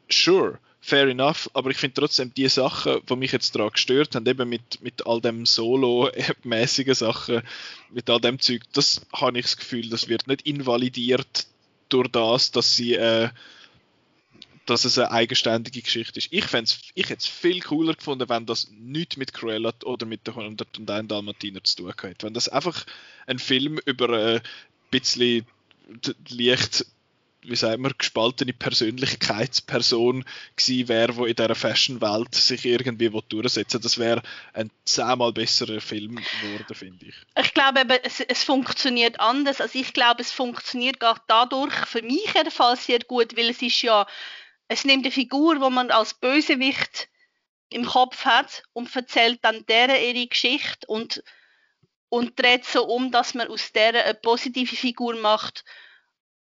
Sure, 0.09 0.59
fair 0.82 1.08
enough, 1.08 1.50
aber 1.54 1.70
ich 1.70 1.78
finde 1.78 1.94
trotzdem 2.02 2.34
die 2.34 2.50
Sachen, 2.50 3.02
die 3.08 3.16
mich 3.16 3.32
jetzt 3.32 3.56
daran 3.56 3.70
gestört 3.70 4.16
haben, 4.16 4.26
eben 4.26 4.50
mit, 4.50 4.82
mit 4.82 5.06
all 5.06 5.22
dem 5.22 5.46
Solo-mäßigen 5.46 6.96
Sachen, 6.96 7.44
mit 7.92 8.10
all 8.10 8.20
dem 8.20 8.40
Zeug, 8.40 8.64
das 8.74 9.02
habe 9.14 9.38
ich 9.38 9.46
das 9.46 9.58
Gefühl, 9.58 9.90
das 9.90 10.08
wird 10.08 10.28
nicht 10.28 10.42
invalidiert 10.42 11.46
durch 11.90 12.08
das, 12.08 12.52
dass 12.52 12.76
sie 12.76 12.96
äh, 12.96 13.30
dass 14.66 14.86
es 14.86 14.98
eine 14.98 15.12
eigenständige 15.12 15.82
Geschichte 15.82 16.20
ist. 16.20 16.30
Ich, 16.32 16.46
ich 16.96 17.10
hätte 17.10 17.20
es 17.20 17.28
viel 17.28 17.60
cooler 17.62 17.94
gefunden, 17.94 18.30
wenn 18.30 18.46
das 18.46 18.70
nichts 18.72 19.18
mit 19.18 19.34
Cruella 19.34 19.74
oder 19.84 20.06
mit 20.06 20.26
der 20.28 20.38
101 20.38 21.08
Dalmatiner 21.08 21.64
zu 21.64 21.78
tun 21.78 21.94
hätte. 22.00 22.26
Wenn 22.26 22.34
das 22.34 22.48
einfach 22.48 22.86
ein 23.28 23.40
Film 23.40 23.80
über 23.86 24.10
ein 24.10 24.42
bisschen 24.90 25.46
leicht, 26.30 26.86
wie 27.44 27.56
sagen 27.56 27.84
wir, 27.84 27.94
gespaltene 27.94 28.54
Persönlichkeitsperson 28.54 30.26
gewesen 30.56 30.88
wäre, 30.88 31.14
die 31.14 31.30
in 31.30 31.36
dieser 31.36 31.56
Fashion-Welt 31.56 32.36
sich 32.36 32.66
irgendwie 32.66 33.10
durchsetzen 33.30 33.82
Das 33.82 33.98
wäre 33.98 34.22
ein 34.54 34.70
zehnmal 34.86 35.34
besserer 35.34 35.82
Film 35.82 36.16
geworden, 36.16 36.76
finde 36.76 37.06
ich. 37.08 37.16
Ich 37.38 37.54
glaube, 37.54 37.86
es, 38.04 38.20
es 38.20 38.44
funktioniert 38.44 39.20
anders. 39.20 39.60
Also 39.60 39.80
ich 39.80 39.94
glaube, 39.94 40.22
es 40.22 40.32
funktioniert 40.32 41.00
gerade 41.00 41.22
dadurch, 41.28 41.74
für 41.86 42.02
mich 42.02 42.34
jedenfalls 42.36 42.86
sehr 42.86 43.00
gut, 43.00 43.36
weil 43.36 43.50
es 43.50 43.62
ist 43.62 43.82
ja 43.82 44.06
es 44.72 44.86
nimmt 44.86 45.04
eine 45.04 45.12
Figur, 45.12 45.60
wo 45.60 45.70
man 45.70 45.92
als 45.92 46.14
Bösewicht 46.14 47.10
im 47.72 47.86
Kopf 47.86 48.24
hat 48.24 48.64
und 48.72 48.96
erzählt 48.96 49.39
dann 49.44 49.66
der 49.66 50.02
ihre 50.02 50.28
Geschichte 50.28 50.88
und, 50.88 51.22
und 52.08 52.39
dreht 52.39 52.64
so 52.64 52.86
um, 52.86 53.12
dass 53.12 53.34
man 53.34 53.50
aus 53.50 53.74
der 53.74 54.06
eine 54.06 54.14
positive 54.14 54.78
Figur 54.78 55.16
macht, 55.18 55.66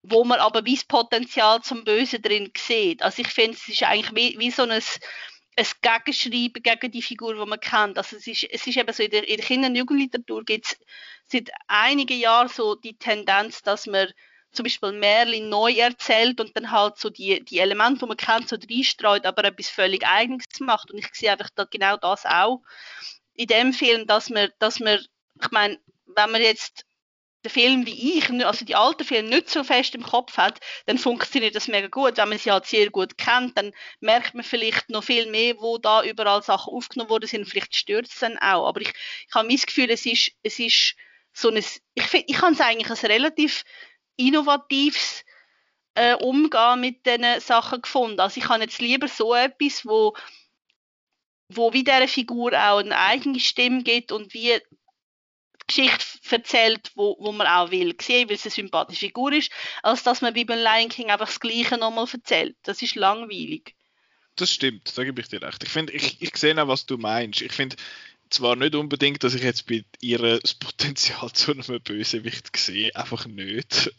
wo 0.06 0.24
man 0.24 0.38
aber 0.38 0.64
wie 0.64 0.74
das 0.74 0.84
Potenzial 0.84 1.62
zum 1.62 1.84
Bösen 1.84 2.20
drin 2.20 2.52
sieht. 2.56 3.02
Also 3.02 3.22
ich 3.22 3.28
finde, 3.28 3.56
es 3.56 3.68
ist 3.68 3.82
eigentlich 3.82 4.14
wie, 4.14 4.38
wie 4.38 4.50
so 4.50 4.62
ein, 4.62 4.70
ein 4.70 5.66
Gegenschreiben 5.82 6.62
gegen 6.62 6.92
die 6.92 7.02
Figur, 7.02 7.34
die 7.34 7.48
man 7.48 7.60
kennt. 7.60 7.96
Also 7.96 8.16
es 8.16 8.26
ist, 8.26 8.44
es 8.44 8.66
ist 8.66 8.76
eben 8.76 8.92
so, 8.92 9.02
in 9.02 9.10
der, 9.10 9.26
in 9.26 9.36
der 9.36 9.46
Kinder- 9.46 9.68
und 9.68 9.76
Jugendliteratur 9.76 10.44
gibt 10.44 10.66
es 10.66 10.78
seit 11.26 11.50
einigen 11.68 12.18
Jahren 12.18 12.48
so 12.48 12.74
die 12.74 12.96
Tendenz, 12.96 13.62
dass 13.62 13.86
man 13.86 14.08
zum 14.52 14.64
Beispiel 14.64 14.92
Merlin 14.92 15.48
neu 15.48 15.72
erzählt 15.72 16.38
und 16.38 16.54
dann 16.54 16.70
halt 16.70 16.98
so 16.98 17.08
die, 17.08 17.42
die 17.44 17.58
Elemente, 17.58 18.00
die 18.00 18.06
man 18.06 18.16
kennt, 18.16 18.48
so 18.48 18.56
reinstreut, 18.56 19.24
aber 19.24 19.44
etwas 19.44 19.68
völlig 19.68 20.06
Eigenes 20.06 20.44
macht. 20.60 20.90
Und 20.90 20.98
ich 20.98 21.08
sehe 21.14 21.32
einfach 21.32 21.50
da 21.54 21.64
genau 21.64 21.96
das 21.96 22.26
auch 22.26 22.60
in 23.34 23.46
dem 23.46 23.72
Film, 23.72 24.06
dass 24.06 24.30
man, 24.30 24.50
dass 24.58 24.80
man, 24.80 25.00
ich 25.40 25.50
meine, 25.50 25.78
wenn 26.06 26.30
man 26.30 26.42
jetzt 26.42 26.84
den 27.44 27.50
Film 27.50 27.86
wie 27.86 28.18
ich, 28.18 28.30
also 28.44 28.64
die 28.64 28.74
alten 28.74 29.04
Filme 29.04 29.28
nicht 29.28 29.50
so 29.50 29.62
fest 29.64 29.94
im 29.94 30.02
Kopf 30.02 30.36
hat, 30.38 30.60
dann 30.86 30.96
funktioniert 30.98 31.54
das 31.54 31.68
mega 31.68 31.88
gut. 31.88 32.16
Wenn 32.16 32.30
man 32.30 32.38
sie 32.38 32.50
halt 32.50 32.66
sehr 32.66 32.90
gut 32.90 33.18
kennt, 33.18 33.56
dann 33.58 33.72
merkt 34.00 34.34
man 34.34 34.44
vielleicht 34.44 34.88
noch 34.88 35.04
viel 35.04 35.30
mehr, 35.30 35.56
wo 35.58 35.76
da 35.76 36.02
überall 36.02 36.42
Sachen 36.42 36.72
aufgenommen 36.72 37.10
worden 37.10 37.28
sind. 37.28 37.46
Vielleicht 37.46 37.76
stört 37.76 38.06
es 38.06 38.18
dann 38.18 38.38
auch. 38.38 38.66
Aber 38.66 38.80
ich, 38.80 38.92
ich 39.28 39.34
habe 39.34 39.48
das 39.52 39.66
Gefühl, 39.66 39.90
es 39.90 40.06
ist, 40.06 40.32
es 40.42 40.58
ist 40.58 40.94
so 41.32 41.50
ein, 41.50 41.56
ich, 41.56 41.74
ich 41.94 42.40
habe 42.40 42.52
es 42.52 42.60
eigentlich 42.60 42.90
als 42.90 43.04
relativ 43.04 43.64
innovatives 44.16 45.24
äh, 45.94 46.14
Umgehen 46.14 46.80
mit 46.80 47.04
diesen 47.04 47.40
Sachen 47.40 47.82
gefunden. 47.82 48.20
Also 48.20 48.40
ich 48.40 48.48
habe 48.48 48.62
jetzt 48.62 48.80
lieber 48.80 49.06
so 49.06 49.34
etwas, 49.34 49.84
wo, 49.84 50.16
wo 51.48 51.74
wie 51.74 51.84
dieser 51.84 52.08
Figur 52.08 52.52
auch 52.52 52.78
eine 52.78 52.96
eigene 52.96 53.38
Stimme 53.38 53.82
gibt 53.82 54.12
und 54.12 54.32
wie 54.32 54.60
Geschichte 55.66 56.04
erzählt, 56.30 56.92
wo, 56.94 57.16
wo 57.18 57.32
man 57.32 57.46
auch 57.46 57.70
will 57.70 57.94
sehen, 58.00 58.28
weil 58.28 58.36
es 58.36 58.44
eine 58.44 58.50
sympathische 58.50 59.06
Figur 59.06 59.32
ist, 59.32 59.50
als 59.82 60.02
dass 60.02 60.20
man 60.20 60.34
wie 60.34 60.44
beim 60.44 60.58
Lion 60.58 60.88
King 60.88 61.10
einfach 61.10 61.26
das 61.26 61.40
Gleiche 61.40 61.78
nochmal 61.78 62.06
erzählt. 62.12 62.56
Das 62.62 62.82
ist 62.82 62.94
langweilig. 62.94 63.74
Das 64.36 64.50
stimmt, 64.52 64.96
da 64.98 65.04
gebe 65.04 65.20
ich 65.20 65.28
dir 65.28 65.42
recht. 65.42 65.62
Ich 65.62 65.70
finde, 65.70 65.92
ich, 65.92 66.20
ich 66.20 66.36
sehe 66.36 66.60
auch, 66.60 66.68
was 66.68 66.86
du 66.86 66.98
meinst. 66.98 67.40
Ich 67.40 67.52
finde, 67.52 67.76
zwar 68.34 68.56
nicht 68.56 68.74
unbedingt, 68.74 69.24
dass 69.24 69.34
ich 69.34 69.42
jetzt 69.42 69.66
bei 69.66 69.84
ihr 70.00 70.18
das 70.40 70.54
Potenzial 70.54 71.30
zu 71.32 71.52
einem 71.52 71.80
Bösewicht 71.80 72.56
sehe, 72.56 72.94
einfach 72.94 73.26
nicht. 73.26 73.92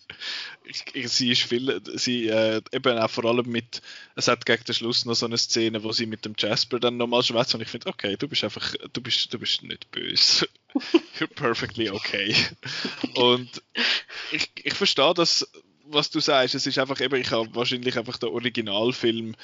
Ich, 0.65 1.09
sie 1.09 1.31
ist 1.31 1.43
viel, 1.43 1.81
sie 1.95 2.27
äh, 2.27 2.61
eben 2.71 2.97
auch 2.97 3.09
vor 3.09 3.25
allem 3.25 3.49
mit, 3.49 3.81
es 4.15 4.27
hat 4.27 4.45
gegen 4.45 4.63
den 4.63 4.75
Schluss 4.75 5.05
noch 5.05 5.15
so 5.15 5.25
eine 5.25 5.37
Szene, 5.37 5.83
wo 5.83 5.91
sie 5.91 6.05
mit 6.05 6.25
dem 6.25 6.35
Jasper 6.37 6.79
dann 6.79 6.97
nochmal 6.97 7.23
schwätzt 7.23 7.55
und 7.55 7.61
ich 7.61 7.69
finde, 7.69 7.87
okay, 7.87 8.15
du 8.17 8.27
bist 8.27 8.43
einfach, 8.43 8.73
du 8.93 9.01
bist, 9.01 9.33
du 9.33 9.39
bist 9.39 9.63
nicht 9.63 9.89
böse. 9.91 10.47
You're 11.19 11.27
perfectly 11.27 11.89
okay. 11.89 12.35
Und 13.15 13.49
ich, 14.31 14.51
ich 14.61 14.73
verstehe 14.73 15.13
das, 15.13 15.49
was 15.87 16.09
du 16.09 16.19
sagst. 16.19 16.55
Es 16.55 16.67
ist 16.67 16.79
einfach 16.79 16.99
eben, 17.01 17.19
ich 17.19 17.31
habe 17.31 17.53
wahrscheinlich 17.53 17.97
einfach 17.97 18.17
den 18.17 18.29
Originalfilm 18.29 19.35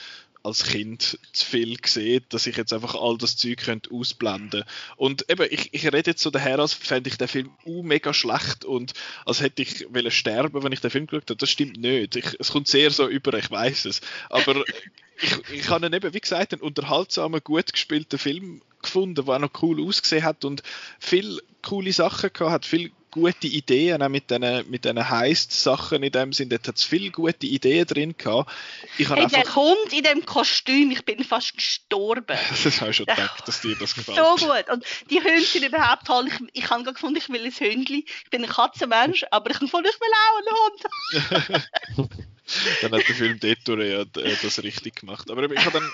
als 0.43 0.63
Kind 0.63 1.19
zu 1.33 1.45
viel 1.45 1.77
gesehen, 1.77 2.25
dass 2.29 2.47
ich 2.47 2.57
jetzt 2.57 2.73
einfach 2.73 2.95
all 2.95 3.17
das 3.17 3.37
Zeug 3.37 3.59
könnte 3.59 3.91
ausblenden 3.91 4.63
Und 4.97 5.29
eben, 5.29 5.47
ich, 5.51 5.69
ich 5.71 5.85
rede 5.85 6.11
jetzt 6.11 6.23
so 6.23 6.31
daher, 6.31 6.59
als 6.59 6.73
fände 6.73 7.09
ich 7.09 7.17
den 7.17 7.27
Film 7.27 7.51
uh, 7.65 7.83
mega 7.83 8.13
schlecht 8.13 8.65
und 8.65 8.93
als 9.25 9.41
hätte 9.41 9.61
ich 9.61 9.85
wollen 9.93 10.11
sterben, 10.11 10.63
wenn 10.63 10.71
ich 10.71 10.81
den 10.81 10.89
Film 10.89 11.05
geschaut 11.05 11.29
habe. 11.29 11.37
Das 11.37 11.49
stimmt 11.49 11.77
nicht. 11.77 12.15
Ich, 12.15 12.35
es 12.39 12.51
kommt 12.51 12.67
sehr 12.67 12.89
so 12.91 13.07
über, 13.07 13.33
ich 13.35 13.51
weiß 13.51 13.85
es. 13.85 14.01
Aber 14.29 14.63
ich, 15.21 15.49
ich 15.53 15.69
habe 15.69 15.85
ihn 15.85 15.93
eben, 15.93 16.13
wie 16.13 16.19
gesagt, 16.19 16.53
einen 16.53 16.61
unterhaltsamen, 16.63 17.41
gut 17.43 17.71
gespielten 17.71 18.17
Film 18.17 18.61
gefunden, 18.81 19.25
der 19.25 19.35
auch 19.35 19.39
noch 19.39 19.61
cool 19.61 19.79
ausgesehen 19.85 20.23
hat 20.23 20.43
und 20.43 20.63
viel 20.99 21.39
coole 21.61 21.93
Sachen 21.93 22.33
gehabt 22.33 22.51
hat, 22.51 22.65
viel 22.65 22.91
gute 23.11 23.47
Ideen, 23.47 24.01
auch 24.01 24.09
mit 24.09 24.29
diesen 24.29 24.69
mit 24.69 24.85
Heist-Sachen 24.85 26.01
in 26.01 26.11
dem 26.11 26.33
Sinn. 26.33 26.49
Dort 26.49 26.67
hat 26.67 26.77
es 26.77 26.83
viele 26.83 27.11
gute 27.11 27.45
Ideen 27.45 27.85
drin 27.85 28.15
gehabt. 28.17 28.51
Ich 28.97 29.09
hey, 29.09 29.23
einfach... 29.23 29.43
der 29.43 29.55
Hund 29.55 29.93
in 29.93 30.03
dem 30.03 30.25
Kostüm, 30.25 30.91
ich 30.91 31.05
bin 31.05 31.23
fast 31.23 31.55
gestorben. 31.55 32.37
das 32.63 32.81
habe 32.81 32.91
ich 32.91 32.97
schon 32.97 33.05
gedacht, 33.05 33.47
dass 33.47 33.61
dir 33.61 33.75
das 33.75 33.93
gefällt. 33.93 34.17
So 34.17 34.47
gut. 34.47 34.69
Und 34.71 34.85
die 35.09 35.19
Hunde 35.19 35.41
sind 35.41 35.65
überhaupt 35.65 36.07
toll. 36.07 36.27
Ich, 36.27 36.63
ich 36.63 36.69
habe 36.69 36.83
gefunden, 36.83 37.17
ich 37.17 37.29
will 37.29 37.43
ein 37.43 37.51
Hündli. 37.51 38.05
Ich 38.23 38.29
bin 38.29 38.43
ein 38.43 38.49
Katzenmensch, 38.49 39.25
aber 39.29 39.49
ich 39.49 39.55
habe 39.57 39.65
gefunden, 39.65 39.89
ich 39.91 39.99
will 39.99 40.11
auch 40.15 40.37
einen 40.39 41.29
Hund. 41.37 42.21
dann 42.81 42.91
hat 42.91 43.07
der 43.07 43.15
Film 43.15 43.39
dort 43.39 43.67
ja 43.67 44.01
äh, 44.01 44.35
das 44.41 44.63
richtig 44.63 45.01
gemacht. 45.01 45.29
Aber 45.29 45.43
ich 45.49 45.65
habe 45.65 45.79
dann 45.79 45.91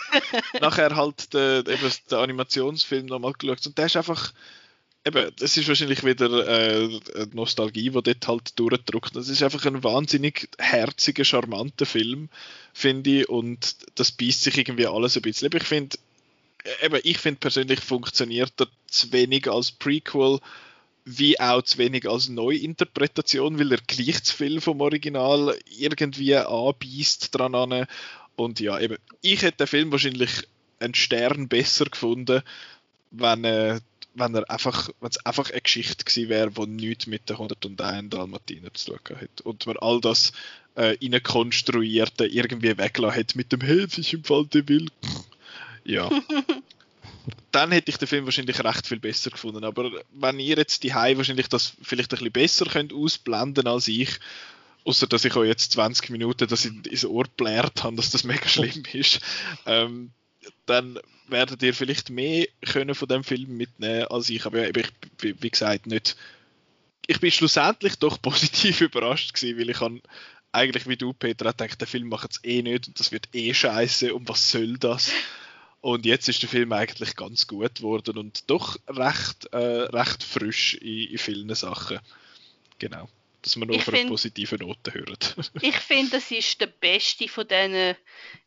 nachher 0.61 0.95
halt 0.95 1.33
den, 1.33 1.65
eben 1.65 1.91
den 2.11 2.17
Animationsfilm 2.17 3.07
nochmal 3.07 3.33
geschaut 3.33 3.65
und 3.65 3.77
der 3.77 3.87
ist 3.87 3.97
einfach 3.97 4.31
eben, 5.07 5.31
es 5.41 5.57
ist 5.57 5.67
wahrscheinlich 5.67 6.03
wieder 6.03 6.47
äh, 6.47 6.99
Nostalgie, 7.33 7.89
die 7.89 8.01
dort 8.01 8.27
halt 8.27 8.59
durchdrückt. 8.59 9.15
Es 9.15 9.29
ist 9.29 9.41
einfach 9.41 9.65
ein 9.65 9.83
wahnsinnig 9.83 10.49
herziger, 10.59 11.23
charmanter 11.23 11.85
Film, 11.85 12.29
finde 12.73 13.21
ich, 13.21 13.29
und 13.29 13.75
das 13.95 14.11
beißt 14.11 14.43
sich 14.43 14.57
irgendwie 14.57 14.87
alles 14.87 15.15
ein 15.15 15.21
bisschen. 15.23 15.49
Ich 15.55 15.63
finde, 15.63 15.97
eben, 16.83 16.99
ich 17.03 17.17
finde 17.17 17.39
persönlich 17.39 17.79
funktioniert 17.79 18.53
er 18.59 18.67
zu 18.87 19.11
wenig 19.11 19.49
als 19.49 19.71
Prequel, 19.71 20.39
wie 21.05 21.39
auch 21.39 21.61
zu 21.61 21.77
wenig 21.77 22.07
als 22.07 22.27
Neuinterpretation, 22.27 23.57
weil 23.59 23.71
er 23.71 23.79
gleich 23.87 24.23
zu 24.23 24.35
viel 24.35 24.59
vom 24.59 24.81
Original 24.81 25.57
irgendwie 25.79 26.35
anbeißt 26.35 27.33
dran 27.33 27.55
an. 27.55 27.87
Und 28.35 28.59
ja, 28.59 28.79
eben, 28.79 28.97
ich 29.21 29.41
hätte 29.41 29.59
den 29.59 29.67
Film 29.67 29.91
wahrscheinlich 29.91 30.47
einen 30.79 30.93
Stern 30.93 31.47
besser 31.47 31.85
gefunden, 31.85 32.43
wenn 33.11 33.43
äh, 33.45 33.79
wenn 34.17 34.35
er 34.35 34.49
einfach, 34.49 34.89
wenn 34.99 35.09
es 35.09 35.25
einfach 35.25 35.51
eine 35.51 35.61
Geschichte 35.61 36.03
gewesen 36.03 36.29
wäre, 36.29 36.51
die 36.51 36.67
nichts 36.67 37.07
mit 37.07 37.29
der 37.29 37.39
101 37.39 38.09
Dalmatiner 38.09 38.73
zu 38.73 38.97
tun 38.97 39.17
hat. 39.21 39.41
Und 39.41 39.65
man 39.67 39.77
all 39.77 40.01
das 40.01 40.31
äh, 40.75 41.19
konstruierte 41.19 42.25
irgendwie 42.25 42.77
weggelassen 42.77 43.19
hat 43.19 43.35
mit 43.35 43.51
dem 43.51 43.61
Hey, 43.61 43.85
ich 43.95 44.13
im 44.13 44.23
Fall 44.23 44.45
der 44.47 44.67
will. 44.67 44.87
Ja. 45.83 46.09
Dann 47.51 47.71
hätte 47.71 47.91
ich 47.91 47.97
den 47.97 48.07
Film 48.07 48.25
wahrscheinlich 48.25 48.63
recht 48.63 48.87
viel 48.87 48.99
besser 48.99 49.31
gefunden. 49.31 49.63
Aber 49.63 49.91
wenn 50.13 50.39
ihr 50.39 50.57
jetzt 50.57 50.83
die 50.83 50.93
wahrscheinlich 50.93 51.47
das 51.47 51.73
vielleicht 51.81 52.11
ein 52.13 52.17
bisschen 52.17 52.31
besser 52.31 52.65
könnt 52.65 52.93
ausblenden 52.93 53.67
als 53.67 53.87
ich, 53.87 54.19
außer 54.85 55.07
dass 55.07 55.25
ich 55.25 55.35
euch 55.35 55.47
jetzt 55.47 55.73
20 55.73 56.09
Minuten 56.09 56.47
das 56.47 56.65
in, 56.65 56.83
ins 56.83 57.05
Ohr 57.05 57.25
blärt 57.35 57.83
habe, 57.83 57.97
dass 57.97 58.11
das 58.11 58.23
mega 58.23 58.47
schlimm 58.47 58.83
ist, 58.93 59.19
ähm, 59.65 60.11
dann 60.65 60.99
werdet 61.27 61.61
ihr 61.63 61.73
vielleicht 61.73 62.09
mehr 62.09 62.47
können 62.65 62.95
von 62.95 63.07
dem 63.07 63.23
Film 63.23 63.57
mitnehmen 63.57 64.05
als 64.05 64.29
ich. 64.29 64.45
Aber 64.45 64.69
ich, 64.69 64.89
wie 65.21 65.49
gesagt, 65.49 65.87
nicht. 65.87 66.15
Ich 67.07 67.19
bin 67.19 67.31
schlussendlich 67.31 67.97
doch 67.97 68.21
positiv 68.21 68.81
überrascht 68.81 69.33
gewesen, 69.33 69.59
weil 69.59 69.69
ich 69.69 70.01
eigentlich 70.51 70.87
wie 70.87 70.97
du, 70.97 71.13
Peter, 71.13 71.51
gedacht, 71.51 71.79
der 71.79 71.87
Film 71.87 72.09
macht 72.09 72.31
es 72.31 72.43
eh 72.43 72.61
nicht 72.61 72.87
und 72.87 72.99
das 72.99 73.11
wird 73.11 73.29
eh 73.33 73.53
scheiße 73.53 74.13
und 74.13 74.27
was 74.27 74.51
soll 74.51 74.77
das? 74.77 75.11
Und 75.81 76.05
jetzt 76.05 76.27
ist 76.27 76.41
der 76.41 76.49
Film 76.49 76.73
eigentlich 76.73 77.15
ganz 77.15 77.47
gut 77.47 77.75
geworden 77.75 78.17
und 78.17 78.49
doch 78.49 78.77
recht, 78.87 79.45
äh, 79.53 79.57
recht 79.57 80.23
frisch 80.23 80.73
in, 80.75 81.11
in 81.11 81.17
vielen 81.17 81.53
Sachen. 81.53 81.99
Genau 82.79 83.07
dass 83.47 83.55
man 83.55 83.69
nur 83.69 83.77
auf 83.77 83.87
eine 83.87 84.09
positive 84.09 84.57
Note 84.57 84.93
hört. 84.93 85.35
ich 85.61 85.77
finde, 85.77 86.17
das 86.17 86.29
ist 86.31 86.59
der 86.59 86.67
beste 86.67 87.29
von 87.29 87.47
diesen 87.47 87.95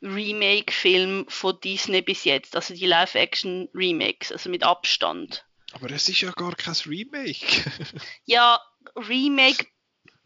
Remake-Filmen 0.03 1.26
von 1.28 1.59
Disney 1.61 2.03
bis 2.03 2.24
jetzt. 2.24 2.55
Also 2.55 2.74
die 2.74 2.84
Live-Action-Remakes, 2.84 4.30
also 4.30 4.51
mit 4.51 4.62
Abstand. 4.62 5.46
Aber 5.72 5.90
es 5.90 6.09
ist 6.09 6.20
ja 6.20 6.32
gar 6.32 6.55
kein 6.55 6.74
Remake. 6.84 7.46
ja, 8.26 8.61
Remake, 8.94 9.66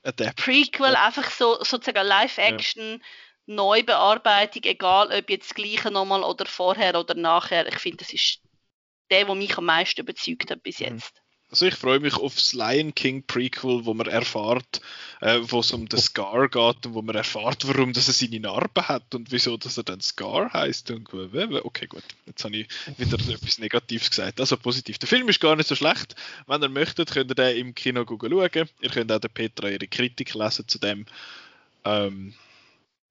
Adapt. 0.03 0.37
Prequel, 0.37 0.97
einfach 0.97 1.31
so 1.31 1.62
sozusagen 1.62 2.07
Live-Action, 2.07 3.03
Neubearbeitung, 3.47 4.64
egal 4.64 5.12
ob 5.16 5.31
jetzt 5.31 5.51
das 5.51 5.55
gleiche 5.55 5.91
nochmal 5.91 6.25
oder 6.25 6.47
vorher 6.47 6.99
oder 6.99 7.14
nachher. 7.14 7.68
Ich 7.68 7.79
finde, 7.79 7.99
das 7.99 8.12
ist 8.12 8.41
der, 9.11 9.25
der 9.25 9.35
mich 9.37 9.57
am 9.57 9.66
meisten 9.66 10.01
überzeugt 10.01 10.51
hat 10.51 10.62
bis 10.62 10.81
Mhm. 10.81 10.87
jetzt. 10.87 11.22
Also 11.55 11.67
ich 11.67 11.77
freue 11.77 12.01
mich 12.01 12.15
auf 12.15 12.35
das 12.35 12.53
Lion 12.53 12.97
King 12.97 13.23
Prequel, 13.23 13.85
wo 13.85 13.95
man 13.95 14.09
erfahrt, 14.09 14.81
äh, 15.21 15.39
wo 15.41 15.61
es 15.61 15.71
um 15.71 15.89
den 15.89 16.01
Scar 16.01 16.49
geht 16.49 16.85
und 16.85 16.95
wo 16.95 17.01
man 17.01 17.15
erfahrt, 17.15 17.69
warum 17.69 17.93
dass 17.93 18.09
er 18.09 18.13
seine 18.13 18.41
Narbe 18.41 18.89
hat 18.89 19.15
und 19.15 19.31
wieso 19.31 19.57
dass 19.57 19.77
er 19.77 19.85
dann 19.85 20.01
Scar 20.01 20.53
heißt. 20.53 20.91
Okay, 20.91 21.87
gut, 21.87 22.03
jetzt 22.27 22.43
habe 22.43 22.57
ich 22.57 22.69
wieder 22.99 23.21
etwas 23.33 23.59
Negatives 23.61 24.11
gesagt. 24.11 24.41
Also 24.41 24.57
positiv. 24.57 24.99
Der 24.99 25.07
Film 25.07 25.29
ist 25.29 25.39
gar 25.39 25.55
nicht 25.55 25.69
so 25.69 25.77
schlecht. 25.77 26.17
Wenn 26.49 26.61
ihr 26.61 26.69
möchtet, 26.69 27.13
könnt 27.13 27.31
ihr 27.31 27.37
den 27.37 27.57
im 27.57 27.75
Kino 27.77 28.05
schauen. 28.05 28.69
Ihr 28.81 28.91
könnt 28.91 29.13
auch 29.13 29.21
der 29.21 29.29
Petra 29.29 29.69
ihre 29.69 29.87
Kritik 29.87 30.35
lesen 30.35 30.67
zu 30.67 30.81
dem. 30.81 31.07
Ähm, 31.85 32.35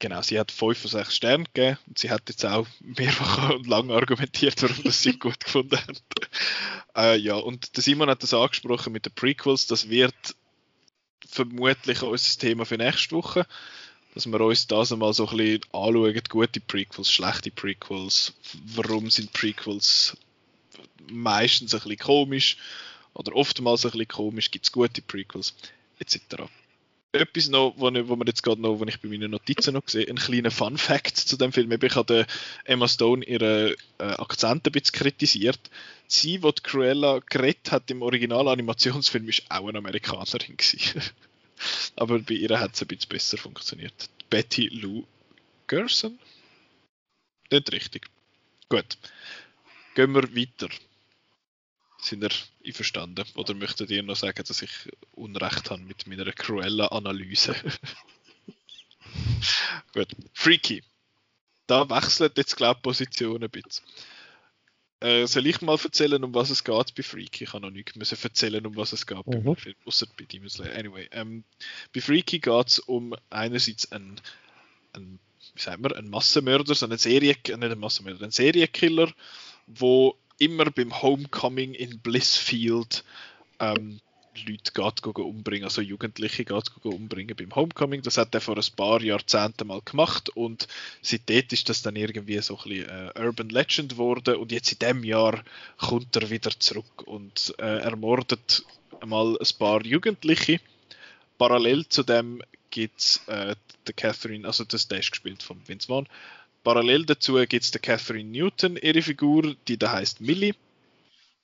Genau, 0.03 0.21
sie 0.21 0.37
hat 0.37 0.51
5 0.51 0.79
von 0.79 0.91
6 0.91 1.15
Sternen 1.15 1.45
gegeben 1.53 1.77
und 1.87 1.97
sie 1.97 2.11
hat 2.11 2.23
jetzt 2.27 2.45
auch 2.45 2.67
mehrfach 2.81 3.51
und 3.55 3.67
lang 3.67 3.89
argumentiert, 3.89 4.61
warum 4.61 4.83
das 4.83 5.01
sie 5.01 5.13
gut 5.17 5.39
gefunden 5.39 5.77
hat. 5.77 6.03
äh, 6.97 7.17
ja, 7.17 7.35
und 7.35 7.77
der 7.77 7.83
Simon 7.83 8.09
hat 8.09 8.21
das 8.21 8.33
angesprochen 8.33 8.91
mit 8.91 9.05
den 9.05 9.13
Prequels, 9.13 9.65
das 9.65 9.87
wird 9.87 10.13
vermutlich 11.25 12.01
unser 12.01 12.37
Thema 12.37 12.65
für 12.65 12.75
nächste 12.75 13.15
Woche, 13.15 13.47
dass 14.13 14.25
wir 14.25 14.41
uns 14.41 14.67
das 14.67 14.91
einmal 14.91 15.13
so 15.13 15.25
ein 15.25 15.37
bisschen 15.37 15.61
anschauen, 15.71 16.21
gute 16.27 16.59
Prequels, 16.59 17.09
schlechte 17.09 17.51
Prequels, 17.51 18.33
warum 18.75 19.09
sind 19.09 19.31
Prequels 19.31 20.17
meistens 21.09 21.73
ein 21.73 21.79
bisschen 21.79 21.99
komisch 21.99 22.57
oder 23.13 23.33
oftmals 23.33 23.85
ein 23.85 23.91
bisschen 23.91 24.09
komisch, 24.09 24.51
gibt 24.51 24.65
es 24.65 24.71
gute 24.73 25.01
Prequels, 25.01 25.55
etc 25.97 26.49
etwas 27.13 27.47
noch, 27.47 27.75
wo, 27.77 27.91
wo 28.07 28.15
man 28.15 28.27
jetzt 28.27 28.41
gerade 28.41 28.61
noch, 28.61 28.79
wo 28.79 28.85
ich 28.85 28.99
bei 28.99 29.07
meinen 29.07 29.31
Notizen 29.31 29.75
noch 29.75 29.87
sehe, 29.87 30.07
ein 30.07 30.15
kleiner 30.15 30.51
Fun 30.51 30.77
Fact 30.77 31.15
zu 31.15 31.37
dem 31.37 31.53
Film. 31.53 31.71
Ich 31.71 31.95
habe 31.95 32.25
Emma 32.65 32.87
Stone 32.87 33.23
ihren 33.23 33.75
äh, 33.99 34.03
Akzent 34.03 34.65
ein 34.65 34.71
bisschen 34.71 34.93
kritisiert. 34.93 35.59
Sie, 36.07 36.39
die, 36.39 36.51
Cruella 36.63 37.19
geredet 37.19 37.71
hat 37.71 37.89
im 37.91 38.01
Original-Animationsfilm, 38.01 39.29
ist 39.29 39.43
auch 39.49 39.67
eine 39.67 39.77
Amerikanerin. 39.77 40.57
Aber 41.95 42.19
bei 42.19 42.33
ihr 42.33 42.59
hat 42.59 42.73
es 42.73 42.81
ein 42.81 42.87
bisschen 42.87 43.09
besser 43.09 43.37
funktioniert. 43.37 44.09
Betty 44.29 44.67
Lou 44.69 45.05
Gerson? 45.67 46.17
Nicht 47.51 47.71
richtig. 47.71 48.07
Gut. 48.69 48.97
Gehen 49.93 50.13
wir 50.15 50.35
weiter. 50.35 50.69
Sind 52.03 52.21
ihr 52.23 52.29
einverstanden? 52.65 53.25
Oder 53.35 53.53
möchtet 53.53 53.89
ihr 53.89 54.03
noch 54.03 54.17
sagen, 54.17 54.43
dass 54.45 54.61
ich 54.61 54.71
Unrecht 55.13 55.71
habe 55.71 55.81
mit 55.81 56.05
meiner 56.05 56.29
Cruella-Analyse? 56.33 57.55
Gut. 59.93 60.09
Freaky. 60.33 60.83
Da 61.65 61.89
wechselt 61.89 62.37
jetzt, 62.37 62.57
glaube 62.57 62.79
ich, 62.79 62.83
Position 62.83 63.41
ein 63.41 63.49
bisschen. 63.49 63.85
Äh, 64.99 65.25
soll 65.27 65.47
ich 65.47 65.61
mal 65.61 65.79
erzählen, 65.81 66.21
um 66.23 66.33
was 66.33 66.49
es 66.49 66.63
geht 66.63 66.93
bei 66.95 67.03
Freaky? 67.03 67.45
Ich 67.45 67.53
habe 67.53 67.61
noch 67.61 67.71
nicht 67.71 67.95
müssen 67.95 68.17
erzählen, 68.21 68.65
um 68.65 68.75
was 68.75 68.91
es 68.91 69.07
geht 69.07 69.25
Mhm. 69.25 69.43
beim 69.43 69.55
Film, 69.55 69.75
außer 69.85 70.07
bei 70.17 70.25
Demon 70.25 70.49
Slayer. 70.49 70.77
Anyway, 70.77 71.07
ähm, 71.11 71.45
bei 71.93 72.01
Freaky 72.01 72.39
geht 72.39 72.67
es 72.67 72.79
um 72.79 73.15
einerseits 73.29 73.89
einen, 73.93 74.19
einen, 74.91 75.19
wie 75.55 75.61
sagt 75.61 75.79
man, 75.79 75.93
einen 75.93 76.09
Massenmörder, 76.09 76.75
so 76.75 76.85
einen 76.85 76.97
Serie, 76.97 77.29
nicht 77.33 77.49
einen 77.49 77.79
Massenmörder, 77.79 78.23
einen 78.23 78.31
Serienkiller, 78.31 79.11
wo 79.67 80.17
immer 80.43 80.65
beim 80.65 81.01
Homecoming 81.01 81.73
in 81.73 81.99
Blissfield 81.99 83.03
ähm, 83.59 83.99
Leute 84.47 84.71
geht, 84.73 85.05
umbringen, 85.05 85.65
also 85.65 85.81
Jugendliche 85.81 86.43
geht, 86.43 86.71
umbringen 86.83 87.35
beim 87.35 87.55
Homecoming. 87.55 88.01
Das 88.01 88.17
hat 88.17 88.33
er 88.33 88.41
vor 88.41 88.57
ein 88.57 88.75
paar 88.75 89.01
Jahrzehnten 89.01 89.67
mal 89.67 89.81
gemacht 89.85 90.29
und 90.29 90.67
seitdem 91.01 91.43
ist 91.51 91.69
das 91.69 91.81
dann 91.81 91.95
irgendwie 91.95 92.39
so 92.39 92.57
ein 92.57 92.69
bisschen 92.69 92.89
äh, 92.89 93.19
Urban 93.19 93.49
Legend 93.49 93.91
geworden 93.91 94.35
und 94.35 94.51
jetzt 94.51 94.71
in 94.71 94.79
dem 94.79 95.03
Jahr 95.03 95.43
kommt 95.77 96.15
er 96.15 96.29
wieder 96.29 96.51
zurück 96.59 97.03
und 97.05 97.53
äh, 97.59 97.79
ermordet 97.79 98.65
mal 99.05 99.37
ein 99.37 99.57
paar 99.59 99.85
Jugendliche. 99.85 100.59
Parallel 101.37 101.87
zu 101.87 102.03
dem 102.03 102.41
gibt 102.69 102.99
es 102.99 103.21
äh, 103.27 103.55
der 103.85 103.93
Catherine, 103.93 104.47
also 104.47 104.63
das 104.63 104.87
der 104.87 104.99
ist 104.99 105.11
gespielt 105.11 105.43
von 105.43 105.61
Vince 105.67 105.87
Vaughn. 105.87 106.07
Parallel 106.63 107.05
dazu 107.05 107.35
gibt 107.47 107.63
es 107.63 107.71
der 107.71 107.81
Catherine 107.81 108.29
Newton, 108.29 108.77
ihre 108.77 109.01
Figur, 109.01 109.55
die 109.67 109.77
da 109.77 109.91
heißt 109.91 110.21
Millie. 110.21 110.55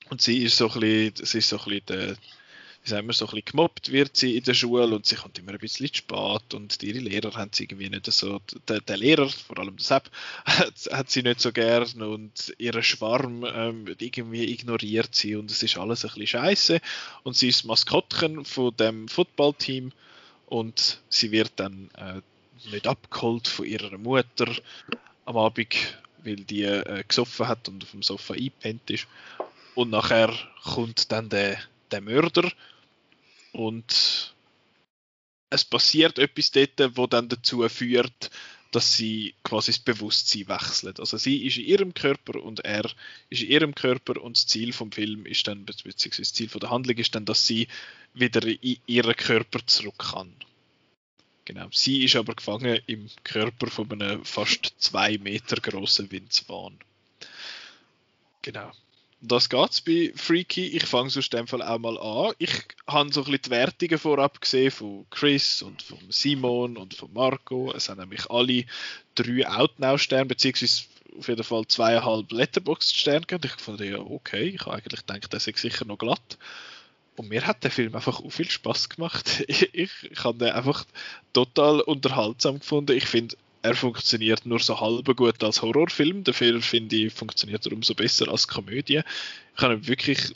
Und 0.10 0.22
sie 0.22 0.44
ist 0.44 0.58
so 0.58 0.70
ein 0.72 0.80
bisschen, 0.80 1.26
sie 1.26 1.38
ist 1.40 1.50
so 1.50 1.58
ein 1.58 1.64
bisschen 1.66 1.86
der, 1.88 2.18
wie 2.84 2.90
sagen 2.90 3.08
wir, 3.08 3.14
so 3.14 3.28
ein 3.28 3.42
gemobbt 3.44 3.92
wird 3.92 4.16
sie 4.16 4.38
in 4.38 4.44
der 4.44 4.54
Schule 4.54 4.96
und 4.96 5.06
sie 5.06 5.16
kommt 5.16 5.38
immer 5.38 5.52
ein 5.52 5.60
bisschen 5.60 5.94
spät 5.94 6.54
und 6.54 6.82
ihre 6.82 7.00
Lehrer 7.00 7.34
haben 7.36 7.52
sie 7.54 7.64
irgendwie 7.64 7.90
nicht 7.90 8.06
so, 8.12 8.40
der, 8.68 8.80
der 8.80 8.98
Lehrer, 8.98 9.28
vor 9.28 9.60
allem 9.60 9.76
das 9.76 9.92
App, 9.92 10.10
hat, 10.46 10.74
hat 10.92 11.10
sie 11.10 11.22
nicht 11.22 11.42
so 11.42 11.52
gern 11.52 12.02
und 12.02 12.54
ihren 12.58 12.82
Schwarm 12.82 13.46
ähm, 13.46 13.94
irgendwie 14.00 14.52
ignoriert 14.52 15.14
sie 15.14 15.36
und 15.36 15.52
es 15.52 15.62
ist 15.62 15.78
alles 15.78 16.06
ein 16.06 16.10
bisschen 16.10 16.28
scheiße 16.28 16.82
und 17.24 17.36
sie 17.36 17.50
ist 17.50 17.66
Maskottchen 17.66 18.46
von 18.46 18.76
dem 18.78 19.10
Footballteam 19.10 19.92
und 20.46 21.02
sie 21.10 21.32
wird 21.32 21.52
dann 21.58 21.90
äh, 21.98 22.22
nicht 22.72 22.88
abgeholt 22.88 23.48
von 23.48 23.66
ihrer 23.66 23.98
Mutter 23.98 24.56
am 25.30 25.38
Abend, 25.38 25.98
weil 26.24 26.38
die 26.38 26.64
äh, 26.64 27.04
gesoffen 27.08 27.48
hat 27.48 27.70
und 27.70 27.84
auf 27.84 27.92
dem 27.92 28.02
Sofa 28.02 28.34
eingepennt 28.34 28.90
ist. 28.90 29.08
Und 29.76 29.92
nachher 29.92 30.34
kommt 30.64 31.12
dann 31.12 31.30
der, 31.30 31.60
der 31.92 32.02
Mörder 32.02 32.52
und 33.54 34.34
es 35.52 35.66
passiert 35.66 36.18
etwas 36.18 36.52
dort, 36.52 36.98
wo 36.98 37.06
dann 37.08 37.30
dazu 37.30 37.68
führt, 37.70 38.32
dass 38.72 38.96
sie 38.96 39.36
quasi 39.44 39.72
das 39.72 39.80
Bewusstsein 39.80 40.48
wechselt. 40.48 41.00
Also 41.00 41.18
sie 41.18 41.46
ist 41.46 41.58
in 41.58 41.66
ihrem 41.66 41.94
Körper 41.94 42.42
und 42.42 42.60
er 42.62 42.86
ist 43.30 43.42
in 43.44 43.50
ihrem 43.50 43.76
Körper 43.76 44.22
und 44.22 44.36
das 44.38 44.48
Ziel 44.48 44.74
vom 44.74 44.92
Film 44.92 45.26
ist 45.26 45.48
dann, 45.48 45.66
beziehungsweise 45.66 46.22
das 46.22 46.34
Ziel 46.34 46.50
von 46.50 46.60
der 46.60 46.72
Handlung 46.72 46.98
ist 46.98 47.14
dann, 47.14 47.26
dass 47.26 47.46
sie 47.46 47.68
wieder 48.14 48.46
in 48.46 48.78
ihren 48.86 49.16
Körper 49.16 49.66
zurück 49.66 50.12
kann. 50.12 50.36
Genau. 51.50 51.68
Sie 51.72 52.04
ist 52.04 52.16
aber 52.16 52.36
gefangen 52.36 52.80
im 52.86 53.10
Körper 53.24 53.72
von 53.72 53.92
einem 53.92 54.24
fast 54.24 54.72
zwei 54.78 55.18
Meter 55.18 55.56
großen 55.60 56.08
Vaughn. 56.46 56.78
Genau. 58.44 58.72
Das 59.20 59.50
geht's 59.50 59.82
bei 59.82 60.14
Freaky. 60.16 60.68
Ich 60.68 60.86
fange 60.86 61.10
sonst 61.10 61.34
in 61.34 61.40
dem 61.40 61.48
Fall 61.48 61.64
auch 61.64 61.80
mal 61.80 61.98
an. 61.98 62.36
Ich 62.38 62.52
habe 62.86 63.12
so 63.12 63.22
ein 63.22 63.26
bisschen 63.26 63.42
die 63.46 63.50
Wertungen 63.50 63.98
vorab 63.98 64.40
gesehen 64.40 64.70
von 64.70 65.08
Chris 65.10 65.64
und 65.64 65.82
von 65.82 65.98
Simon 66.10 66.78
und 66.78 66.94
von 66.94 67.12
Marco. 67.14 67.74
Es 67.74 67.90
haben 67.90 68.00
nämlich 68.00 68.30
alle 68.30 68.66
drei 69.16 69.48
Outnow-Sterne, 69.50 70.28
beziehungsweise 70.28 70.84
auf 71.18 71.30
jeden 71.30 71.44
Fall 71.44 71.66
zweieinhalb 71.66 72.32
Letterboxd-Sterne 72.32 73.26
gegeben. 73.26 73.52
Ich 73.58 73.60
fand 73.60 73.80
ja 73.80 73.98
okay. 73.98 74.50
Ich 74.50 74.62
habe 74.62 74.74
eigentlich 74.74 75.04
gedacht, 75.04 75.34
der 75.34 75.40
sei 75.40 75.54
sicher 75.56 75.86
noch 75.86 75.98
glatt. 75.98 76.38
Und 77.20 77.28
mir 77.28 77.46
hat 77.46 77.66
der 77.66 77.72
Film 77.72 77.96
einfach 77.96 78.22
auch 78.22 78.30
viel 78.30 78.50
Spaß 78.50 78.88
gemacht. 78.88 79.44
Ich, 79.50 79.74
ich, 79.74 79.92
ich 80.10 80.24
habe 80.24 80.38
den 80.38 80.54
einfach 80.54 80.86
total 81.34 81.82
unterhaltsam 81.82 82.60
gefunden. 82.60 82.96
Ich 82.96 83.08
finde, 83.08 83.36
er 83.62 83.76
funktioniert 83.76 84.46
nur 84.46 84.60
so 84.60 84.80
halb 84.80 85.14
gut 85.18 85.44
als 85.44 85.62
Horrorfilm. 85.62 86.24
Der 86.24 86.34
Film, 86.34 86.62
finde 86.62 86.96
ich, 86.96 87.14
funktioniert 87.14 87.66
er 87.66 87.74
umso 87.74 87.94
besser 87.94 88.30
als 88.30 88.48
Komödie. 88.48 89.02
Ich 89.54 89.62
habe 89.62 89.74
ihn 89.74 89.88
wirklich 89.88 90.34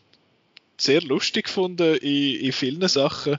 sehr 0.75 1.01
lustig 1.01 1.45
gefunden 1.45 1.95
in, 1.95 2.36
in 2.41 2.51
vielen 2.51 2.86
Sachen. 2.89 3.38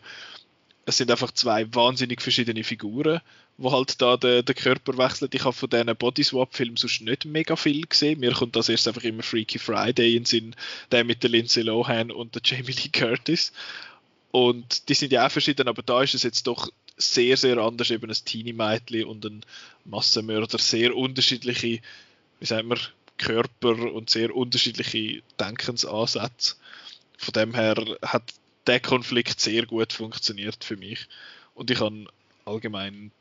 Es 0.86 0.96
sind 0.96 1.10
einfach 1.10 1.32
zwei 1.32 1.66
wahnsinnig 1.74 2.22
verschiedene 2.22 2.64
Figuren, 2.64 3.20
wo 3.56 3.70
halt 3.70 4.00
da 4.02 4.16
der, 4.16 4.42
der 4.42 4.54
Körper 4.54 4.98
wechselt. 4.98 5.34
Ich 5.34 5.44
habe 5.44 5.52
von 5.52 5.70
diesen 5.70 5.96
Bodyswap-Filmen 5.96 6.76
sonst 6.76 7.02
nicht 7.02 7.24
mega 7.24 7.54
viel 7.56 7.86
gesehen. 7.86 8.20
Mir 8.20 8.32
kommt 8.32 8.56
das 8.56 8.68
erst 8.68 8.88
einfach 8.88 9.04
immer 9.04 9.22
Freaky 9.22 9.58
Friday 9.58 10.16
in 10.16 10.24
Sinn, 10.24 10.56
der 10.90 11.04
mit 11.04 11.22
der 11.22 11.30
Lindsay 11.30 11.62
Lohan 11.62 12.10
und 12.10 12.34
der 12.34 12.42
Jamie 12.44 12.72
Lee 12.72 12.90
Curtis. 12.92 13.52
Und 14.32 14.88
die 14.88 14.94
sind 14.94 15.12
ja 15.12 15.26
auch 15.26 15.30
verschieden, 15.30 15.68
aber 15.68 15.82
da 15.82 16.02
ist 16.02 16.14
es 16.14 16.24
jetzt 16.24 16.48
doch 16.48 16.68
sehr, 16.96 17.36
sehr 17.36 17.58
anders. 17.58 17.90
Eben 17.90 18.10
ein 18.10 18.16
Teenie-Mädchen 18.24 19.04
und 19.04 19.24
ein 19.24 19.44
Massenmörder. 19.84 20.58
Sehr 20.58 20.96
unterschiedliche, 20.96 21.80
wie 22.40 22.46
sagen 22.46 22.68
wir, 22.68 22.78
Körper 23.18 23.92
und 23.92 24.10
sehr 24.10 24.34
unterschiedliche 24.34 25.22
Denkensansätze. 25.38 26.56
Von 27.16 27.32
dem 27.32 27.54
her 27.54 27.76
hat 28.02 28.24
der 28.66 28.80
Konflikt 28.80 29.40
sehr 29.40 29.66
gut 29.66 29.92
funktioniert 29.92 30.64
für 30.64 30.76
mich. 30.76 31.06
Und 31.54 31.70
ich 31.70 31.78
habe 31.78 32.06
allgemein 32.44 33.12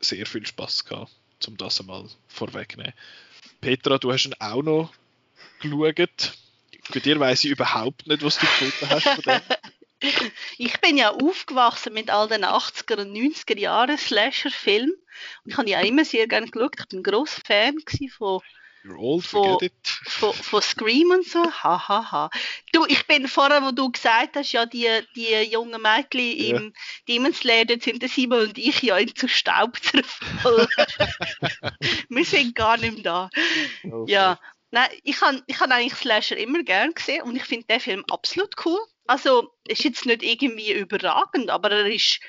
sehr 0.00 0.26
viel 0.26 0.46
Spaß 0.46 0.84
gehabt, 0.84 1.12
um 1.46 1.56
das 1.56 1.80
einmal 1.80 2.08
vorwegnehmen. 2.28 2.92
Petra, 3.60 3.98
du 3.98 4.12
hast 4.12 4.26
ihn 4.26 4.34
auch 4.38 4.62
noch 4.62 4.92
geschaut. 5.60 6.32
Bei 6.92 7.00
dir 7.00 7.20
weiß 7.20 7.44
ich 7.44 7.50
überhaupt 7.50 8.06
nicht, 8.06 8.22
was 8.22 8.38
du 8.38 8.46
gefunden 8.46 8.90
hast 8.90 9.08
von 9.08 9.22
dem. 9.22 9.40
Ich 10.56 10.80
bin 10.80 10.96
ja 10.96 11.10
aufgewachsen 11.10 11.92
mit 11.92 12.08
all 12.08 12.26
den 12.26 12.42
80er 12.42 13.02
und 13.02 13.12
90er 13.14 13.58
Jahren 13.58 13.98
Slasher-Filmen. 13.98 14.94
Und 15.44 15.50
ich 15.50 15.58
habe 15.58 15.68
ja 15.68 15.80
immer 15.82 16.06
sehr 16.06 16.26
gerne 16.26 16.46
geschaut. 16.48 16.76
Ich 16.78 16.86
bin 16.86 17.00
ein 17.00 17.02
grosser 17.02 17.42
Fan 17.44 17.76
von 18.16 18.40
You're 18.82 18.96
old, 18.98 19.26
Von- 19.26 19.44
forget 19.44 19.72
it. 19.72 19.88
von, 20.06 20.32
von 20.32 20.62
Scream 20.62 21.10
und 21.10 21.26
so. 21.26 21.42
Ha, 21.44 21.88
ha, 21.88 22.10
ha. 22.12 22.30
Du, 22.72 22.86
ich 22.86 23.06
bin 23.06 23.28
vorher, 23.28 23.62
wo 23.62 23.72
du 23.72 23.90
gesagt 23.90 24.36
hast, 24.36 24.52
ja, 24.52 24.64
die, 24.64 24.88
die 25.14 25.34
jungen 25.50 25.82
Mädchen 25.82 26.20
Ja. 26.38 26.56
im 26.56 26.72
Demon 27.06 27.34
Slayer, 27.34 27.66
dort 27.66 27.82
sind 27.82 28.00
der 28.00 28.08
Simon 28.08 28.40
und 28.48 28.58
ich 28.58 28.80
ja 28.80 28.96
in 28.96 29.14
zu 29.14 29.28
Staub 29.28 29.78
zerfallen. 29.82 30.66
Wir 32.08 32.24
sind 32.24 32.54
gar 32.54 32.76
nicht 32.78 32.94
mehr 32.94 33.02
da. 33.02 33.30
Ja, 34.06 34.38
nein, 34.70 34.88
ich 35.04 35.20
habe 35.20 35.42
ich 35.46 35.60
hab 35.60 35.70
eigentlich 35.70 35.94
Slasher 35.98 36.36
immer 36.38 36.62
gern 36.62 36.94
gesehen 36.94 37.22
und 37.22 37.36
ich 37.36 37.44
finde 37.44 37.66
den 37.66 37.80
Film 37.80 38.04
absolut 38.10 38.54
cool. 38.64 38.78
Also, 39.06 39.52
ist 39.66 39.84
jetzt 39.84 40.06
nicht 40.06 40.22
irgendwie 40.22 40.72
überragend, 40.72 41.50
aber 41.50 41.70
er 41.70 41.86
ist 41.86 42.20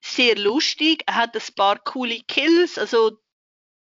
sehr 0.00 0.36
lustig. 0.38 1.02
Er 1.06 1.16
hat 1.16 1.34
ein 1.36 1.54
paar 1.56 1.78
coole 1.78 2.20
Kills. 2.28 2.78
Also, 2.78 3.18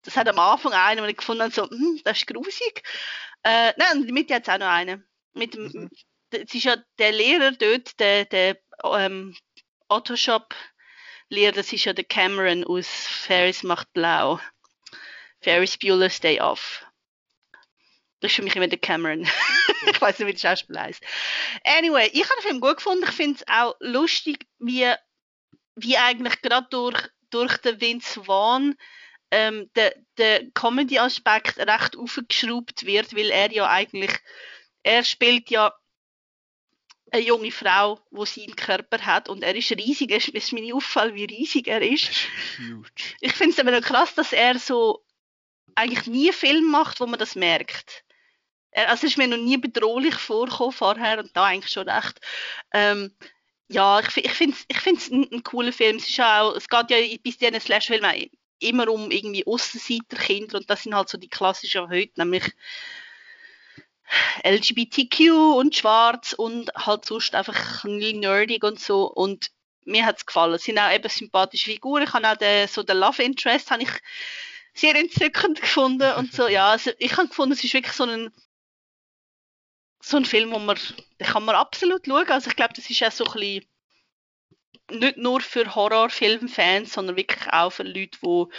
das 0.05 0.15
hat 0.15 0.29
am 0.29 0.39
Anfang 0.39 0.73
einen, 0.73 1.03
wo 1.03 1.07
ich 1.07 1.17
gefunden 1.17 1.43
habe, 1.43 1.53
so, 1.53 1.69
hm, 1.69 1.99
das 2.03 2.19
ist 2.19 2.27
grusig. 2.27 2.83
Äh, 3.43 3.73
nein, 3.77 3.91
und 3.93 4.01
in 4.01 4.05
der 4.07 4.13
Mitte 4.13 4.35
hat 4.35 4.43
es 4.43 4.49
auch 4.49 4.57
noch 4.57 4.67
einen. 4.67 5.05
Mit 5.33 5.55
Mhm. 5.55 5.89
Es 6.31 6.53
ist 6.53 6.63
ja 6.63 6.75
der 6.97 7.11
Lehrer 7.11 7.51
dort, 7.51 7.99
der, 7.99 8.25
der 8.25 8.57
ähm, 8.83 9.35
Autoshop-Lehrer, 9.87 11.53
das 11.53 11.71
ist 11.71 11.85
ja 11.85 11.93
der 11.93 12.03
Cameron 12.03 12.65
aus 12.65 12.87
Ferris 12.87 13.63
macht 13.63 13.91
blau. 13.93 14.39
Ferris 15.41 15.77
Bueller's 15.77 16.19
Day 16.19 16.41
Off. 16.41 16.85
Das 18.19 18.31
ist 18.31 18.35
für 18.35 18.41
mich 18.41 18.55
immer 18.55 18.67
der 18.67 18.79
Cameron. 18.79 19.21
ich 19.87 20.01
weiß 20.01 20.19
nicht, 20.19 20.27
wie 20.27 20.33
der 20.33 20.39
Schauspieler 20.39 20.81
heißt. 20.81 21.03
Anyway, 21.63 22.09
ich 22.11 22.23
habe 22.23 22.41
den 22.41 22.47
Film 22.47 22.61
gut 22.61 22.77
gefunden. 22.77 23.03
Ich 23.03 23.11
finde 23.11 23.39
es 23.39 23.47
auch 23.47 23.75
lustig, 23.79 24.47
wie, 24.59 24.91
wie 25.75 25.97
eigentlich 25.97 26.41
gerade 26.41 26.67
durch, 26.69 27.09
durch 27.29 27.57
den 27.57 27.79
Vince 27.79 28.23
Vaughn 28.23 28.75
ähm, 29.31 29.69
der, 29.75 29.95
der 30.17 30.49
Comedy-Aspekt 30.51 31.57
recht 31.57 31.97
aufgeschraubt 31.97 32.85
wird, 32.85 33.15
weil 33.15 33.31
er 33.31 33.51
ja 33.51 33.69
eigentlich, 33.69 34.11
er 34.83 35.03
spielt 35.03 35.49
ja 35.49 35.73
eine 37.11 37.21
junge 37.21 37.51
Frau, 37.51 37.99
die 38.11 38.25
seinen 38.25 38.55
Körper 38.55 39.05
hat 39.05 39.29
und 39.29 39.43
er 39.43 39.55
ist 39.55 39.71
riesig. 39.71 40.11
Es 40.11 40.27
ist 40.27 40.53
mir 40.53 40.61
nicht 40.61 40.73
auffallen, 40.73 41.15
wie 41.15 41.25
riesig 41.25 41.67
er 41.67 41.81
ist. 41.81 42.09
Ist. 42.09 42.27
Ich 43.21 43.33
finde 43.33 43.53
es 43.53 43.59
aber 43.59 43.71
noch 43.71 43.81
krass, 43.81 44.13
dass 44.15 44.33
er 44.33 44.59
so 44.59 45.03
eigentlich 45.75 46.07
nie 46.07 46.31
Film 46.31 46.69
macht, 46.71 46.99
wo 46.99 47.05
man 47.05 47.19
das 47.19 47.35
merkt. 47.35 48.03
Er, 48.71 48.89
also 48.89 49.05
es 49.05 49.13
ist 49.13 49.17
mir 49.17 49.27
noch 49.27 49.37
nie 49.37 49.57
bedrohlich 49.57 50.15
vorgekommen 50.15 50.73
vorher 50.73 51.19
und 51.19 51.35
da 51.35 51.45
eigentlich 51.45 51.71
schon 51.71 51.87
recht. 51.87 52.19
Ähm, 52.73 53.15
ja, 53.67 53.99
ich, 53.99 54.17
ich 54.17 54.31
finde 54.31 54.55
es 54.57 54.65
ich 54.67 54.79
find's 54.79 55.09
ein, 55.09 55.27
ein 55.31 55.43
cooler 55.43 55.73
Film. 55.73 55.97
Es, 55.97 56.07
ist 56.09 56.17
ja 56.17 56.41
auch, 56.41 56.55
es 56.55 56.67
geht 56.67 56.89
ja 56.89 56.97
bis 57.23 57.37
diesen 57.37 57.59
Slash-Filmen 57.59 58.29
immer 58.59 58.89
um 58.89 59.11
irgendwie 59.11 59.45
Aussenseiterkinder 59.45 60.57
und 60.57 60.69
das 60.69 60.83
sind 60.83 60.95
halt 60.95 61.09
so 61.09 61.17
die 61.17 61.29
klassischen 61.29 61.89
heute, 61.89 62.13
nämlich 62.17 62.43
LGBTQ 64.43 65.57
und 65.57 65.75
schwarz 65.75 66.33
und 66.33 66.71
halt 66.75 67.05
sonst 67.05 67.35
einfach 67.35 67.83
ein 67.83 67.99
bisschen 67.99 68.19
nerdig 68.19 68.63
und 68.63 68.79
so 68.79 69.05
und 69.11 69.51
mir 69.85 70.05
hat 70.05 70.17
es 70.17 70.25
gefallen. 70.25 70.55
Es 70.55 70.63
sind 70.63 70.79
auch 70.79 70.91
eben 70.91 71.09
sympathische 71.09 71.69
Figuren. 71.71 72.03
Ich 72.03 72.13
habe 72.13 72.27
auch 72.27 72.37
den, 72.37 72.67
so 72.67 72.81
den 72.83 72.97
Love 72.97 73.21
Interest 73.21 73.69
habe 73.69 73.83
ich 73.83 73.89
sehr 74.73 74.95
entzückend 74.95 75.61
gefunden 75.61 76.11
und 76.13 76.33
so. 76.33 76.47
Ja, 76.47 76.71
also 76.71 76.91
ich 76.97 77.15
habe 77.17 77.27
gefunden, 77.27 77.53
es 77.53 77.63
ist 77.63 77.73
wirklich 77.73 77.93
so 77.93 78.03
ein 78.03 78.31
so 80.01 80.17
ein 80.17 80.25
Film, 80.25 80.51
wo 80.51 80.59
man, 80.59 80.77
den 81.19 81.27
kann 81.27 81.45
man 81.45 81.55
absolut 81.55 82.05
schauen. 82.05 82.29
Also 82.29 82.49
ich 82.49 82.55
glaube, 82.55 82.75
das 82.75 82.89
ist 82.89 83.03
auch 83.03 83.11
so 83.11 83.25
ein 83.25 83.33
bisschen 83.33 83.65
nicht 84.91 85.17
nur 85.17 85.41
für 85.41 85.75
Horrorfilmfans, 85.75 86.93
sondern 86.93 87.15
wirklich 87.15 87.51
auch 87.51 87.71
für 87.71 87.83
Leute, 87.83 88.17
wo 88.21 88.49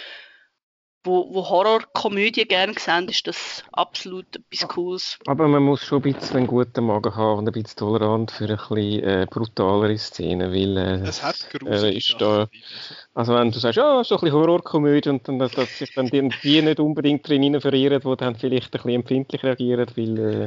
wo, 1.07 1.33
wo 1.33 1.49
Horrorkomödien 1.49 2.49
gerne 2.49 2.75
sehen, 2.79 3.09
ist 3.09 3.27
das 3.27 3.65
absolut 3.73 4.27
etwas 4.37 4.69
Cooles. 4.69 5.19
Aber 5.27 5.49
man 5.49 5.63
muss 5.63 5.85
schon 5.85 6.03
ein 6.03 6.13
bisschen 6.13 6.37
einen 6.37 6.47
guten 6.47 6.85
Magen 6.85 7.15
haben 7.15 7.39
und 7.39 7.49
ein 7.49 7.53
bisschen 7.53 7.77
tolerant 7.77 8.31
für 8.31 8.45
ein 8.45 8.57
bisschen 8.57 9.05
äh, 9.05 9.27
brutalere 9.31 9.97
Szenen, 9.97 10.53
weil 10.53 10.77
äh, 10.77 11.09
Es 11.09 11.23
hat 11.23 11.37
gruselige 11.51 11.97
ist 11.97 12.17
da, 12.19 12.49
also 13.15 13.35
wenn 13.35 13.53
du 13.53 13.59
sagst, 13.59 13.77
ja, 13.77 14.03
so 14.05 14.17
ein 14.17 14.21
bisschen 14.21 14.37
Horrorkomödie 14.37 15.09
und 15.09 15.27
dann, 15.29 15.39
dass, 15.39 15.53
dass 15.53 15.79
sich 15.79 15.95
dann 15.95 16.07
die, 16.09 16.29
die 16.43 16.61
nicht 16.61 16.81
unbedingt 16.81 17.27
drin 17.27 17.61
verirren, 17.61 18.01
die 18.01 18.17
dann 18.17 18.37
vielleicht 18.37 18.75
ein 18.75 18.83
bisschen 18.83 18.91
empfindlich 18.91 19.43
reagieren, 19.45 19.87
weil 19.95 20.19
äh, 20.19 20.47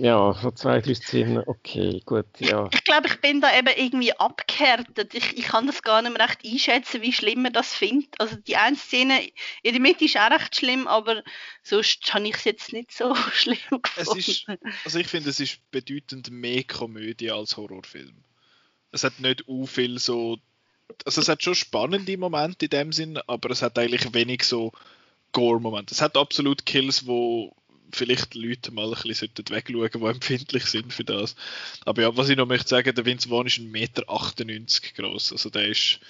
ja, 0.00 0.32
so 0.34 0.50
zwei, 0.50 0.80
drei 0.80 0.94
Szenen, 0.94 1.42
okay, 1.46 2.02
gut, 2.04 2.26
ja. 2.38 2.68
Ich 2.72 2.84
glaube, 2.84 3.08
ich 3.08 3.20
bin 3.20 3.40
da 3.40 3.56
eben 3.56 3.72
irgendwie 3.76 4.12
abgehärtet. 4.12 5.14
Ich, 5.14 5.36
ich 5.36 5.44
kann 5.44 5.66
das 5.66 5.82
gar 5.82 6.02
nicht 6.02 6.16
mehr 6.16 6.28
recht 6.28 6.44
einschätzen, 6.44 7.02
wie 7.02 7.12
schlimm 7.12 7.42
man 7.42 7.52
das 7.52 7.74
findet. 7.74 8.20
Also 8.20 8.36
die 8.36 8.56
eine 8.56 8.76
Szene 8.76 9.20
in 9.62 9.72
der 9.72 9.80
Mitte 9.80 10.04
ist 10.04 10.16
auch 10.16 10.30
recht 10.30 10.56
schlimm, 10.56 10.86
aber 10.86 11.22
sonst 11.62 12.12
habe 12.12 12.26
ich 12.26 12.34
es 12.36 12.44
jetzt 12.44 12.72
nicht 12.72 12.92
so 12.92 13.14
schlimm 13.32 13.58
Es 13.96 14.08
gefunden. 14.10 14.18
ist, 14.18 14.46
also 14.84 14.98
ich 14.98 15.06
finde, 15.08 15.30
es 15.30 15.40
ist 15.40 15.58
bedeutend 15.70 16.30
mehr 16.30 16.64
Komödie 16.64 17.30
als 17.30 17.56
Horrorfilm. 17.56 18.24
Es 18.92 19.04
hat 19.04 19.20
nicht 19.20 19.46
u 19.46 19.66
viel 19.66 19.98
so, 19.98 20.38
also 21.04 21.20
es 21.20 21.28
hat 21.28 21.42
schon 21.44 21.54
spannende 21.54 22.16
Momente 22.18 22.66
in 22.66 22.70
dem 22.70 22.92
Sinn, 22.92 23.18
aber 23.26 23.50
es 23.50 23.62
hat 23.62 23.78
eigentlich 23.78 24.12
wenig 24.14 24.42
so 24.42 24.72
Gore-Momente. 25.32 25.94
Es 25.94 26.02
hat 26.02 26.16
absolut 26.16 26.66
Kills, 26.66 27.06
wo 27.06 27.54
vielleicht 27.92 28.34
Leute 28.34 28.70
mal 28.72 28.86
ein 28.86 28.90
bisschen 28.90 29.14
sollten 29.14 29.50
wegschauen, 29.50 29.90
die 29.94 30.06
empfindlich 30.06 30.64
sind 30.66 30.92
für 30.92 31.04
das. 31.04 31.36
Aber 31.84 32.02
ja, 32.02 32.16
was 32.16 32.28
ich 32.28 32.36
noch 32.36 32.46
möchte 32.46 32.68
sagen, 32.68 32.94
der 32.94 33.04
Vince 33.04 33.28
Vaughn 33.28 33.46
ist 33.46 33.58
1,98 33.58 33.62
Meter 33.70 34.02
groß. 34.96 35.32
Also 35.32 35.50
der 35.50 35.68
ist 35.68 36.00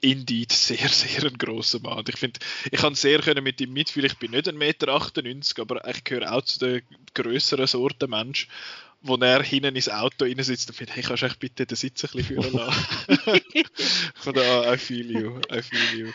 indeed 0.00 0.52
sehr, 0.52 0.88
sehr 0.88 1.24
ein 1.24 1.38
grosser 1.38 1.80
Mann. 1.80 1.98
Und 1.98 2.08
ich 2.08 2.16
finde, 2.16 2.40
ich 2.70 2.80
kann 2.80 2.94
sehr 2.94 3.20
können 3.20 3.44
mit 3.44 3.60
ihm 3.60 3.72
mitfühlen. 3.72 4.10
Ich 4.10 4.18
bin 4.18 4.32
nicht 4.32 4.48
1,98 4.48 4.54
Meter, 4.54 5.62
aber 5.62 5.88
ich 5.88 6.04
gehöre 6.04 6.32
auch 6.32 6.42
zu 6.42 6.58
den 6.58 6.82
grösseren 7.14 7.66
Sorten 7.66 8.10
Mensch. 8.10 8.48
Wo 9.04 9.16
er 9.16 9.42
hinten 9.42 9.74
ins 9.74 9.88
Auto 9.88 10.24
rein 10.24 10.40
sitzt 10.44 10.68
und 10.68 10.76
findet, 10.76 10.94
hey, 10.94 11.02
kannst 11.02 11.22
du 11.22 11.26
echt 11.26 11.40
bitte 11.40 11.66
den 11.66 11.74
Sitz 11.74 12.04
ein 12.04 12.10
bisschen 12.12 12.36
führen 12.36 12.52
lassen? 12.52 13.40
Von 14.14 14.34
da 14.34 14.72
I 14.72 14.78
feel 14.78 15.10
you, 15.10 15.40
I 15.52 15.60
feel 15.60 15.98
you. 15.98 16.12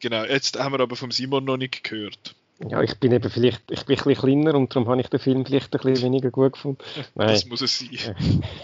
Genau, 0.00 0.24
jetzt 0.24 0.56
haben 0.56 0.72
wir 0.72 0.80
aber 0.80 0.94
vom 0.94 1.10
Simon 1.10 1.44
noch 1.44 1.56
nicht 1.56 1.82
gehört. 1.82 2.36
Ja, 2.68 2.82
ich 2.82 2.98
bin 2.98 3.12
eben 3.12 3.30
vielleicht, 3.30 3.62
ich 3.70 3.84
bin 3.84 3.98
ein 3.98 4.04
bisschen 4.04 4.22
kleiner 4.22 4.54
und 4.54 4.74
darum 4.74 4.88
habe 4.88 5.00
ich 5.00 5.08
den 5.08 5.20
Film 5.20 5.44
vielleicht 5.44 5.74
ein 5.74 5.80
bisschen 5.80 6.06
weniger 6.06 6.30
gut 6.30 6.52
gefunden. 6.54 6.78
Nein. 7.14 7.28
Das 7.28 7.46
muss 7.46 7.60
es 7.60 7.78
sein. 7.78 8.14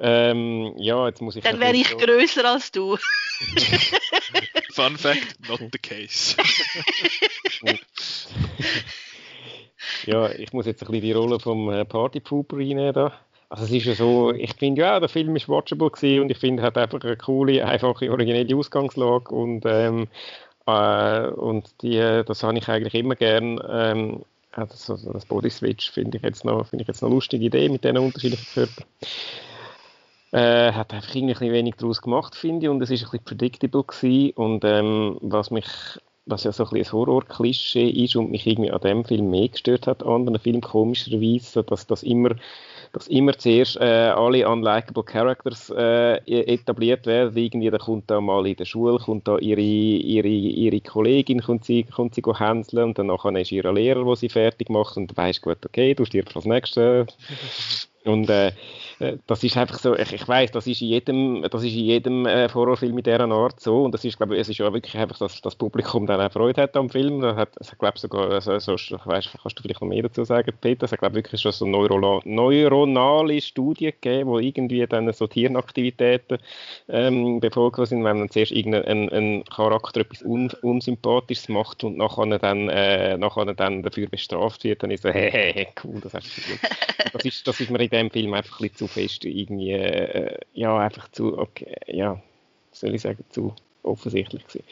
Ähm, 0.00 0.74
ja, 0.76 1.08
jetzt 1.08 1.20
muss 1.20 1.34
ich. 1.34 1.42
Dann 1.42 1.58
wäre 1.58 1.74
ich 1.74 1.90
natürlich 1.90 2.30
größer 2.30 2.48
als 2.48 2.70
du. 2.70 2.96
Fun 4.70 4.96
fact, 4.96 5.48
not 5.48 5.60
the 5.72 5.78
case. 5.78 6.36
Ja, 10.06 10.30
ich 10.30 10.52
muss 10.52 10.66
jetzt 10.66 10.82
ein 10.82 10.86
bisschen 10.86 11.02
die 11.02 11.12
Rolle 11.12 11.40
vom 11.40 11.70
äh, 11.70 11.84
Partypooper 11.84 12.58
reinnehmen 12.58 12.92
da. 12.92 13.12
Also 13.48 13.64
es 13.64 13.72
ist 13.72 13.86
ja 13.86 13.94
so, 13.94 14.30
ich 14.32 14.54
finde 14.54 14.82
ja, 14.82 15.00
der 15.00 15.08
Film 15.08 15.34
ist 15.34 15.48
watchable 15.48 15.90
gewesen 15.90 16.22
und 16.22 16.30
ich 16.30 16.38
finde, 16.38 16.62
er 16.62 16.66
hat 16.66 16.78
einfach 16.78 17.00
eine 17.00 17.16
coole, 17.16 17.66
einfache, 17.66 18.10
originelle 18.10 18.54
Ausgangslage 18.54 19.34
und 19.34 19.64
ähm, 19.66 20.08
äh, 20.68 21.28
und 21.30 21.82
die, 21.82 21.98
das 22.26 22.42
habe 22.42 22.58
ich 22.58 22.68
eigentlich 22.68 22.94
immer 22.94 23.16
gern. 23.16 23.60
Ähm, 23.68 24.24
also 24.52 24.96
so- 24.96 25.12
das 25.12 25.26
Body 25.26 25.50
Switch 25.50 25.90
finde 25.90 26.18
ich 26.18 26.24
jetzt 26.24 26.44
noch, 26.44 26.66
finde 26.66 26.82
ich 26.82 26.88
jetzt 26.88 27.02
eine 27.02 27.12
lustige 27.14 27.44
Idee 27.46 27.68
mit 27.68 27.84
diesen 27.84 27.98
unterschiedlichen 27.98 28.46
Körpern. 28.54 28.86
Äh, 30.30 30.72
hat 30.72 30.92
einfach 30.92 31.14
irgendwie 31.14 31.34
ein 31.46 31.52
wenig 31.52 31.76
daraus 31.76 32.02
gemacht, 32.02 32.34
finde 32.34 32.66
ich, 32.66 32.70
und 32.70 32.82
es 32.82 32.90
ist 32.90 33.02
ein 33.02 33.10
bisschen 33.10 33.24
predictable 33.24 33.84
gewesen. 33.84 34.32
Und 34.36 34.62
ähm, 34.64 35.16
was 35.22 35.50
mich, 35.50 35.66
was 36.26 36.44
ja 36.44 36.52
so 36.52 36.64
ein 36.64 36.70
bisschen 36.70 36.86
ein 36.86 36.92
Horror-Klischee 37.06 37.88
ist 37.88 38.14
und 38.16 38.30
mich 38.30 38.46
irgendwie 38.46 38.70
an 38.70 38.80
dem 38.82 39.04
Film 39.06 39.30
mehr 39.30 39.48
gestört 39.48 39.86
hat, 39.86 40.02
an 40.02 40.12
anderen 40.12 40.38
Film 40.38 40.60
komischerweise, 40.60 41.64
dass 41.64 41.86
das 41.86 42.02
immer, 42.02 42.36
dass 42.92 43.08
immer 43.08 43.36
zuerst 43.36 43.76
äh, 43.76 43.84
alle 43.84 44.48
unlikable 44.48 45.02
Characters 45.02 45.70
äh, 45.70 46.16
etabliert 46.26 47.06
werden. 47.06 47.36
Irgendwie, 47.36 47.70
da 47.70 47.78
kommt 47.78 48.10
da 48.10 48.20
mal 48.20 48.46
in 48.46 48.56
der 48.56 48.64
Schule, 48.64 48.98
kommt 48.98 49.28
da 49.28 49.38
ihre, 49.38 49.60
ihre, 49.60 50.28
ihre 50.28 50.80
Kollegin, 50.80 51.42
kommt 51.42 51.64
sie, 51.64 51.84
kommt 51.84 52.14
sie 52.14 52.22
hänseln 52.22 52.84
und 52.84 52.98
dann 52.98 53.06
nachher 53.06 53.36
ist 53.36 53.52
ihr 53.52 53.70
Lehrer, 53.72 54.04
der 54.04 54.16
sie 54.16 54.28
fertig 54.28 54.70
macht 54.70 54.96
und 54.96 55.10
du 55.10 55.16
weißt 55.16 55.42
gut, 55.42 55.64
okay, 55.64 55.94
du 55.94 56.04
stirbst 56.04 56.36
als 56.36 56.44
Nächstes. 56.44 57.06
Und 58.04 58.30
äh, 58.30 58.52
äh, 59.00 59.18
das 59.26 59.42
ist 59.44 59.56
einfach 59.56 59.78
so, 59.78 59.94
ich, 59.96 60.12
ich 60.12 60.26
weiß, 60.26 60.52
das 60.52 60.66
ist 60.66 60.80
in 60.80 60.88
jedem, 60.88 61.42
das 61.50 61.62
ist 61.62 61.72
in 61.72 61.84
jedem 61.84 62.26
äh, 62.26 62.48
Horrorfilm 62.52 62.94
mit 62.94 63.06
dieser 63.06 63.20
Art 63.30 63.60
so 63.60 63.84
und 63.84 63.92
das 63.92 64.04
ist, 64.04 64.16
glaube 64.16 64.34
ich, 64.34 64.40
es 64.40 64.48
ist 64.48 64.58
ja 64.58 64.72
wirklich 64.72 64.96
einfach, 64.96 65.18
dass 65.18 65.40
das 65.40 65.56
Publikum 65.56 66.06
dann 66.06 66.20
auch 66.20 66.32
Freude 66.32 66.62
hat 66.62 66.76
am 66.76 66.88
Film. 66.88 67.20
Das 67.20 67.36
hat, 67.36 67.50
das 67.56 67.72
hat 67.72 67.78
glaube 67.78 67.94
ich, 67.96 68.02
sogar, 68.02 68.40
so, 68.40 68.58
so, 68.58 68.74
ich 68.74 68.92
weiss, 69.04 69.28
kannst 69.42 69.58
du 69.58 69.62
vielleicht 69.62 69.80
noch 69.80 69.88
mehr 69.88 70.02
dazu 70.02 70.24
sagen, 70.24 70.52
Peter? 70.60 70.84
Es 70.84 70.92
hat, 70.92 71.00
glaube 71.00 71.18
ich, 71.18 71.24
wirklich 71.24 71.40
schon 71.40 71.52
so 71.52 71.66
neuro, 71.66 72.20
neuronale 72.24 73.40
Studien 73.40 73.92
gegeben, 74.00 74.30
wo 74.30 74.38
irgendwie 74.38 74.86
dann 74.86 75.12
so 75.12 75.28
Hirnaktivitäten 75.28 76.38
ähm, 76.88 77.40
befolgt 77.40 77.86
sind, 77.88 78.04
wenn 78.04 78.18
man 78.18 78.30
zuerst 78.30 78.52
irgendein 78.52 79.08
ein 79.10 79.44
Charakter 79.44 80.00
etwas 80.00 80.22
un, 80.22 80.50
Unsympathisches 80.62 81.48
macht 81.48 81.84
und 81.84 81.96
nachher 81.96 82.38
dann, 82.38 82.68
äh, 82.68 83.16
nachher 83.18 83.54
dann 83.54 83.82
dafür 83.82 84.08
bestraft 84.08 84.64
wird, 84.64 84.82
dann 84.82 84.90
ist 84.90 85.02
so, 85.02 85.08
hey, 85.12 85.30
hey, 85.30 85.52
hey 85.52 85.68
cool, 85.84 86.00
das 86.00 86.14
hast 86.14 86.36
du 86.36 86.40
gut. 86.42 86.60
Das 87.12 87.24
ist, 87.24 87.46
das 87.46 87.60
ist 87.60 87.70
mir 87.70 87.78
in 87.92 87.98
dem 87.98 88.10
Film 88.10 88.34
einfach 88.34 88.60
ein 88.60 88.74
zu 88.74 88.86
fest 88.86 89.24
irgendwie, 89.24 89.72
äh, 89.72 90.38
ja, 90.54 90.78
einfach 90.78 91.10
zu, 91.12 91.38
okay, 91.38 91.74
ja, 91.86 92.20
soll 92.72 92.94
ich 92.94 93.02
sagen, 93.02 93.24
zu 93.30 93.54
offensichtlich 93.82 94.46
gewesen. 94.46 94.64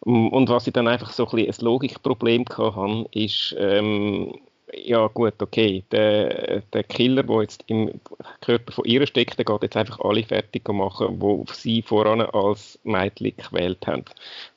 Und 0.00 0.48
was 0.48 0.66
ich 0.66 0.72
dann 0.72 0.88
einfach 0.88 1.10
so 1.10 1.26
ein, 1.26 1.30
bisschen 1.30 1.62
ein 1.62 1.64
Logikproblem 1.64 2.44
hatte, 2.48 3.06
ist, 3.12 3.54
ähm, 3.58 4.32
ja 4.72 5.06
gut, 5.08 5.34
okay, 5.40 5.82
der, 5.90 6.60
der 6.72 6.84
Killer, 6.84 7.22
der 7.22 7.42
jetzt 7.42 7.64
im 7.66 8.00
Körper 8.40 8.72
von 8.72 8.84
ihr 8.84 9.06
steckt, 9.06 9.38
der 9.38 9.44
geht 9.44 9.62
jetzt 9.62 9.76
einfach 9.76 9.98
alle 10.00 10.22
fertig 10.22 10.68
machen, 10.68 11.18
die 11.18 11.52
sie 11.52 11.82
voran 11.82 12.20
als 12.20 12.78
Mädchen 12.84 13.34
gewählt 13.36 13.86
haben. 13.86 14.04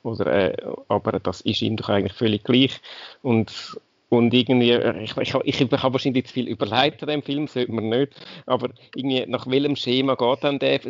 Oder, 0.02 0.26
äh, 0.26 0.56
aber 0.88 1.18
das 1.18 1.40
ist 1.42 1.62
ihm 1.62 1.76
doch 1.76 1.88
eigentlich 1.88 2.12
völlig 2.12 2.44
gleich. 2.44 2.80
Und 3.22 3.80
und 4.12 4.34
irgendwie, 4.34 4.72
äh, 4.72 5.02
ich, 5.02 5.16
ich, 5.16 5.34
ich, 5.42 5.60
ich 5.62 5.82
habe 5.82 5.94
wahrscheinlich 5.94 6.26
zu 6.26 6.34
viel 6.34 6.46
überlegt 6.46 7.02
an 7.02 7.08
dem 7.08 7.22
Film, 7.22 7.46
sollte 7.46 7.72
man 7.72 7.88
nicht. 7.88 8.12
Aber 8.44 8.68
irgendwie, 8.94 9.24
nach 9.26 9.46
welchem 9.46 9.74
Schema 9.74 10.16
geht 10.16 10.44
dann 10.44 10.58
der 10.58 10.80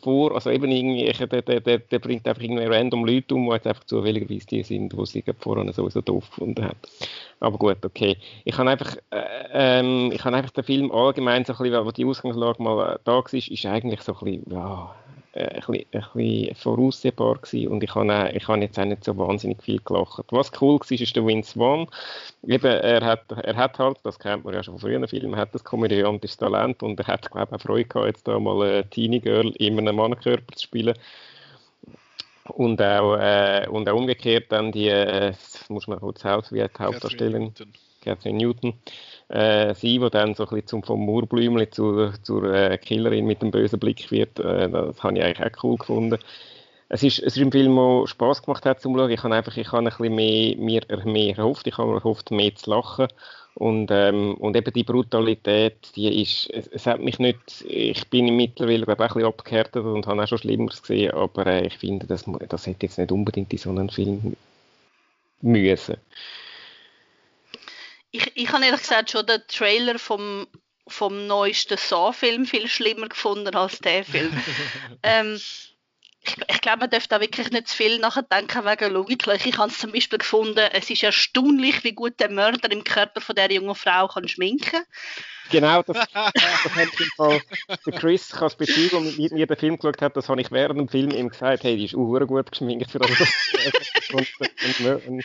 vor? 0.00 0.32
Also 0.36 0.50
eben 0.50 0.70
irgendwie, 0.70 1.12
der, 1.26 1.42
der, 1.42 1.60
der, 1.60 1.78
der 1.78 1.98
bringt 1.98 2.28
einfach 2.28 2.40
irgendwie 2.40 2.66
random 2.66 3.04
Leute 3.04 3.34
um, 3.34 3.46
die 3.46 3.54
jetzt 3.54 3.66
einfach 3.66 3.82
zufälligerweise 3.82 4.46
die 4.46 4.62
sind, 4.62 4.92
die 4.92 5.06
sie 5.06 5.24
vorher 5.40 5.72
sowieso 5.72 6.02
doof 6.02 6.30
gefunden 6.30 6.66
haben. 6.66 6.78
Aber 7.40 7.58
gut, 7.58 7.84
okay. 7.84 8.16
Ich 8.44 8.56
habe 8.56 8.70
einfach, 8.70 8.94
äh, 9.10 9.24
ähm, 9.52 10.12
ich 10.12 10.24
einfach 10.24 10.50
den 10.50 10.62
Film 10.62 10.92
allgemein 10.92 11.44
so 11.44 11.54
ein 11.54 11.58
bisschen, 11.58 11.84
weil 11.84 11.92
die 11.92 12.04
Ausgangslage 12.04 12.62
mal 12.62 12.94
äh, 12.94 12.98
da 13.02 13.14
war, 13.14 13.34
ist 13.34 13.66
eigentlich 13.66 14.02
so 14.02 14.12
ein 14.12 14.24
bisschen, 14.24 14.52
ja, 14.52 14.94
ein, 15.38 15.60
bisschen, 15.66 15.86
ein 15.92 16.04
bisschen 16.14 16.54
voraussehbar 16.56 17.36
gewesen 17.36 17.68
und 17.68 17.82
ich 17.82 17.94
habe, 17.94 18.30
ich 18.34 18.48
habe 18.48 18.60
jetzt 18.60 18.78
auch 18.78 18.84
nicht 18.84 19.04
so 19.04 19.16
wahnsinnig 19.16 19.62
viel 19.62 19.80
gelacht. 19.84 20.24
Was 20.30 20.50
cool 20.60 20.78
war, 20.80 20.90
ist 20.90 21.16
der 21.16 21.26
Vince 21.26 21.58
Vaughn. 21.58 21.86
Eben, 22.46 22.66
er 22.66 23.04
hat, 23.04 23.30
er 23.30 23.56
hat 23.56 23.78
halt, 23.78 23.98
das 24.02 24.18
kennt 24.18 24.44
man 24.44 24.54
ja 24.54 24.62
schon 24.62 24.78
von 24.78 24.88
früheren 24.88 25.08
Filmen, 25.08 25.36
hat 25.36 25.54
das 25.54 25.64
komödiantisches 25.64 26.36
Talent 26.36 26.82
und 26.82 26.98
er 27.00 27.06
hat, 27.06 27.30
glaube 27.30 27.48
ich, 27.50 27.56
auch 27.56 27.62
Freude 27.62 27.84
gehabt, 27.84 28.06
jetzt 28.06 28.28
da 28.28 28.38
mal 28.38 28.62
eine 28.62 28.88
Teenie 28.90 29.20
Girl 29.20 29.50
in 29.58 29.78
einem 29.78 29.96
Mannenkörper 29.96 30.54
zu 30.54 30.64
spielen. 30.64 30.94
Und 32.44 32.80
auch, 32.80 33.16
äh, 33.16 33.66
und 33.70 33.88
auch 33.88 33.96
umgekehrt 33.96 34.50
dann 34.50 34.72
die, 34.72 34.88
äh, 34.88 35.34
muss 35.68 35.86
man 35.86 36.00
kurz 36.00 36.24
helfen, 36.24 36.56
wie 36.56 36.62
die 36.62 36.82
Hauptdarstellerin, 36.82 37.52
Catherine 38.00 38.38
Newton. 38.38 38.70
Newton 38.70 38.80
äh, 39.28 39.74
sie, 39.74 39.98
die 39.98 40.10
dann 40.10 40.34
so 40.34 40.44
ein 40.44 40.48
bisschen 40.48 40.66
zum, 40.66 40.82
vom 40.82 41.00
Murblümli 41.00 41.70
zu, 41.70 42.10
zur 42.22 42.52
äh, 42.52 42.78
Killerin 42.78 43.26
mit 43.26 43.42
dem 43.42 43.50
bösen 43.50 43.78
Blick 43.78 44.10
wird, 44.10 44.38
äh, 44.38 44.68
das 44.70 45.02
habe 45.02 45.18
ich 45.18 45.24
eigentlich 45.24 45.46
auch 45.46 45.64
cool 45.64 45.76
gefunden. 45.76 46.18
Es 46.90 47.02
ist, 47.02 47.18
es 47.18 47.36
ist 47.36 47.42
ein 47.42 47.52
Film, 47.52 47.76
der 47.76 48.06
Spass 48.06 48.42
gemacht 48.42 48.64
hat 48.64 48.80
zum 48.80 48.96
Schauen. 48.96 49.10
Ich 49.10 49.22
habe 49.22 49.34
einfach 49.34 49.56
ich 49.56 49.70
habe 49.72 49.90
ein 49.90 50.14
mehr, 50.14 50.56
mehr, 50.56 50.82
mehr 51.04 51.36
erhofft. 51.36 51.66
Ich 51.66 51.76
habe 51.76 51.92
erhofft, 51.92 52.30
mehr 52.30 52.54
zu 52.54 52.70
lachen. 52.70 53.08
Und, 53.54 53.90
ähm, 53.90 54.36
und 54.36 54.56
eben 54.56 54.72
die 54.72 54.84
Brutalität, 54.84 55.94
die 55.96 56.22
ist, 56.22 56.48
es, 56.50 56.68
es, 56.68 56.86
hat 56.86 57.00
mich 57.00 57.18
nicht, 57.18 57.64
ich 57.66 58.08
bin 58.08 58.36
mittlerweile 58.36 58.84
glaube 58.84 59.04
ich, 59.04 59.10
ein 59.10 59.14
bisschen 59.14 59.28
abgehärtet 59.28 59.84
und 59.84 60.06
habe 60.06 60.22
auch 60.22 60.28
schon 60.28 60.38
Schlimmeres 60.38 60.80
gesehen, 60.80 61.10
aber 61.10 61.46
äh, 61.46 61.66
ich 61.66 61.76
finde, 61.76 62.06
das, 62.06 62.24
das 62.48 62.66
hätte 62.68 62.86
jetzt 62.86 62.98
nicht 62.98 63.10
unbedingt 63.10 63.52
in 63.52 63.58
so 63.58 63.70
einem 63.70 63.88
Film 63.88 64.36
müssen 65.42 65.96
ich, 68.10 68.36
ich 68.36 68.52
habe 68.52 68.64
ehrlich 68.64 68.80
gesagt 68.80 69.10
schon 69.10 69.26
den 69.26 69.42
Trailer 69.48 69.98
vom, 69.98 70.46
vom 70.86 71.26
neuesten 71.26 71.76
Saw-Film 71.76 72.46
viel 72.46 72.68
schlimmer 72.68 73.08
gefunden 73.08 73.54
als 73.54 73.78
der 73.80 74.04
Film. 74.04 74.32
ähm, 75.02 75.40
ich, 76.48 76.60
glaube, 76.60 76.80
man 76.80 76.90
dürfte 76.90 77.10
da 77.10 77.20
wirklich 77.20 77.50
nicht 77.50 77.68
zu 77.68 77.76
viel 77.76 77.98
nachdenken 77.98 78.64
wegen 78.64 78.92
Logik. 78.92 79.26
Ich 79.26 79.58
habe 79.58 79.70
es 79.70 79.78
zum 79.78 79.92
Beispiel 79.92 80.18
gefunden, 80.18 80.68
es 80.72 80.90
ist 80.90 81.02
erstaunlich, 81.02 81.84
wie 81.84 81.92
gut 81.92 82.18
der 82.20 82.30
Mörder 82.30 82.70
im 82.70 82.84
Körper 82.84 83.20
von 83.20 83.34
der 83.34 83.52
jungen 83.52 83.74
Frau 83.74 84.08
kann 84.08 84.28
schminken 84.28 84.80
Genau, 85.50 85.82
das, 85.82 85.96
das 86.12 86.74
hat 86.74 87.00
im 87.00 87.06
Fall, 87.16 87.40
der 87.86 87.92
Chris 87.94 88.30
kann 88.30 88.48
es 88.48 88.54
bezeugen, 88.54 88.98
und 88.98 89.18
mit 89.18 89.32
mir 89.32 89.46
den 89.46 89.56
Film 89.56 89.78
geschaut 89.78 90.02
hat, 90.02 90.16
das 90.16 90.28
habe 90.28 90.40
ich 90.40 90.50
während 90.50 90.78
dem 90.78 90.88
Film 90.88 91.10
ihm 91.10 91.30
gesagt, 91.30 91.64
hey, 91.64 91.76
die 91.76 91.86
ist 91.86 91.94
auch 91.94 92.26
gut 92.26 92.50
geschminkt 92.50 92.90
für 92.90 93.00
alles. 93.00 93.32
und, 94.12 94.28
und, 94.80 95.06
und, 95.06 95.24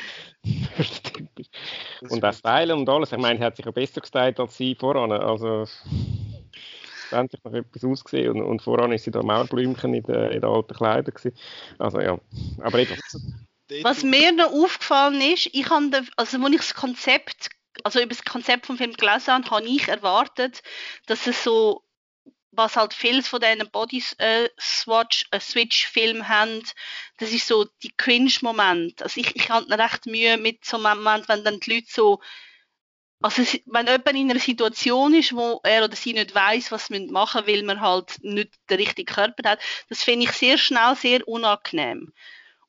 und 2.09 2.21
das 2.21 2.39
Stylen 2.39 2.79
und 2.79 2.89
alles. 2.89 3.11
Ich 3.11 3.17
meine, 3.17 3.39
er 3.39 3.47
hat 3.47 3.57
sich 3.57 3.65
ja 3.65 3.71
besser 3.71 4.01
gestylt 4.01 4.39
als 4.39 4.55
sie 4.55 4.75
voran. 4.75 5.11
Also, 5.11 5.65
endlich 7.13 7.43
noch 7.43 7.53
etwas 7.53 7.83
ausgesehen 7.83 8.31
und, 8.31 8.43
und 8.43 8.61
voran 8.61 8.91
ist 8.91 9.05
sie 9.05 9.11
da 9.11 9.21
Mauerblümchen 9.23 9.93
in 9.93 10.03
den, 10.03 10.31
in 10.31 10.41
den 10.41 10.45
alten 10.45 10.73
Kleidern 10.73 11.13
gewesen. 11.13 11.37
Also 11.79 11.99
ja, 11.99 12.19
aber 12.61 12.79
eben. 12.79 12.97
Was 13.81 14.03
mir 14.03 14.31
noch 14.33 14.51
aufgefallen 14.51 15.21
ist, 15.21 15.49
ich 15.53 15.69
habe, 15.69 16.03
also 16.17 16.37
als 16.37 16.51
ich 16.51 16.57
das 16.57 16.73
Konzept 16.75 17.49
also 17.83 17.99
über 17.99 18.09
das 18.09 18.23
Konzept 18.23 18.65
vom 18.65 18.77
Film 18.77 18.93
gelesen 18.93 19.33
habe, 19.33 19.49
habe 19.49 19.65
ich 19.65 19.87
erwartet, 19.87 20.61
dass 21.07 21.27
es 21.27 21.43
so, 21.43 21.83
was 22.51 22.75
halt 22.75 22.93
viele 22.93 23.23
von 23.23 23.41
diesen 23.41 23.69
Body 23.71 24.03
äh, 24.19 24.47
Swatch, 24.59 25.25
äh, 25.31 25.39
Switch 25.39 25.87
Filmen 25.87 26.27
haben, 26.27 26.61
das 27.17 27.31
ist 27.31 27.47
so 27.47 27.65
die 27.81 27.93
Cringe-Moment. 27.97 29.01
Also 29.01 29.21
ich, 29.21 29.35
ich 29.35 29.49
hatte 29.49 29.77
recht 29.77 30.05
Mühe 30.05 30.37
mit 30.37 30.63
so 30.63 30.77
einem 30.77 31.03
Moment, 31.03 31.27
wenn 31.29 31.43
dann 31.43 31.59
die 31.59 31.75
Leute 31.75 31.87
so 31.89 32.21
also 33.23 33.41
wenn 33.65 33.87
jemand 33.87 34.13
in 34.13 34.29
einer 34.29 34.39
Situation 34.39 35.13
ist, 35.13 35.33
wo 35.33 35.61
er 35.63 35.85
oder 35.85 35.95
sie 35.95 36.13
nicht 36.13 36.35
weiß, 36.35 36.71
was 36.71 36.89
man 36.89 37.07
machen 37.07 37.47
will, 37.47 37.63
man 37.63 37.79
halt 37.79 38.17
nicht 38.21 38.51
den 38.69 38.77
richtigen 38.77 39.11
Körper 39.11 39.49
hat, 39.49 39.59
das 39.89 40.03
finde 40.03 40.25
ich 40.25 40.31
sehr 40.31 40.57
schnell 40.57 40.95
sehr 40.95 41.27
unangenehm. 41.27 42.11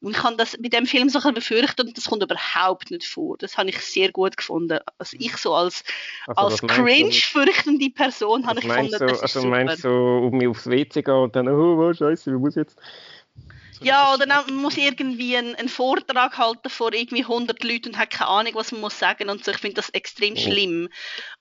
Und 0.00 0.16
ich 0.16 0.22
habe 0.22 0.36
das 0.36 0.58
mit 0.58 0.74
dem 0.74 0.86
Film 0.86 1.08
so 1.08 1.18
ein 1.18 1.34
befürchtet 1.34 1.86
und 1.86 1.96
das 1.96 2.04
kommt 2.04 2.22
überhaupt 2.22 2.90
nicht 2.90 3.06
vor. 3.06 3.38
Das 3.38 3.56
habe 3.56 3.70
ich 3.70 3.78
sehr 3.78 4.12
gut 4.12 4.36
gefunden. 4.36 4.78
Also 4.98 5.16
ich 5.18 5.34
so 5.38 5.54
als, 5.54 5.82
also, 6.26 6.40
als 6.42 6.60
cringe 6.60 7.10
fürchtende 7.10 7.88
Person 7.88 8.46
habe 8.46 8.60
ich 8.60 8.66
gefunden, 8.66 8.90
so, 8.92 9.06
das 9.06 9.12
ist 9.12 9.22
Also 9.22 9.40
super. 9.40 9.50
meinst 9.50 9.82
du, 9.82 9.88
so, 9.88 10.26
um 10.26 10.36
mich 10.36 10.46
aufs 10.46 10.68
WC 10.68 11.02
gehen 11.02 11.14
und 11.14 11.34
dann, 11.34 11.48
oh, 11.48 11.82
oh 11.82 11.92
scheiße, 11.92 12.30
wie 12.32 12.38
muss 12.38 12.50
ich 12.50 12.56
jetzt... 12.56 12.78
Ja, 13.82 14.14
oder 14.14 14.26
dann 14.26 14.54
muss 14.56 14.76
irgendwie 14.76 15.36
einen, 15.36 15.54
einen, 15.54 15.68
Vortrag 15.68 16.38
halten 16.38 16.70
vor 16.70 16.92
irgendwie 16.92 17.22
100 17.22 17.62
Leuten 17.64 17.88
und 17.88 17.98
hat 17.98 18.10
keine 18.10 18.30
Ahnung, 18.30 18.54
was 18.54 18.72
man 18.72 18.80
muss 18.80 18.98
sagen 18.98 19.28
und 19.28 19.44
so. 19.44 19.50
Ich 19.50 19.58
finde 19.58 19.76
das 19.76 19.90
extrem 19.90 20.36
schlimm. 20.36 20.88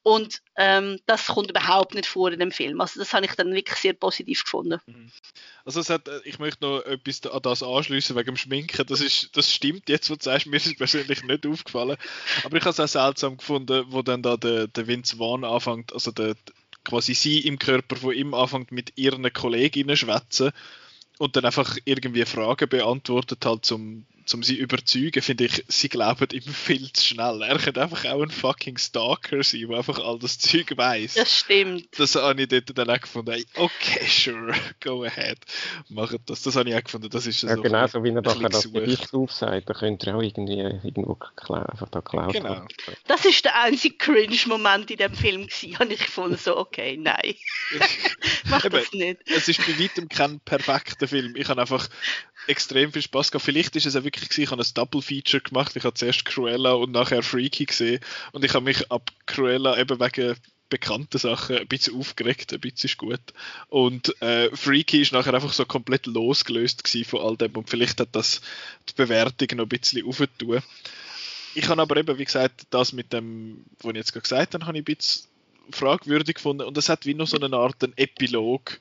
Und 0.01 0.41
ähm, 0.55 0.99
das 1.05 1.27
kommt 1.27 1.49
überhaupt 1.49 1.93
nicht 1.93 2.07
vor 2.07 2.31
in 2.31 2.39
dem 2.39 2.51
Film. 2.51 2.81
Also 2.81 2.99
das 2.99 3.13
habe 3.13 3.25
ich 3.25 3.33
dann 3.33 3.53
wirklich 3.53 3.77
sehr 3.77 3.93
positiv 3.93 4.43
gefunden. 4.43 4.79
Mhm. 4.85 5.11
Also 5.65 5.81
hat, 5.93 6.07
äh, 6.07 6.19
ich 6.25 6.39
möchte 6.39 6.65
noch 6.65 6.81
etwas 6.81 7.25
an 7.25 7.41
das 7.41 7.63
anschließen 7.63 8.15
wegen 8.15 8.27
dem 8.27 8.37
Schminken. 8.37 8.85
Das, 8.85 9.01
ist, 9.01 9.35
das 9.37 9.51
stimmt 9.51 9.89
jetzt, 9.89 10.09
was 10.09 10.19
du 10.19 10.23
sagst. 10.25 10.47
Mir 10.47 10.57
ist 10.57 10.67
es 10.67 10.75
persönlich 10.75 11.23
nicht 11.23 11.45
aufgefallen. 11.45 11.97
Aber 12.43 12.57
ich 12.57 12.63
habe 12.63 12.71
es 12.71 12.79
auch 12.79 12.87
seltsam 12.87 13.37
gefunden, 13.37 13.85
wo 13.87 14.01
dann 14.01 14.21
da 14.23 14.37
der, 14.37 14.67
der 14.67 14.87
Vince 14.87 15.17
Vaughn 15.17 15.43
anfängt, 15.43 15.93
also 15.93 16.11
der, 16.11 16.35
quasi 16.83 17.13
sie 17.13 17.39
im 17.39 17.59
Körper 17.59 17.95
von 17.95 18.13
ihm 18.13 18.33
anfängt 18.33 18.71
mit 18.71 18.97
ihren 18.97 19.31
Kolleginnen 19.31 19.95
schwätzen 19.95 20.51
und 21.19 21.35
dann 21.35 21.45
einfach 21.45 21.77
irgendwie 21.85 22.25
Fragen 22.25 22.69
beantwortet 22.69 23.45
halt 23.45 23.65
zum 23.65 24.05
um 24.33 24.43
sie 24.43 24.55
überzeugen, 24.55 25.21
finde 25.21 25.45
ich, 25.45 25.63
sie 25.67 25.89
glauben 25.89 26.27
immer 26.31 26.53
viel 26.53 26.91
zu 26.93 27.03
schnell. 27.03 27.41
Er 27.41 27.57
könnte 27.57 27.81
einfach 27.81 28.05
auch 28.05 28.21
ein 28.21 28.29
fucking 28.29 28.77
Stalker 28.77 29.43
sein, 29.43 29.67
der 29.67 29.77
einfach 29.77 29.99
all 29.99 30.19
das 30.19 30.39
Zeug 30.39 30.77
weiss. 30.77 31.15
Das 31.15 31.39
stimmt. 31.39 31.87
Das 31.97 32.15
habe 32.15 32.41
ich 32.41 32.47
dort 32.47 32.77
dann 32.77 32.89
auch 32.89 32.99
gefunden. 32.99 33.43
Okay, 33.55 34.05
sure, 34.07 34.53
go 34.81 35.03
ahead. 35.03 35.39
Macht 35.89 36.19
das. 36.27 36.43
Das 36.43 36.55
habe 36.55 36.69
ich 36.69 36.75
auch 36.75 36.83
gefunden. 36.83 37.09
Das 37.09 37.25
ist 37.25 37.43
ja, 37.43 37.55
so 37.55 37.61
genau 37.61 37.87
so, 37.87 38.03
wie 38.03 38.09
er 38.09 38.21
nachher 38.21 38.49
das 38.49 38.71
Gedicht 38.71 39.13
aufsagt, 39.13 39.69
da 39.69 39.73
könnt 39.73 40.05
ihr 40.05 40.15
auch 40.15 40.21
irgendwie 40.21 40.59
irgendwo 40.59 41.17
einfach 41.53 41.89
da 41.89 42.01
klauen. 42.01 42.31
Genau. 42.31 42.65
Das 43.07 43.25
ist 43.25 43.45
der 43.45 43.59
einzige 43.59 43.97
Cringe-Moment 43.97 44.91
in 44.91 44.97
dem 44.97 45.13
Film 45.13 45.47
gewesen. 45.47 45.79
Habe 45.79 45.93
ich 45.93 45.99
gefunden, 45.99 46.37
so, 46.37 46.57
okay, 46.57 46.97
nein. 46.97 47.35
Mach 48.45 48.61
das 48.69 48.91
nicht. 48.93 49.21
Es 49.25 49.47
ist 49.47 49.59
bei 49.65 49.79
weitem 49.79 50.07
kein 50.09 50.39
perfekter 50.39 51.07
Film. 51.07 51.35
Ich 51.35 51.49
habe 51.49 51.61
einfach 51.61 51.89
extrem 52.47 52.91
viel 52.91 53.01
Spaß 53.01 53.31
gehabt. 53.31 53.45
Vielleicht 53.45 53.75
ist 53.75 53.85
es 53.85 53.95
auch 53.95 54.03
wirklich 54.03 54.12
gewesen, 54.21 54.41
ich 54.41 54.51
habe 54.51 54.61
ein 54.61 54.73
Double 54.73 55.01
Feature 55.01 55.41
gemacht. 55.41 55.75
Ich 55.75 55.83
habe 55.83 55.93
zuerst 55.93 56.25
Cruella 56.25 56.73
und 56.73 56.91
nachher 56.91 57.23
Freaky 57.23 57.65
gesehen 57.65 57.99
und 58.31 58.45
ich 58.45 58.53
habe 58.53 58.65
mich 58.65 58.91
ab 58.91 59.11
Cruella 59.25 59.77
eben 59.77 59.99
wegen 59.99 60.35
bekannten 60.69 61.19
Sachen 61.19 61.57
ein 61.57 61.67
bisschen 61.67 61.95
aufgeregt, 61.99 62.51
ein 62.51 62.59
bisschen 62.59 62.87
ist 62.87 62.97
gut. 62.97 63.21
Und 63.69 64.19
äh, 64.23 64.49
Freaky 64.55 65.01
ist 65.01 65.11
nachher 65.11 65.33
einfach 65.33 65.53
so 65.53 65.65
komplett 65.65 66.07
losgelöst 66.07 66.87
von 67.05 67.21
all 67.21 67.37
dem 67.37 67.55
und 67.55 67.69
vielleicht 67.69 67.99
hat 67.99 68.09
das 68.13 68.41
die 68.89 68.93
Bewertung 68.95 69.57
noch 69.57 69.65
ein 69.65 69.69
bisschen 69.69 70.07
aufgetan. 70.07 70.63
Ich 71.55 71.69
habe 71.69 71.81
aber 71.81 71.97
eben, 71.97 72.17
wie 72.17 72.25
gesagt, 72.25 72.65
das 72.71 72.93
mit 72.93 73.13
dem, 73.13 73.63
was 73.81 73.91
ich 73.91 73.97
jetzt 73.97 74.13
gerade 74.13 74.23
gesagt 74.23 74.53
habe, 74.55 74.65
habe 74.65 74.77
ich 74.77 74.81
ein 74.81 74.95
bisschen 74.95 75.27
fragwürdig 75.69 76.35
gefunden 76.35 76.65
und 76.65 76.77
es 76.77 76.89
hat 76.89 77.05
wie 77.05 77.13
noch 77.13 77.27
so 77.27 77.39
eine 77.39 77.55
Art 77.55 77.83
einen 77.83 77.93
Epilog, 77.95 78.79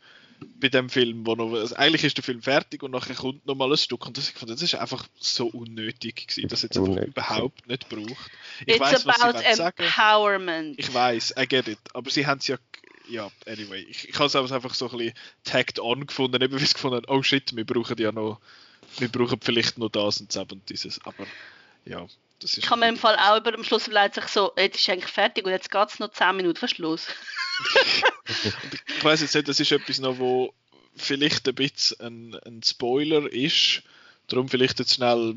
bei 0.60 0.68
dem 0.68 0.88
Film, 0.88 1.26
wo 1.26 1.34
noch, 1.34 1.52
also 1.52 1.74
eigentlich 1.76 2.04
ist 2.04 2.16
der 2.16 2.24
Film 2.24 2.42
fertig 2.42 2.82
und 2.82 2.90
nachher 2.90 3.14
kommt 3.14 3.46
noch 3.46 3.54
mal 3.54 3.70
ein 3.70 3.76
Stück 3.76 4.06
und 4.06 4.16
das, 4.16 4.28
ich 4.28 4.34
fand, 4.34 4.50
das 4.50 4.62
ist 4.62 4.74
einfach 4.74 5.06
so 5.18 5.46
unnötig 5.46 6.28
gewesen, 6.28 6.48
dass 6.48 6.62
jetzt 6.62 6.76
einfach 6.76 7.02
überhaupt 7.02 7.66
nicht 7.68 7.88
braucht. 7.88 8.30
Ich 8.66 8.76
It's 8.76 8.80
weiß, 8.80 9.06
was 9.06 9.20
about 9.20 9.38
sie 9.38 9.44
empowerment. 9.44 10.76
Sagen. 10.76 10.76
Ich 10.76 10.94
weiß, 10.94 11.34
I 11.38 11.46
get 11.46 11.68
it, 11.68 11.78
aber 11.94 12.10
sie 12.10 12.26
haben 12.26 12.38
es 12.38 12.48
ja 12.48 12.58
ja, 13.08 13.30
anyway, 13.46 13.84
ich, 13.88 14.08
ich 14.08 14.14
habe 14.14 14.26
es 14.26 14.36
einfach 14.36 14.74
so 14.74 14.88
ein 14.88 14.96
bisschen 14.96 15.14
tagged 15.44 15.80
on 15.80 16.06
gefunden, 16.06 16.40
eben 16.40 16.58
wie 16.58 16.64
es 16.64 16.74
gefunden 16.74 17.04
oh 17.08 17.22
shit, 17.22 17.54
wir 17.54 17.66
brauchen 17.66 17.98
ja 17.98 18.12
noch, 18.12 18.40
wir 18.98 19.08
brauchen 19.08 19.40
vielleicht 19.40 19.76
noch 19.76 19.90
das 19.90 20.20
und 20.20 20.34
das 20.34 20.46
und 20.50 20.68
dieses, 20.70 21.04
aber 21.04 21.26
ja. 21.84 22.06
Ich 22.44 22.70
habe 22.70 22.80
mir 22.80 22.88
im 22.88 22.96
Fall 22.96 23.16
auch 23.16 23.38
über 23.38 23.52
den 23.52 23.64
Schluss 23.64 23.86
überlegt, 23.86 24.14
sich 24.14 24.28
so, 24.28 24.52
jetzt 24.56 24.78
ist 24.78 24.88
eigentlich 24.88 25.10
fertig 25.10 25.44
und 25.44 25.52
jetzt 25.52 25.70
geht 25.70 25.88
es 25.88 25.98
noch 25.98 26.10
10 26.10 26.36
Minuten 26.36 26.58
vor 26.58 26.68
Schluss. 26.68 27.06
ich 28.86 29.04
weiß 29.04 29.20
jetzt 29.20 29.34
nicht, 29.34 29.48
das 29.48 29.60
ist 29.60 29.72
etwas 29.72 29.98
noch, 29.98 30.18
wo 30.18 30.54
vielleicht 30.96 31.48
ein 31.48 31.54
bisschen 31.54 32.00
ein, 32.00 32.40
ein 32.44 32.62
Spoiler 32.62 33.30
ist 33.32 33.82
Darum 34.32 34.48
vielleicht 34.48 34.78
jetzt 34.78 34.94
schnell 34.94 35.34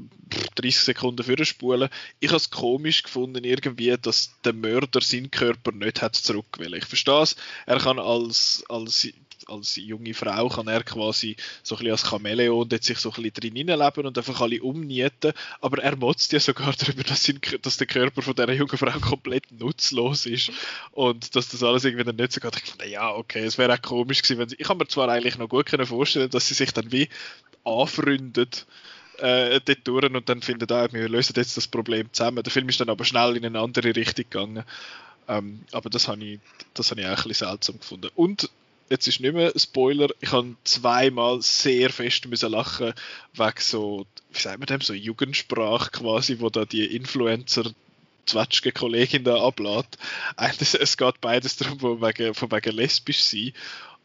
30 0.55 0.79
Sekunden 0.79 1.23
vorspulen. 1.23 1.89
Ich 2.21 2.29
habe 2.29 2.37
es 2.37 2.49
komisch 2.49 3.03
gefunden, 3.03 3.43
irgendwie, 3.43 3.93
dass 4.01 4.31
der 4.45 4.53
Mörder 4.53 5.01
seinen 5.01 5.31
Körper 5.31 5.73
nicht 5.73 6.01
hat 6.01 6.15
zurückwählen. 6.15 6.75
Ich 6.75 6.85
verstehe 6.85 7.21
es, 7.21 7.35
er 7.65 7.79
kann 7.79 7.99
als, 7.99 8.63
als 8.69 9.07
als 9.47 9.75
junge 9.75 10.13
Frau 10.13 10.49
kann 10.49 10.67
er 10.67 10.83
quasi 10.83 11.35
so 11.63 11.75
ein 11.75 11.79
bisschen 11.79 11.91
als 11.91 12.09
Chamäleon 12.09 12.67
dort 12.67 12.83
sich 12.83 12.97
so 12.97 13.09
ein 13.09 13.21
bisschen 13.21 13.53
drin 13.53 13.67
leben 13.67 14.05
und 14.05 14.17
einfach 14.17 14.41
alle 14.41 14.61
umnieten, 14.61 15.33
aber 15.61 15.83
er 15.83 15.95
motzt 15.95 16.31
ja 16.31 16.39
sogar 16.39 16.73
darüber, 16.79 17.03
dass, 17.03 17.27
ihn, 17.29 17.39
dass 17.61 17.77
der 17.77 17.87
Körper 17.87 18.21
von 18.21 18.35
dieser 18.35 18.53
jungen 18.53 18.77
Frau 18.77 18.99
komplett 18.99 19.51
nutzlos 19.51 20.25
ist 20.25 20.51
und 20.91 21.35
dass 21.35 21.49
das 21.49 21.63
alles 21.63 21.85
irgendwie 21.85 22.05
dann 22.05 22.15
nicht 22.15 22.33
so 22.33 22.39
geht. 22.39 22.55
Ich 22.57 22.71
fand, 22.71 22.89
ja, 22.89 23.11
okay, 23.11 23.43
es 23.43 23.57
wäre 23.57 23.73
auch 23.73 23.81
komisch 23.81 24.21
gewesen, 24.21 24.39
wenn 24.39 24.49
sie, 24.49 24.55
ich 24.57 24.67
kann 24.67 24.77
mir 24.77 24.87
zwar 24.87 25.09
eigentlich 25.09 25.37
noch 25.37 25.49
gut 25.49 25.69
vorstellen, 25.69 26.29
dass 26.29 26.47
sie 26.47 26.53
sich 26.53 26.71
dann 26.71 26.91
wie 26.91 27.09
anfreundet 27.63 28.65
äh, 29.17 29.59
dort 29.63 29.87
durch 29.87 30.05
und 30.05 30.29
dann 30.29 30.41
findet 30.41 30.71
ah, 30.71 30.87
wir 30.91 31.09
lösen 31.09 31.33
jetzt 31.35 31.57
das 31.57 31.67
Problem 31.67 32.11
zusammen. 32.11 32.43
Der 32.43 32.51
Film 32.51 32.69
ist 32.69 32.79
dann 32.79 32.89
aber 32.89 33.05
schnell 33.05 33.37
in 33.37 33.45
eine 33.45 33.59
andere 33.59 33.95
Richtung 33.95 34.25
gegangen. 34.29 34.63
Ähm, 35.27 35.61
aber 35.71 35.89
das 35.89 36.07
habe 36.07 36.23
ich, 36.23 36.39
habe 36.77 37.01
ich 37.01 37.07
auch 37.07 37.09
ein 37.09 37.15
bisschen 37.15 37.47
seltsam 37.47 37.79
gefunden. 37.79 38.09
Und 38.15 38.49
jetzt 38.89 39.07
ist 39.07 39.19
nicht 39.19 39.33
mehr 39.33 39.51
ein 39.53 39.59
Spoiler, 39.59 40.09
ich 40.19 40.31
habe 40.31 40.55
zweimal 40.63 41.41
sehr 41.41 41.89
fest 41.89 42.27
müssen 42.27 42.51
lachen 42.51 42.93
wegen 43.33 43.59
so, 43.59 44.05
wie 44.31 44.39
sagen 44.39 44.61
wir 44.61 44.67
dem, 44.67 44.81
so 44.81 44.93
Jugendsprache 44.93 45.91
quasi, 45.91 46.39
wo 46.39 46.49
da 46.49 46.65
die 46.65 46.95
Influencer 46.95 47.71
Zwetschge 48.25 48.71
Kollegin 48.71 49.23
da 49.23 49.43
ablädt. 49.43 49.97
Es 50.37 50.97
geht 50.97 51.21
beides 51.21 51.57
darum, 51.57 51.79
von 51.79 52.01
wegen, 52.01 52.33
von 52.33 52.51
wegen 52.51 52.75
lesbisch 52.75 53.23
sein. 53.23 53.53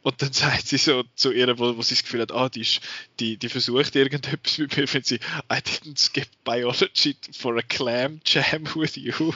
Und 0.02 0.22
dann 0.22 0.32
sagt 0.32 0.66
sie 0.66 0.78
so 0.78 1.04
zu 1.14 1.32
ihr, 1.32 1.58
wo, 1.58 1.76
wo 1.76 1.82
sie 1.82 1.94
das 1.94 2.02
Gefühl 2.02 2.22
hat, 2.22 2.32
ah, 2.32 2.48
die, 2.48 2.62
ist, 2.62 2.80
die, 3.18 3.36
die 3.36 3.48
versucht 3.48 3.96
irgendetwas 3.96 4.58
mit 4.58 4.76
mir, 4.76 4.92
wenn 4.92 5.02
sie, 5.02 5.16
I 5.50 5.56
didn't 5.56 5.98
skip 5.98 6.28
biology 6.44 7.16
for 7.36 7.56
a 7.56 7.62
clam 7.62 8.20
jam 8.24 8.64
with 8.74 8.96
you. 8.96 9.32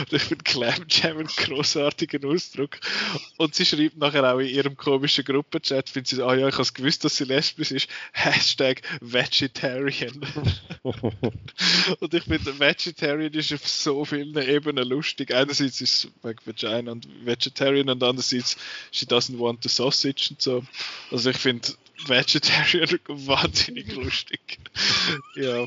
Und 0.00 0.12
ich 0.12 0.22
finde 0.22 0.44
Clam 0.44 0.84
Jam 0.88 1.18
einen 1.18 1.26
grossartigen 1.26 2.24
Ausdruck. 2.24 2.78
Und 3.38 3.54
sie 3.54 3.64
schreibt 3.64 3.96
nachher 3.96 4.32
auch 4.32 4.38
in 4.38 4.48
ihrem 4.48 4.76
komischen 4.76 5.24
Gruppenchat, 5.24 5.88
findet 5.88 6.08
sie, 6.08 6.22
ah 6.22 6.34
ja, 6.34 6.48
ich 6.48 6.58
habe 6.58 6.68
gewusst, 6.72 7.04
dass 7.04 7.16
sie 7.16 7.24
lesbisch 7.24 7.70
ist, 7.70 7.88
Hashtag 8.12 8.82
Vegetarian. 9.00 10.20
und 10.82 12.14
ich 12.14 12.24
finde, 12.24 12.58
Vegetarian 12.58 13.32
ist 13.32 13.52
auf 13.52 13.66
so 13.66 14.04
vielen 14.04 14.36
Ebenen 14.36 14.86
lustig. 14.86 15.34
Einerseits 15.34 15.80
ist 15.80 16.04
es 16.04 16.08
wegen 16.22 16.40
Vagina 16.44 16.92
und 16.92 17.08
Vegetarian 17.24 17.88
und 17.88 18.02
andererseits, 18.02 18.56
she 18.90 19.06
doesn't 19.06 19.38
want 19.38 19.62
the 19.62 19.68
sauce 19.68 19.93
sausage 19.94 20.28
und 20.30 20.42
so. 20.42 20.64
Also 21.10 21.30
ich 21.30 21.36
finde 21.36 21.68
Vegetarian 22.06 22.98
wahnsinnig 23.08 23.92
lustig. 23.94 24.58
ja. 25.36 25.64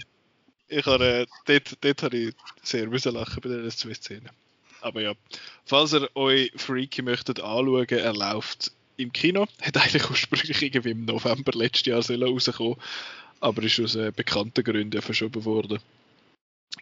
Ich 0.69 0.85
habe, 0.85 1.05
äh, 1.05 1.25
dort, 1.45 1.77
dort 1.79 2.03
habe 2.03 2.17
ich 2.17 2.35
sehr 2.61 2.87
müssen 2.87 3.13
lachen 3.13 3.39
bei 3.41 3.47
diesen 3.47 3.71
zwei 3.71 3.93
Szenen. 3.93 4.29
Aber 4.81 5.01
ja, 5.01 5.13
falls 5.65 5.93
ihr 5.93 6.09
euch 6.15 6.51
Freaky 6.57 7.01
möchtet 7.01 7.39
anschauen, 7.39 7.87
er 7.87 8.13
läuft 8.13 8.73
im 8.97 9.13
Kino. 9.13 9.47
Hat 9.61 9.77
eigentlich 9.77 10.09
ursprünglich 10.09 10.61
irgendwie 10.61 10.91
im 10.91 11.05
November 11.05 11.53
letztes 11.53 11.85
Jahr 11.85 12.19
rauskommen 12.21 12.75
aber 13.39 13.63
ist 13.63 13.79
aus 13.79 13.95
äh, 13.95 14.11
bekannten 14.15 14.63
Gründen 14.63 15.01
verschoben 15.01 15.45
worden. 15.45 15.79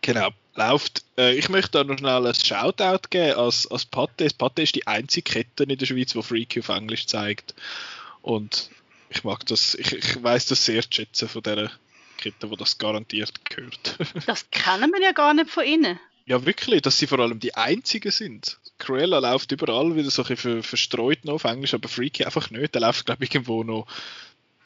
Genau, 0.06 0.30
läuft. 0.53 1.03
Äh, 1.18 1.34
ich 1.34 1.49
möchte 1.49 1.72
da 1.72 1.84
noch 1.84 1.98
schnell 1.98 2.27
ein 2.27 2.36
Shoutout 2.36 3.07
geben 3.10 3.40
als, 3.40 3.65
als 3.72 3.91
Pathé. 3.91 4.32
Pathé 4.38 4.61
ist 4.61 4.76
die 4.76 4.86
einzige 4.86 5.23
Kette 5.23 5.64
in 5.64 5.76
der 5.76 5.86
Schweiz, 5.88 6.14
die 6.14 6.22
Freaky 6.22 6.60
auf 6.60 6.69
Englisch 6.69 7.07
zeigt. 7.07 7.56
Und 8.22 8.69
ich 9.10 9.23
mag 9.23 9.48
das, 9.48 9.73
ich, 9.73 9.94
ich 9.94 10.22
weiß 10.22 10.45
das 10.45 10.64
sehr 10.64 10.84
zu 10.84 10.94
schätzen 10.94 11.27
von 11.27 11.41
dieser 11.41 11.72
Kette, 12.18 12.52
wo 12.52 12.56
das 12.56 12.77
garantiert 12.77 13.34
gehört. 13.49 13.98
das 14.27 14.48
kennen 14.52 14.91
wir 14.91 15.02
ja 15.02 15.11
gar 15.11 15.34
nicht 15.34 15.49
von 15.49 15.65
ihnen. 15.65 15.99
Ja, 16.27 16.45
wirklich, 16.45 16.84
dass 16.84 16.99
sie 16.99 17.07
vor 17.07 17.18
allem 17.18 17.40
die 17.40 17.56
einzigen 17.56 18.11
sind. 18.11 18.60
Cruella 18.77 19.18
läuft 19.18 19.53
überall 19.53 19.95
wieder 19.95 20.11
so 20.11 20.22
ein 20.22 20.27
bisschen 20.27 20.61
verstreut 20.61 21.26
noch 21.26 21.34
auf 21.34 21.45
Englisch, 21.45 21.73
aber 21.73 21.90
Freaky 21.90 22.26
einfach 22.26 22.52
nicht. 22.52 22.76
Der 22.76 22.82
läuft, 22.82 23.07
glaube 23.07 23.23
ich, 23.23 23.34
irgendwo 23.34 23.64
noch 23.64 23.88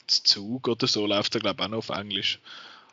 Zug 0.05 0.67
oder 0.67 0.87
so, 0.87 1.05
läuft 1.05 1.35
er, 1.35 1.39
glaube 1.39 1.61
ich, 1.61 1.65
auch 1.65 1.71
noch 1.71 1.77
auf 1.77 1.97
Englisch 1.97 2.39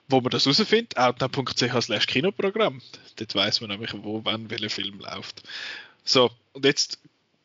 wo 0.08 0.20
man 0.20 0.30
das 0.30 0.44
herausfindet, 0.44 0.96
outnow.ch 0.96 2.06
Kinoprogramm. 2.06 2.80
Dort 3.16 3.34
weiß 3.34 3.60
man 3.60 3.70
nämlich, 3.70 3.92
wo, 3.94 4.20
wann, 4.24 4.50
welcher 4.50 4.70
Film 4.70 5.00
läuft. 5.00 5.42
So, 6.04 6.30
und 6.52 6.64
jetzt 6.64 6.98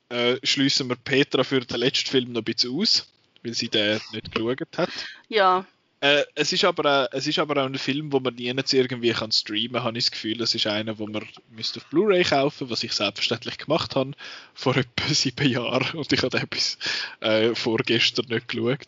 äh, 0.09 0.37
schließen 0.43 0.89
wir 0.89 0.95
Petra 0.95 1.43
für 1.43 1.61
den 1.61 1.79
letzten 1.79 2.09
Film 2.09 2.31
noch 2.31 2.41
ein 2.41 2.45
bisschen 2.45 2.77
aus, 2.77 3.07
weil 3.43 3.53
sie 3.53 3.69
den 3.69 3.99
nicht 4.11 4.31
geschaut 4.33 4.77
hat. 4.77 4.89
Ja. 5.29 5.65
Äh, 6.01 6.23
es, 6.33 6.51
ist 6.51 6.63
aber, 6.63 7.09
es 7.11 7.27
ist 7.27 7.37
aber 7.37 7.61
auch 7.61 7.67
ein 7.67 7.77
Film, 7.77 8.11
wo 8.11 8.19
man 8.19 8.33
nie 8.33 8.47
irgendwie 8.47 9.11
kann 9.11 9.31
streamen 9.31 9.73
kann, 9.73 9.83
habe 9.83 9.97
ich 9.99 10.05
das 10.05 10.11
Gefühl. 10.11 10.41
Es 10.41 10.55
ist 10.55 10.65
einer, 10.65 10.97
wo 10.97 11.05
man 11.05 11.23
müsste 11.51 11.79
auf 11.79 11.85
Blu-ray 11.87 12.23
kaufen 12.23 12.71
was 12.71 12.83
ich 12.83 12.91
selbstverständlich 12.91 13.59
gemacht 13.59 13.95
habe, 13.95 14.11
vor 14.55 14.75
etwa 14.75 15.07
sieben 15.13 15.49
Jahren. 15.49 15.97
Und 15.97 16.11
ich 16.11 16.23
habe 16.23 16.37
den 16.37 16.47
bis 16.47 16.77
äh, 17.19 17.53
vorgestern 17.53 18.25
nicht 18.29 18.47
geschaut. 18.47 18.87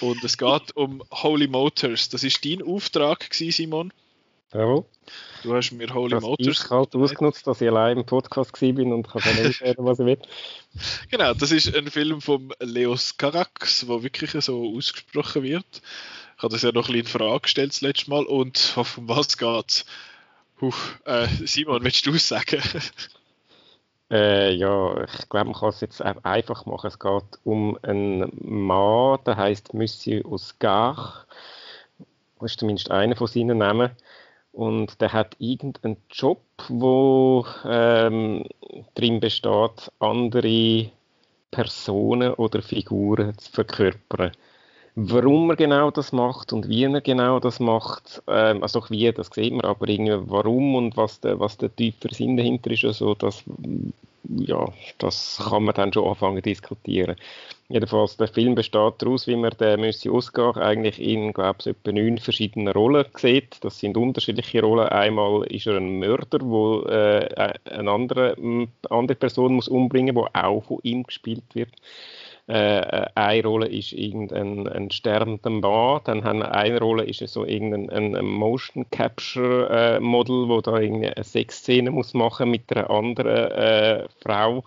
Und 0.00 0.22
es 0.24 0.36
geht 0.38 0.76
um 0.76 1.02
Holy 1.10 1.46
Motors. 1.46 2.08
Das 2.08 2.24
ist 2.24 2.44
dein 2.44 2.62
Auftrag, 2.62 3.30
gewesen, 3.30 3.52
Simon. 3.52 3.92
Jawohl. 4.52 4.84
Du 5.42 5.54
hast 5.54 5.72
mir 5.72 5.92
Holy 5.92 6.10
das 6.10 6.22
Motors. 6.22 6.64
Ich 6.64 6.70
halt 6.70 6.94
ausgenutzt, 6.94 7.46
dass 7.46 7.60
ich 7.60 7.68
allein 7.68 7.98
im 7.98 8.06
Podcast 8.06 8.60
war 8.60 8.68
und 8.68 9.08
kann 9.08 9.22
dann 9.24 9.46
nicht 9.46 9.60
werden, 9.60 9.84
was 9.84 9.98
ich 9.98 10.06
will. 10.06 10.18
Genau, 11.10 11.34
das 11.34 11.50
ist 11.50 11.74
ein 11.74 11.90
Film 11.90 12.20
von 12.20 12.52
Leos 12.60 13.16
Carax, 13.16 13.84
der 13.86 14.02
wirklich 14.02 14.30
so 14.30 14.74
ausgesprochen 14.76 15.42
wird. 15.42 15.82
Ich 16.36 16.42
habe 16.42 16.52
das 16.52 16.62
ja 16.62 16.72
noch 16.72 16.88
ein 16.88 16.94
bisschen 16.94 17.00
in 17.00 17.06
Frage 17.06 17.40
gestellt 17.40 17.70
das 17.70 17.80
letzte 17.80 18.10
Mal. 18.10 18.24
Und 18.24 18.74
um 18.76 19.08
was 19.08 19.36
geht's? 19.36 19.84
Huh, 20.60 20.72
äh, 21.04 21.26
Simon, 21.44 21.82
willst 21.82 22.06
du 22.06 22.14
es 22.14 22.28
sagen? 22.28 22.62
Äh, 24.14 24.54
ja, 24.54 25.02
ich 25.02 25.28
glaube, 25.28 25.46
man 25.46 25.54
kann 25.54 25.70
es 25.70 25.80
jetzt 25.80 26.00
einfach 26.00 26.66
machen. 26.66 26.86
Es 26.86 27.00
geht 27.00 27.40
um 27.42 27.76
einen 27.82 28.30
Mann, 28.40 29.18
der 29.26 29.36
heißt 29.36 29.74
Monsieur 29.74 30.24
Oscar. 30.30 31.26
Das 32.38 32.52
ist 32.52 32.60
zumindest 32.60 32.92
einer 32.92 33.16
von 33.16 33.26
seinen 33.26 33.58
Namen. 33.58 33.90
Und 34.52 35.00
der 35.00 35.12
hat 35.12 35.34
irgendeinen 35.40 35.96
Job, 36.10 36.42
wo 36.68 37.44
ähm, 37.64 38.46
drin 38.94 39.18
besteht, 39.18 39.90
andere 39.98 40.90
Personen 41.50 42.34
oder 42.34 42.62
Figuren 42.62 43.36
zu 43.36 43.50
verkörpern. 43.50 44.30
Warum 44.96 45.50
er 45.50 45.56
genau 45.56 45.90
das 45.90 46.12
macht 46.12 46.52
und 46.52 46.68
wie 46.68 46.84
er 46.84 47.00
genau 47.00 47.40
das 47.40 47.58
macht, 47.58 48.22
ähm, 48.28 48.62
also 48.62 48.78
doch 48.78 48.90
wie, 48.90 49.10
das 49.12 49.28
sieht 49.32 49.52
man, 49.52 49.64
aber 49.64 49.88
irgendwie 49.88 50.30
warum 50.30 50.76
und 50.76 50.96
was 50.96 51.18
der, 51.18 51.40
was 51.40 51.56
der 51.56 51.74
tiefere 51.74 52.14
Sinn 52.14 52.36
dahinter 52.36 52.70
ist, 52.70 52.84
also 52.84 53.14
das, 53.14 53.42
ja, 54.28 54.68
das 54.98 55.42
kann 55.48 55.64
man 55.64 55.74
dann 55.74 55.92
schon 55.92 56.06
anfangen 56.06 56.36
zu 56.36 56.42
diskutieren. 56.42 57.16
Jedenfalls, 57.68 58.18
der 58.18 58.28
Film 58.28 58.54
besteht 58.54 58.94
daraus, 58.98 59.26
wie 59.26 59.34
man 59.34 59.50
den 59.58 59.80
Monsieur 59.80 60.14
Oscar 60.14 60.56
eigentlich 60.58 61.00
in, 61.00 61.32
glaube 61.32 61.56
ich, 61.60 61.66
etwa 61.68 61.90
neun 61.92 62.18
verschiedenen 62.18 62.68
Rollen 62.68 63.06
sieht. 63.16 63.64
Das 63.64 63.78
sind 63.80 63.96
unterschiedliche 63.96 64.60
Rollen. 64.60 64.88
Einmal 64.88 65.44
ist 65.46 65.66
er 65.66 65.78
ein 65.78 65.98
Mörder, 65.98 66.38
wo 66.42 66.82
äh, 66.82 67.54
eine 67.64 67.90
andere, 67.90 68.36
andere 68.90 69.16
Person 69.16 69.54
muss 69.54 69.66
umbringen, 69.66 70.14
die 70.14 70.34
auch 70.34 70.62
von 70.62 70.78
ihm 70.82 71.04
gespielt 71.04 71.54
wird. 71.54 71.70
Äh, 72.46 72.78
äh, 72.80 73.06
eine 73.14 73.42
Rolle 73.42 73.68
ist 73.68 73.92
irgendein 73.92 74.68
ein 74.68 74.90
sterbender 74.90 75.48
Mann, 75.48 76.00
dann 76.04 76.24
haben 76.24 76.42
eine 76.42 76.78
Rolle 76.78 77.04
ist 77.04 77.26
so 77.26 77.46
irgendein 77.46 78.14
ein, 78.14 78.26
Motion 78.26 78.84
Capture 78.90 79.70
äh, 79.70 80.00
Model, 80.00 80.48
wo 80.48 80.60
da 80.60 80.78
irgendwie 80.78 81.08
eine 81.08 81.24
Sexszene 81.24 81.90
muss 81.90 82.12
machen 82.12 82.50
mit 82.50 82.70
einer 82.70 82.90
anderen 82.90 83.50
äh, 83.50 84.08
Frau 84.20 84.62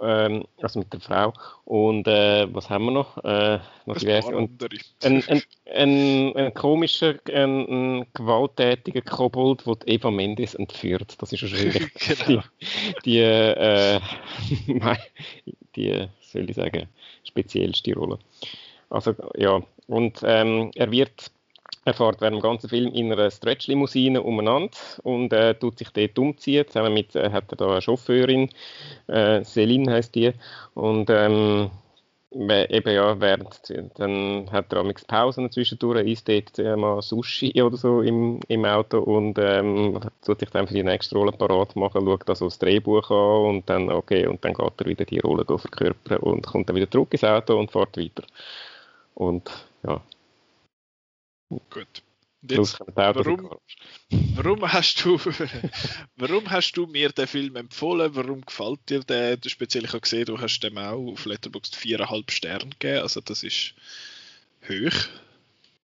ähm, 0.00 0.44
also 0.60 0.80
mit 0.80 0.92
der 0.92 1.00
Frau. 1.00 1.32
Und 1.64 2.06
äh, 2.06 2.46
was 2.52 2.68
haben 2.70 2.86
wir 2.86 2.90
noch? 2.92 3.22
Äh, 3.24 3.58
noch 3.86 3.96
diverse. 3.96 4.36
Und 4.36 4.62
ein, 5.02 5.22
ein, 5.28 5.42
ein, 5.72 6.36
ein, 6.36 6.54
komischer, 6.54 7.14
ein, 7.32 8.00
ein 8.00 8.06
gewalttätiger 8.12 9.02
Kobold, 9.02 9.64
der 9.66 9.76
Eva 9.86 10.10
Mendes 10.10 10.54
entführt. 10.54 11.16
Das 11.20 11.32
ist 11.32 11.42
wahrscheinlich 11.42 11.94
genau. 12.26 12.42
die, 13.04 13.10
die, 13.14 13.18
äh, 13.18 14.00
die, 15.76 16.08
soll 16.34 16.50
ich 16.50 16.56
sagen, 16.56 16.88
speziellste 17.24 17.94
Rolle. 17.94 18.18
Also 18.90 19.14
ja, 19.36 19.60
und 19.86 20.20
ähm, 20.24 20.70
er 20.74 20.90
wird 20.90 21.30
er 21.84 21.92
fährt 21.94 22.20
während 22.20 22.36
dem 22.36 22.42
ganzen 22.42 22.70
Film 22.70 22.92
in 22.94 23.12
einer 23.12 23.30
Stretch-Limousine 23.30 24.22
umeinander 24.22 24.76
und 25.02 25.32
äh, 25.32 25.54
tut 25.54 25.78
sich 25.78 25.90
dort 25.90 26.18
umziehen. 26.18 26.66
Zusammen 26.66 26.94
mit 26.94 27.14
äh, 27.14 27.30
hat 27.30 27.52
er 27.52 27.56
da 27.56 27.66
eine 27.66 27.82
Chauffeurin, 27.82 28.48
äh, 29.06 29.42
Celine 29.44 29.92
heißt 29.92 30.14
die. 30.14 30.32
Und 30.74 31.10
ähm, 31.10 31.70
eben 32.34 32.94
ja, 32.94 33.20
während, 33.20 33.72
dann 33.96 34.50
hat 34.50 34.72
er 34.72 34.80
amix 34.80 35.04
Pausen 35.04 35.50
zwischendurch, 35.50 36.06
isst 36.06 36.28
dort 36.28 36.58
äh, 36.58 36.76
mal 36.76 37.00
Sushi 37.02 37.52
oder 37.62 37.76
so 37.76 38.02
im, 38.02 38.40
im 38.48 38.64
Auto 38.64 38.98
und 38.98 39.38
ähm, 39.38 40.00
tut 40.24 40.40
sich 40.40 40.50
dann 40.50 40.66
für 40.66 40.74
die 40.74 40.82
nächste 40.82 41.16
Rolle 41.16 41.32
parat 41.32 41.76
machen, 41.76 42.04
schaut 42.04 42.28
also 42.28 42.46
das 42.46 42.58
Drehbuch 42.58 43.10
an 43.10 43.56
und 43.56 43.70
dann, 43.70 43.90
okay, 43.90 44.26
und 44.26 44.44
dann 44.44 44.54
geht 44.54 44.80
er 44.80 44.86
wieder 44.86 45.04
die 45.04 45.20
Rolle 45.20 45.44
verkörpern 45.46 46.18
und 46.18 46.46
kommt 46.46 46.68
dann 46.68 46.76
wieder 46.76 46.90
zurück 46.90 47.12
ins 47.12 47.24
Auto 47.24 47.58
und 47.58 47.70
fährt 47.70 47.96
weiter. 47.96 48.24
Und 49.14 49.50
ja, 49.86 50.00
Gut. 51.70 52.02
Jetzt, 52.48 52.78
warum, 52.94 53.50
warum, 54.10 54.72
hast 54.72 55.04
du, 55.04 55.18
warum 56.16 56.50
hast 56.50 56.72
du 56.72 56.86
mir 56.86 57.10
den 57.10 57.26
Film 57.26 57.56
empfohlen? 57.56 58.14
Warum 58.14 58.42
gefällt 58.42 58.80
dir 58.90 59.00
der? 59.00 59.38
Speziell, 59.46 59.84
ich 59.84 59.90
habe 59.90 60.00
gesehen, 60.00 60.26
du 60.26 60.38
hast 60.38 60.60
dem 60.60 60.76
auch 60.76 61.12
auf 61.12 61.24
Letterboxd 61.24 61.74
viereinhalb 61.76 62.30
Sterne 62.30 62.70
gegeben. 62.70 63.02
Also 63.02 63.20
das 63.20 63.42
ist 63.42 63.74
hoch. 64.68 65.08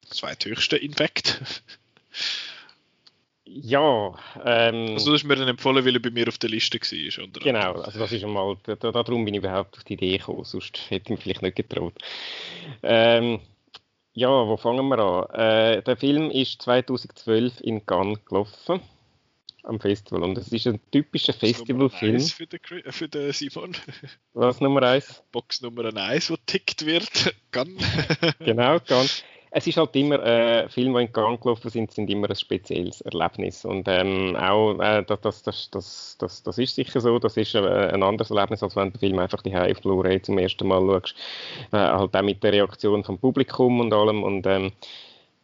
Zweithöchste 0.09 0.77
Infekt. 0.77 1.41
Ja. 3.51 4.13
Ähm, 4.45 4.93
also 4.93 5.07
du 5.07 5.13
hast 5.13 5.23
mir 5.23 5.35
dann 5.35 5.47
empfohlen, 5.47 5.83
weil 5.83 5.95
er 5.95 6.01
bei 6.01 6.11
mir 6.11 6.27
auf 6.27 6.37
der 6.37 6.51
Liste 6.51 6.79
war, 6.79 7.23
oder? 7.23 7.39
Genau, 7.39 7.81
also 7.81 7.97
das 7.97 8.11
ist 8.11 8.23
einmal, 8.23 8.57
da, 8.63 8.75
darum 8.75 9.25
bin 9.25 9.33
ich 9.33 9.39
überhaupt 9.39 9.75
auf 9.75 9.83
die 9.85 9.93
Idee 9.93 10.17
gekommen, 10.17 10.43
sonst 10.43 10.79
hätte 10.89 11.05
ich 11.05 11.09
mich 11.09 11.19
vielleicht 11.21 11.41
nicht 11.41 11.55
getraut. 11.55 11.95
Ähm, 12.83 13.39
ja, 14.19 14.47
wo 14.47 14.57
fangen 14.57 14.87
wir 14.89 14.99
an? 14.99 15.39
Äh, 15.39 15.81
der 15.81 15.95
Film 15.95 16.29
ist 16.29 16.61
2012 16.61 17.61
in 17.61 17.85
Cannes 17.85 18.23
gelaufen, 18.25 18.81
am 19.63 19.79
Festival, 19.79 20.23
und 20.23 20.37
es 20.37 20.51
ist 20.51 20.67
ein 20.67 20.81
typischer 20.91 21.31
Festivalfilm. 21.31 22.19
Für 22.19 22.45
den, 22.45 22.59
für 22.91 23.07
den 23.07 23.31
Simon. 23.31 23.75
Was 24.33 24.59
Nummer 24.59 24.83
1? 24.83 25.23
Box 25.31 25.61
Nummer 25.61 25.95
1, 25.95 26.27
die 26.27 26.35
tickt 26.45 26.85
wird. 26.85 27.33
Cannes. 27.51 27.81
genau, 28.39 28.79
Cannes 28.81 29.23
es 29.51 29.65
ist 29.65 29.77
halt 29.77 29.95
immer, 29.95 30.23
äh, 30.23 30.69
Filme, 30.69 30.99
die 30.99 31.05
in 31.05 31.13
Gang 31.13 31.41
gelaufen 31.41 31.69
sind, 31.71 31.91
sind 31.91 32.09
immer 32.09 32.29
ein 32.29 32.35
spezielles 32.35 33.01
Erlebnis. 33.01 33.65
Und 33.65 33.87
ähm, 33.87 34.35
auch, 34.35 34.79
äh, 34.79 35.03
das, 35.03 35.41
das, 35.41 35.71
das, 35.71 36.17
das, 36.19 36.43
das, 36.43 36.57
ist 36.57 36.75
sicher 36.75 37.01
so, 37.01 37.17
das 37.17 37.35
ist 37.35 37.55
äh, 37.55 37.59
ein 37.59 38.03
anderes 38.03 38.29
Erlebnis, 38.29 38.61
als 38.61 38.75
wenn 38.75 38.91
du 38.91 38.97
den 38.97 38.99
Film 38.99 39.19
einfach 39.19 39.41
die 39.41 39.55
auf 39.55 39.81
Blu-ray 39.81 40.21
zum 40.21 40.37
ersten 40.37 40.67
Mal 40.67 40.81
schaust. 40.81 41.15
Äh, 41.71 41.77
halt 41.77 42.15
auch 42.15 42.21
mit 42.21 42.43
der 42.43 42.53
Reaktion 42.53 43.03
vom 43.03 43.17
Publikum 43.17 43.79
und 43.79 43.91
allem. 43.91 44.23
Und 44.23 44.45
ähm, 44.45 44.71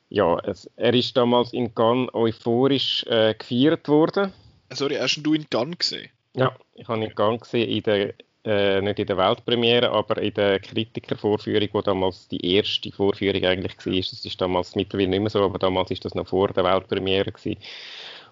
ja, 0.09 0.37
es, 0.39 0.69
er 0.75 0.93
ist 0.93 1.17
damals 1.17 1.51
in 1.53 1.73
Cannes 1.73 2.13
euphorisch 2.13 3.05
äh, 3.07 3.33
gefeiert 3.33 3.87
worden. 3.87 4.31
Sorry, 4.71 4.95
hast 4.95 5.21
du 5.23 5.33
ihn 5.33 5.41
in 5.41 5.49
Cannes 5.49 5.77
gesehen? 5.79 6.09
Ja, 6.35 6.55
ich 6.75 6.87
habe 6.87 6.99
ihn 6.99 7.09
in 7.09 7.15
Cannes 7.15 7.41
gesehen, 7.41 7.69
in 7.69 7.83
der 7.83 8.13
äh, 8.45 8.81
nicht 8.81 8.99
in 8.99 9.07
der 9.07 9.17
Weltpremiere, 9.17 9.89
aber 9.91 10.21
in 10.21 10.33
der 10.33 10.59
Kritikervorführung, 10.59 11.69
wo 11.73 11.81
damals 11.81 12.27
die 12.27 12.55
erste 12.55 12.91
Vorführung 12.91 13.43
eigentlich 13.43 13.77
war. 13.85 13.95
Das 13.95 14.25
ist 14.25 14.41
damals 14.41 14.75
mittlerweile 14.75 15.09
nicht 15.09 15.19
mehr 15.21 15.29
so, 15.29 15.43
aber 15.43 15.59
damals 15.59 15.91
ist 15.91 16.05
das 16.05 16.15
noch 16.15 16.27
vor 16.27 16.49
der 16.49 16.63
Weltpremiere 16.63 17.31
gewesen. 17.31 17.57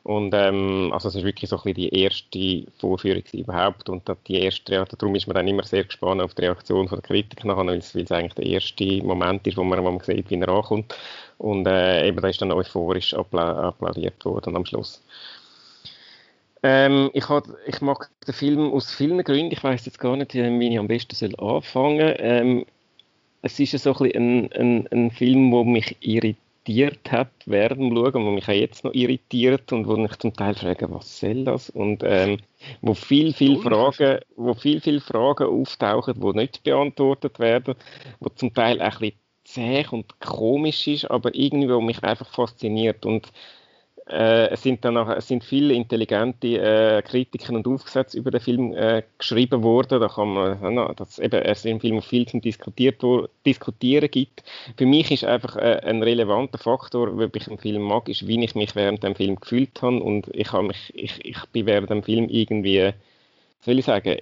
Und 0.03 0.33
ähm, 0.33 0.91
also 0.91 1.07
es 1.07 1.15
ist 1.15 1.23
wirklich 1.23 1.49
so 1.49 1.55
ein 1.55 1.63
bisschen 1.63 1.75
die 1.75 2.01
erste 2.01 2.71
Vorführung 2.77 3.23
überhaupt 3.31 3.87
und 3.89 4.03
die 4.27 4.35
erste, 4.35 4.73
ja, 4.73 4.83
darum 4.83 5.15
ist 5.15 5.27
man 5.27 5.35
dann 5.35 5.47
immer 5.47 5.63
sehr 5.63 5.85
gespannt 5.85 6.21
auf 6.21 6.33
die 6.33 6.41
Reaktion 6.41 6.87
der 6.87 6.99
Kritiker 6.99 7.47
nachher, 7.47 7.65
weil 7.65 7.77
es, 7.77 7.95
weil 7.95 8.03
es 8.03 8.11
eigentlich 8.11 8.33
der 8.33 8.45
erste 8.45 9.01
Moment 9.01 9.47
ist, 9.47 9.55
wo 9.55 9.63
man, 9.63 9.79
wo 9.81 9.89
man 9.89 10.01
sieht, 10.01 10.29
wie 10.29 10.39
er 10.39 10.49
ankommt. 10.49 10.93
Und 11.37 11.65
äh, 11.67 12.05
eben 12.05 12.21
da 12.21 12.27
ist 12.27 12.41
dann 12.41 12.51
euphorisch 12.51 13.13
applaudiert 13.13 14.25
worden 14.25 14.57
am 14.57 14.65
Schluss. 14.65 15.01
Ähm, 16.63 17.09
ich, 17.13 17.27
hat, 17.27 17.45
ich 17.67 17.81
mag 17.81 18.09
den 18.25 18.33
Film 18.33 18.71
aus 18.71 18.91
vielen 18.91 19.21
Gründen. 19.23 19.51
Ich 19.51 19.63
weiß 19.63 19.85
jetzt 19.85 19.99
gar 19.99 20.15
nicht, 20.15 20.33
wie 20.33 20.69
ich 20.69 20.79
am 20.79 20.87
besten 20.87 21.15
soll 21.15 21.35
anfangen 21.37 21.99
soll. 21.99 22.15
Ähm, 22.19 22.65
es 23.41 23.59
ist 23.59 23.77
so 23.77 23.93
ein, 23.95 24.11
ein, 24.15 24.51
ein, 24.53 24.87
ein 24.91 25.11
Film, 25.11 25.51
der 25.51 25.65
mich 25.65 25.97
irritiert 25.99 27.11
hat 27.11 27.31
während 27.45 27.81
dem 27.81 27.93
Schauen, 27.93 28.13
der 28.13 28.31
mich 28.31 28.47
auch 28.47 28.53
jetzt 28.53 28.85
noch 28.85 28.93
irritiert 28.93 29.73
und 29.73 29.85
wo 29.85 29.97
ich 29.97 30.15
zum 30.19 30.33
Teil 30.33 30.55
frage, 30.55 30.89
was 30.89 31.19
soll 31.19 31.43
das? 31.43 31.69
Und 31.69 32.01
ähm, 32.05 32.37
wo 32.81 32.93
viel, 32.93 33.33
viel 33.33 33.59
Fragen, 33.59 34.19
wo 34.37 34.53
viel, 34.53 34.79
viel 34.79 35.01
Fragen 35.01 35.47
auftauchen, 35.47 36.21
die 36.21 36.37
nicht 36.39 36.63
beantwortet 36.63 37.37
werden, 37.39 37.75
wo 38.21 38.29
zum 38.29 38.53
Teil 38.53 38.81
auch 38.81 39.01
ein 39.01 39.11
bisschen 39.11 39.17
zäh 39.43 39.85
und 39.91 40.19
komisch 40.21 40.87
ist, 40.87 41.11
aber 41.11 41.35
irgendwie, 41.35 41.69
wo 41.69 41.81
mich 41.81 42.01
einfach 42.01 42.33
fasziniert. 42.33 43.05
Und 43.05 43.29
äh, 44.09 44.49
es 44.49 44.61
sind 44.61 44.83
dann 44.83 44.97
auch, 44.97 45.09
es 45.09 45.27
sind 45.27 45.43
viele 45.43 45.73
intelligente 45.73 46.59
äh, 46.59 47.01
Kritiken 47.01 47.55
und 47.55 47.67
Aufsätze 47.67 48.17
über 48.17 48.31
den 48.31 48.41
Film 48.41 48.73
äh, 48.73 49.03
geschrieben 49.17 49.63
worden. 49.63 50.01
Da 50.01 50.09
kann 50.09 50.33
man, 50.33 50.95
dass 50.95 51.19
eben 51.19 51.41
es 51.41 51.63
im 51.63 51.79
Film 51.79 52.01
viel 52.01 52.27
zum 52.27 52.41
Diskutiert, 52.41 53.01
Diskutieren 53.45 54.11
gibt. 54.11 54.43
Für 54.77 54.85
mich 54.85 55.09
ist 55.09 55.23
einfach 55.23 55.55
äh, 55.55 55.79
ein 55.83 56.03
relevanter 56.03 56.57
Faktor, 56.57 57.13
ob 57.17 57.35
ich 57.35 57.47
einen 57.47 57.59
Film 57.59 57.81
mag, 57.83 58.09
ist, 58.09 58.27
wie 58.27 58.43
ich 58.43 58.55
mich 58.55 58.75
während 58.75 59.03
dem 59.03 59.15
Film 59.15 59.39
gefühlt 59.39 59.81
habe. 59.81 60.01
Und 60.01 60.27
ich, 60.33 60.51
habe 60.51 60.67
mich, 60.67 60.91
ich, 60.93 61.23
ich 61.23 61.45
bin 61.53 61.65
während 61.65 61.89
dem 61.89 62.03
Film 62.03 62.27
irgendwie, 62.27 62.91
soll 63.61 63.79
ich 63.79 63.85
sagen, 63.85 64.17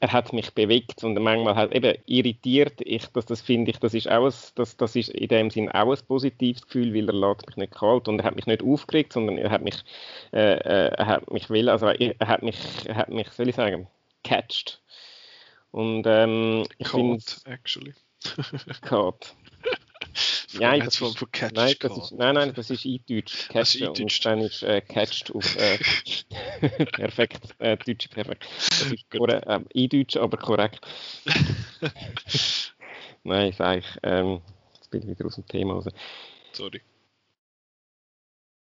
er 0.00 0.12
hat 0.12 0.32
mich 0.32 0.54
bewegt 0.54 1.04
und 1.04 1.14
manchmal 1.22 1.54
halt 1.54 1.74
eben 1.74 1.94
irritiert. 2.06 2.80
Ich, 2.80 3.06
das, 3.08 3.26
das 3.26 3.42
finde 3.42 3.70
ich, 3.70 3.78
das 3.78 3.92
ist 3.92 4.10
auch 4.10 4.24
ein, 4.24 4.32
das, 4.54 4.76
das 4.78 4.96
ist 4.96 5.10
in 5.10 5.28
dem 5.28 5.50
Sinn 5.50 5.70
auch 5.70 5.92
ein 5.92 5.98
positives 6.08 6.62
Gefühl, 6.62 6.94
weil 6.94 7.08
er 7.08 7.14
lässt 7.14 7.46
mich 7.46 7.56
nicht 7.56 7.74
kalt 7.74 8.08
und 8.08 8.18
er 8.18 8.24
hat 8.24 8.34
mich 8.34 8.46
nicht 8.46 8.62
aufgeregt, 8.62 9.12
sondern 9.12 9.36
er 9.36 9.50
hat 9.50 9.62
mich, 9.62 9.84
äh, 10.32 10.54
äh, 10.54 10.94
er 10.96 11.06
hat 11.06 11.30
mich 11.30 11.50
will, 11.50 11.68
also 11.68 11.88
er 11.88 12.26
hat 12.26 12.42
mich, 12.42 12.56
er 12.86 12.96
hat 12.96 13.10
mich, 13.10 13.28
soll 13.28 13.50
ich 13.50 13.56
sagen, 13.56 13.88
catched. 14.24 14.80
Und 15.70 16.04
ähm, 16.06 16.64
ich 16.78 16.88
finde, 16.88 17.22
actually. 17.44 17.94
Caught. 18.82 19.34
Nein, 20.58 20.80
das 20.80 21.00
ist, 21.00 21.22
nein, 21.52 21.74
das 21.78 21.96
ist, 21.96 22.12
nein, 22.12 22.34
nein, 22.34 22.52
das 22.54 22.70
ist 22.70 22.84
Eindeutsch. 22.84 23.48
Catch, 23.48 23.82
also 23.82 23.92
und 24.02 24.24
dann 24.26 24.40
ist 24.40 24.62
äh, 24.62 24.80
catched 24.80 25.34
auf 25.34 25.56
äh, 25.56 25.78
perfekt, 26.86 27.54
äh, 27.58 27.76
Deutsch 27.76 28.08
perfekt. 28.08 28.46
Das 28.68 28.92
ist 28.92 29.10
korrekt, 29.10 29.46
äh, 29.46 29.60
Eindeutsch, 29.74 30.16
aber 30.16 30.36
korrekt. 30.36 30.80
nein, 33.24 33.52
sag 33.52 33.78
ich, 33.78 33.86
ähm, 34.02 34.40
jetzt 34.74 34.90
bin 34.90 35.02
ich 35.02 35.08
wieder 35.08 35.26
aus 35.26 35.36
dem 35.36 35.46
Thema 35.46 35.74
raus. 35.74 35.86
Sorry. 36.52 36.80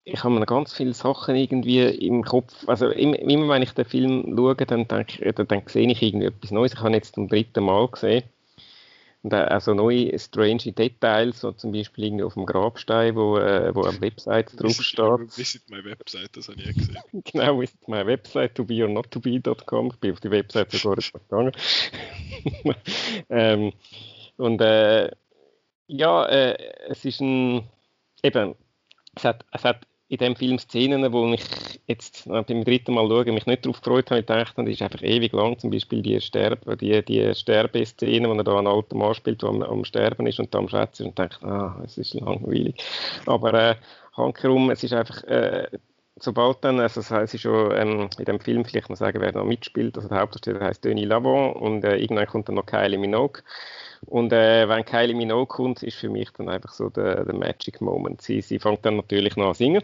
Ich 0.03 0.24
habe 0.24 0.34
mir 0.34 0.45
ganz 0.45 0.74
viele 0.74 0.94
Sachen 0.94 1.36
irgendwie 1.36 1.82
im 1.82 2.24
Kopf, 2.24 2.68
also 2.68 2.90
immer, 2.90 3.20
immer 3.20 3.48
wenn 3.49 3.61
ich 3.61 3.74
den 3.74 3.86
Film 3.86 4.34
schaue, 4.36 4.56
dann, 4.56 4.88
denke, 4.88 5.34
dann, 5.34 5.48
dann 5.48 5.64
sehe 5.68 5.90
ich 5.90 6.02
irgendwie 6.02 6.28
etwas 6.28 6.52
Neues. 6.52 6.74
Ich 6.74 6.80
habe 6.80 6.90
ihn 6.90 6.95
jetzt 6.95 7.16
zum 7.16 7.28
dritten 7.28 7.64
Mal 7.64 7.88
gesehen 7.88 8.24
und 9.22 9.34
also 9.34 9.74
neue 9.74 10.18
strange 10.18 10.72
Details, 10.72 11.41
so 11.41 11.52
zum 11.52 11.74
Beispiel 11.74 12.06
irgendwie 12.06 12.24
auf 12.24 12.36
dem 12.36 12.46
Grabstein, 12.46 13.16
wo, 13.16 13.38
äh, 13.38 13.76
wo 13.76 13.84
eine 13.84 14.00
Website 14.00 14.52
drauf 14.56 14.82
steht. 14.82 15.38
Visit 15.38 15.70
my 15.70 15.84
Website, 15.84 16.30
das 16.38 16.48
habe 16.48 16.62
ich 16.62 16.76
gesehen. 16.76 16.98
genau, 17.26 17.60
visit 17.60 17.86
my 17.88 18.06
Website, 18.06 18.56
to 18.56 18.64
be 18.64 18.82
or 18.82 18.88
not 18.88 19.12
to 19.12 19.20
be.com. 19.20 19.88
Ich 19.88 20.00
bin 20.00 20.14
auf 20.14 20.22
die 20.22 20.32
Website 20.32 20.72
sogar 20.72 20.96
gegangen. 21.30 21.52
ähm, 23.30 23.74
und 24.38 24.62
äh, 24.62 25.12
ja, 25.88 26.26
äh, 26.26 26.58
es 26.88 27.04
ist 27.04 27.20
ein, 27.20 27.68
eben, 28.24 28.56
es 29.16 29.26
hat, 29.26 29.46
es 29.52 29.66
hat 29.66 29.86
in 30.10 30.18
dem 30.18 30.36
Film 30.36 30.57
Szenen, 30.57 31.14
wo 31.14 31.31
ich 31.34 31.80
jetzt 31.86 32.27
beim 32.27 32.64
dritten 32.64 32.95
Mal 32.95 33.07
schauen, 33.07 33.34
mich 33.34 33.45
nicht 33.45 33.64
darauf 33.64 33.80
gefreut 33.80 34.10
habe, 34.10 34.22
ich 34.22 34.26
das 34.26 34.68
ist 34.68 34.81
einfach 34.81 35.03
ewig 35.03 35.31
lang, 35.34 35.57
zum 35.60 35.69
Beispiel 35.69 36.02
die, 36.02 36.19
Sterbe, 36.19 36.76
die, 36.76 37.06
die 37.06 37.34
Sterbeszene, 37.36 38.27
wo 38.27 38.34
er 38.34 38.44
da 38.44 38.57
einen 38.57 38.68
alten 38.68 38.98
Mann 38.98 39.14
spielt, 39.14 39.44
der 39.44 39.49
am, 39.49 39.61
am 39.61 39.86
Sterben 39.86 40.26
ist 40.26 40.40
und 40.40 40.53
da 40.53 40.57
am 40.57 40.68
Schätzen 40.68 41.07
und 41.07 41.18
denkt, 41.18 41.44
ah, 41.44 41.80
es 41.86 41.99
ist 41.99 42.15
langweilig. 42.15 42.84
Aber 43.27 43.53
äh, 43.53 43.76
handherum, 44.18 44.72
es 44.72 44.84
ist 44.84 44.94
einfach, 44.94 45.23
äh, 45.26 45.68
sobald 46.15 46.64
dann, 46.64 46.80
also 46.80 47.02
das 47.02 47.34
ist 47.36 47.41
schon 47.41 47.72
ähm, 47.76 48.10
in 48.18 48.26
dem 48.26 48.40
Film 48.40 48.65
vielleicht 48.65 48.90
noch 48.90 48.98
sagen, 48.98 49.22
wer 49.22 49.31
noch 49.31 49.45
mitspielt, 49.45 49.95
also 49.95 50.10
der 50.10 50.22
Hauptdarsteller 50.22 50.65
heißt 50.65 50.84
Denis 50.84 51.06
Lavant 51.06 51.56
und 51.56 51.84
äh, 51.84 51.98
irgendwann 51.98 52.26
kommt 52.26 52.48
dann 52.48 52.56
noch 52.56 52.65
Kylie 52.65 52.98
Minogue 52.98 53.44
und 54.05 54.34
äh, 54.34 54.67
wenn 54.67 54.85
Kylie 54.85 55.15
Minogue 55.15 55.47
kommt, 55.47 55.84
ist 55.84 55.97
für 55.97 56.09
mich 56.09 56.31
dann 56.31 56.49
einfach 56.49 56.73
so 56.73 56.89
der, 56.89 57.26
der 57.26 57.35
Magic 57.35 57.81
Moment. 57.81 58.21
Sie, 58.21 58.41
sie 58.41 58.59
fängt 58.59 58.85
dann 58.85 58.97
natürlich 58.97 59.35
noch 59.35 59.49
an 59.49 59.53
singen. 59.53 59.84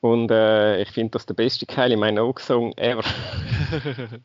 Und 0.00 0.30
äh, 0.30 0.82
ich 0.82 0.90
finde 0.90 1.12
das 1.12 1.26
der 1.26 1.34
beste 1.34 1.66
Kylie 1.66 1.96
Minogue-Song 1.96 2.72
ever. 2.76 3.02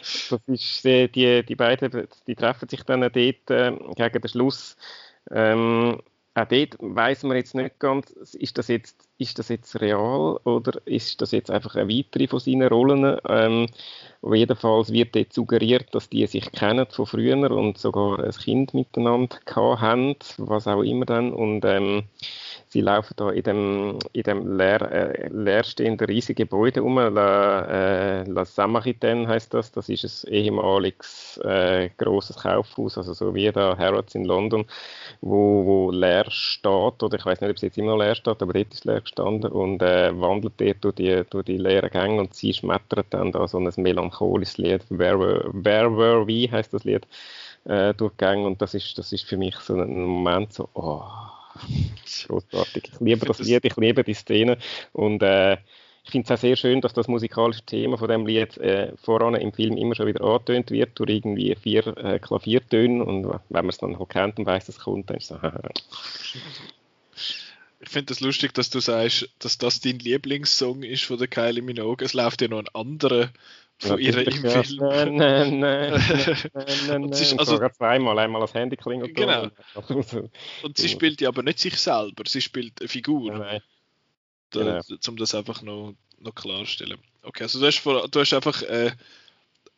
das 0.00 0.40
ist, 0.46 0.84
die, 0.84 1.10
die, 1.10 1.44
die 1.44 1.56
beiden 1.56 2.08
die 2.26 2.34
treffen 2.34 2.68
sich 2.68 2.82
dann 2.84 3.00
dort 3.00 3.16
äh, 3.16 3.72
gegen 3.96 4.20
den 4.20 4.28
Schluss. 4.28 4.76
Ähm, 5.30 6.00
auch 6.42 6.48
dort 6.48 6.76
weiß 6.80 7.24
man 7.24 7.36
jetzt 7.36 7.54
nicht 7.54 7.78
ganz, 7.78 8.10
ist 8.10 8.58
das 8.58 8.68
jetzt, 8.68 9.08
ist 9.18 9.38
das 9.38 9.48
jetzt 9.48 9.80
real 9.80 10.38
oder 10.44 10.80
ist 10.86 11.20
das 11.20 11.32
jetzt 11.32 11.50
einfach 11.50 11.74
eine 11.76 11.88
weitere 11.88 12.26
von 12.26 12.40
seinen 12.40 12.68
Rollen? 12.68 13.18
Ähm, 13.28 13.66
jedenfalls 14.22 14.92
wird 14.92 15.14
dort 15.14 15.32
suggeriert, 15.32 15.94
dass 15.94 16.08
die 16.08 16.26
sich 16.26 16.50
kennen 16.52 16.86
von 16.90 17.06
früher 17.06 17.50
und 17.50 17.78
sogar 17.78 18.18
ein 18.18 18.30
Kind 18.32 18.74
miteinander 18.74 19.38
haben, 19.54 20.16
was 20.38 20.66
auch 20.66 20.82
immer 20.82 21.06
dann. 21.06 21.32
Und 21.32 21.64
ähm, 21.64 22.04
sie 22.68 22.80
laufen 22.80 23.14
da 23.16 23.30
in 23.30 23.42
dem, 23.42 23.98
in 24.12 24.22
dem 24.22 24.56
leer, 24.56 24.82
äh, 24.82 25.28
leerstehenden 25.28 26.06
riesigen 26.06 26.36
Gebäude 26.36 26.82
um. 26.82 26.96
La, 26.96 28.20
äh, 28.20 28.24
La 28.24 28.44
Samaritaine 28.44 29.26
heißt 29.26 29.54
das. 29.54 29.72
Das 29.72 29.88
ist 29.88 30.24
ein 30.26 30.32
ehemaliges 30.32 31.40
äh, 31.44 31.90
großes 31.96 32.36
Kaufhaus, 32.36 32.98
also 32.98 33.12
so 33.14 33.34
wie 33.34 33.50
da 33.50 33.76
Harrods 33.76 34.14
in 34.14 34.24
London, 34.24 34.66
wo, 35.20 35.64
wo 35.64 35.90
leer 35.90 36.30
steht. 36.30 37.02
Oder 37.02 37.18
ich 37.18 37.26
weiß 37.26 37.40
nicht, 37.40 37.50
ob 37.50 37.56
es 37.56 37.62
jetzt 37.62 37.78
immer 37.78 37.92
noch 37.92 37.98
leer 37.98 38.14
steht, 38.14 38.42
aber 38.42 38.52
dort 38.52 38.72
ist 38.72 38.84
leer 38.84 39.00
gestanden 39.00 39.50
und 39.50 39.82
äh, 39.82 40.18
wandelt 40.20 40.54
dort 40.58 40.84
durch 40.84 40.94
die, 40.96 41.22
durch 41.30 41.44
die 41.46 41.58
leeren 41.58 41.90
Gänge 41.90 42.20
und 42.20 42.34
sie 42.34 42.52
schmettert 42.52 43.06
dann 43.10 43.32
da 43.32 43.48
so 43.48 43.58
ein 43.58 43.72
melancholisches 43.76 44.58
Lied. 44.58 44.82
Where, 44.90 45.48
Where 45.52 45.96
Were 45.96 46.26
We 46.26 46.50
heißt 46.50 46.74
das 46.74 46.84
Lied 46.84 47.06
äh, 47.64 47.94
durchgegangen 47.94 48.46
und 48.46 48.60
das 48.62 48.74
ist, 48.74 48.98
das 48.98 49.12
ist 49.12 49.24
für 49.24 49.36
mich 49.36 49.56
so 49.56 49.74
ein 49.74 50.02
Moment 50.02 50.52
so, 50.52 50.68
oh, 50.74 51.02
Großartig. 52.26 52.90
Ich 52.92 53.00
liebe 53.00 53.26
das 53.26 53.38
Lied, 53.38 53.64
ich 53.64 53.76
liebe 53.76 54.04
die 54.04 54.14
Szene 54.14 54.58
und 54.92 55.22
äh, 55.22 55.58
ich 56.04 56.12
finde 56.12 56.24
es 56.24 56.38
auch 56.38 56.40
sehr 56.40 56.56
schön, 56.56 56.80
dass 56.80 56.94
das 56.94 57.06
musikalische 57.06 57.62
Thema 57.62 57.98
von 57.98 58.08
dem 58.08 58.26
Lied 58.26 58.56
äh, 58.58 58.92
voran 58.96 59.34
im 59.34 59.52
Film 59.52 59.76
immer 59.76 59.94
schon 59.94 60.06
wieder 60.06 60.24
angetönt 60.24 60.70
wird 60.70 60.98
durch 60.98 61.10
irgendwie 61.10 61.54
vier 61.54 61.86
äh, 61.98 62.18
Klaviertöne 62.18 63.04
und 63.04 63.26
wenn 63.26 63.40
man 63.50 63.68
es 63.68 63.78
dann 63.78 63.96
kennt 64.08 64.38
und 64.38 64.46
weiß, 64.46 64.66
dass 64.66 64.76
es 64.76 64.82
kommt, 64.82 65.10
dann 65.10 65.18
ist 65.18 65.30
es 65.30 65.40
so, 65.40 65.48
Ich 67.80 67.90
finde 67.90 68.12
es 68.12 68.18
das 68.18 68.26
lustig, 68.26 68.54
dass 68.54 68.70
du 68.70 68.80
sagst, 68.80 69.30
dass 69.38 69.58
das 69.58 69.80
dein 69.80 70.00
Lieblingssong 70.00 70.82
ist 70.82 71.04
von 71.04 71.18
der 71.18 71.28
Kylie 71.28 71.62
Minogue. 71.62 72.04
Es 72.04 72.12
läuft 72.12 72.42
ja 72.42 72.48
noch 72.48 72.58
ein 72.58 72.68
anderer 72.74 73.30
von 73.78 74.00
ja, 74.00 74.10
ihr 74.10 74.26
im. 74.26 74.32
Film. 74.32 74.76
Nein, 74.80 75.16
nein, 75.16 75.58
nein, 75.60 75.92
nein, 76.54 76.66
nein, 76.86 77.08
ist, 77.10 77.38
also, 77.38 77.52
sogar 77.52 77.72
zweimal, 77.72 78.18
einmal 78.18 78.40
das 78.40 78.54
Handy 78.54 78.76
klingelt. 78.76 79.14
Genau. 79.14 79.48
Und 80.62 80.76
sie 80.76 80.88
spielt 80.88 81.20
ja 81.20 81.28
aber 81.28 81.42
nicht 81.42 81.60
sich 81.60 81.76
selber, 81.76 82.24
sie 82.26 82.40
spielt 82.40 82.80
eine 82.80 82.88
Figur. 82.88 83.32
Nein, 83.32 83.40
nein. 83.40 83.62
Da, 84.50 84.60
genau. 84.60 84.98
Um 85.08 85.16
das 85.16 85.34
einfach 85.34 85.62
noch, 85.62 85.94
noch 86.18 86.34
klarstellen. 86.34 86.98
Okay, 87.22 87.44
also 87.44 87.60
du 87.60 87.66
hast, 87.66 87.78
vor, 87.78 88.08
du 88.08 88.20
hast 88.20 88.32
einfach 88.32 88.62
äh, 88.62 88.66
eine 88.86 88.96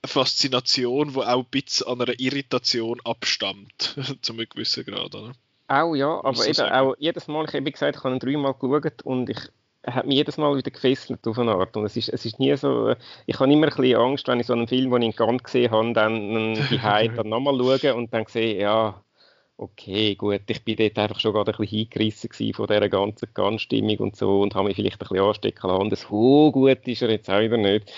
Faszination, 0.04 1.12
die 1.12 1.18
auch 1.18 1.44
ein 1.44 1.50
bisschen 1.50 1.88
an 1.88 2.00
einer 2.00 2.18
Irritation 2.18 3.00
abstammt, 3.04 3.96
zu 4.22 4.32
einem 4.32 4.48
gewissen 4.48 4.84
Grad, 4.84 5.14
oder? 5.14 5.32
Auch 5.68 5.94
ja, 5.94 6.24
aber 6.24 6.46
eben 6.46 6.60
auch 6.60 6.94
jedes 6.98 7.28
Mal, 7.28 7.44
ich 7.46 7.54
habe 7.54 7.70
gesagt, 7.70 7.96
ich 7.96 8.04
habe 8.04 8.14
ihn 8.14 8.18
dreimal 8.18 8.54
geschaut 8.54 9.02
und 9.02 9.30
ich 9.30 9.38
hat 9.86 10.06
mich 10.06 10.16
jedes 10.16 10.36
Mal 10.36 10.56
wieder 10.56 10.70
gefesselt 10.70 11.26
auf 11.26 11.38
eine 11.38 11.52
Art. 11.52 11.76
Und 11.76 11.84
es 11.84 11.96
ist, 11.96 12.08
es 12.08 12.24
ist 12.24 12.38
nie 12.38 12.54
so, 12.56 12.94
ich 13.26 13.38
habe 13.38 13.52
immer 13.52 13.68
ein 13.68 13.74
bisschen 13.74 13.96
Angst, 13.96 14.28
wenn 14.28 14.40
ich 14.40 14.46
so 14.46 14.52
einen 14.52 14.68
Film, 14.68 14.90
den 14.90 15.02
ich 15.02 15.08
in 15.08 15.16
Gant 15.16 15.44
gesehen 15.44 15.70
habe, 15.70 15.92
dann 15.92 16.54
die 16.70 16.80
Hype 16.80 17.16
dann 17.16 17.28
nochmal 17.28 17.56
schaue 17.58 17.94
und 17.94 18.12
dann 18.12 18.26
sehe, 18.26 18.60
ja, 18.60 19.02
okay, 19.60 20.14
gut, 20.14 20.42
ich 20.46 20.64
bin 20.64 20.76
dort 20.76 20.98
einfach 20.98 21.20
schon 21.20 21.32
gerade 21.32 21.52
ein 21.52 21.58
bisschen 21.58 21.78
hingerissen 21.90 22.54
von 22.54 22.66
dieser 22.66 22.88
ganzen 22.88 23.28
Ganzstimmung 23.34 23.98
und 23.98 24.16
so 24.16 24.40
und 24.40 24.54
habe 24.54 24.68
mich 24.68 24.76
vielleicht 24.76 24.96
ein 24.96 25.08
bisschen 25.08 25.20
anstecken 25.24 25.70
lassen. 25.70 25.96
So 25.96 26.50
gut 26.52 26.86
ist 26.88 27.02
er 27.02 27.10
jetzt 27.10 27.30
auch 27.30 27.40
wieder 27.40 27.58
nicht. 27.58 27.92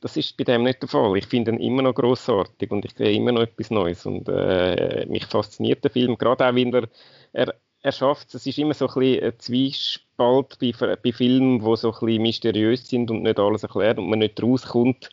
Das 0.00 0.16
ist 0.16 0.36
bei 0.36 0.44
dem 0.44 0.62
nicht 0.62 0.82
der 0.82 0.88
Fall. 0.88 1.16
Ich 1.16 1.26
finde 1.26 1.52
ihn 1.52 1.60
immer 1.60 1.82
noch 1.82 1.94
großartig 1.94 2.70
und 2.70 2.84
ich 2.84 2.92
sehe 2.96 3.12
immer 3.12 3.32
noch 3.32 3.42
etwas 3.42 3.70
Neues 3.70 4.06
und 4.06 4.28
äh, 4.28 5.06
mich 5.06 5.26
fasziniert 5.26 5.82
der 5.84 5.90
Film, 5.90 6.16
gerade 6.18 6.46
auch, 6.48 6.54
wenn 6.54 6.72
er, 6.72 6.88
er, 7.32 7.54
er 7.82 7.92
schafft 7.92 8.34
es. 8.34 8.46
ist 8.46 8.58
immer 8.58 8.74
so 8.74 8.88
ein 8.88 8.94
bisschen 8.94 9.24
ein 9.24 9.38
Zwiespalt 9.38 10.58
bei, 10.60 10.96
bei 10.96 11.12
Filmen, 11.12 11.58
die 11.60 11.76
so 11.76 11.92
ein 11.92 12.00
bisschen 12.00 12.22
mysteriös 12.22 12.88
sind 12.88 13.10
und 13.10 13.22
nicht 13.22 13.38
alles 13.38 13.62
erklärt 13.62 13.98
und 13.98 14.08
man 14.08 14.18
nicht 14.18 14.42
rauskommt 14.42 15.10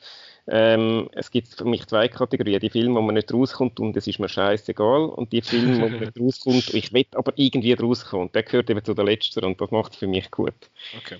ähm, 0.47 1.09
es 1.13 1.31
gibt 1.31 1.47
für 1.47 1.65
mich 1.65 1.87
zwei 1.87 2.07
Kategorien. 2.07 2.59
Die 2.59 2.69
Filme, 2.69 2.95
wo 2.95 3.01
man 3.01 3.15
nicht 3.15 3.33
rauskommt 3.33 3.79
und 3.79 3.97
es 3.97 4.05
ist 4.05 4.19
mir 4.19 4.29
scheißegal. 4.29 5.05
Und 5.05 5.31
die 5.33 5.41
Filme, 5.41 5.81
wo 5.81 5.89
man 5.89 5.99
nicht 5.99 6.13
rauskommt, 6.19 6.73
ich 6.73 6.93
will 6.93 7.05
aber 7.13 7.33
irgendwie 7.35 7.73
rauskommen. 7.73 8.31
Der 8.31 8.43
gehört 8.43 8.69
eben 8.69 8.83
zu 8.83 8.93
der 8.93 9.05
letzten 9.05 9.43
und 9.43 9.59
das 9.59 9.71
macht 9.71 9.93
es 9.93 9.99
für 9.99 10.07
mich 10.07 10.29
gut. 10.29 10.53
Okay. 10.97 11.17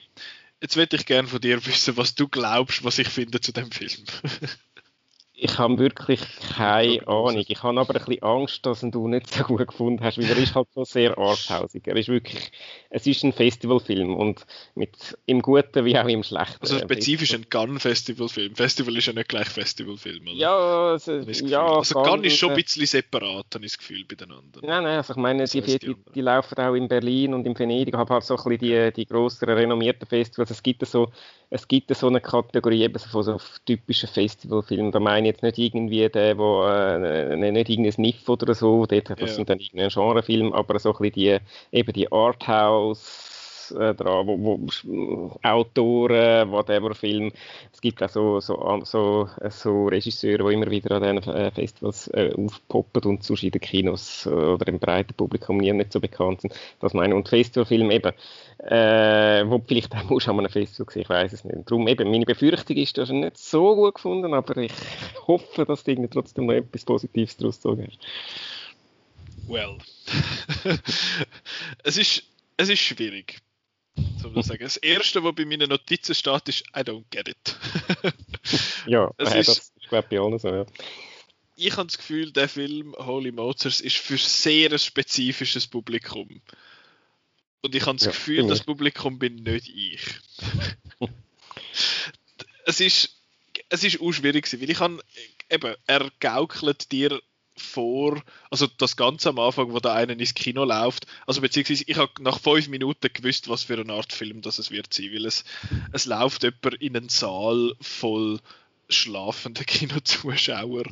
Jetzt 0.62 0.78
würde 0.78 0.96
ich 0.96 1.06
gerne 1.06 1.28
von 1.28 1.42
dir 1.42 1.64
wissen, 1.66 1.98
was 1.98 2.16
du 2.16 2.28
glaubst, 2.28 2.84
was 2.84 3.00
ich 3.00 3.10
finde 3.10 3.42
zu 3.42 3.52
dem 3.52 3.72
Film. 3.72 4.06
Ich 5.38 5.58
habe 5.58 5.78
wirklich 5.78 6.22
keine 6.56 7.06
Ahnung. 7.08 7.44
Ich 7.46 7.62
habe 7.62 7.80
aber 7.80 7.96
ein 7.96 8.06
bisschen 8.06 8.24
Angst, 8.24 8.66
dass 8.66 8.82
du 8.82 9.08
nicht 9.08 9.28
so 9.34 9.44
gut 9.44 9.68
gefunden 9.68 10.04
hast, 10.04 10.18
weil 10.18 10.30
er 10.30 10.38
ist 10.38 10.56
halt 10.56 10.70
so 10.74 10.86
sehr 10.86 11.18
arthausig. 11.18 11.86
Er 11.88 11.96
ist 11.98 12.08
wirklich, 12.08 12.52
es 12.90 13.06
ist 13.06 13.24
ein 13.24 13.34
Festivalfilm 13.34 14.16
und 14.16 14.46
mit 14.76 15.18
im 15.26 15.42
Guten 15.42 15.84
wie 15.84 15.98
auch 15.98 16.08
im 16.08 16.24
Schlechten. 16.24 16.62
Also 16.62 16.80
spezifisch 16.80 17.34
ein 17.34 17.46
Gun-Festivalfilm. 17.50 18.56
Festival 18.56 18.96
ist 18.96 19.08
ja 19.08 19.14
nicht 19.14 19.28
gleich 19.28 19.50
Festivalfilm, 19.50 20.24
oder? 20.24 20.36
Ja, 20.36 20.92
also, 20.92 21.20
ja 21.20 21.66
also 21.66 22.02
Gun 22.02 22.24
ist 22.24 22.38
schon 22.38 22.52
ein 22.52 22.56
bisschen 22.56 22.86
separat, 22.86 23.48
habe 23.54 23.66
ich 23.66 23.74
das 23.74 23.78
Gefühl, 23.78 24.06
bei 24.08 24.16
den 24.16 24.32
anderen. 24.32 24.66
Nein, 24.66 24.84
nein, 24.84 24.98
also 24.98 25.14
ich 25.14 25.18
meine, 25.18 25.46
die, 25.46 25.62
die, 25.62 25.96
die, 26.16 26.22
laufen 26.22 26.58
auch 26.58 26.74
in 26.74 26.88
Berlin 26.88 27.34
und 27.34 27.46
in 27.46 27.58
Venedig. 27.58 27.94
Ich 27.94 28.00
habe 28.00 28.14
halt 28.14 28.24
so 28.24 28.38
ein 28.38 28.44
bisschen 28.58 28.60
die, 28.60 28.94
die 28.94 29.06
größeren, 29.06 29.54
renommierten 29.54 30.08
Festivals. 30.08 30.50
Es 30.50 30.64
gibt 30.64 30.86
so, 30.86 31.12
es 31.50 31.68
gibt 31.68 31.94
so 31.96 32.08
eine 32.08 32.22
Kategorie 32.22 32.84
eben 32.84 32.98
so 32.98 33.10
von 33.10 33.24
so 33.24 33.38
typischen 33.66 34.10
Festivalfilmen. 34.10 34.92
Da 34.92 35.00
meine 35.00 35.25
ich 35.26 35.34
jetzt 35.34 35.44
nicht 35.44 35.58
irgendwie 35.58 36.08
der, 36.10 36.38
wo 36.38 36.66
äh, 36.66 37.36
nicht 37.36 37.70
irgendein 37.70 37.92
Sniff 37.92 38.28
oder 38.28 38.54
so, 38.54 38.86
dort, 38.86 39.10
das 39.10 39.20
ja. 39.20 39.28
sind 39.28 39.50
dann 39.50 39.60
irgendein 39.60 39.90
Genrefilm, 39.90 40.54
aber 40.54 40.80
so 40.80 40.94
ein 40.94 40.98
bisschen 40.98 41.14
die, 41.72 41.78
eben 41.78 41.94
die 41.94 42.12
Arthouse 42.12 43.35
äh, 43.72 43.94
dran, 43.94 44.28
wo, 44.28 44.38
wo 44.38 45.40
Autoren, 45.44 46.52
whatever 46.52 46.94
Film. 46.96 47.32
Es 47.72 47.82
gibt 47.82 48.02
auch 48.04 48.10
so, 48.10 48.40
so, 48.40 48.82
so, 48.84 49.30
so 49.50 49.88
Regisseure, 49.88 50.48
die 50.48 50.54
immer 50.54 50.70
wieder 50.70 50.96
an 50.96 51.18
diesen 51.18 51.34
äh, 51.34 51.52
Festivals 51.52 52.08
äh, 52.10 52.34
aufpoppen 52.36 53.04
und 53.04 53.24
sonst 53.24 53.44
in 53.44 53.52
den 53.52 53.62
Kinos 53.62 54.28
oder 54.28 54.68
im 54.68 54.80
breiten 54.80 55.14
Publikum 55.14 55.58
nie 55.58 55.72
nicht 55.74 55.94
so 55.94 56.00
bekannt 56.00 56.42
sind. 56.42 56.54
Das 56.80 56.94
meine 56.94 57.16
Und 57.16 57.30
Festivalfilm 57.30 57.92
eben, 57.92 58.14
äh, 58.60 59.44
wo 59.48 59.62
vielleicht 59.66 59.96
auch 59.96 60.10
musst 60.10 60.28
an 60.28 60.40
einem 60.40 60.50
Festival 60.50 60.92
sehen, 60.92 61.02
ich 61.04 61.10
weiß 61.10 61.34
es 61.34 61.44
nicht. 61.44 61.70
Darum 61.70 61.88
eben, 61.88 62.10
meine 62.10 62.26
Befürchtung 62.26 62.78
ist, 62.78 62.98
dass 62.98 63.10
er 63.10 63.16
nicht 63.16 63.38
so 63.38 63.76
gut 63.76 63.96
gefunden, 63.96 64.34
aber 64.34 64.58
ich 64.58 64.74
hoffe, 65.28 65.66
dass 65.66 65.84
du 65.84 66.08
trotzdem 66.08 66.46
noch 66.48 66.54
etwas 66.54 66.86
Positives 66.86 67.38
daraus 67.38 67.58
gezogen 67.58 67.88
hast. 67.88 68.00
Well. 69.48 69.78
es 71.84 71.98
ist 71.98 72.24
es 72.58 72.70
ist 72.70 72.80
schwierig 72.80 73.42
soll 74.22 74.44
sagen. 74.44 74.64
Das 74.64 74.78
erste, 74.78 75.24
was 75.24 75.36
bei 75.36 75.46
meinen 75.46 75.70
Notizen 75.70 76.16
steht, 76.16 76.50
ist 76.50 76.64
I 76.76 76.82
don't 76.82 77.06
get 77.10 77.28
it. 77.28 77.56
ja, 78.88 79.12
es 79.18 79.34
äh, 79.34 79.40
ist, 79.40 79.50
das 79.50 79.58
ist 79.58 79.90
glaube 79.90 80.08
ich 80.10 80.20
auch 80.20 80.38
so, 80.38 80.50
ja. 80.50 80.66
Ich 81.58 81.78
habe 81.78 81.88
das 81.88 81.98
Gefühl, 81.98 82.32
der 82.32 82.50
Film 82.50 82.96
Holy 82.98 83.32
Motors 83.32 83.80
ist 83.80 83.98
für 83.98 84.18
sehr 84.18 84.72
ein 84.72 84.80
spezifisches 84.80 85.68
Publikum. 85.68 86.42
Und 87.62 87.74
ich 87.74 87.86
habe 87.86 87.98
das 87.98 88.06
ja, 88.06 88.12
Gefühl, 88.12 88.48
das 88.48 88.64
Publikum 88.64 89.18
bin 89.18 89.36
nicht 89.36 89.70
ich. 89.70 90.02
es 92.66 92.80
ist 92.80 93.16
es 93.70 93.84
ist 93.84 94.02
auch 94.02 94.12
schwierig 94.12 94.52
weil 94.52 94.70
ich 94.70 94.80
habe 94.80 95.02
eben 95.50 95.76
er 95.88 96.12
gaukelt 96.20 96.92
dir 96.92 97.22
vor, 97.58 98.22
also 98.52 98.68
das 98.68 98.98
Ganze 98.98 99.30
am 99.30 99.40
Anfang, 99.40 99.72
wo 99.72 99.80
da 99.80 99.94
einer 99.94 100.14
ins 100.14 100.34
Kino 100.34 100.66
läuft, 100.66 101.08
also 101.26 101.42
beziehungsweise 101.42 101.86
ich 101.88 101.98
habe 101.98 102.12
nach 102.20 102.40
fünf 102.40 102.68
Minuten 102.68 103.10
gewusst, 103.14 103.50
was 103.50 103.64
für 103.64 103.80
eine 103.80 103.94
Art 103.94 104.12
Film 104.12 104.42
das 104.42 104.60
es 104.60 104.72
wird 104.72 104.94
sein, 104.94 105.12
weil 105.14 105.26
es, 105.26 105.46
es 105.94 106.06
läuft 106.06 106.44
jemand 106.44 106.76
in 106.82 106.98
einen 106.98 107.10
Saal 107.10 107.74
voll 107.80 108.40
schlafende 108.90 109.64
Kinozuschauer, 109.66 110.84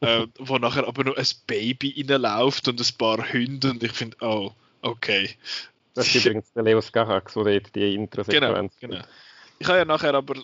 äh, 0.00 0.26
wo 0.38 0.58
nachher 0.58 0.86
aber 0.86 1.04
noch 1.04 1.16
ein 1.16 1.26
Baby 1.46 2.04
reinläuft 2.08 2.68
und 2.68 2.80
ein 2.80 2.98
paar 2.98 3.32
Hunde 3.32 3.70
und 3.70 3.82
ich 3.82 3.92
finde, 3.92 4.16
oh, 4.20 4.52
okay. 4.82 5.30
Das 5.94 6.14
ist 6.14 6.24
übrigens 6.24 6.52
der 6.52 6.62
Leos 6.62 6.92
Gahax, 6.92 7.34
der 7.34 7.60
die 7.60 7.94
Intro-Sequenz 7.94 8.74
Genau, 8.80 8.94
genau. 8.94 9.06
Ich 9.58 9.66
habe 9.66 9.78
ja 9.78 9.84
nachher 9.84 10.14
aber 10.14 10.42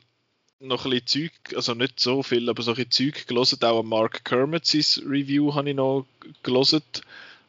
noch 0.60 0.84
ein 0.84 0.90
bisschen 0.90 1.30
Zeug, 1.30 1.56
also 1.56 1.74
nicht 1.74 2.00
so 2.00 2.22
viel, 2.22 2.48
aber 2.48 2.62
so 2.62 2.72
ein 2.72 2.76
bisschen 2.76 3.12
Zeug 3.14 3.26
gelesen. 3.26 3.62
Auch 3.62 3.82
Mark 3.82 4.24
Kermit 4.24 4.66
Review 5.06 5.54
habe 5.54 5.70
ich 5.70 5.76
noch 5.76 6.06
gelesen, 6.42 6.82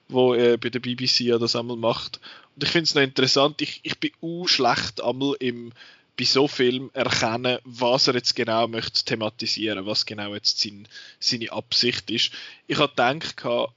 wo 0.07 0.34
äh, 0.34 0.57
bei 0.57 0.69
der 0.69 0.80
BBC 0.80 1.22
ja 1.22 1.38
das 1.38 1.56
einmal 1.56 1.77
macht. 1.77 2.19
Und 2.56 2.64
ich 2.64 2.69
finde 2.69 2.84
es 2.84 2.95
noch 2.95 3.02
interessant, 3.02 3.61
ich, 3.61 3.80
ich 3.84 3.99
bin 3.99 4.11
auch 4.22 4.48
schlecht 4.48 5.02
einmal 5.02 5.36
im 5.40 5.72
bei 6.18 6.26
so 6.26 6.49
Film 6.49 6.91
erkennen, 6.94 7.60
was 7.64 8.07
er 8.07 8.15
jetzt 8.15 8.36
genau 8.36 8.68
möchte 8.68 9.06
thematisieren, 9.06 9.86
was 9.86 10.06
genau 10.06 10.34
jetzt 10.34 10.60
sein, 10.60 10.86
seine 11.18 11.53
Absicht 11.53 12.11
ist. 12.11 12.34
Ich 12.68 12.77
habe 12.77 12.90
gedacht, 12.90 13.72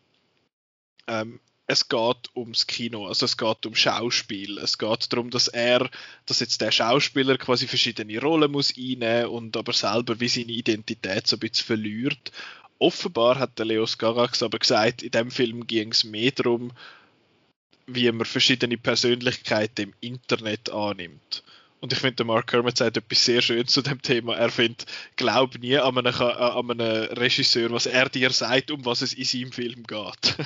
ähm, 1.06 1.38
es 1.66 1.88
geht 1.88 2.30
ums 2.34 2.66
Kino, 2.66 3.06
also 3.06 3.24
es 3.24 3.36
geht 3.36 3.66
um 3.66 3.74
Schauspiel. 3.74 4.58
Es 4.58 4.78
geht 4.78 5.12
darum, 5.12 5.30
dass 5.30 5.48
er, 5.48 5.88
dass 6.26 6.40
jetzt 6.40 6.60
der 6.60 6.72
Schauspieler 6.72 7.38
quasi 7.38 7.66
verschiedene 7.66 8.20
Rollen 8.20 8.50
muss 8.50 8.74
einnehmen 8.76 9.26
und 9.26 9.56
aber 9.56 9.72
selber 9.72 10.18
wie 10.20 10.28
seine 10.28 10.52
Identität 10.52 11.26
so 11.26 11.36
ein 11.36 11.40
bisschen 11.40 11.66
verliert. 11.66 12.32
Offenbar 12.78 13.38
hat 13.38 13.58
der 13.58 13.66
Leos 13.66 13.96
Garax 13.96 14.42
aber 14.42 14.58
gesagt, 14.58 15.02
in 15.02 15.12
dem 15.12 15.30
Film 15.30 15.66
ging 15.66 15.92
es 15.92 16.04
mehr 16.04 16.32
darum, 16.32 16.72
wie 17.86 18.10
man 18.10 18.26
verschiedene 18.26 18.76
Persönlichkeiten 18.76 19.82
im 19.82 19.94
Internet 20.00 20.70
annimmt. 20.70 21.44
Und 21.82 21.92
ich 21.92 21.98
finde, 21.98 22.14
der 22.14 22.26
Mark 22.26 22.46
Kermit 22.46 22.76
sagt 22.76 22.96
etwas 22.96 23.24
sehr 23.24 23.42
schön 23.42 23.66
zu 23.66 23.82
dem 23.82 24.00
Thema. 24.00 24.36
Er 24.36 24.50
findet, 24.50 24.86
glaub 25.16 25.58
nie 25.58 25.76
an 25.76 25.98
einen, 25.98 26.14
äh, 26.14 26.22
an 26.22 26.70
einen 26.70 27.04
Regisseur, 27.06 27.72
was 27.72 27.86
er 27.86 28.08
dir 28.08 28.30
sagt, 28.30 28.70
um 28.70 28.84
was 28.84 29.02
es 29.02 29.14
in 29.14 29.24
seinem 29.24 29.50
Film 29.50 29.82
geht. 29.82 30.36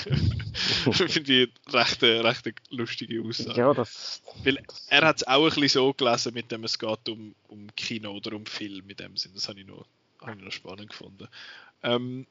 finde 0.94 1.42
ich 1.42 1.74
recht, 1.74 2.02
recht 2.02 2.52
lustige 2.70 3.22
Aussage. 3.22 3.60
Ja, 3.60 3.74
das, 3.74 4.22
Weil 4.44 4.64
er 4.88 5.06
hat 5.06 5.16
es 5.16 5.26
auch 5.26 5.44
ein 5.44 5.50
bisschen 5.50 5.68
so 5.68 5.92
gelesen, 5.92 6.32
mit 6.32 6.50
dem 6.50 6.64
es 6.64 6.78
geht 6.78 7.08
um, 7.10 7.34
um 7.48 7.68
Kino 7.76 8.12
oder 8.12 8.34
um 8.34 8.46
Film 8.46 8.88
in 8.88 8.96
dem 8.96 9.18
Sinn. 9.18 9.32
Das 9.34 9.46
habe 9.50 9.60
ich 9.60 9.66
noch, 9.66 9.84
habe 10.22 10.38
ich 10.38 10.42
noch 10.42 10.52
spannend 10.52 10.88
gefunden. 10.88 11.28
Ähm, 11.82 12.26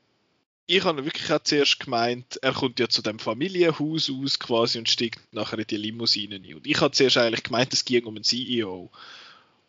ich 0.68 0.84
habe 0.84 1.06
wirklich 1.06 1.32
auch 1.32 1.44
zuerst 1.44 1.80
gemeint, 1.80 2.38
er 2.42 2.54
kommt 2.54 2.80
ja 2.80 2.90
zu 2.90 3.02
dem 3.02 3.20
Familienhaus 3.20 4.10
aus 4.10 4.40
quasi 4.40 4.80
und 4.80 4.90
steigt 4.90 5.22
nachher 5.32 5.60
in 5.60 5.68
die 5.68 5.78
Limousine 5.78 6.36
ein. 6.36 6.56
Und 6.56 6.66
ich 6.66 6.82
habe 6.82 6.92
zuerst 6.92 7.18
eigentlich 7.18 7.44
gemeint, 7.44 7.74
es 7.74 7.86
ging 7.86 8.06
um 8.06 8.16
einen 8.16 8.24
CEO, 8.24 8.90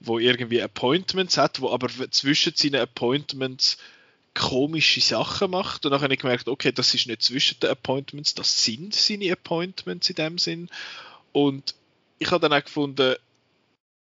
wo 0.00 0.18
irgendwie 0.18 0.62
Appointments 0.62 1.36
hat, 1.36 1.60
wo 1.60 1.70
aber 1.70 1.88
zwischen 2.10 2.54
seinen 2.56 2.80
Appointments 2.80 3.76
komische 4.32 5.00
Sachen 5.00 5.50
macht. 5.50 5.84
Und 5.84 5.92
dann 5.92 6.00
habe 6.00 6.14
ich 6.14 6.20
gemerkt, 6.20 6.48
okay, 6.48 6.72
das 6.72 6.94
ist 6.94 7.06
nicht 7.06 7.22
zwischen 7.22 7.60
den 7.60 7.70
Appointments, 7.70 8.34
das 8.34 8.64
sind 8.64 8.94
seine 8.94 9.32
Appointments 9.32 10.08
in 10.08 10.16
dem 10.16 10.38
Sinn. 10.38 10.70
Und 11.32 11.74
ich 12.18 12.30
habe 12.30 12.40
dann 12.40 12.58
auch 12.58 12.64
gefunden, 12.64 13.16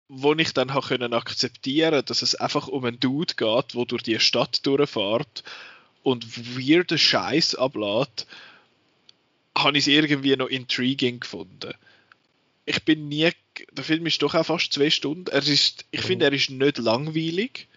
wo 0.09 0.34
ich 0.34 0.53
dann 0.53 0.73
habe 0.73 0.88
können 0.88 1.13
akzeptieren, 1.13 2.03
dass 2.05 2.22
es 2.22 2.35
einfach 2.35 2.68
um 2.68 2.84
einen 2.84 2.99
Dude 2.99 3.35
geht, 3.35 3.76
wo 3.76 3.85
durch 3.85 4.03
die 4.03 4.19
Stadt 4.19 4.65
durchfährt 4.65 5.43
und 6.03 6.57
weirden 6.57 6.97
Scheiß 6.97 7.55
ablädt, 7.55 8.25
habe 9.57 9.77
ich 9.77 9.85
es 9.85 9.87
irgendwie 9.87 10.35
noch 10.35 10.47
intriguing 10.47 11.19
gefunden. 11.19 11.73
Ich 12.65 12.83
bin 12.83 13.09
nie, 13.09 13.29
der 13.71 13.83
Film 13.83 14.05
ist 14.05 14.21
doch 14.21 14.35
auch 14.35 14.45
fast 14.45 14.73
zwei 14.73 14.89
Stunden. 14.89 15.27
Er 15.27 15.45
ist, 15.45 15.85
ich 15.91 16.01
finde, 16.01 16.25
er 16.25 16.33
ist 16.33 16.49
nicht 16.49 16.77
langweilig, 16.77 17.67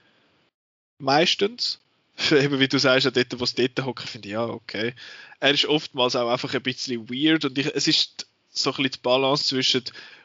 meistens. 0.99 1.81
Eben 2.31 2.61
wie 2.61 2.69
du 2.69 2.79
sagst, 2.79 3.07
dort, 3.07 3.41
wo 3.41 3.45
es 3.45 3.55
dort 3.55 3.85
hockt, 3.85 4.09
finde 4.09 4.29
ich, 4.29 4.33
ja, 4.33 4.47
okay. 4.47 4.95
Er 5.41 5.51
ist 5.51 5.67
oftmals 5.67 6.15
auch 6.15 6.31
einfach 6.31 6.55
ein 6.55 6.63
bisschen 6.63 7.11
weird 7.11 7.45
und 7.45 7.59
ich, 7.59 7.67
es 7.75 7.89
ist 7.89 8.29
so 8.51 8.71
ein 8.71 8.77
bisschen 8.77 8.93
die 8.93 8.99
Balance 9.03 9.45
zwischen 9.45 9.83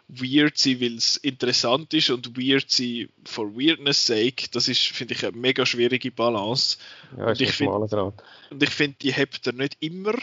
weird 0.09 0.57
sein, 0.57 0.81
weil 0.81 0.95
es 0.95 1.17
interessant 1.17 1.93
ist 1.93 2.09
und 2.09 2.35
weird 2.35 2.69
sein 2.69 3.09
for 3.25 3.55
weirdness 3.55 4.05
sake, 4.05 4.49
das 4.51 4.67
ist, 4.67 4.87
finde 4.87 5.13
ich, 5.13 5.25
eine 5.25 5.37
mega 5.37 5.65
schwierige 5.65 6.11
Balance. 6.11 6.77
Ja, 7.17 7.27
und, 7.27 7.39
ich 7.39 7.51
find, 7.51 7.71
und 7.71 8.63
ich 8.63 8.69
finde, 8.69 8.97
die 9.01 9.13
hebt 9.13 9.45
er 9.45 9.53
nicht 9.53 9.77
immer. 9.79 10.15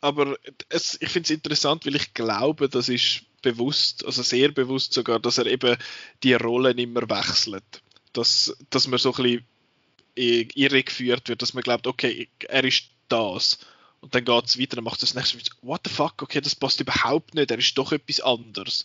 Aber 0.00 0.36
es, 0.68 0.98
ich 1.00 1.10
finde 1.10 1.26
es 1.26 1.30
interessant, 1.30 1.86
weil 1.86 1.94
ich 1.94 2.12
glaube, 2.12 2.68
das 2.68 2.88
ist 2.88 3.22
bewusst, 3.40 4.04
also 4.04 4.22
sehr 4.22 4.50
bewusst 4.50 4.92
sogar, 4.92 5.20
dass 5.20 5.38
er 5.38 5.46
eben 5.46 5.76
die 6.24 6.34
Rollen 6.34 6.78
immer 6.78 7.08
wechselt. 7.08 7.82
Dass, 8.12 8.56
dass 8.70 8.88
man 8.88 8.98
so 8.98 9.14
ein 9.14 9.22
bisschen 9.22 10.50
irregeführt 10.54 11.28
wird, 11.28 11.40
dass 11.40 11.54
man 11.54 11.62
glaubt, 11.62 11.86
okay, 11.86 12.28
er 12.48 12.64
ist 12.64 12.90
das 13.08 13.58
und 14.02 14.14
dann 14.14 14.24
geht 14.24 14.44
es 14.44 14.58
weiter, 14.58 14.76
dann 14.76 14.84
macht 14.84 15.02
das 15.02 15.14
nächste 15.14 15.38
Mal, 15.38 15.44
what 15.62 15.80
the 15.84 15.90
fuck, 15.90 16.20
okay, 16.20 16.40
das 16.40 16.54
passt 16.54 16.80
überhaupt 16.80 17.34
nicht, 17.34 17.50
er 17.50 17.58
ist 17.58 17.78
doch 17.78 17.92
etwas 17.92 18.20
anderes. 18.20 18.84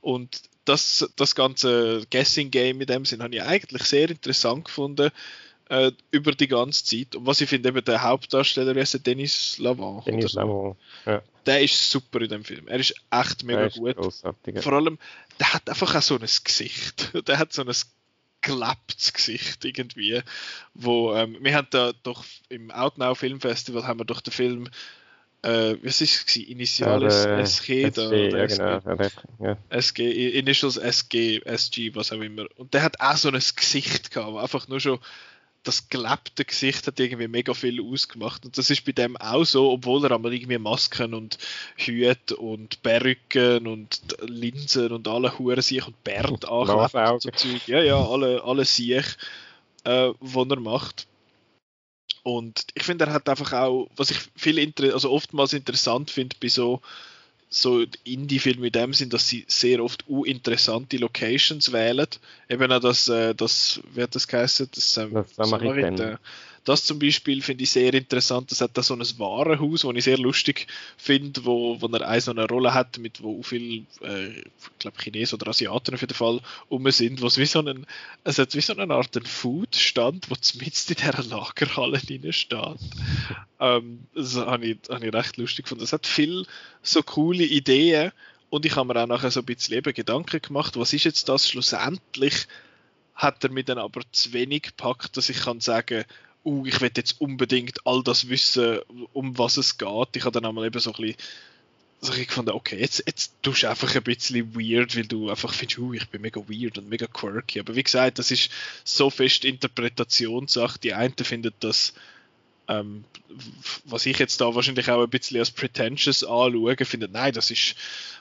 Und 0.00 0.42
das, 0.64 1.10
das 1.16 1.34
ganze 1.34 2.06
Guessing 2.10 2.50
Game 2.50 2.80
in 2.80 2.86
dem 2.86 3.04
Sinn 3.04 3.22
habe 3.22 3.34
ich 3.34 3.42
eigentlich 3.42 3.82
sehr 3.84 4.10
interessant 4.10 4.66
gefunden 4.66 5.10
äh, 5.70 5.90
über 6.10 6.32
die 6.32 6.48
ganze 6.48 6.84
Zeit. 6.84 7.16
Und 7.16 7.26
was 7.26 7.40
ich 7.40 7.48
finde, 7.48 7.70
eben 7.70 7.84
der 7.84 8.02
Hauptdarsteller 8.02 8.76
ist 8.76 9.06
Dennis 9.06 9.58
Lavant. 9.58 10.06
Dennis 10.06 10.34
Lavant, 10.34 10.76
ja. 11.06 11.22
Der 11.46 11.62
ist 11.62 11.90
super 11.90 12.20
in 12.20 12.28
dem 12.28 12.44
Film. 12.44 12.68
Er 12.68 12.78
ist 12.78 12.94
echt 13.10 13.42
mega 13.42 13.64
ist 13.64 13.78
gut. 13.78 13.96
Vor 14.60 14.72
allem, 14.74 14.98
der 15.40 15.54
hat 15.54 15.68
einfach 15.70 15.94
auch 15.94 16.02
so 16.02 16.16
ein 16.16 16.28
Gesicht. 16.44 17.10
Der 17.26 17.38
hat 17.38 17.54
so 17.54 17.62
ein 17.62 17.72
geklappt 18.40 19.14
Gesicht 19.14 19.64
irgendwie. 19.64 20.22
Wo, 20.74 21.14
ähm, 21.14 21.36
wir 21.40 21.54
haben 21.54 21.68
da 21.70 21.92
doch 22.02 22.24
im 22.48 22.70
Outnow 22.70 23.18
Film 23.18 23.40
Festival 23.40 23.86
haben 23.86 24.00
wir 24.00 24.04
doch 24.04 24.20
den 24.20 24.32
Film 24.32 24.68
äh, 25.42 25.76
was 25.82 26.00
ist 26.00 26.28
es 26.28 26.36
Initiales 26.36 27.24
ja, 27.24 27.38
SG, 27.38 27.90
da, 27.90 28.10
SG, 28.10 28.36
ja, 28.36 28.46
genau. 28.46 29.08
Ja. 29.38 29.56
SG, 29.70 30.30
Initials 30.38 30.76
SG, 30.76 31.40
SG, 31.44 31.94
was 31.94 32.12
auch 32.12 32.20
immer. 32.20 32.46
Und 32.56 32.74
der 32.74 32.82
hat 32.82 33.00
auch 33.00 33.16
so 33.16 33.28
ein 33.28 33.34
Gesicht 33.34 34.10
gehabt, 34.10 34.36
einfach 34.36 34.66
nur 34.66 34.80
schon 34.80 34.98
das 35.62 35.88
gelebte 35.88 36.44
Gesicht 36.44 36.86
hat 36.86 37.00
irgendwie 37.00 37.28
mega 37.28 37.52
viel 37.54 37.82
ausgemacht. 37.82 38.44
Und 38.44 38.56
das 38.56 38.70
ist 38.70 38.84
bei 38.84 38.92
dem 38.92 39.16
auch 39.16 39.44
so, 39.44 39.70
obwohl 39.70 40.04
er 40.04 40.12
einmal 40.12 40.32
irgendwie 40.32 40.58
Masken 40.58 41.14
und 41.14 41.38
Hüte 41.76 42.36
und 42.36 42.82
Perücken 42.82 43.66
und 43.66 44.00
Linsen 44.22 44.92
und 44.92 45.08
alle 45.08 45.38
Huren 45.38 45.60
sich 45.60 45.86
und 45.86 46.02
Bärt 46.04 46.44
anklebt. 46.48 47.22
So 47.22 47.30
Zeug. 47.30 47.68
Ja, 47.68 47.82
ja, 47.82 47.96
alle, 47.96 48.42
alle 48.42 48.64
sich, 48.64 49.06
äh, 49.84 50.12
was 50.20 50.48
er 50.48 50.60
macht. 50.60 51.06
Und 52.22 52.66
ich 52.74 52.82
finde, 52.82 53.06
er 53.06 53.12
hat 53.12 53.28
einfach 53.28 53.52
auch, 53.52 53.88
was 53.96 54.10
ich 54.10 54.18
viel 54.36 54.58
also 54.92 55.10
oftmals 55.10 55.52
interessant 55.52 56.10
finde 56.10 56.36
bei 56.40 56.48
so 56.48 56.80
so 57.50 57.84
Indie-Filme 58.04 58.66
in 58.66 58.72
dem 58.72 58.94
sind, 58.94 59.12
dass 59.12 59.28
sie 59.28 59.44
sehr 59.48 59.82
oft 59.82 60.06
uninteressante 60.08 60.98
Locations 60.98 61.72
wählen. 61.72 62.06
Eben 62.48 62.70
auch 62.70 62.80
das, 62.80 63.08
äh, 63.08 63.34
das 63.34 63.80
wie 63.94 64.02
hat 64.02 64.14
das 64.14 64.28
geheißen? 64.28 64.68
Das, 64.74 64.96
ähm, 64.96 65.14
das 65.14 65.34
Samariter. 65.34 66.20
Das 66.64 66.84
zum 66.84 66.98
Beispiel 66.98 67.42
finde 67.42 67.64
ich 67.64 67.70
sehr 67.70 67.94
interessant. 67.94 68.50
Das 68.50 68.60
hat 68.60 68.76
da 68.76 68.82
so 68.82 68.94
ein 68.94 69.00
Warenhaus, 69.00 69.82
das 69.82 69.94
ich 69.94 70.04
sehr 70.04 70.18
lustig 70.18 70.66
finde, 70.96 71.44
wo, 71.44 71.80
wo 71.80 71.86
er 71.88 72.08
eine 72.08 72.20
so 72.20 72.30
eine 72.30 72.46
Rolle 72.46 72.74
hat, 72.74 72.98
mit 72.98 73.22
wo 73.22 73.42
viele, 73.42 73.84
äh, 74.02 74.40
ich 74.40 74.78
glaube 74.78 75.00
Chinesen 75.00 75.36
oder 75.36 75.50
Asiaten 75.50 75.94
auf 75.94 76.00
jeden 76.00 76.14
Fall 76.14 76.40
um 76.68 76.90
sind, 76.90 77.22
wo 77.22 77.26
es 77.26 77.38
wie 77.38 77.46
so 77.46 77.60
einen, 77.60 77.86
es 78.24 78.38
hat 78.38 78.54
wie 78.54 78.60
so 78.60 78.76
eine 78.76 78.94
Art 78.94 79.18
Food-Stand, 79.26 80.30
wo 80.30 80.34
mitten 80.60 80.92
in 80.92 80.96
dieser 80.96 81.22
Lagerhalle 81.24 81.98
drin 81.98 82.32
steht. 82.32 82.78
ähm, 83.60 84.06
das 84.14 84.36
habe 84.36 84.66
ich, 84.66 84.78
hab 84.88 85.02
ich 85.02 85.12
recht 85.12 85.36
lustig 85.36 85.64
gefunden. 85.64 85.84
Es 85.84 85.92
hat 85.92 86.06
viel 86.06 86.46
so 86.82 87.02
coole 87.02 87.44
Ideen 87.44 88.12
und 88.50 88.64
ich 88.64 88.76
habe 88.76 88.92
mir 88.92 89.02
auch 89.02 89.06
nachher 89.06 89.30
so 89.30 89.40
ein 89.40 89.46
bisschen 89.46 89.76
eben 89.76 89.92
Gedanken 89.92 90.40
gemacht, 90.40 90.76
was 90.76 90.92
ist 90.92 91.04
jetzt 91.04 91.28
das 91.28 91.48
schlussendlich? 91.48 92.46
Hat 93.14 93.42
er 93.44 93.50
mir 93.50 93.64
dann 93.64 93.78
aber 93.78 94.02
zu 94.12 94.32
wenig 94.32 94.62
gepackt, 94.62 95.16
dass 95.16 95.28
ich 95.28 95.40
kann 95.40 95.60
sagen, 95.60 96.04
uh, 96.44 96.66
ich 96.66 96.80
will 96.80 96.90
jetzt 96.96 97.20
unbedingt 97.20 97.86
all 97.86 98.02
das 98.02 98.28
wissen, 98.28 98.78
um 99.12 99.38
was 99.38 99.56
es 99.56 99.78
geht. 99.78 100.16
Ich 100.16 100.24
habe 100.24 100.32
dann 100.32 100.46
einmal 100.46 100.66
eben 100.66 100.80
so 100.80 100.92
ein 100.92 101.02
bisschen 101.02 101.16
so 102.00 102.12
ich 102.12 102.28
gefunden, 102.28 102.52
okay, 102.52 102.78
jetzt, 102.78 103.02
jetzt 103.06 103.34
tust 103.42 103.64
du 103.64 103.70
einfach 103.70 103.94
ein 103.94 104.02
bisschen 104.02 104.54
weird, 104.54 104.96
weil 104.96 105.06
du 105.06 105.30
einfach 105.30 105.52
findest, 105.52 105.78
uh, 105.78 105.92
ich 105.92 106.08
bin 106.08 106.20
mega 106.20 106.40
weird 106.48 106.78
und 106.78 106.88
mega 106.88 107.06
quirky. 107.06 107.58
Aber 107.58 107.74
wie 107.74 107.82
gesagt, 107.82 108.18
das 108.18 108.30
ist 108.30 108.50
so 108.84 109.10
fest 109.10 109.44
Interpretationssache. 109.44 110.78
Die 110.78 110.94
einen 110.94 111.16
finden 111.16 111.52
das, 111.58 111.94
ähm, 112.68 113.04
was 113.84 114.06
ich 114.06 114.18
jetzt 114.18 114.40
da 114.40 114.54
wahrscheinlich 114.54 114.88
auch 114.90 115.02
ein 115.02 115.10
bisschen 115.10 115.38
als 115.38 115.50
pretentious 115.50 116.22
anschaue, 116.22 116.76
finden, 116.84 117.10
nein, 117.12 117.32
das 117.32 117.50
ist, 117.50 117.74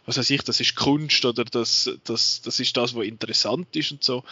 was 0.06 0.18
weiß 0.18 0.30
ich, 0.31 0.41
das 0.41 0.60
ist 0.60 0.76
Kunst 0.76 1.23
oder 1.26 1.45
das, 1.45 1.91
das, 2.03 2.41
das 2.41 2.60
ist 2.60 2.76
das, 2.77 2.95
was 2.95 3.06
interessant 3.06 3.76
ist 3.76 3.91
und 3.91 4.03
so. 4.03 4.23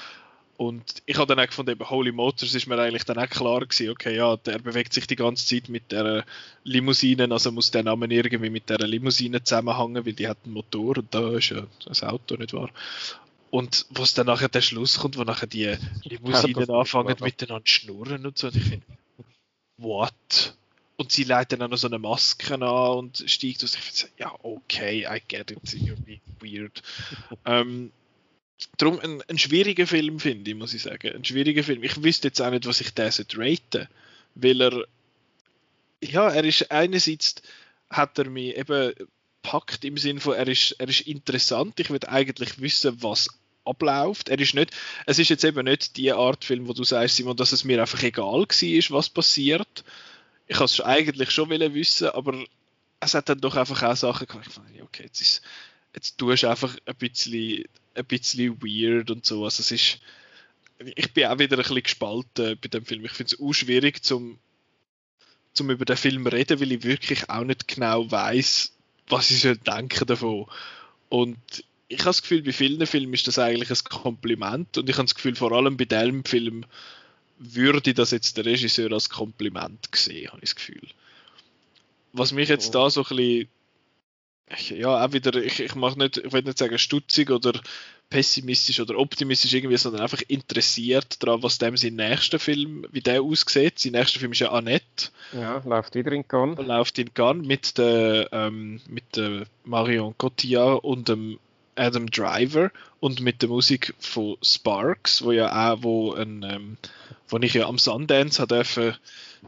Und 0.58 1.04
ich 1.06 1.18
habe 1.18 1.28
dann 1.28 1.44
auch 1.44 1.48
gefunden, 1.48 1.72
eben 1.72 1.90
Holy 1.90 2.14
Motors 2.14 2.54
ist 2.54 2.66
mir 2.68 2.80
eigentlich 2.80 3.04
dann 3.04 3.18
auch 3.18 3.30
klar 3.30 3.60
gewesen, 3.60 3.90
okay, 3.90 4.16
ja, 4.16 4.38
der 4.38 4.60
bewegt 4.60 4.94
sich 4.94 5.06
die 5.06 5.18
ganze 5.18 5.46
Zeit 5.46 5.68
mit 5.68 5.92
der 5.92 6.26
Limousine, 6.64 7.30
also 7.30 7.52
muss 7.52 7.72
der 7.72 7.84
Name 7.84 8.08
irgendwie 8.08 8.50
mit 8.50 8.70
der 8.70 8.80
Limousine 8.80 9.44
zusammenhängen, 9.44 10.06
weil 10.06 10.14
die 10.14 10.30
hat 10.30 10.38
einen 10.46 10.54
Motor 10.54 11.00
und 11.00 11.14
da 11.14 11.36
ist 11.36 11.50
ja 11.50 11.68
das 11.86 12.04
Auto, 12.04 12.36
nicht 12.38 12.54
wahr? 12.54 12.70
Und 13.52 13.86
was 13.90 14.14
dann 14.14 14.28
nachher 14.28 14.48
der 14.48 14.62
Schluss 14.62 15.00
kommt, 15.00 15.18
wo 15.18 15.24
nachher 15.24 15.48
die 15.48 15.76
Limousinen 16.04 16.70
anfangen 16.70 17.16
miteinander 17.20 17.68
schnurren 17.68 18.26
und 18.26 18.38
so, 18.38 18.48
und 18.48 18.56
ich 18.56 18.64
finde, 18.64 18.86
what? 19.78 20.56
Und 20.98 21.12
sie 21.12 21.26
leitet 21.26 21.60
dann 21.60 21.70
noch 21.70 21.78
so 21.78 21.88
eine 21.88 22.00
Maske 22.00 22.54
an 22.54 22.64
und 22.64 23.24
steigt 23.28 23.62
aus. 23.66 23.76
Ich 23.76 23.82
finde, 23.82 24.14
ja, 24.18 24.34
okay, 24.42 25.06
I 25.06 25.22
get 25.28 25.52
it, 25.52 25.60
you're 25.60 25.98
being 25.98 26.22
weird. 26.40 26.82
ähm, 27.46 27.92
Darum 28.78 29.00
ein, 29.00 29.22
ein 29.28 29.38
schwieriger 29.38 29.88
Film, 29.88 30.20
finde 30.20 30.52
ich, 30.52 30.58
muss 30.58 30.74
ich 30.74 30.84
sagen. 30.84 31.14
Ein 31.14 31.26
schwieriger 31.26 31.64
Film. 31.64 31.84
Ich 31.84 32.02
wüsste 32.04 32.30
jetzt 32.30 32.42
auch 32.42 32.50
nicht, 32.50 32.66
was 32.66 32.82
ich 32.82 32.94
den 32.94 33.12
raten 33.36 33.88
Weil 34.36 34.62
er, 34.62 34.86
ja, 36.02 36.30
er 36.30 36.44
ist 36.44 36.72
einerseits, 36.72 37.36
hat 37.90 38.18
er 38.18 38.30
mich 38.30 38.56
eben 38.56 38.94
packt 39.42 39.86
im 39.86 39.98
Sinne 39.98 40.20
von, 40.20 40.34
er 40.34 40.48
ist, 40.48 40.72
er 40.80 40.90
ist 40.90 41.02
interessant. 41.02 41.80
Ich 41.80 41.90
würde 41.90 42.10
eigentlich 42.10 42.60
wissen, 42.60 43.02
was 43.04 43.28
abläuft. 43.66 44.30
Er 44.30 44.40
ist 44.40 44.56
nicht, 44.56 44.72
es 45.06 45.20
ist 45.20 45.30
jetzt 45.30 45.44
eben 45.44 45.66
nicht 45.66 45.98
die 45.98 46.12
Art 46.12 46.46
Film, 46.46 46.68
wo 46.68 46.74
du 46.74 46.84
sagst, 46.84 47.18
Simon, 47.18 47.36
dass 47.36 47.52
es 47.52 47.64
mir 47.64 47.82
einfach 47.82 48.02
egal 48.04 48.42
war, 48.42 48.98
was 48.98 49.10
passiert. 49.10 49.84
Ich 50.48 50.56
habe 50.56 50.66
es 50.66 50.82
eigentlich 50.82 51.32
schon 51.32 51.50
wissen, 51.50 52.10
aber 52.10 52.44
es 53.00 53.14
hat 53.14 53.30
dann 53.30 53.42
doch 53.42 53.56
einfach 53.56 53.82
auch 53.84 53.96
Sachen 53.96 54.28
gemacht. 54.28 54.50
Okay, 54.84 55.04
jetzt 55.04 55.22
ist 55.22 55.42
jetzt 55.96 56.18
tust 56.18 56.44
du 56.44 56.48
einfach 56.48 56.76
ein 56.86 56.96
bisschen, 56.96 57.66
ein 57.96 58.06
bisschen 58.06 58.62
weird 58.62 59.10
und 59.10 59.26
so. 59.26 59.44
Also 59.44 59.62
es 59.62 59.72
ist, 59.72 60.00
ich 60.80 61.14
bin 61.14 61.26
auch 61.26 61.40
wieder 61.40 61.58
ein 61.58 61.64
bisschen 61.64 61.84
gespalten 61.84 62.58
bei 62.62 62.68
dem 62.68 62.86
Film. 62.86 63.06
Ich 63.06 63.12
finde 63.12 63.34
es 63.34 63.42
auch 63.42 63.54
schwierig, 63.54 64.04
zum, 64.04 64.38
zum 65.54 65.70
über 65.70 65.86
den 65.86 65.98
Film 65.98 66.28
reden, 66.28 66.60
weil 66.60 66.72
ich 66.74 66.84
wirklich 66.84 67.30
auch 67.30 67.44
nicht 67.44 67.68
genau 67.68 68.10
weiß, 68.10 68.74
was 69.08 69.32
ich 69.32 69.42
soll 69.42 69.58
denken 69.58 70.06
davon. 70.06 70.46
Und 71.10 71.64
ich 71.88 72.00
habe 72.00 72.10
das 72.10 72.22
Gefühl, 72.22 72.42
bei 72.42 72.52
vielen 72.52 72.86
Filmen 72.88 73.14
ist 73.14 73.28
das 73.28 73.40
eigentlich 73.40 73.70
ein 73.70 73.84
Kompliment 73.84 74.78
und 74.78 74.90
ich 74.90 74.98
habe 74.98 75.06
das 75.06 75.16
Gefühl, 75.16 75.36
vor 75.36 75.52
allem 75.52 75.78
bei 75.78 75.86
diesem 75.86 76.26
Film 76.26 76.66
würde 77.38 77.94
das 77.94 78.12
jetzt 78.12 78.38
der 78.38 78.46
Regisseur 78.46 78.92
als 78.92 79.10
Kompliment 79.10 79.88
sehen, 79.94 80.30
habe 80.30 80.40
ich 80.42 80.50
das 80.50 80.56
Gefühl. 80.56 80.88
Was 82.14 82.32
mich 82.32 82.50
jetzt 82.50 82.74
da 82.74 82.90
so 82.90 83.02
ein 83.02 83.16
bisschen 83.16 83.48
ja, 84.70 85.04
auch 85.04 85.14
wieder, 85.14 85.36
ich, 85.36 85.60
ich 85.60 85.76
mache 85.76 85.98
nicht, 85.98 86.18
ich 86.18 86.32
will 86.32 86.44
nicht 86.44 86.58
sagen 86.58 86.78
stutzig 86.78 87.32
oder 87.32 87.54
pessimistisch 88.10 88.80
oder 88.80 88.98
optimistisch 88.98 89.54
irgendwie, 89.54 89.78
sondern 89.78 90.04
einfach 90.04 90.22
interessiert 90.28 91.22
daran, 91.24 91.42
was 91.42 91.58
dem 91.58 91.76
sein 91.76 91.96
nächster 91.96 92.38
Film, 92.38 92.86
wie 92.92 93.02
der 93.02 93.22
aussieht. 93.22 93.80
Sein 93.80 93.94
nächster 93.94 94.20
Film 94.20 94.34
ist 94.34 94.40
ja 94.40 94.52
Annette. 94.52 95.10
Ja, 95.34 95.62
läuft 95.66 95.96
wieder 95.96 96.12
in 96.12 96.28
Cannes. 96.28 96.60
Läuft 96.66 97.00
in 97.00 97.14
Cannes 97.14 97.48
mit 97.48 97.78
der, 97.78 98.30
ähm, 98.32 98.80
mit 98.88 99.16
der 99.16 99.48
Marion 99.64 100.16
Cotillard 100.18 100.84
und 100.84 101.10
dem 101.10 101.40
Adam 101.76 102.10
Driver 102.10 102.72
und 103.00 103.20
mit 103.20 103.42
der 103.42 103.50
Musik 103.50 103.94
von 104.00 104.38
Sparks, 104.42 105.24
wo 105.24 105.32
ja 105.32 105.74
auch, 105.74 105.80
wo, 105.82 106.14
ein, 106.14 106.44
ähm, 106.44 106.78
wo 107.28 107.38
ich 107.38 107.54
ja 107.54 107.68
am 107.68 107.78
Sundance 107.78 108.46
dürfen 108.48 108.96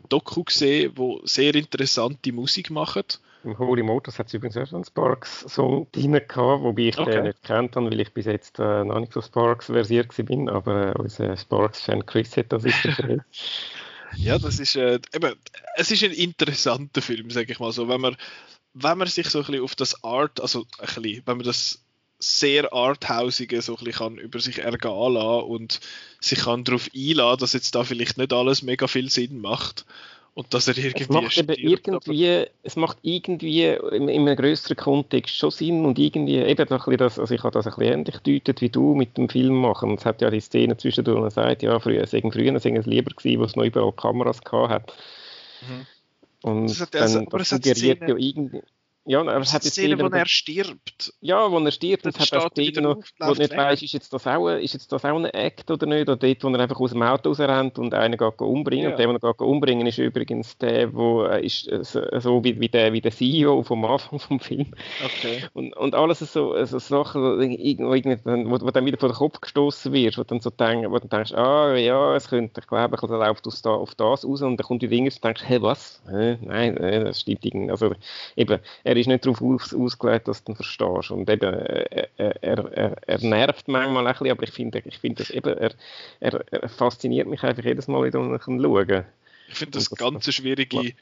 Doku 0.10 0.44
gesehen, 0.44 0.94
wo 0.96 1.22
sehr 1.24 1.56
interessante 1.56 2.32
Musik 2.32 2.70
macht. 2.70 3.20
Im 3.44 3.58
Holy 3.58 3.84
Motors 3.84 4.20
hat 4.20 4.28
es 4.28 4.34
übrigens 4.34 4.58
auch 4.58 4.74
einen 4.74 4.84
Sparks-Song 4.84 5.88
drin 5.92 6.14
gehabt, 6.14 6.64
wobei 6.64 6.84
ich 6.84 6.98
okay. 6.98 7.12
den 7.12 7.24
nicht 7.24 7.44
kennt 7.44 7.76
habe, 7.76 7.90
weil 7.90 8.00
ich 8.00 8.12
bis 8.14 8.26
jetzt 8.26 8.60
äh, 8.60 8.84
noch 8.84 9.00
nicht 9.00 9.14
so 9.14 9.22
Sparks 9.22 9.68
versiert 9.68 10.14
bin, 10.26 10.50
aber 10.50 10.88
äh, 10.88 11.00
unser 11.00 11.38
Sparks-Fan 11.38 12.06
Chris 12.06 12.36
hat 12.38 12.52
das 12.52 12.66
ist 12.66 12.76
Ja, 14.16 14.40
das 14.40 14.60
ist 14.60 14.76
äh, 14.76 15.00
eben, 15.14 15.36
es 15.76 15.92
ist 15.92 16.04
ein 16.04 16.12
interessanter 16.12 17.02
Film, 17.02 17.30
sage 17.30 17.52
ich 17.52 17.60
mal 17.60 17.72
so, 17.72 17.88
wenn 17.88 18.02
man 18.02 18.16
wenn 18.74 18.98
man 18.98 19.08
sich 19.08 19.30
so 19.30 19.40
ein 19.40 19.46
bisschen 19.46 19.64
auf 19.64 19.76
das 19.76 20.04
Art, 20.04 20.40
also 20.40 20.66
ein 20.80 21.02
bisschen, 21.02 21.24
wenn 21.26 21.38
man 21.38 21.46
das 21.46 21.84
sehr 22.20 22.74
arthausige 22.74 23.62
so 23.62 23.74
ein 23.74 23.84
bisschen 23.84 23.94
kann 23.94 24.18
über 24.18 24.40
sich 24.40 24.60
ergehen 24.60 25.14
lassen 25.14 25.48
und 25.48 25.80
sich 26.20 26.40
kann 26.40 26.64
darauf 26.64 26.90
einladen, 26.96 27.40
dass 27.40 27.54
jetzt 27.54 27.76
da 27.76 27.84
vielleicht 27.84 28.18
nicht 28.18 28.34
alles 28.34 28.64
mega 28.64 28.88
viel 28.88 29.10
Sinn 29.10 29.40
macht 29.40 29.86
und 30.38 30.54
dass 30.54 30.68
er 30.68 30.78
irgendwie 30.78 31.02
es 31.02 31.10
macht 31.10 31.32
stirbt, 31.32 31.58
irgendwie, 31.58 32.46
es 32.62 32.76
macht 32.76 33.00
irgendwie 33.02 33.70
in, 33.70 34.08
in, 34.08 34.22
einem 34.22 34.36
größeren 34.36 34.78
Kontext 34.78 35.36
schon 35.36 35.50
Sinn 35.50 35.84
und 35.84 35.98
irgendwie 35.98 36.36
eben 36.36 36.60
ein 36.60 36.68
bisschen 36.68 36.98
das, 36.98 37.18
also 37.18 37.34
ich 37.34 37.42
habe 37.42 37.54
das 37.54 37.66
ein 37.66 37.74
bisschen 37.74 37.94
ähnlich 37.94 38.18
deutet 38.20 38.62
wie 38.62 38.70
du 38.70 38.94
mit 38.94 39.18
dem 39.18 39.30
Film 39.30 39.56
machen. 39.56 39.90
Und 39.90 40.00
es 40.00 40.06
hat 40.06 40.22
ja 40.22 40.30
die 40.30 40.40
Szene 40.40 40.78
zwischendurch 40.78 41.20
und 41.20 41.34
sagt, 41.34 41.64
ja, 41.64 41.80
früher, 41.80 42.04
es 42.04 42.12
früher 42.12 42.54
es 42.54 42.66
lieber 42.86 43.16
gewesen, 43.16 43.40
wo 43.40 43.46
es 43.46 43.56
noch 43.56 43.64
überall 43.64 43.92
Kameras 43.94 44.44
gehabt 44.44 44.70
hat. 44.70 44.94
Mhm. 45.62 45.88
Und 46.44 46.70
das 46.70 46.82
hat 46.82 46.94
dann, 46.94 47.02
also, 47.02 47.26
das 47.32 47.50
suggeriert 47.50 48.02
ja 48.08 48.16
irgendwie 48.16 48.62
ja, 49.08 49.22
aber 49.22 49.40
es 49.40 49.54
hat 49.54 49.64
jetzt 49.64 49.74
Szene, 49.74 49.98
wo 49.98 50.08
er 50.08 50.26
stirbt. 50.28 51.14
Ja, 51.22 51.50
wo 51.50 51.60
er 51.60 51.72
stirbt, 51.72 52.06
und 52.06 52.14
es 52.14 52.20
hat 52.20 52.34
auch 52.34 52.52
Szene 52.52 52.82
noch, 52.82 52.98
wo 53.20 53.34
du 53.34 53.42
nicht 53.42 53.56
weißt, 53.56 53.82
ist 53.82 53.94
jetzt, 53.94 54.12
das 54.12 54.28
auch, 54.28 54.50
ist 54.50 54.74
jetzt 54.74 54.92
das 54.92 55.06
auch 55.06 55.16
ein 55.16 55.26
Act 55.26 55.72
oder 55.72 55.86
nicht, 55.86 56.02
oder 56.02 56.18
dort, 56.18 56.44
wo 56.44 56.50
er 56.50 56.60
einfach 56.60 56.80
aus 56.80 56.92
dem 56.92 57.02
Auto 57.02 57.30
rausrennt 57.30 57.80
und 57.80 57.94
einen 57.94 58.18
geht 58.18 58.42
umbringen. 58.42 58.86
Ja. 58.86 58.92
Und 58.92 59.00
der, 59.00 59.08
den 59.08 59.16
er 59.16 59.34
geht 59.34 59.42
umbringen, 59.42 59.88
ist 59.88 59.98
übrigens 59.98 60.58
der, 60.58 60.94
wo 60.94 61.24
äh, 61.24 61.46
ist 61.46 61.68
äh, 61.68 61.84
so 61.84 62.44
wie, 62.44 62.60
wie, 62.60 62.68
der, 62.68 62.92
wie 62.92 63.02
der 63.02 63.12
CEO 63.12 63.64
vom 63.64 63.86
Anfang 63.86 64.20
vom 64.20 64.40
Film. 64.42 64.74
Okay. 65.04 65.46
Und, 65.54 65.76
und 65.78 65.96
alles 65.96 66.20
so, 66.20 66.66
so 66.66 66.80
Sachen, 66.80 67.22
wo, 67.22 67.38
wo, 67.40 68.66
wo 68.66 68.72
dann 68.72 68.86
wieder 68.86 68.98
vor 68.98 69.10
den 69.10 69.16
Kopf 69.16 69.40
gestoßen 69.40 69.94
wird, 69.94 70.18
wo 70.18 70.24
dann 70.24 70.42
so 70.42 70.50
denk, 70.50 70.90
wo 70.90 71.00
dann 71.00 71.10
denkst, 71.10 71.34
ah 71.34 71.76
ja, 71.76 72.16
es 72.16 72.28
könnte, 72.28 72.60
ich 72.60 72.68
glaube, 72.68 72.98
er 73.02 73.18
läuft 73.18 73.48
aus 73.48 73.62
da, 73.62 73.70
auf 73.70 73.96
das 73.96 74.26
raus 74.26 74.42
und 74.42 74.58
dann 74.58 74.68
kommt 74.68 74.82
die 74.82 74.90
Dinge 74.90 75.10
und 75.10 75.24
denkst, 75.24 75.44
hey, 75.46 75.62
was? 75.62 76.02
Hä? 76.10 76.38
Nein, 76.42 76.76
das 76.76 77.22
stimmt 77.22 77.46
irgendwie. 77.46 77.72
Also 77.72 77.94
eben, 78.36 78.60
er 78.84 78.97
er 78.98 79.02
ist 79.02 79.08
nicht 79.08 79.26
darauf 79.26 79.42
aus, 79.42 79.74
ausgelegt, 79.74 80.28
dass 80.28 80.44
du 80.44 80.52
ihn 80.52 80.56
verstehst. 80.56 81.12
Und 81.12 81.30
eben, 81.30 81.54
er, 81.54 82.44
er, 82.44 82.74
er, 82.74 82.96
er 83.06 83.24
nervt 83.24 83.68
manchmal 83.68 84.08
ein 84.08 84.14
bisschen, 84.14 84.32
aber 84.32 84.44
ich 84.44 84.52
finde, 84.52 84.82
ich 84.86 84.98
finde 84.98 85.24
das 85.24 85.30
eben, 85.30 85.58
er, 85.58 85.72
er, 86.20 86.46
er 86.52 86.70
fasziniert 86.70 87.28
mich 87.28 87.44
einfach 87.44 87.64
jedes 87.64 87.88
Mal 87.88 88.04
wieder, 88.06 88.20
wenn 88.20 88.36
ich 88.36 88.48
ihn 88.48 88.62
schaue. 88.62 89.06
Ich 89.50 89.56
finde 89.56 89.78
das, 89.78 89.90
das 89.90 89.98
ganz 89.98 90.34
schwierige 90.34 90.94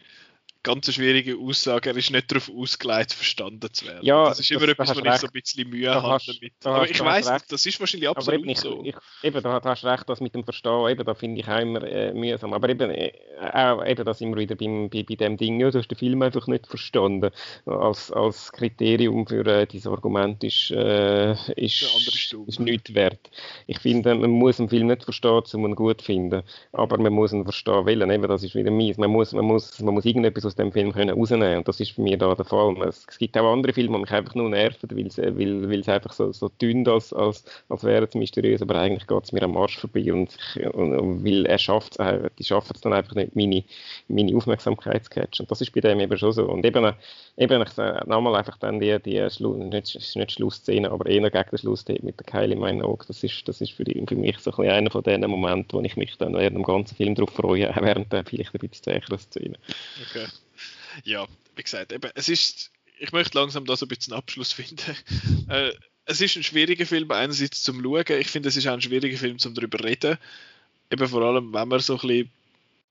ganz 0.66 0.92
schwierige 0.92 1.38
Aussage. 1.38 1.92
Er 1.92 1.96
ist 1.96 2.12
nicht 2.12 2.30
darauf 2.32 2.50
ausgelegt, 2.50 3.14
verstanden 3.14 3.72
zu 3.72 3.86
werden. 3.86 4.04
Ja, 4.04 4.30
das 4.30 4.40
ist 4.40 4.52
immer 4.52 4.62
das, 4.62 4.70
etwas, 4.70 4.96
wo 4.96 5.00
ich 5.00 5.16
so 5.18 5.28
ein 5.28 5.32
bisschen 5.32 5.70
Mühe 5.70 5.86
da 5.86 6.02
habe 6.02 6.24
damit. 6.26 6.54
Aber 6.64 6.90
ich 6.90 7.00
weiß, 7.00 7.46
das 7.48 7.66
ist 7.66 7.80
wahrscheinlich 7.80 8.10
absolut 8.10 8.44
eben, 8.44 8.56
so. 8.56 8.84
Ich, 8.84 8.96
eben, 9.22 9.44
da, 9.44 9.62
hast 9.64 9.84
du 9.84 9.88
recht, 9.88 10.10
das 10.10 10.20
mit 10.22 10.34
dem 10.34 10.44
Verstehen, 10.44 10.90
eben, 10.90 11.06
da 11.06 11.14
finde 11.14 11.40
ich 11.40 11.48
auch 11.48 11.60
immer 11.60 11.84
äh, 11.84 12.14
mühsam. 12.14 12.52
Aber 12.54 12.68
eben, 12.68 12.90
äh, 12.90 13.12
auch 13.54 13.86
eben, 13.86 14.04
da 14.04 14.14
sind 14.14 14.32
wir 14.32 14.42
wieder 14.42 14.56
beim, 14.56 14.90
bei, 14.90 15.04
bei 15.04 15.16
dem 15.16 15.38
Ding, 15.38 15.60
ja, 15.60 15.70
du 15.70 15.78
hast 15.78 15.88
den 15.88 15.98
Film 15.98 16.22
einfach 16.24 16.48
nicht 16.48 16.66
verstanden. 16.66 17.30
Als, 17.66 18.12
als 18.12 18.52
Kriterium 18.52 19.28
für 19.28 19.46
äh, 19.46 19.68
dieses 19.68 19.88
Argument 19.88 20.44
ist, 20.44 20.72
äh, 20.72 21.34
ist, 21.56 21.84
ist 22.48 22.60
nichts 22.60 22.94
wert. 22.96 23.30
Ich 23.68 23.78
finde, 23.80 24.16
man 24.16 24.32
muss 24.32 24.60
einen 24.60 24.70
Film 24.70 24.88
nicht 24.88 25.04
verstehen, 25.04 25.44
um 25.54 25.66
ihn 25.68 25.76
gut 25.76 26.02
zu 26.02 26.06
finden. 26.06 26.42
Aber 26.72 26.98
man 26.98 27.14
muss 27.14 27.34
ihn 27.34 27.44
verstehen 27.44 27.86
wollen. 27.86 28.10
Eben, 28.10 28.28
das 28.28 28.44
ist 28.44 28.56
wieder 28.56 28.72
mies. 28.72 28.98
Man 28.98 29.12
muss, 29.12 29.32
man 29.32 29.46
muss, 29.46 29.80
man 29.80 29.94
muss 29.94 30.06
irgendetwas 30.06 30.46
aus 30.46 30.55
dem 30.57 30.72
Film 30.72 30.91
können 30.91 31.18
rausnehmen 31.18 31.57
Und 31.57 31.68
das 31.68 31.80
ist 31.80 31.95
bei 31.95 32.03
mir 32.03 32.18
da 32.18 32.34
der 32.36 32.45
Fall. 32.45 32.76
Es, 32.88 33.06
es 33.10 33.18
gibt 33.18 33.38
auch 33.38 33.52
andere 33.52 33.73
Filme, 33.73 33.98
die 33.98 34.02
mich 34.02 34.11
einfach 34.11 34.36
nur 34.36 34.49
nerven, 34.49 34.90
weil 34.91 35.11
sie 35.11 35.23
weil, 35.23 35.69
weil 35.69 35.90
einfach 35.90 36.14
so, 36.14 36.32
so 36.32 36.49
dünn 36.49 36.88
als, 36.88 37.14
als, 37.14 37.45
als 37.69 37.84
wären 37.84 38.07
sie 38.10 38.18
mysteriös, 38.19 38.61
aber 38.61 38.76
eigentlich 38.76 39.07
geht 39.07 39.23
es 39.23 39.32
mir 39.32 39.44
am 39.44 39.57
Arsch 39.57 39.77
vorbei. 39.77 40.11
Und, 40.11 40.38
und, 40.73 40.98
und 40.98 41.26
weil 41.26 41.45
er 41.45 41.57
schafft 41.57 41.99
es, 41.99 42.32
die 42.38 42.44
schaffen 42.44 42.73
es 42.76 42.82
dann 42.82 42.94
einfach 42.94 43.15
nicht, 43.15 43.36
meine, 43.36 43.64
meine 44.07 44.36
Aufmerksamkeit 44.36 45.03
zu 45.03 45.10
catchen. 45.10 45.44
Und 45.44 45.52
das 45.52 45.61
ist 45.61 45.73
bei 45.73 45.82
dem 45.82 45.99
eben 45.99 46.18
schon 46.18 46.32
so. 46.32 46.45
Und 46.45 46.65
eben, 46.65 46.94
eben 47.38 47.61
ich 47.61 47.77
nochmal 48.06 48.36
einfach 48.36 48.57
dann 48.57 48.80
die, 48.80 48.99
die 48.99 49.30
Schlu 49.30 49.56
nicht, 49.56 50.15
nicht 50.15 50.32
Schlussszene, 50.32 50.91
aber 50.91 51.06
eher 51.07 51.30
gegen 51.30 51.49
den 51.49 51.57
Schluss 51.57 51.86
mit 51.88 52.19
der 52.19 52.26
Keile 52.26 52.53
in 52.53 52.60
meinen 52.60 52.82
Augen. 52.82 53.03
Das 53.07 53.23
ist, 53.23 53.48
das 53.48 53.61
ist 53.61 53.73
für, 53.73 53.84
die, 53.84 54.03
für 54.07 54.15
mich 54.15 54.40
so 54.40 54.52
ein 54.57 54.69
einer 54.69 54.91
von 54.91 55.03
den 55.03 55.22
Momenten, 55.22 55.77
wo 55.77 55.82
ich 55.82 55.98
mich 55.98 56.18
dann 56.18 56.34
während 56.34 56.56
dem 56.56 56.64
ganzen 56.64 56.95
Film 56.95 57.15
darauf 57.15 57.32
freue, 57.32 57.73
während 57.82 58.11
der 58.11 58.26
vielleicht 58.26 58.53
ein 58.53 58.60
bisschen 58.60 58.84
zäheren 58.84 59.19
Szene. 59.19 59.57
Okay 60.10 60.27
ja, 61.04 61.28
wie 61.56 61.64
gesagt, 61.64 61.92
eben, 61.92 62.12
es 62.16 62.30
ist, 62.30 62.72
ich 63.00 63.12
möchte 63.12 63.38
langsam 63.38 63.66
da 63.66 63.76
so 63.76 63.86
ein 63.86 63.90
bisschen 63.90 64.14
Abschluss 64.14 64.52
finden. 64.52 64.96
äh, 65.50 65.72
es 66.06 66.22
ist 66.22 66.36
ein 66.36 66.44
schwieriger 66.44 66.86
Film, 66.86 67.12
einerseits 67.12 67.64
zum 67.64 67.82
Schauen. 67.82 68.20
Ich 68.20 68.28
finde, 68.28 68.50
es 68.50 68.58
ist 68.58 68.68
auch 68.68 68.74
ein 68.74 68.82
schwieriger 68.82 69.18
Film 69.18 69.40
zum 69.40 69.56
darüber 69.56 69.84
reden. 69.84 70.18
Eben 70.92 71.08
vor 71.08 71.24
allem, 71.24 71.54
wenn 71.54 71.68
man 71.68 71.80
so 71.80 71.96
ein 71.96 72.08
bisschen 72.08 72.32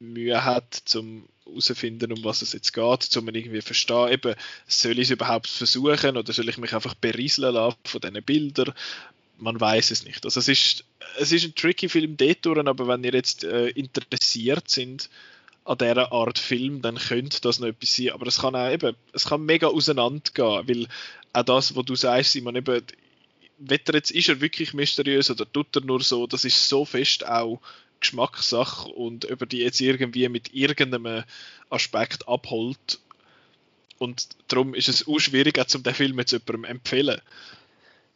Mühe 0.01 0.45
hat, 0.45 0.75
zum 0.85 1.29
herauszufinden, 1.45 2.13
um 2.13 2.25
was 2.25 2.43
es 2.43 2.53
jetzt 2.53 2.73
geht, 2.73 3.17
um 3.17 3.29
irgendwie 3.29 3.61
verstehen, 3.61 4.13
eben, 4.13 4.35
soll 4.67 4.99
ich 4.99 5.07
es 5.07 5.11
überhaupt 5.11 5.49
versuchen 5.49 6.17
oder 6.17 6.33
soll 6.33 6.49
ich 6.49 6.59
mich 6.59 6.75
einfach 6.75 6.95
berieseln 6.95 7.55
lassen 7.55 7.79
von 7.85 8.01
diesen 8.01 8.23
Bildern? 8.23 8.75
Man 9.39 9.61
weiß 9.61 9.91
es 9.91 10.05
nicht. 10.05 10.25
Also 10.25 10.41
es 10.41 10.49
ist, 10.49 10.85
es 11.19 11.33
ist 11.33 11.45
ein 11.45 11.55
tricky 11.55 11.89
Film 11.89 12.17
dort, 12.17 12.47
aber 12.47 12.89
wenn 12.89 13.05
ihr 13.05 13.13
jetzt 13.13 13.45
äh, 13.45 13.69
interessiert 13.69 14.71
sind, 14.71 15.11
an 15.65 15.79
dieser 15.79 16.13
Art 16.13 16.39
Film, 16.39 16.83
dann 16.83 16.97
könnte 16.97 17.41
das 17.41 17.59
noch 17.59 17.69
etwas 17.69 17.97
sein. 17.97 18.11
Aber 18.11 18.27
es 18.27 18.41
kann 18.41 18.55
auch 18.55 18.71
eben, 18.71 18.97
es 19.13 19.27
kann 19.27 19.45
mega 19.45 19.69
auseinandergehen, 19.69 20.69
weil 20.69 20.87
auch 21.33 21.43
das, 21.43 21.75
was 21.75 21.85
du 21.85 21.97
sagst, 21.97 22.33
Simon, 22.33 22.57
eben, 22.57 22.83
weder 23.59 23.95
jetzt 23.95 24.11
ist 24.11 24.29
er 24.29 24.41
wirklich 24.41 24.75
mysteriös 24.75 25.31
oder 25.31 25.51
tut 25.51 25.75
er 25.77 25.83
nur 25.83 26.03
so, 26.03 26.27
das 26.27 26.45
ist 26.45 26.69
so 26.69 26.85
fest 26.85 27.27
auch 27.27 27.61
Geschmackssache 28.01 28.89
und 28.89 29.25
über 29.25 29.47
die 29.47 29.59
jetzt 29.59 29.81
irgendwie 29.81 30.29
mit 30.29 30.53
irgendeinem 30.53 31.25
Aspekt 31.71 32.29
abholt. 32.29 33.01
Und 33.99 34.29
darum 34.49 34.75
ist 34.75 34.89
es 34.89 35.09
auch 35.09 35.19
schwierig, 35.19 35.59
auch 35.59 35.67
zum 35.67 35.83
den 35.83 35.95
Film 35.95 36.19
jetzt 36.19 36.33
jemandem 36.33 36.65
empfehlen. 36.65 37.21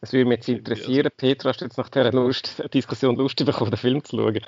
Es 0.01 0.13
würde 0.13 0.25
mich 0.25 0.37
jetzt 0.37 0.49
interessieren, 0.49 1.09
Petra, 1.15 1.49
hast 1.49 1.61
du 1.61 1.65
jetzt 1.65 1.77
nach 1.77 1.89
dieser 1.89 2.11
Lust, 2.11 2.63
Diskussion 2.73 3.15
Lust 3.15 3.43
bekommen, 3.43 3.71
den 3.71 3.77
Film 3.77 4.03
zu 4.03 4.17
schauen? 4.17 4.41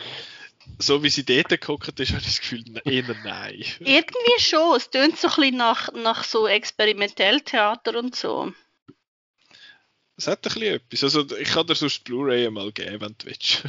So 0.79 1.03
wie 1.03 1.09
sie 1.09 1.25
dort 1.25 1.49
geguckt 1.49 1.99
ist, 1.99 2.09
habe 2.09 2.19
ich 2.19 2.25
das 2.25 2.41
Gefühl, 2.41 2.63
eher 2.85 3.15
nein. 3.23 3.63
Irgendwie 3.79 4.39
schon. 4.39 4.77
Es 4.77 4.89
tönt 4.89 5.17
so 5.17 5.27
ein 5.27 5.35
bisschen 5.35 5.57
nach, 5.57 5.93
nach 5.93 6.23
so 6.23 6.47
Experimentelltheater 6.47 7.97
und 7.97 8.15
so. 8.15 8.51
Es 10.17 10.27
hat 10.27 10.45
ein 10.45 10.53
bisschen 10.53 10.75
etwas. 10.75 11.03
Also, 11.03 11.35
ich 11.35 11.49
kann 11.49 11.65
dir 11.65 11.73
sonst 11.73 12.03
Blu-ray 12.03 12.49
mal 12.51 12.71
geben, 12.71 13.01
wenn 13.01 13.15
du 13.17 13.25
willst. 13.25 13.63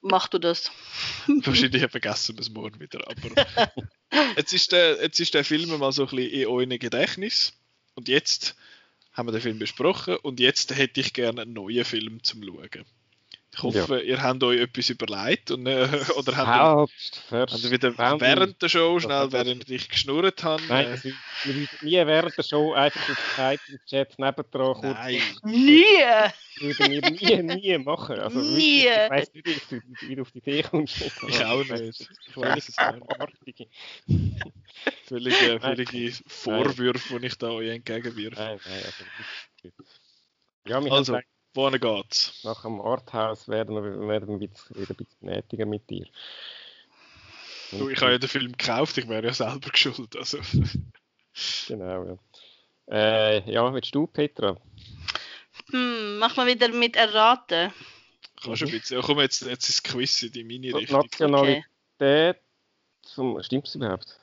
Mach 0.00 0.26
du 0.26 0.38
das. 0.38 0.72
Wahrscheinlich 1.26 1.88
vergessen 1.88 2.36
wir 2.36 2.40
es 2.40 2.50
morgen 2.50 2.80
wieder. 2.80 3.06
Aber 3.06 3.72
jetzt, 4.36 4.52
ist 4.52 4.72
der, 4.72 5.00
jetzt 5.00 5.20
ist 5.20 5.34
der 5.34 5.44
Film 5.44 5.68
mal 5.78 5.92
so 5.92 6.02
ein 6.02 6.08
bisschen 6.08 6.30
in 6.30 6.46
eurem 6.48 6.78
Gedächtnis. 6.78 7.52
Und 7.94 8.08
jetzt 8.08 8.56
haben 9.12 9.28
wir 9.28 9.32
den 9.32 9.40
Film 9.40 9.58
besprochen. 9.58 10.16
Und 10.16 10.40
jetzt 10.40 10.76
hätte 10.76 11.00
ich 11.00 11.12
gerne 11.12 11.42
einen 11.42 11.52
neuen 11.52 11.84
Film 11.84 12.24
zum 12.24 12.42
Schauen. 12.42 12.84
Ich 13.54 13.62
hoffe, 13.62 13.96
ja. 13.96 14.02
ihr 14.02 14.22
habt 14.22 14.42
euch 14.42 14.60
etwas 14.60 14.90
überlegt 14.90 15.50
und, 15.50 15.66
äh, 15.66 15.88
oder 16.16 16.36
habt 16.36 16.92
ihr, 17.30 17.40
habt 17.40 17.64
ihr 17.64 17.70
wieder 17.70 17.96
während 18.20 18.60
der 18.62 18.68
Show 18.68 19.00
schnell, 19.00 19.32
während 19.32 19.68
ich 19.68 19.88
geschnurrt 19.88 20.44
habe. 20.44 20.62
Nein, 20.68 21.00
äh, 21.02 21.66
nie 21.82 21.96
während 22.06 22.36
der 22.36 22.42
Show 22.42 22.74
einfach 22.74 23.08
auf 23.10 23.36
Zeit 23.36 23.60
im 23.68 23.78
Chat 23.86 24.18
nebendran 24.18 24.74
kurz. 24.74 24.94
Nein. 24.94 25.20
Nie! 25.44 25.82
Würden 26.60 26.90
wir 26.90 27.10
nie, 27.10 27.54
nie 27.54 27.78
machen. 27.78 28.18
Also, 28.18 28.40
nie! 28.40 28.80
Ich 28.80 29.10
weiss 29.10 29.32
nicht, 29.32 29.46
wie 30.02 30.14
du 30.14 30.22
auf 30.22 30.30
die 30.32 30.38
Idee 30.38 30.62
kommst. 30.62 31.00
Ich 31.00 31.44
auch 31.44 31.64
nicht. 31.64 32.08
Ich 32.28 32.36
weiß 32.36 32.68
es 32.68 32.76
nicht. 33.46 33.68
Völlige, 35.06 35.60
völlige 35.60 36.12
Vorwürfe, 36.26 37.20
die 37.20 37.26
ich 37.26 37.38
da 37.38 37.50
euch 37.50 37.70
entgegenwirfe. 37.70 38.36
Nein, 38.36 38.60
nein, 38.64 38.84
also, 38.84 39.74
ja, 40.66 40.84
wir 40.84 40.92
also, 40.92 41.18
Wohin 41.58 41.80
geht's? 41.80 42.38
Nach 42.44 42.62
dem 42.62 42.80
Arthouse 42.80 43.48
werden 43.48 43.74
wir, 43.74 44.08
werden 44.08 44.28
wir 44.28 44.38
wieder 44.38 44.54
ein 44.76 44.96
bisschen 44.96 45.18
gnädiger 45.22 45.66
mit 45.66 45.90
dir. 45.90 46.06
Du, 47.72 47.88
ich 47.88 48.00
habe 48.00 48.12
ja 48.12 48.18
den 48.18 48.28
Film 48.28 48.52
gekauft, 48.52 48.96
ich 48.96 49.08
wäre 49.08 49.26
ja 49.26 49.32
selber 49.32 49.68
geschuld. 49.72 50.14
Also. 50.14 50.38
genau, 51.66 52.04
ja. 52.04 52.18
Äh, 52.86 53.50
ja, 53.50 53.74
willst 53.74 53.92
du, 53.92 54.06
Petra? 54.06 54.56
Hm, 55.70 56.18
mach 56.18 56.36
mal 56.36 56.46
wieder 56.46 56.68
mit 56.68 56.94
erraten. 56.94 57.72
Kannst 58.40 58.62
du 58.62 58.66
ein 58.66 58.70
bisschen. 58.70 59.00
Ja, 59.00 59.02
komm, 59.04 59.18
jetzt, 59.18 59.42
jetzt 59.42 59.68
ist 59.68 59.84
das 59.84 59.92
Quiz 59.92 60.22
in 60.22 60.30
die 60.30 60.44
Mini-Richtung. 60.44 61.00
Nationalität. 61.00 61.64
Okay. 61.98 62.34
Zum, 63.02 63.42
stimmt 63.42 63.66
es 63.66 63.74
überhaupt? 63.74 64.16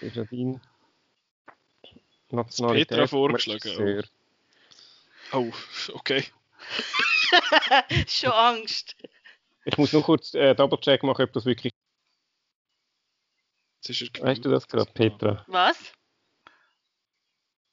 Ist 0.00 0.14
ja 0.14 0.22
dein 0.22 0.60
Nationalität. 2.30 2.88
Petra 2.88 3.06
vorgeschlagen. 3.08 4.04
Oh, 5.32 5.50
okay. 5.94 6.24
Schon 8.08 8.30
Angst. 8.32 8.96
Ich 9.64 9.76
muss 9.76 9.92
nur 9.92 10.02
kurz 10.02 10.34
äh, 10.34 10.54
Double-Check 10.54 11.02
machen, 11.02 11.22
ob 11.24 11.32
das 11.32 11.44
wirklich. 11.44 11.72
Ist 13.86 14.02
er 14.18 14.22
Weißt 14.24 14.44
du 14.44 14.50
das 14.50 14.66
gerade, 14.66 14.90
Petra? 14.92 15.44
Was? 15.46 15.92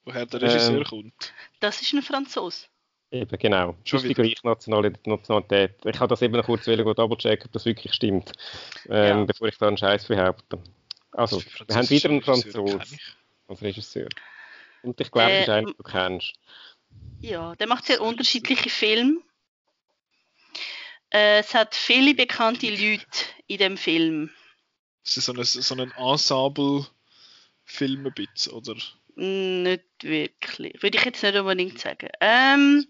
Woher 0.04 0.26
der 0.26 0.42
Regisseur 0.42 0.78
Ähm, 0.78 0.84
kommt. 0.84 1.34
Das 1.60 1.82
ist 1.82 1.94
ein 1.94 2.02
Franzos. 2.02 2.70
Eben, 3.12 3.38
genau. 3.38 3.76
Schon 3.86 4.00
Schon 4.00 4.10
die 4.10 4.14
gleiche 4.14 4.36
Nationali- 4.44 4.94
Nationalität. 5.06 5.76
Ich 5.86 6.00
habe 6.00 6.10
das 6.10 6.22
eben 6.22 6.34
noch 6.36 6.46
kurz 6.46 6.66
double-checken, 6.66 7.46
ob 7.48 7.52
das 7.54 7.66
wirklich 7.66 7.94
stimmt, 7.94 8.34
ähm, 8.90 9.20
Ja. 9.20 9.24
bevor 9.26 9.48
ich 9.48 9.58
da 9.58 9.68
einen 9.68 9.78
Scheiß 9.78 10.06
behaupte. 10.08 10.62
Also, 11.12 11.42
wir 11.68 11.76
haben 11.76 11.90
wieder 11.90 12.10
einen 12.10 12.22
französische 12.22 12.60
Regisseure 12.60 12.70
Franzos 12.78 12.90
kenn 12.90 13.00
ich? 13.00 13.16
als 13.48 13.62
Regisseur. 13.62 14.10
Und 14.84 15.00
ich 15.02 15.12
glaube, 15.12 15.32
das 15.32 15.42
ist 15.42 15.48
Äh, 15.48 15.52
einer, 15.52 15.68
den 15.68 15.76
du 15.78 15.84
kennst. 15.84 16.34
Ja, 17.22 17.56
der 17.56 17.68
macht 17.68 17.86
sehr 17.86 18.02
unterschiedliche 18.02 18.70
Filme. 18.70 19.22
Äh, 21.12 21.40
es 21.40 21.54
hat 21.54 21.76
viele 21.76 22.14
bekannte 22.14 22.70
Leute 22.70 23.06
in 23.48 23.58
dem 23.58 23.78
Film. 23.78 24.32
Ist 25.04 25.18
das 25.18 25.26
so 25.26 25.34
ein, 25.34 25.44
so 25.44 25.76
ein 25.76 25.92
Ensemble-Film 25.92 28.06
ein 28.06 28.14
bisschen, 28.14 28.54
oder? 28.54 28.76
Nicht 29.16 29.84
wirklich. 30.02 30.82
Würde 30.84 30.98
ich 30.98 31.06
jetzt 31.06 31.24
nicht 31.24 31.36
unbedingt 31.36 31.80
sagen. 31.80 32.10
Ähm, 32.20 32.86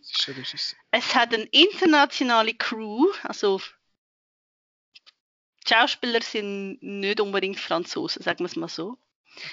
es 0.92 1.14
hat 1.14 1.34
eine 1.34 1.44
internationale 1.44 2.56
Crew. 2.56 3.12
Also 3.24 3.62
die 5.68 5.74
Schauspieler 5.74 6.22
sind 6.22 6.82
nicht 6.82 7.20
unbedingt 7.20 7.60
Franzosen, 7.60 8.24
sagen 8.24 8.40
wir 8.40 8.46
es 8.46 8.56
mal 8.56 8.70
so. 8.70 8.98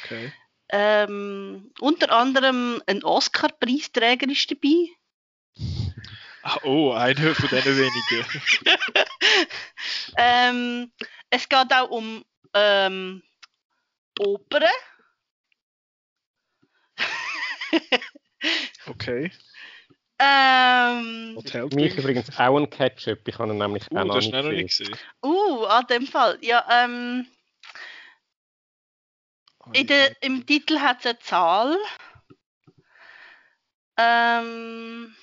Okay. 0.02 0.32
Ähm, 0.68 1.70
unter 1.80 2.10
anderem 2.12 2.82
ein 2.86 3.02
Oscar-Preisträger 3.04 4.28
ist 4.30 4.50
dabei. 4.50 4.88
Ah, 6.42 6.58
oh, 6.64 6.92
einer 6.92 7.34
von 7.34 7.48
diesen 7.48 7.76
wenigen. 7.76 8.26
Ähm, 10.16 10.92
es 11.30 11.48
geht 11.48 11.72
auch 11.72 11.88
um 11.90 12.24
ähm, 12.54 13.22
Opern. 14.18 14.64
Okay. 18.86 19.30
Ähm, 20.18 21.34
mich 21.74 21.96
übrigens 21.96 22.36
auch 22.38 22.56
ein 22.56 22.68
Ketchup. 22.68 23.26
Ich 23.26 23.38
habe 23.38 23.52
ihn 23.52 23.58
nämlich 23.58 23.84
Oh, 23.90 23.98
auch 23.98 24.04
noch 24.04 24.14
das 24.16 24.24
nicht 24.26 24.34
gesehen. 24.34 24.56
nicht 24.56 24.78
gesehen. 24.78 24.96
uh, 25.24 25.64
an 25.64 25.86
dem 25.86 26.06
Fall. 26.06 26.38
Ja, 26.42 26.66
ähm, 26.70 27.26
in 29.72 29.86
der, 29.86 30.22
im 30.22 30.46
Titel 30.46 30.78
hat 30.80 31.00
es 31.00 31.06
eine 31.06 31.18
Zahl. 31.20 31.78
Ähm, 33.96 35.14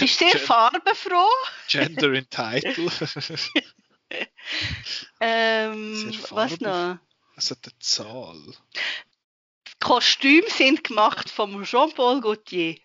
ist 0.00 0.18
sehr 0.18 0.32
Gen- 0.32 0.40
farbenfroh. 0.40 1.30
Gender 1.68 2.12
in 2.12 2.28
Title. 2.28 2.90
Ähm, 5.20 6.12
was 6.30 6.60
noch? 6.60 6.98
Es 7.36 7.50
hat 7.50 7.58
eine 7.64 7.78
Zahl. 7.78 8.42
Die 8.76 9.72
Kostüme 9.80 10.48
sind 10.50 10.84
gemacht 10.84 11.30
von 11.30 11.62
Jean-Paul 11.62 12.20
Gaultier. 12.20 12.76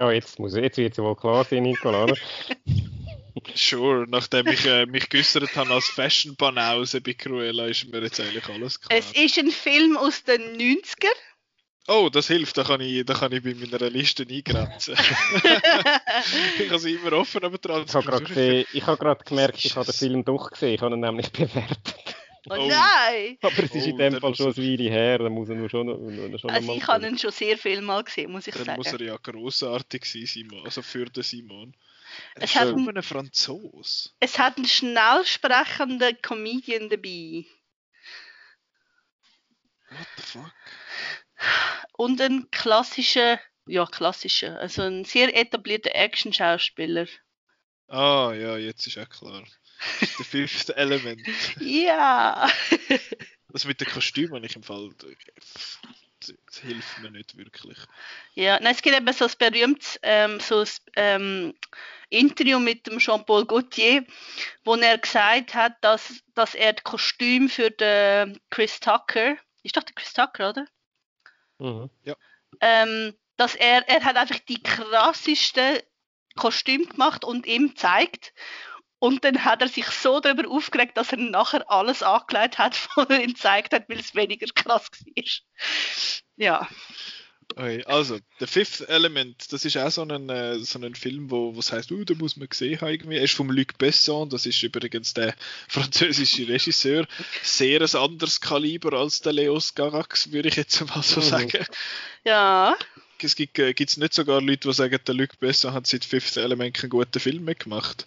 Ja, 0.00 0.10
jetzt, 0.10 0.38
muss, 0.38 0.54
jetzt 0.54 0.76
wird 0.78 0.92
es 0.92 0.98
wohl 0.98 1.14
klar 1.14 1.44
sein, 1.44 1.62
Nicola. 1.62 2.04
oder? 2.04 2.16
Sure, 3.54 4.06
nachdem 4.08 4.46
ich 4.48 4.64
äh, 4.66 4.86
mich 4.86 5.08
geäußert 5.08 5.54
habe 5.56 5.72
als 5.74 5.86
Fashion-Banause 5.88 7.00
bei 7.00 7.14
Cruella, 7.14 7.66
ist 7.66 7.86
mir 7.90 8.00
jetzt 8.02 8.20
eigentlich 8.20 8.48
alles 8.48 8.80
klar. 8.80 8.98
Es 8.98 9.12
ist 9.12 9.38
ein 9.38 9.50
Film 9.50 9.96
aus 9.96 10.24
den 10.24 10.40
90er. 10.58 11.08
Oh, 11.86 12.08
das 12.10 12.28
hilft, 12.28 12.56
da 12.56 12.64
kann 12.64 12.80
ich, 12.80 13.04
da 13.04 13.12
kann 13.14 13.30
ich 13.32 13.42
bei 13.42 13.54
meiner 13.54 13.90
Liste 13.90 14.26
eingrenzen. 14.28 14.94
ich 16.58 16.68
habe 16.70 16.78
sie 16.78 16.94
immer 16.94 17.12
offen, 17.12 17.44
aber 17.44 17.58
dran. 17.58 17.84
Ich 17.86 17.94
habe 17.94 18.06
gerade 18.06 18.24
gesehen- 18.24 18.66
ich 18.72 18.86
habe 18.86 18.96
gerade 18.98 19.22
gemerkt, 19.24 19.64
ich 19.64 19.76
habe 19.76 19.84
den 19.86 19.94
Film 19.94 20.24
doch 20.24 20.50
gesehen. 20.50 20.74
Ich 20.74 20.80
habe 20.80 20.94
ihn 20.94 21.00
nämlich 21.00 21.30
bewertet. 21.30 21.94
Oh, 22.50 22.56
Oh. 22.58 22.68
nein! 22.68 23.38
Aber 23.40 23.52
es 23.58 23.74
ist 23.74 23.86
Oh, 23.86 23.88
in 23.90 23.96
dem 23.96 24.12
dann 24.12 24.20
Fall 24.20 24.30
muss 24.30 24.36
schon 24.36 24.46
er- 24.52 24.58
ein 24.58 24.78
Weile 24.78 24.90
her. 24.90 25.18
Da 25.18 25.28
muss 25.30 25.48
er 25.48 25.54
nur 25.54 25.70
schon, 25.70 25.86
nur 25.86 26.38
schon 26.38 26.50
Also 26.50 26.66
mal 26.66 26.76
ich 26.76 26.86
habe 26.86 27.06
ihn 27.06 27.18
schon 27.18 27.30
sehr 27.32 27.56
viel 27.56 27.80
mal 27.80 28.02
gesehen, 28.04 28.30
muss 28.32 28.46
ich 28.46 28.54
Dann 28.54 28.64
sagen. 28.66 28.76
muss 28.76 28.92
er 28.92 29.00
ja 29.00 29.16
grossartig 29.16 30.04
sein, 30.04 30.26
Simon. 30.26 30.62
Also 30.64 30.82
für 30.82 31.06
den 31.06 31.22
Simon. 31.22 31.74
Es 32.36 32.50
ist 32.50 32.56
hat 32.56 32.76
nur 32.76 32.88
ein- 32.96 33.02
Franzos. 33.02 34.14
Es 34.20 34.38
hat 34.38 34.56
einen 34.56 34.66
schnell 34.66 35.24
sprechenden 35.24 36.20
Comedian 36.22 36.88
dabei. 36.88 37.44
What 39.90 40.06
the 40.16 40.22
fuck? 40.22 40.52
Und 41.96 42.20
einen 42.20 42.50
klassischen, 42.50 43.38
ja 43.66 43.86
klassischen, 43.86 44.56
also 44.56 44.82
einen 44.82 45.04
sehr 45.04 45.36
etablierten 45.36 45.92
Action-Schauspieler. 45.92 47.06
Ah, 47.88 48.32
ja, 48.34 48.56
jetzt 48.56 48.86
ist 48.86 48.98
auch 48.98 49.08
klar. 49.08 49.44
Das 50.00 50.10
ist 50.10 50.18
der 50.18 50.24
Fifth 50.48 50.70
Element. 50.70 51.20
Ja! 51.60 52.48
Das 53.48 53.64
mit 53.66 53.80
den 53.80 53.88
Kostümen 53.88 54.42
ich 54.42 54.56
im 54.56 54.62
Fall. 54.62 54.90
Das, 56.26 56.34
das 56.46 56.58
hilft 56.58 56.98
mir 57.00 57.10
nicht 57.10 57.36
wirklich. 57.36 57.78
ja, 58.34 58.58
nein, 58.60 58.74
es 58.74 58.82
gibt 58.82 58.96
eben 58.96 59.12
so 59.12 59.26
ein 59.26 59.32
berühmtes 59.38 59.98
ähm, 60.02 60.40
so 60.40 60.60
ein, 60.60 60.68
ähm, 60.96 61.54
Interview 62.08 62.58
mit 62.58 62.86
dem 62.86 62.98
Jean-Paul 62.98 63.46
Gaultier, 63.46 64.04
wo 64.64 64.76
er 64.76 64.98
gesagt 64.98 65.54
hat, 65.54 65.72
dass, 65.82 66.22
dass 66.34 66.54
er 66.54 66.72
das 66.74 66.84
Kostüm 66.84 67.48
für 67.48 67.70
den 67.70 68.40
Chris 68.50 68.80
Tucker, 68.80 69.36
ist 69.62 69.76
doch 69.76 69.82
der 69.82 69.94
Chris 69.94 70.12
Tucker, 70.12 70.50
oder? 70.50 70.66
Mhm. 71.58 71.90
ähm, 72.60 73.14
dass 73.36 73.54
er, 73.54 73.88
er 73.88 74.04
hat 74.04 74.16
einfach 74.16 74.38
die 74.40 74.62
krassesten 74.62 75.80
Kostüme 76.36 76.86
gemacht 76.86 77.24
und 77.24 77.46
ihm 77.46 77.70
gezeigt. 77.70 78.32
Und 79.04 79.24
dann 79.24 79.44
hat 79.44 79.60
er 79.62 79.68
sich 79.68 79.86
so 79.86 80.20
darüber 80.20 80.48
aufgeregt, 80.50 80.96
dass 80.96 81.12
er 81.12 81.18
nachher 81.18 81.70
alles 81.70 82.02
angelegt 82.02 82.58
hat, 82.58 82.88
was 82.96 83.08
er 83.10 83.20
ihm 83.22 83.34
gezeigt 83.34 83.72
hat, 83.74 83.88
weil 83.88 84.00
es 84.00 84.14
weniger 84.14 84.46
krass 84.54 84.88
war. 84.92 85.24
Ja, 86.36 86.68
Okay, 87.56 87.84
also, 87.84 88.18
The 88.40 88.46
Fifth 88.46 88.80
Element, 88.88 89.52
das 89.52 89.64
ist 89.64 89.76
auch 89.76 89.90
so 89.90 90.02
ein, 90.02 90.28
äh, 90.30 90.58
so 90.58 90.78
ein 90.80 90.94
Film, 90.94 91.30
wo 91.30 91.54
es 91.58 91.72
heißt, 91.72 91.92
uh, 91.92 92.04
da 92.04 92.14
muss 92.14 92.36
man 92.36 92.48
gesehen 92.48 92.80
haben. 92.80 92.88
Irgendwie. 92.88 93.16
Er 93.16 93.24
ist 93.24 93.34
von 93.34 93.48
Luc 93.48 93.78
Besson, 93.78 94.28
das 94.30 94.46
ist 94.46 94.62
übrigens 94.62 95.14
der 95.14 95.34
französische 95.68 96.48
Regisseur. 96.48 97.06
Sehr 97.42 97.80
ein 97.82 97.96
anderes 97.96 98.40
Kaliber 98.40 98.94
als 98.98 99.20
der 99.20 99.34
Leos 99.34 99.74
Garax, 99.74 100.32
würde 100.32 100.48
ich 100.48 100.56
jetzt 100.56 100.80
mal 100.88 101.02
so 101.02 101.20
Mhm. 101.20 101.24
sagen. 101.24 101.66
ja, 102.24 102.76
Es 103.22 103.36
gibt 103.36 103.58
äh, 103.58 103.74
gibt's 103.74 103.96
nicht 103.98 104.14
sogar 104.14 104.40
Leute, 104.40 104.68
die 104.68 104.74
sagen, 104.74 104.98
der 105.06 105.14
Luc 105.14 105.38
Besson 105.38 105.72
hat 105.74 105.86
seit 105.86 106.04
Fifth 106.04 106.36
Element 106.36 106.74
keinen 106.76 106.90
guten 106.90 107.20
Film 107.20 107.44
mehr 107.44 107.54
gemacht. 107.54 108.06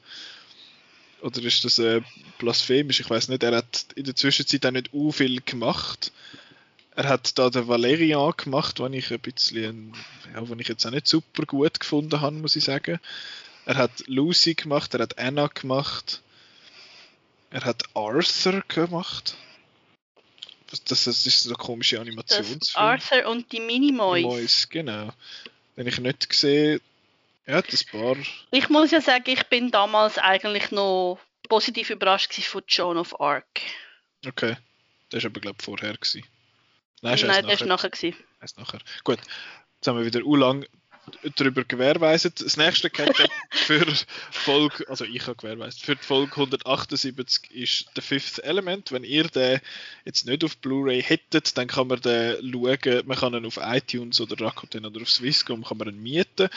Oder 1.21 1.41
ist 1.43 1.63
das 1.65 1.79
äh, 1.79 2.01
blasphemisch? 2.37 2.99
Ich 2.99 3.09
weiß 3.09 3.29
nicht. 3.29 3.43
Er 3.43 3.57
hat 3.57 3.87
in 3.95 4.03
der 4.03 4.15
Zwischenzeit 4.15 4.65
auch 4.65 4.71
nicht 4.71 4.93
u 4.93 5.11
viel 5.11 5.41
gemacht. 5.41 6.11
Er 6.95 7.07
hat 7.09 7.37
da 7.37 7.49
den 7.49 7.67
Valerian 7.67 8.33
gemacht, 8.35 8.79
den 8.79 8.93
ich 8.93 9.11
ein 9.11 9.19
bisschen, 9.19 9.93
ja, 10.33 10.41
den 10.41 10.59
ich 10.59 10.67
jetzt 10.67 10.85
auch 10.85 10.91
nicht 10.91 11.07
super 11.07 11.45
gut 11.45 11.79
gefunden 11.79 12.21
habe, 12.21 12.35
muss 12.35 12.55
ich 12.55 12.63
sagen. 12.63 12.99
Er 13.65 13.75
hat 13.75 13.91
Lucy 14.07 14.55
gemacht, 14.55 14.93
er 14.93 15.01
hat 15.01 15.19
Anna 15.19 15.47
gemacht, 15.47 16.21
er 17.51 17.65
hat 17.65 17.83
Arthur 17.93 18.63
gemacht. 18.67 19.35
Das, 20.69 20.83
das, 20.83 21.07
ist 21.07 21.41
so 21.41 21.49
eine 21.49 21.57
komische 21.57 21.97
das 21.97 22.07
Animationsfilm. 22.07 22.83
Arthur 22.83 23.27
und 23.27 23.51
die 23.51 23.59
Minimoys. 23.59 24.23
Mois, 24.23 24.67
genau. 24.69 25.13
Den 25.75 25.87
ich 25.87 25.99
nicht 25.99 26.29
gesehen 26.29 26.81
hat 27.55 27.65
ein 27.71 27.99
paar. 27.99 28.17
Ich 28.51 28.69
muss 28.69 28.91
ja 28.91 29.01
sagen, 29.01 29.29
ich 29.29 29.43
bin 29.47 29.71
damals 29.71 30.17
eigentlich 30.17 30.71
noch 30.71 31.19
positiv 31.47 31.89
überrascht 31.89 32.33
von 32.43 32.63
Joan 32.67 32.97
of 32.97 33.19
Arc. 33.19 33.61
Okay. 34.25 34.57
Der 35.11 35.19
ist 35.19 35.25
aber, 35.25 35.39
glaube 35.39 35.57
ich, 35.59 35.65
vorher. 35.65 35.93
Gewesen. 35.93 36.23
Nein, 37.01 37.19
Nein, 37.25 37.45
der 37.45 37.53
ist 37.53 37.65
nachher. 37.65 37.89
gewesen. 37.89 38.17
Erst 38.41 38.57
nachher. 38.57 38.79
Gut. 39.03 39.19
Jetzt 39.75 39.87
haben 39.87 39.97
wir 39.97 40.05
wieder 40.05 40.21
lang 40.21 40.65
darüber 41.35 41.63
gewährweiset. 41.63 42.41
Das 42.41 42.57
nächste 42.57 42.89
Catch-up 42.89 43.29
für 43.51 43.85
Folge, 44.31 44.87
also 44.89 45.05
ich 45.05 45.21
habe 45.27 45.35
gewährweistet, 45.35 45.85
für 45.85 45.95
die 45.95 46.03
Folge 46.03 46.31
178 46.31 47.51
ist 47.51 47.89
The 47.95 48.01
Fifth 48.01 48.39
Element. 48.39 48.91
Wenn 48.91 49.03
ihr 49.03 49.23
den 49.27 49.61
jetzt 50.05 50.25
nicht 50.25 50.43
auf 50.43 50.57
Blu-ray 50.57 51.01
hättet, 51.01 51.57
dann 51.57 51.67
kann 51.67 51.87
man 51.87 52.01
den 52.01 52.51
schauen. 52.51 53.03
Man 53.05 53.17
kann 53.17 53.33
ihn 53.33 53.45
auf 53.45 53.57
iTunes 53.61 54.19
oder 54.19 54.43
Rakuten 54.43 54.85
oder 54.85 55.01
auf 55.01 55.09
Swisscom 55.09 55.63
kann 55.63 55.77
man 55.77 55.89
ihn 55.89 56.03
mieten. 56.03 56.49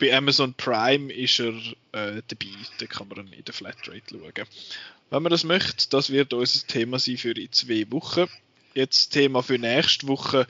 Bei 0.00 0.16
Amazon 0.16 0.54
Prime 0.54 1.12
ist 1.12 1.40
er 1.40 1.54
äh, 1.92 2.22
dabei. 2.28 2.54
Da 2.78 2.86
kann 2.86 3.08
man 3.08 3.32
in 3.32 3.44
der 3.44 3.54
Flatrate 3.54 4.02
schauen. 4.10 4.46
Wenn 5.10 5.22
man 5.22 5.30
das 5.30 5.44
möchte, 5.44 5.88
das 5.90 6.10
wird 6.10 6.32
unser 6.32 6.66
Thema 6.66 6.98
sein 6.98 7.16
für 7.16 7.32
in 7.32 7.50
zwei 7.52 7.90
Wochen. 7.90 8.26
Jetzt 8.74 9.10
Thema 9.10 9.42
für 9.42 9.58
nächste 9.58 10.06
Woche 10.06 10.46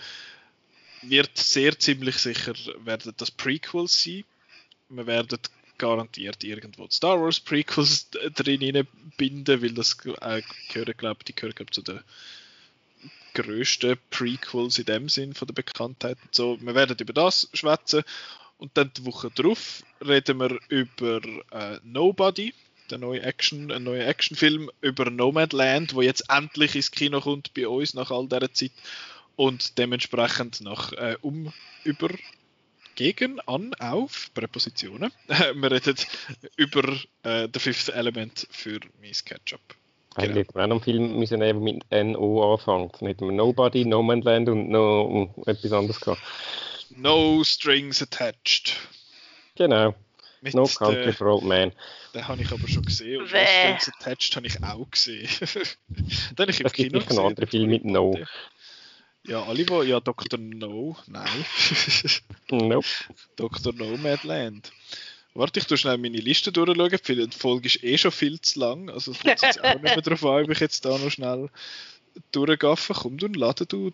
wird 1.03 1.39
sehr 1.39 1.79
ziemlich 1.79 2.17
sicher 2.17 2.55
werden 2.85 3.15
das 3.17 3.31
Prequels 3.31 4.03
sein. 4.03 4.25
Wir 4.89 5.07
werden 5.07 5.39
garantiert 5.79 6.43
irgendwo 6.43 6.89
Star 6.91 7.21
Wars 7.21 7.41
Prequels 7.41 8.11
drin 8.11 8.87
binden, 9.17 9.63
weil 9.63 9.73
das 9.73 9.97
äh, 10.21 10.43
gehören, 10.73 10.95
glaube 10.97 11.25
die 11.25 11.35
gehören 11.35 11.55
glaub, 11.55 11.73
zu 11.73 11.83
den 11.83 12.01
grössten 13.33 13.97
Prequels 14.11 14.79
in 14.79 14.87
dem 14.87 15.09
Sinn 15.09 15.35
von 15.35 15.47
der 15.47 15.55
Bekanntheit. 15.55 16.19
So, 16.33 16.59
wir 16.61 16.75
werden 16.75 16.97
über 16.99 17.13
das 17.13 17.49
schwätzen 17.55 18.03
und 18.59 18.73
dann 18.75 18.93
die 18.97 19.07
Woche 19.07 19.31
drauf 19.31 19.83
reden 20.05 20.39
wir 20.39 20.59
über 20.69 21.21
äh, 21.53 21.79
Nobody, 21.83 22.53
der 22.91 22.99
neue 22.99 23.23
Action, 23.23 23.71
ein 23.71 23.85
neuer 23.85 24.07
Actionfilm 24.07 24.71
über 24.81 25.11
Nomadland, 25.11 25.95
wo 25.95 26.03
jetzt 26.03 26.25
endlich 26.29 26.75
ins 26.75 26.91
Kino 26.91 27.21
kommt 27.21 27.55
bei 27.55 27.69
uns 27.69 27.95
nach 27.95 28.11
all 28.11 28.29
dieser 28.29 28.53
Zeit 28.53 28.73
und 29.37 29.79
dementsprechend 29.79 30.61
nach 30.61 30.93
äh, 30.93 31.17
um 31.23 31.53
über 31.85 32.09
gegen, 32.97 33.39
an, 33.47 33.75
auf, 33.79 34.31
Präpositionen. 34.35 35.13
wir 35.29 35.71
reden 35.71 35.95
über 36.57 36.83
äh, 37.23 37.47
The 37.53 37.61
Fifth 37.61 37.91
Element 37.91 38.49
für 38.51 38.81
Miss 39.01 39.25
Ketchup. 39.25 39.61
Eigentlich 40.17 40.49
hätten 40.49 40.55
wir 40.57 40.65
auch 40.65 40.67
noch 40.67 40.77
einen 40.77 40.83
Film 40.83 41.19
müssen 41.19 41.63
mit 41.63 41.85
NO 41.93 42.55
anfangen. 42.55 42.91
Dann 42.99 43.09
hätten 43.09 43.27
wir 43.27 43.33
Nobody, 43.33 43.85
No 43.85 44.03
Man's 44.03 44.25
Land 44.25 44.49
und 44.49 44.69
noch 44.69 45.33
etwas 45.47 45.73
anderes 45.73 46.01
gehabt. 46.01 46.21
No 46.91 47.43
Strings 47.45 48.03
Attached. 48.03 48.77
Genau. 49.57 49.95
Mit 50.41 50.55
No 50.55 50.67
Country 50.67 51.13
for 51.13 51.27
Old 51.27 51.45
Man. 51.45 51.73
Den 52.15 52.29
habe 52.29 52.43
ich 52.43 52.51
aber 52.53 52.69
schon 52.69 52.85
gesehen. 52.85 53.23
Und 53.23 53.33
No. 53.33 53.39
Strings 53.39 53.89
Attached 53.89 54.37
habe 54.37 54.47
ich 54.47 54.63
auch 54.63 54.91
gesehen. 54.91 55.29
den 55.89 56.39
habe 56.39 56.51
ich 56.51 56.61
im 56.61 56.67
Es 56.67 56.73
gibt 56.73 56.91
Kino 56.91 57.01
sicher 57.01 57.15
noch 57.15 57.27
andere 57.27 57.47
Filme 57.47 57.69
mit 57.69 57.85
No. 57.85 58.19
Ja, 59.25 59.43
alle, 59.43 59.65
die, 59.65 59.75
ja, 59.89 60.01
Dr. 60.01 60.39
No, 60.39 60.97
nein. 61.07 61.45
Nope. 62.51 62.87
Dr. 63.37 63.75
Nomadland. 63.75 64.73
Warte, 65.35 65.61
ich 65.61 65.67
tue 65.67 65.77
schnell 65.77 65.99
meine 65.99 66.19
Liste 66.19 66.51
durchschauen. 66.51 67.31
Die 67.31 67.37
Folge 67.37 67.67
ist 67.67 67.85
eh 67.85 67.99
schon 67.99 68.11
viel 68.11 68.41
zu 68.41 68.59
lang. 68.59 68.89
Also 68.89 69.13
es 69.13 69.21
kommt 69.21 69.43
jetzt 69.43 69.63
auch 69.63 69.75
nicht 69.75 69.83
mehr 69.83 70.01
darauf 70.01 70.25
an, 70.25 70.45
ob 70.45 70.51
ich 70.51 70.61
jetzt 70.61 70.85
da 70.85 70.97
noch 70.97 71.11
schnell 71.11 71.51
durchgaffe. 72.33 72.95
Komm, 72.95 73.19
du 73.19 73.27
lade 73.27 73.67
du, 73.67 73.93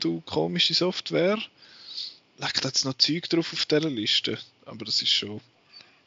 du 0.00 0.22
komische 0.22 0.72
Software. 0.72 1.38
Leckt 2.40 2.64
jetzt 2.64 2.86
noch 2.86 2.94
Zeug 2.94 3.28
drauf 3.28 3.52
auf 3.52 3.66
dieser 3.66 3.90
Liste. 3.90 4.38
Aber 4.64 4.86
das 4.86 5.02
ist 5.02 5.12
schon, 5.12 5.42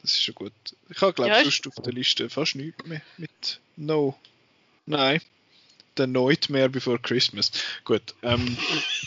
das 0.01 0.14
ist 0.14 0.23
schon 0.23 0.34
gut. 0.34 0.53
Ich 0.89 0.99
habe, 0.99 1.14
glaube 1.14 1.30
ich, 1.30 1.38
Ja, 1.38 1.43
sonst 1.43 1.68
auf 1.68 1.84
der 1.84 1.93
Liste 1.93 2.27
fast 2.30 2.55
nichts 2.55 2.85
mehr 2.85 3.01
mit 3.18 3.61
No. 3.76 4.18
Nein. 4.88 5.22
The 5.95 6.07
Nightmare 6.07 6.69
Before 6.69 6.97
Christmas. 6.97 7.51
Gut. 7.85 8.15
Ähm, 8.23 8.57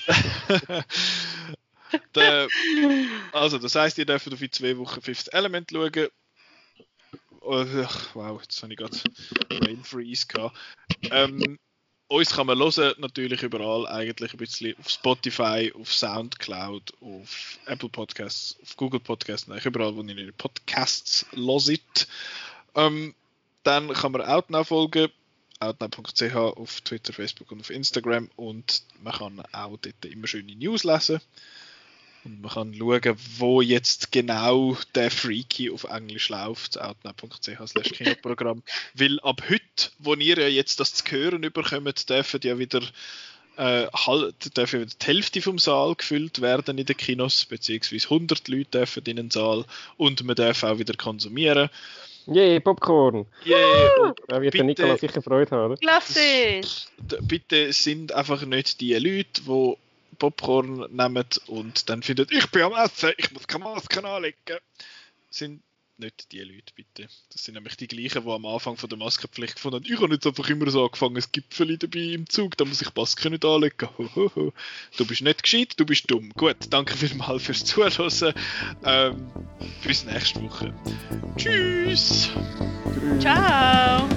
der, 2.15 2.47
also, 3.33 3.59
das 3.59 3.75
heisst, 3.75 3.99
ihr 3.99 4.07
dürft 4.07 4.33
auf 4.33 4.41
in 4.41 4.53
zwei 4.53 4.79
Wochen 4.79 5.03
Fifth 5.03 5.33
Element 5.35 5.73
schauen. 5.73 6.09
Oh, 7.41 7.65
ach, 7.83 8.15
wow, 8.15 8.41
jetzt 8.41 8.63
habe 8.63 8.73
ich 8.73 8.79
gerade 8.79 8.97
Brain 9.49 9.83
Freeze 9.83 10.27
gehabt. 10.29 10.57
Ähm, 11.11 11.59
uns 12.09 12.31
kann 12.31 12.47
man 12.47 12.59
hören, 12.59 12.95
natürlich 12.99 13.43
überall, 13.43 13.87
eigentlich 13.89 14.33
ein 14.33 14.39
bisschen 14.39 14.77
auf 14.79 14.89
Spotify, 14.89 15.73
auf 15.79 15.93
Soundcloud, 15.93 16.93
auf 17.01 17.59
Apple 17.67 17.89
Podcasts, 17.89 18.57
auf 18.63 18.77
Google 18.77 19.01
Podcasts, 19.01 19.51
eigentlich 19.51 19.67
überall, 19.67 19.97
wo 19.97 20.03
ihr 20.03 20.33
Podcasts 20.33 21.27
loset. 21.33 22.07
Ähm, 22.75 23.15
dann 23.65 23.93
kann 23.93 24.13
man 24.13 24.23
Outnow 24.23 24.67
folgen, 24.67 25.11
outnow.ch 25.59 26.35
auf 26.37 26.81
Twitter, 26.83 27.13
Facebook 27.13 27.51
und 27.51 27.61
auf 27.61 27.71
Instagram 27.71 28.31
und 28.37 28.83
man 29.03 29.13
kann 29.13 29.41
auch 29.53 29.77
dort 29.79 30.05
immer 30.05 30.27
schöne 30.27 30.55
News 30.55 30.85
lesen. 30.85 31.21
Und 32.27 32.43
man 32.43 32.51
kann 32.51 32.75
schauen, 32.75 33.17
wo 33.39 33.61
jetzt 33.63 34.11
genau 34.11 34.77
der 34.97 35.13
Freaky 35.13 35.71
auf 35.71 35.85
Englisch 35.85 36.29
läuft, 36.29 36.77
outnow.ch 36.81 37.69
slash 37.69 37.91
Kinoprogramm. 37.93 38.65
Weil 38.95 39.21
ab 39.21 39.43
heute, 39.49 39.91
wo 40.01 40.15
ihr 40.15 40.37
ja 40.39 40.49
jetzt 40.49 40.81
das 40.81 40.93
zu 40.95 41.05
hören 41.09 41.45
überkommt, 41.45 42.11
dürfen 42.11 42.41
ja 42.43 42.59
wieder 42.59 42.83
äh, 43.57 43.87
halt, 43.95 44.57
dürfen 44.57 44.81
wieder 44.81 44.91
die 45.01 45.07
Hälfte 45.07 45.41
vom 45.41 45.59
Saal 45.61 45.95
gefüllt 45.95 46.41
werden 46.41 46.77
in 46.79 46.85
den 46.85 46.97
Kinos, 46.97 47.45
beziehungsweise 47.45 48.07
100 48.11 48.49
Leute 48.49 48.71
dürfen 48.81 49.05
in 49.07 49.17
den 49.17 49.31
Saal 49.31 49.65
und 49.97 50.25
man 50.25 50.35
darf 50.35 50.65
auch 50.65 50.79
wieder 50.79 50.95
konsumieren. 50.95 51.71
Yay, 52.27 52.59
Popcorn! 52.59 53.25
Yeah, 53.47 54.03
und 54.03 54.19
Da 54.27 54.43
wird 54.43 54.53
der 54.55 54.65
Bitte. 54.65 54.83
Nikola 54.83 54.99
sicher 54.99 55.23
Freude 55.23 55.53
haben? 55.53 55.77
Klasse! 55.77 56.61
d- 56.99 57.19
bitte 57.23 57.73
sind 57.73 58.11
einfach 58.11 58.45
nicht 58.45 58.81
die 58.81 58.95
Leute, 58.95 59.43
die 59.47 59.77
Popcorn 60.17 60.87
nehmen 60.91 61.27
und 61.47 61.89
dann 61.89 62.03
finden, 62.03 62.27
ich 62.31 62.51
bin 62.51 62.63
am 62.63 62.73
Essen, 62.73 63.13
ich 63.17 63.31
muss 63.33 63.47
keine 63.47 63.65
Maske 63.65 64.05
anlegen. 64.05 64.59
Sind 65.31 65.63
nicht 65.99 66.33
die 66.33 66.41
Leute, 66.41 66.75
bitte. 66.75 67.09
Das 67.31 67.45
sind 67.45 67.55
nämlich 67.55 67.77
die 67.77 67.89
gleichen, 67.89 68.25
die 68.25 68.31
am 68.31 68.45
Anfang 68.47 68.77
von 68.77 68.89
der 68.89 68.99
Maskenpflicht 68.99 69.57
gefunden 69.57 69.77
haben, 69.77 69.93
ich 69.93 70.01
habe 70.01 70.13
jetzt 70.13 70.27
einfach 70.27 70.49
immer 70.49 70.71
so 70.71 70.85
angefangen, 70.85 71.17
es 71.17 71.33
Gipfel 71.33 71.79
dabei 71.79 72.01
im 72.01 72.29
Zug, 72.29 72.57
da 72.57 72.65
muss 72.65 72.83
ich 72.83 72.95
Maske 72.95 73.31
nicht 73.31 73.45
anlegen. 73.45 73.89
Hohoho. 73.97 74.53
Du 74.97 75.07
bist 75.07 75.23
nicht 75.23 75.43
gescheit, 75.43 75.73
du 75.77 75.87
bist 75.87 76.11
dumm. 76.11 76.31
Gut, 76.37 76.57
danke 76.71 76.97
vielmals 76.97 77.45
fürs 77.45 77.65
Zuhören. 77.65 78.35
Ähm, 78.85 79.31
bis 79.83 80.05
nächste 80.05 80.43
Woche. 80.43 80.75
Tschüss! 81.37 82.31
Ciao! 83.21 84.09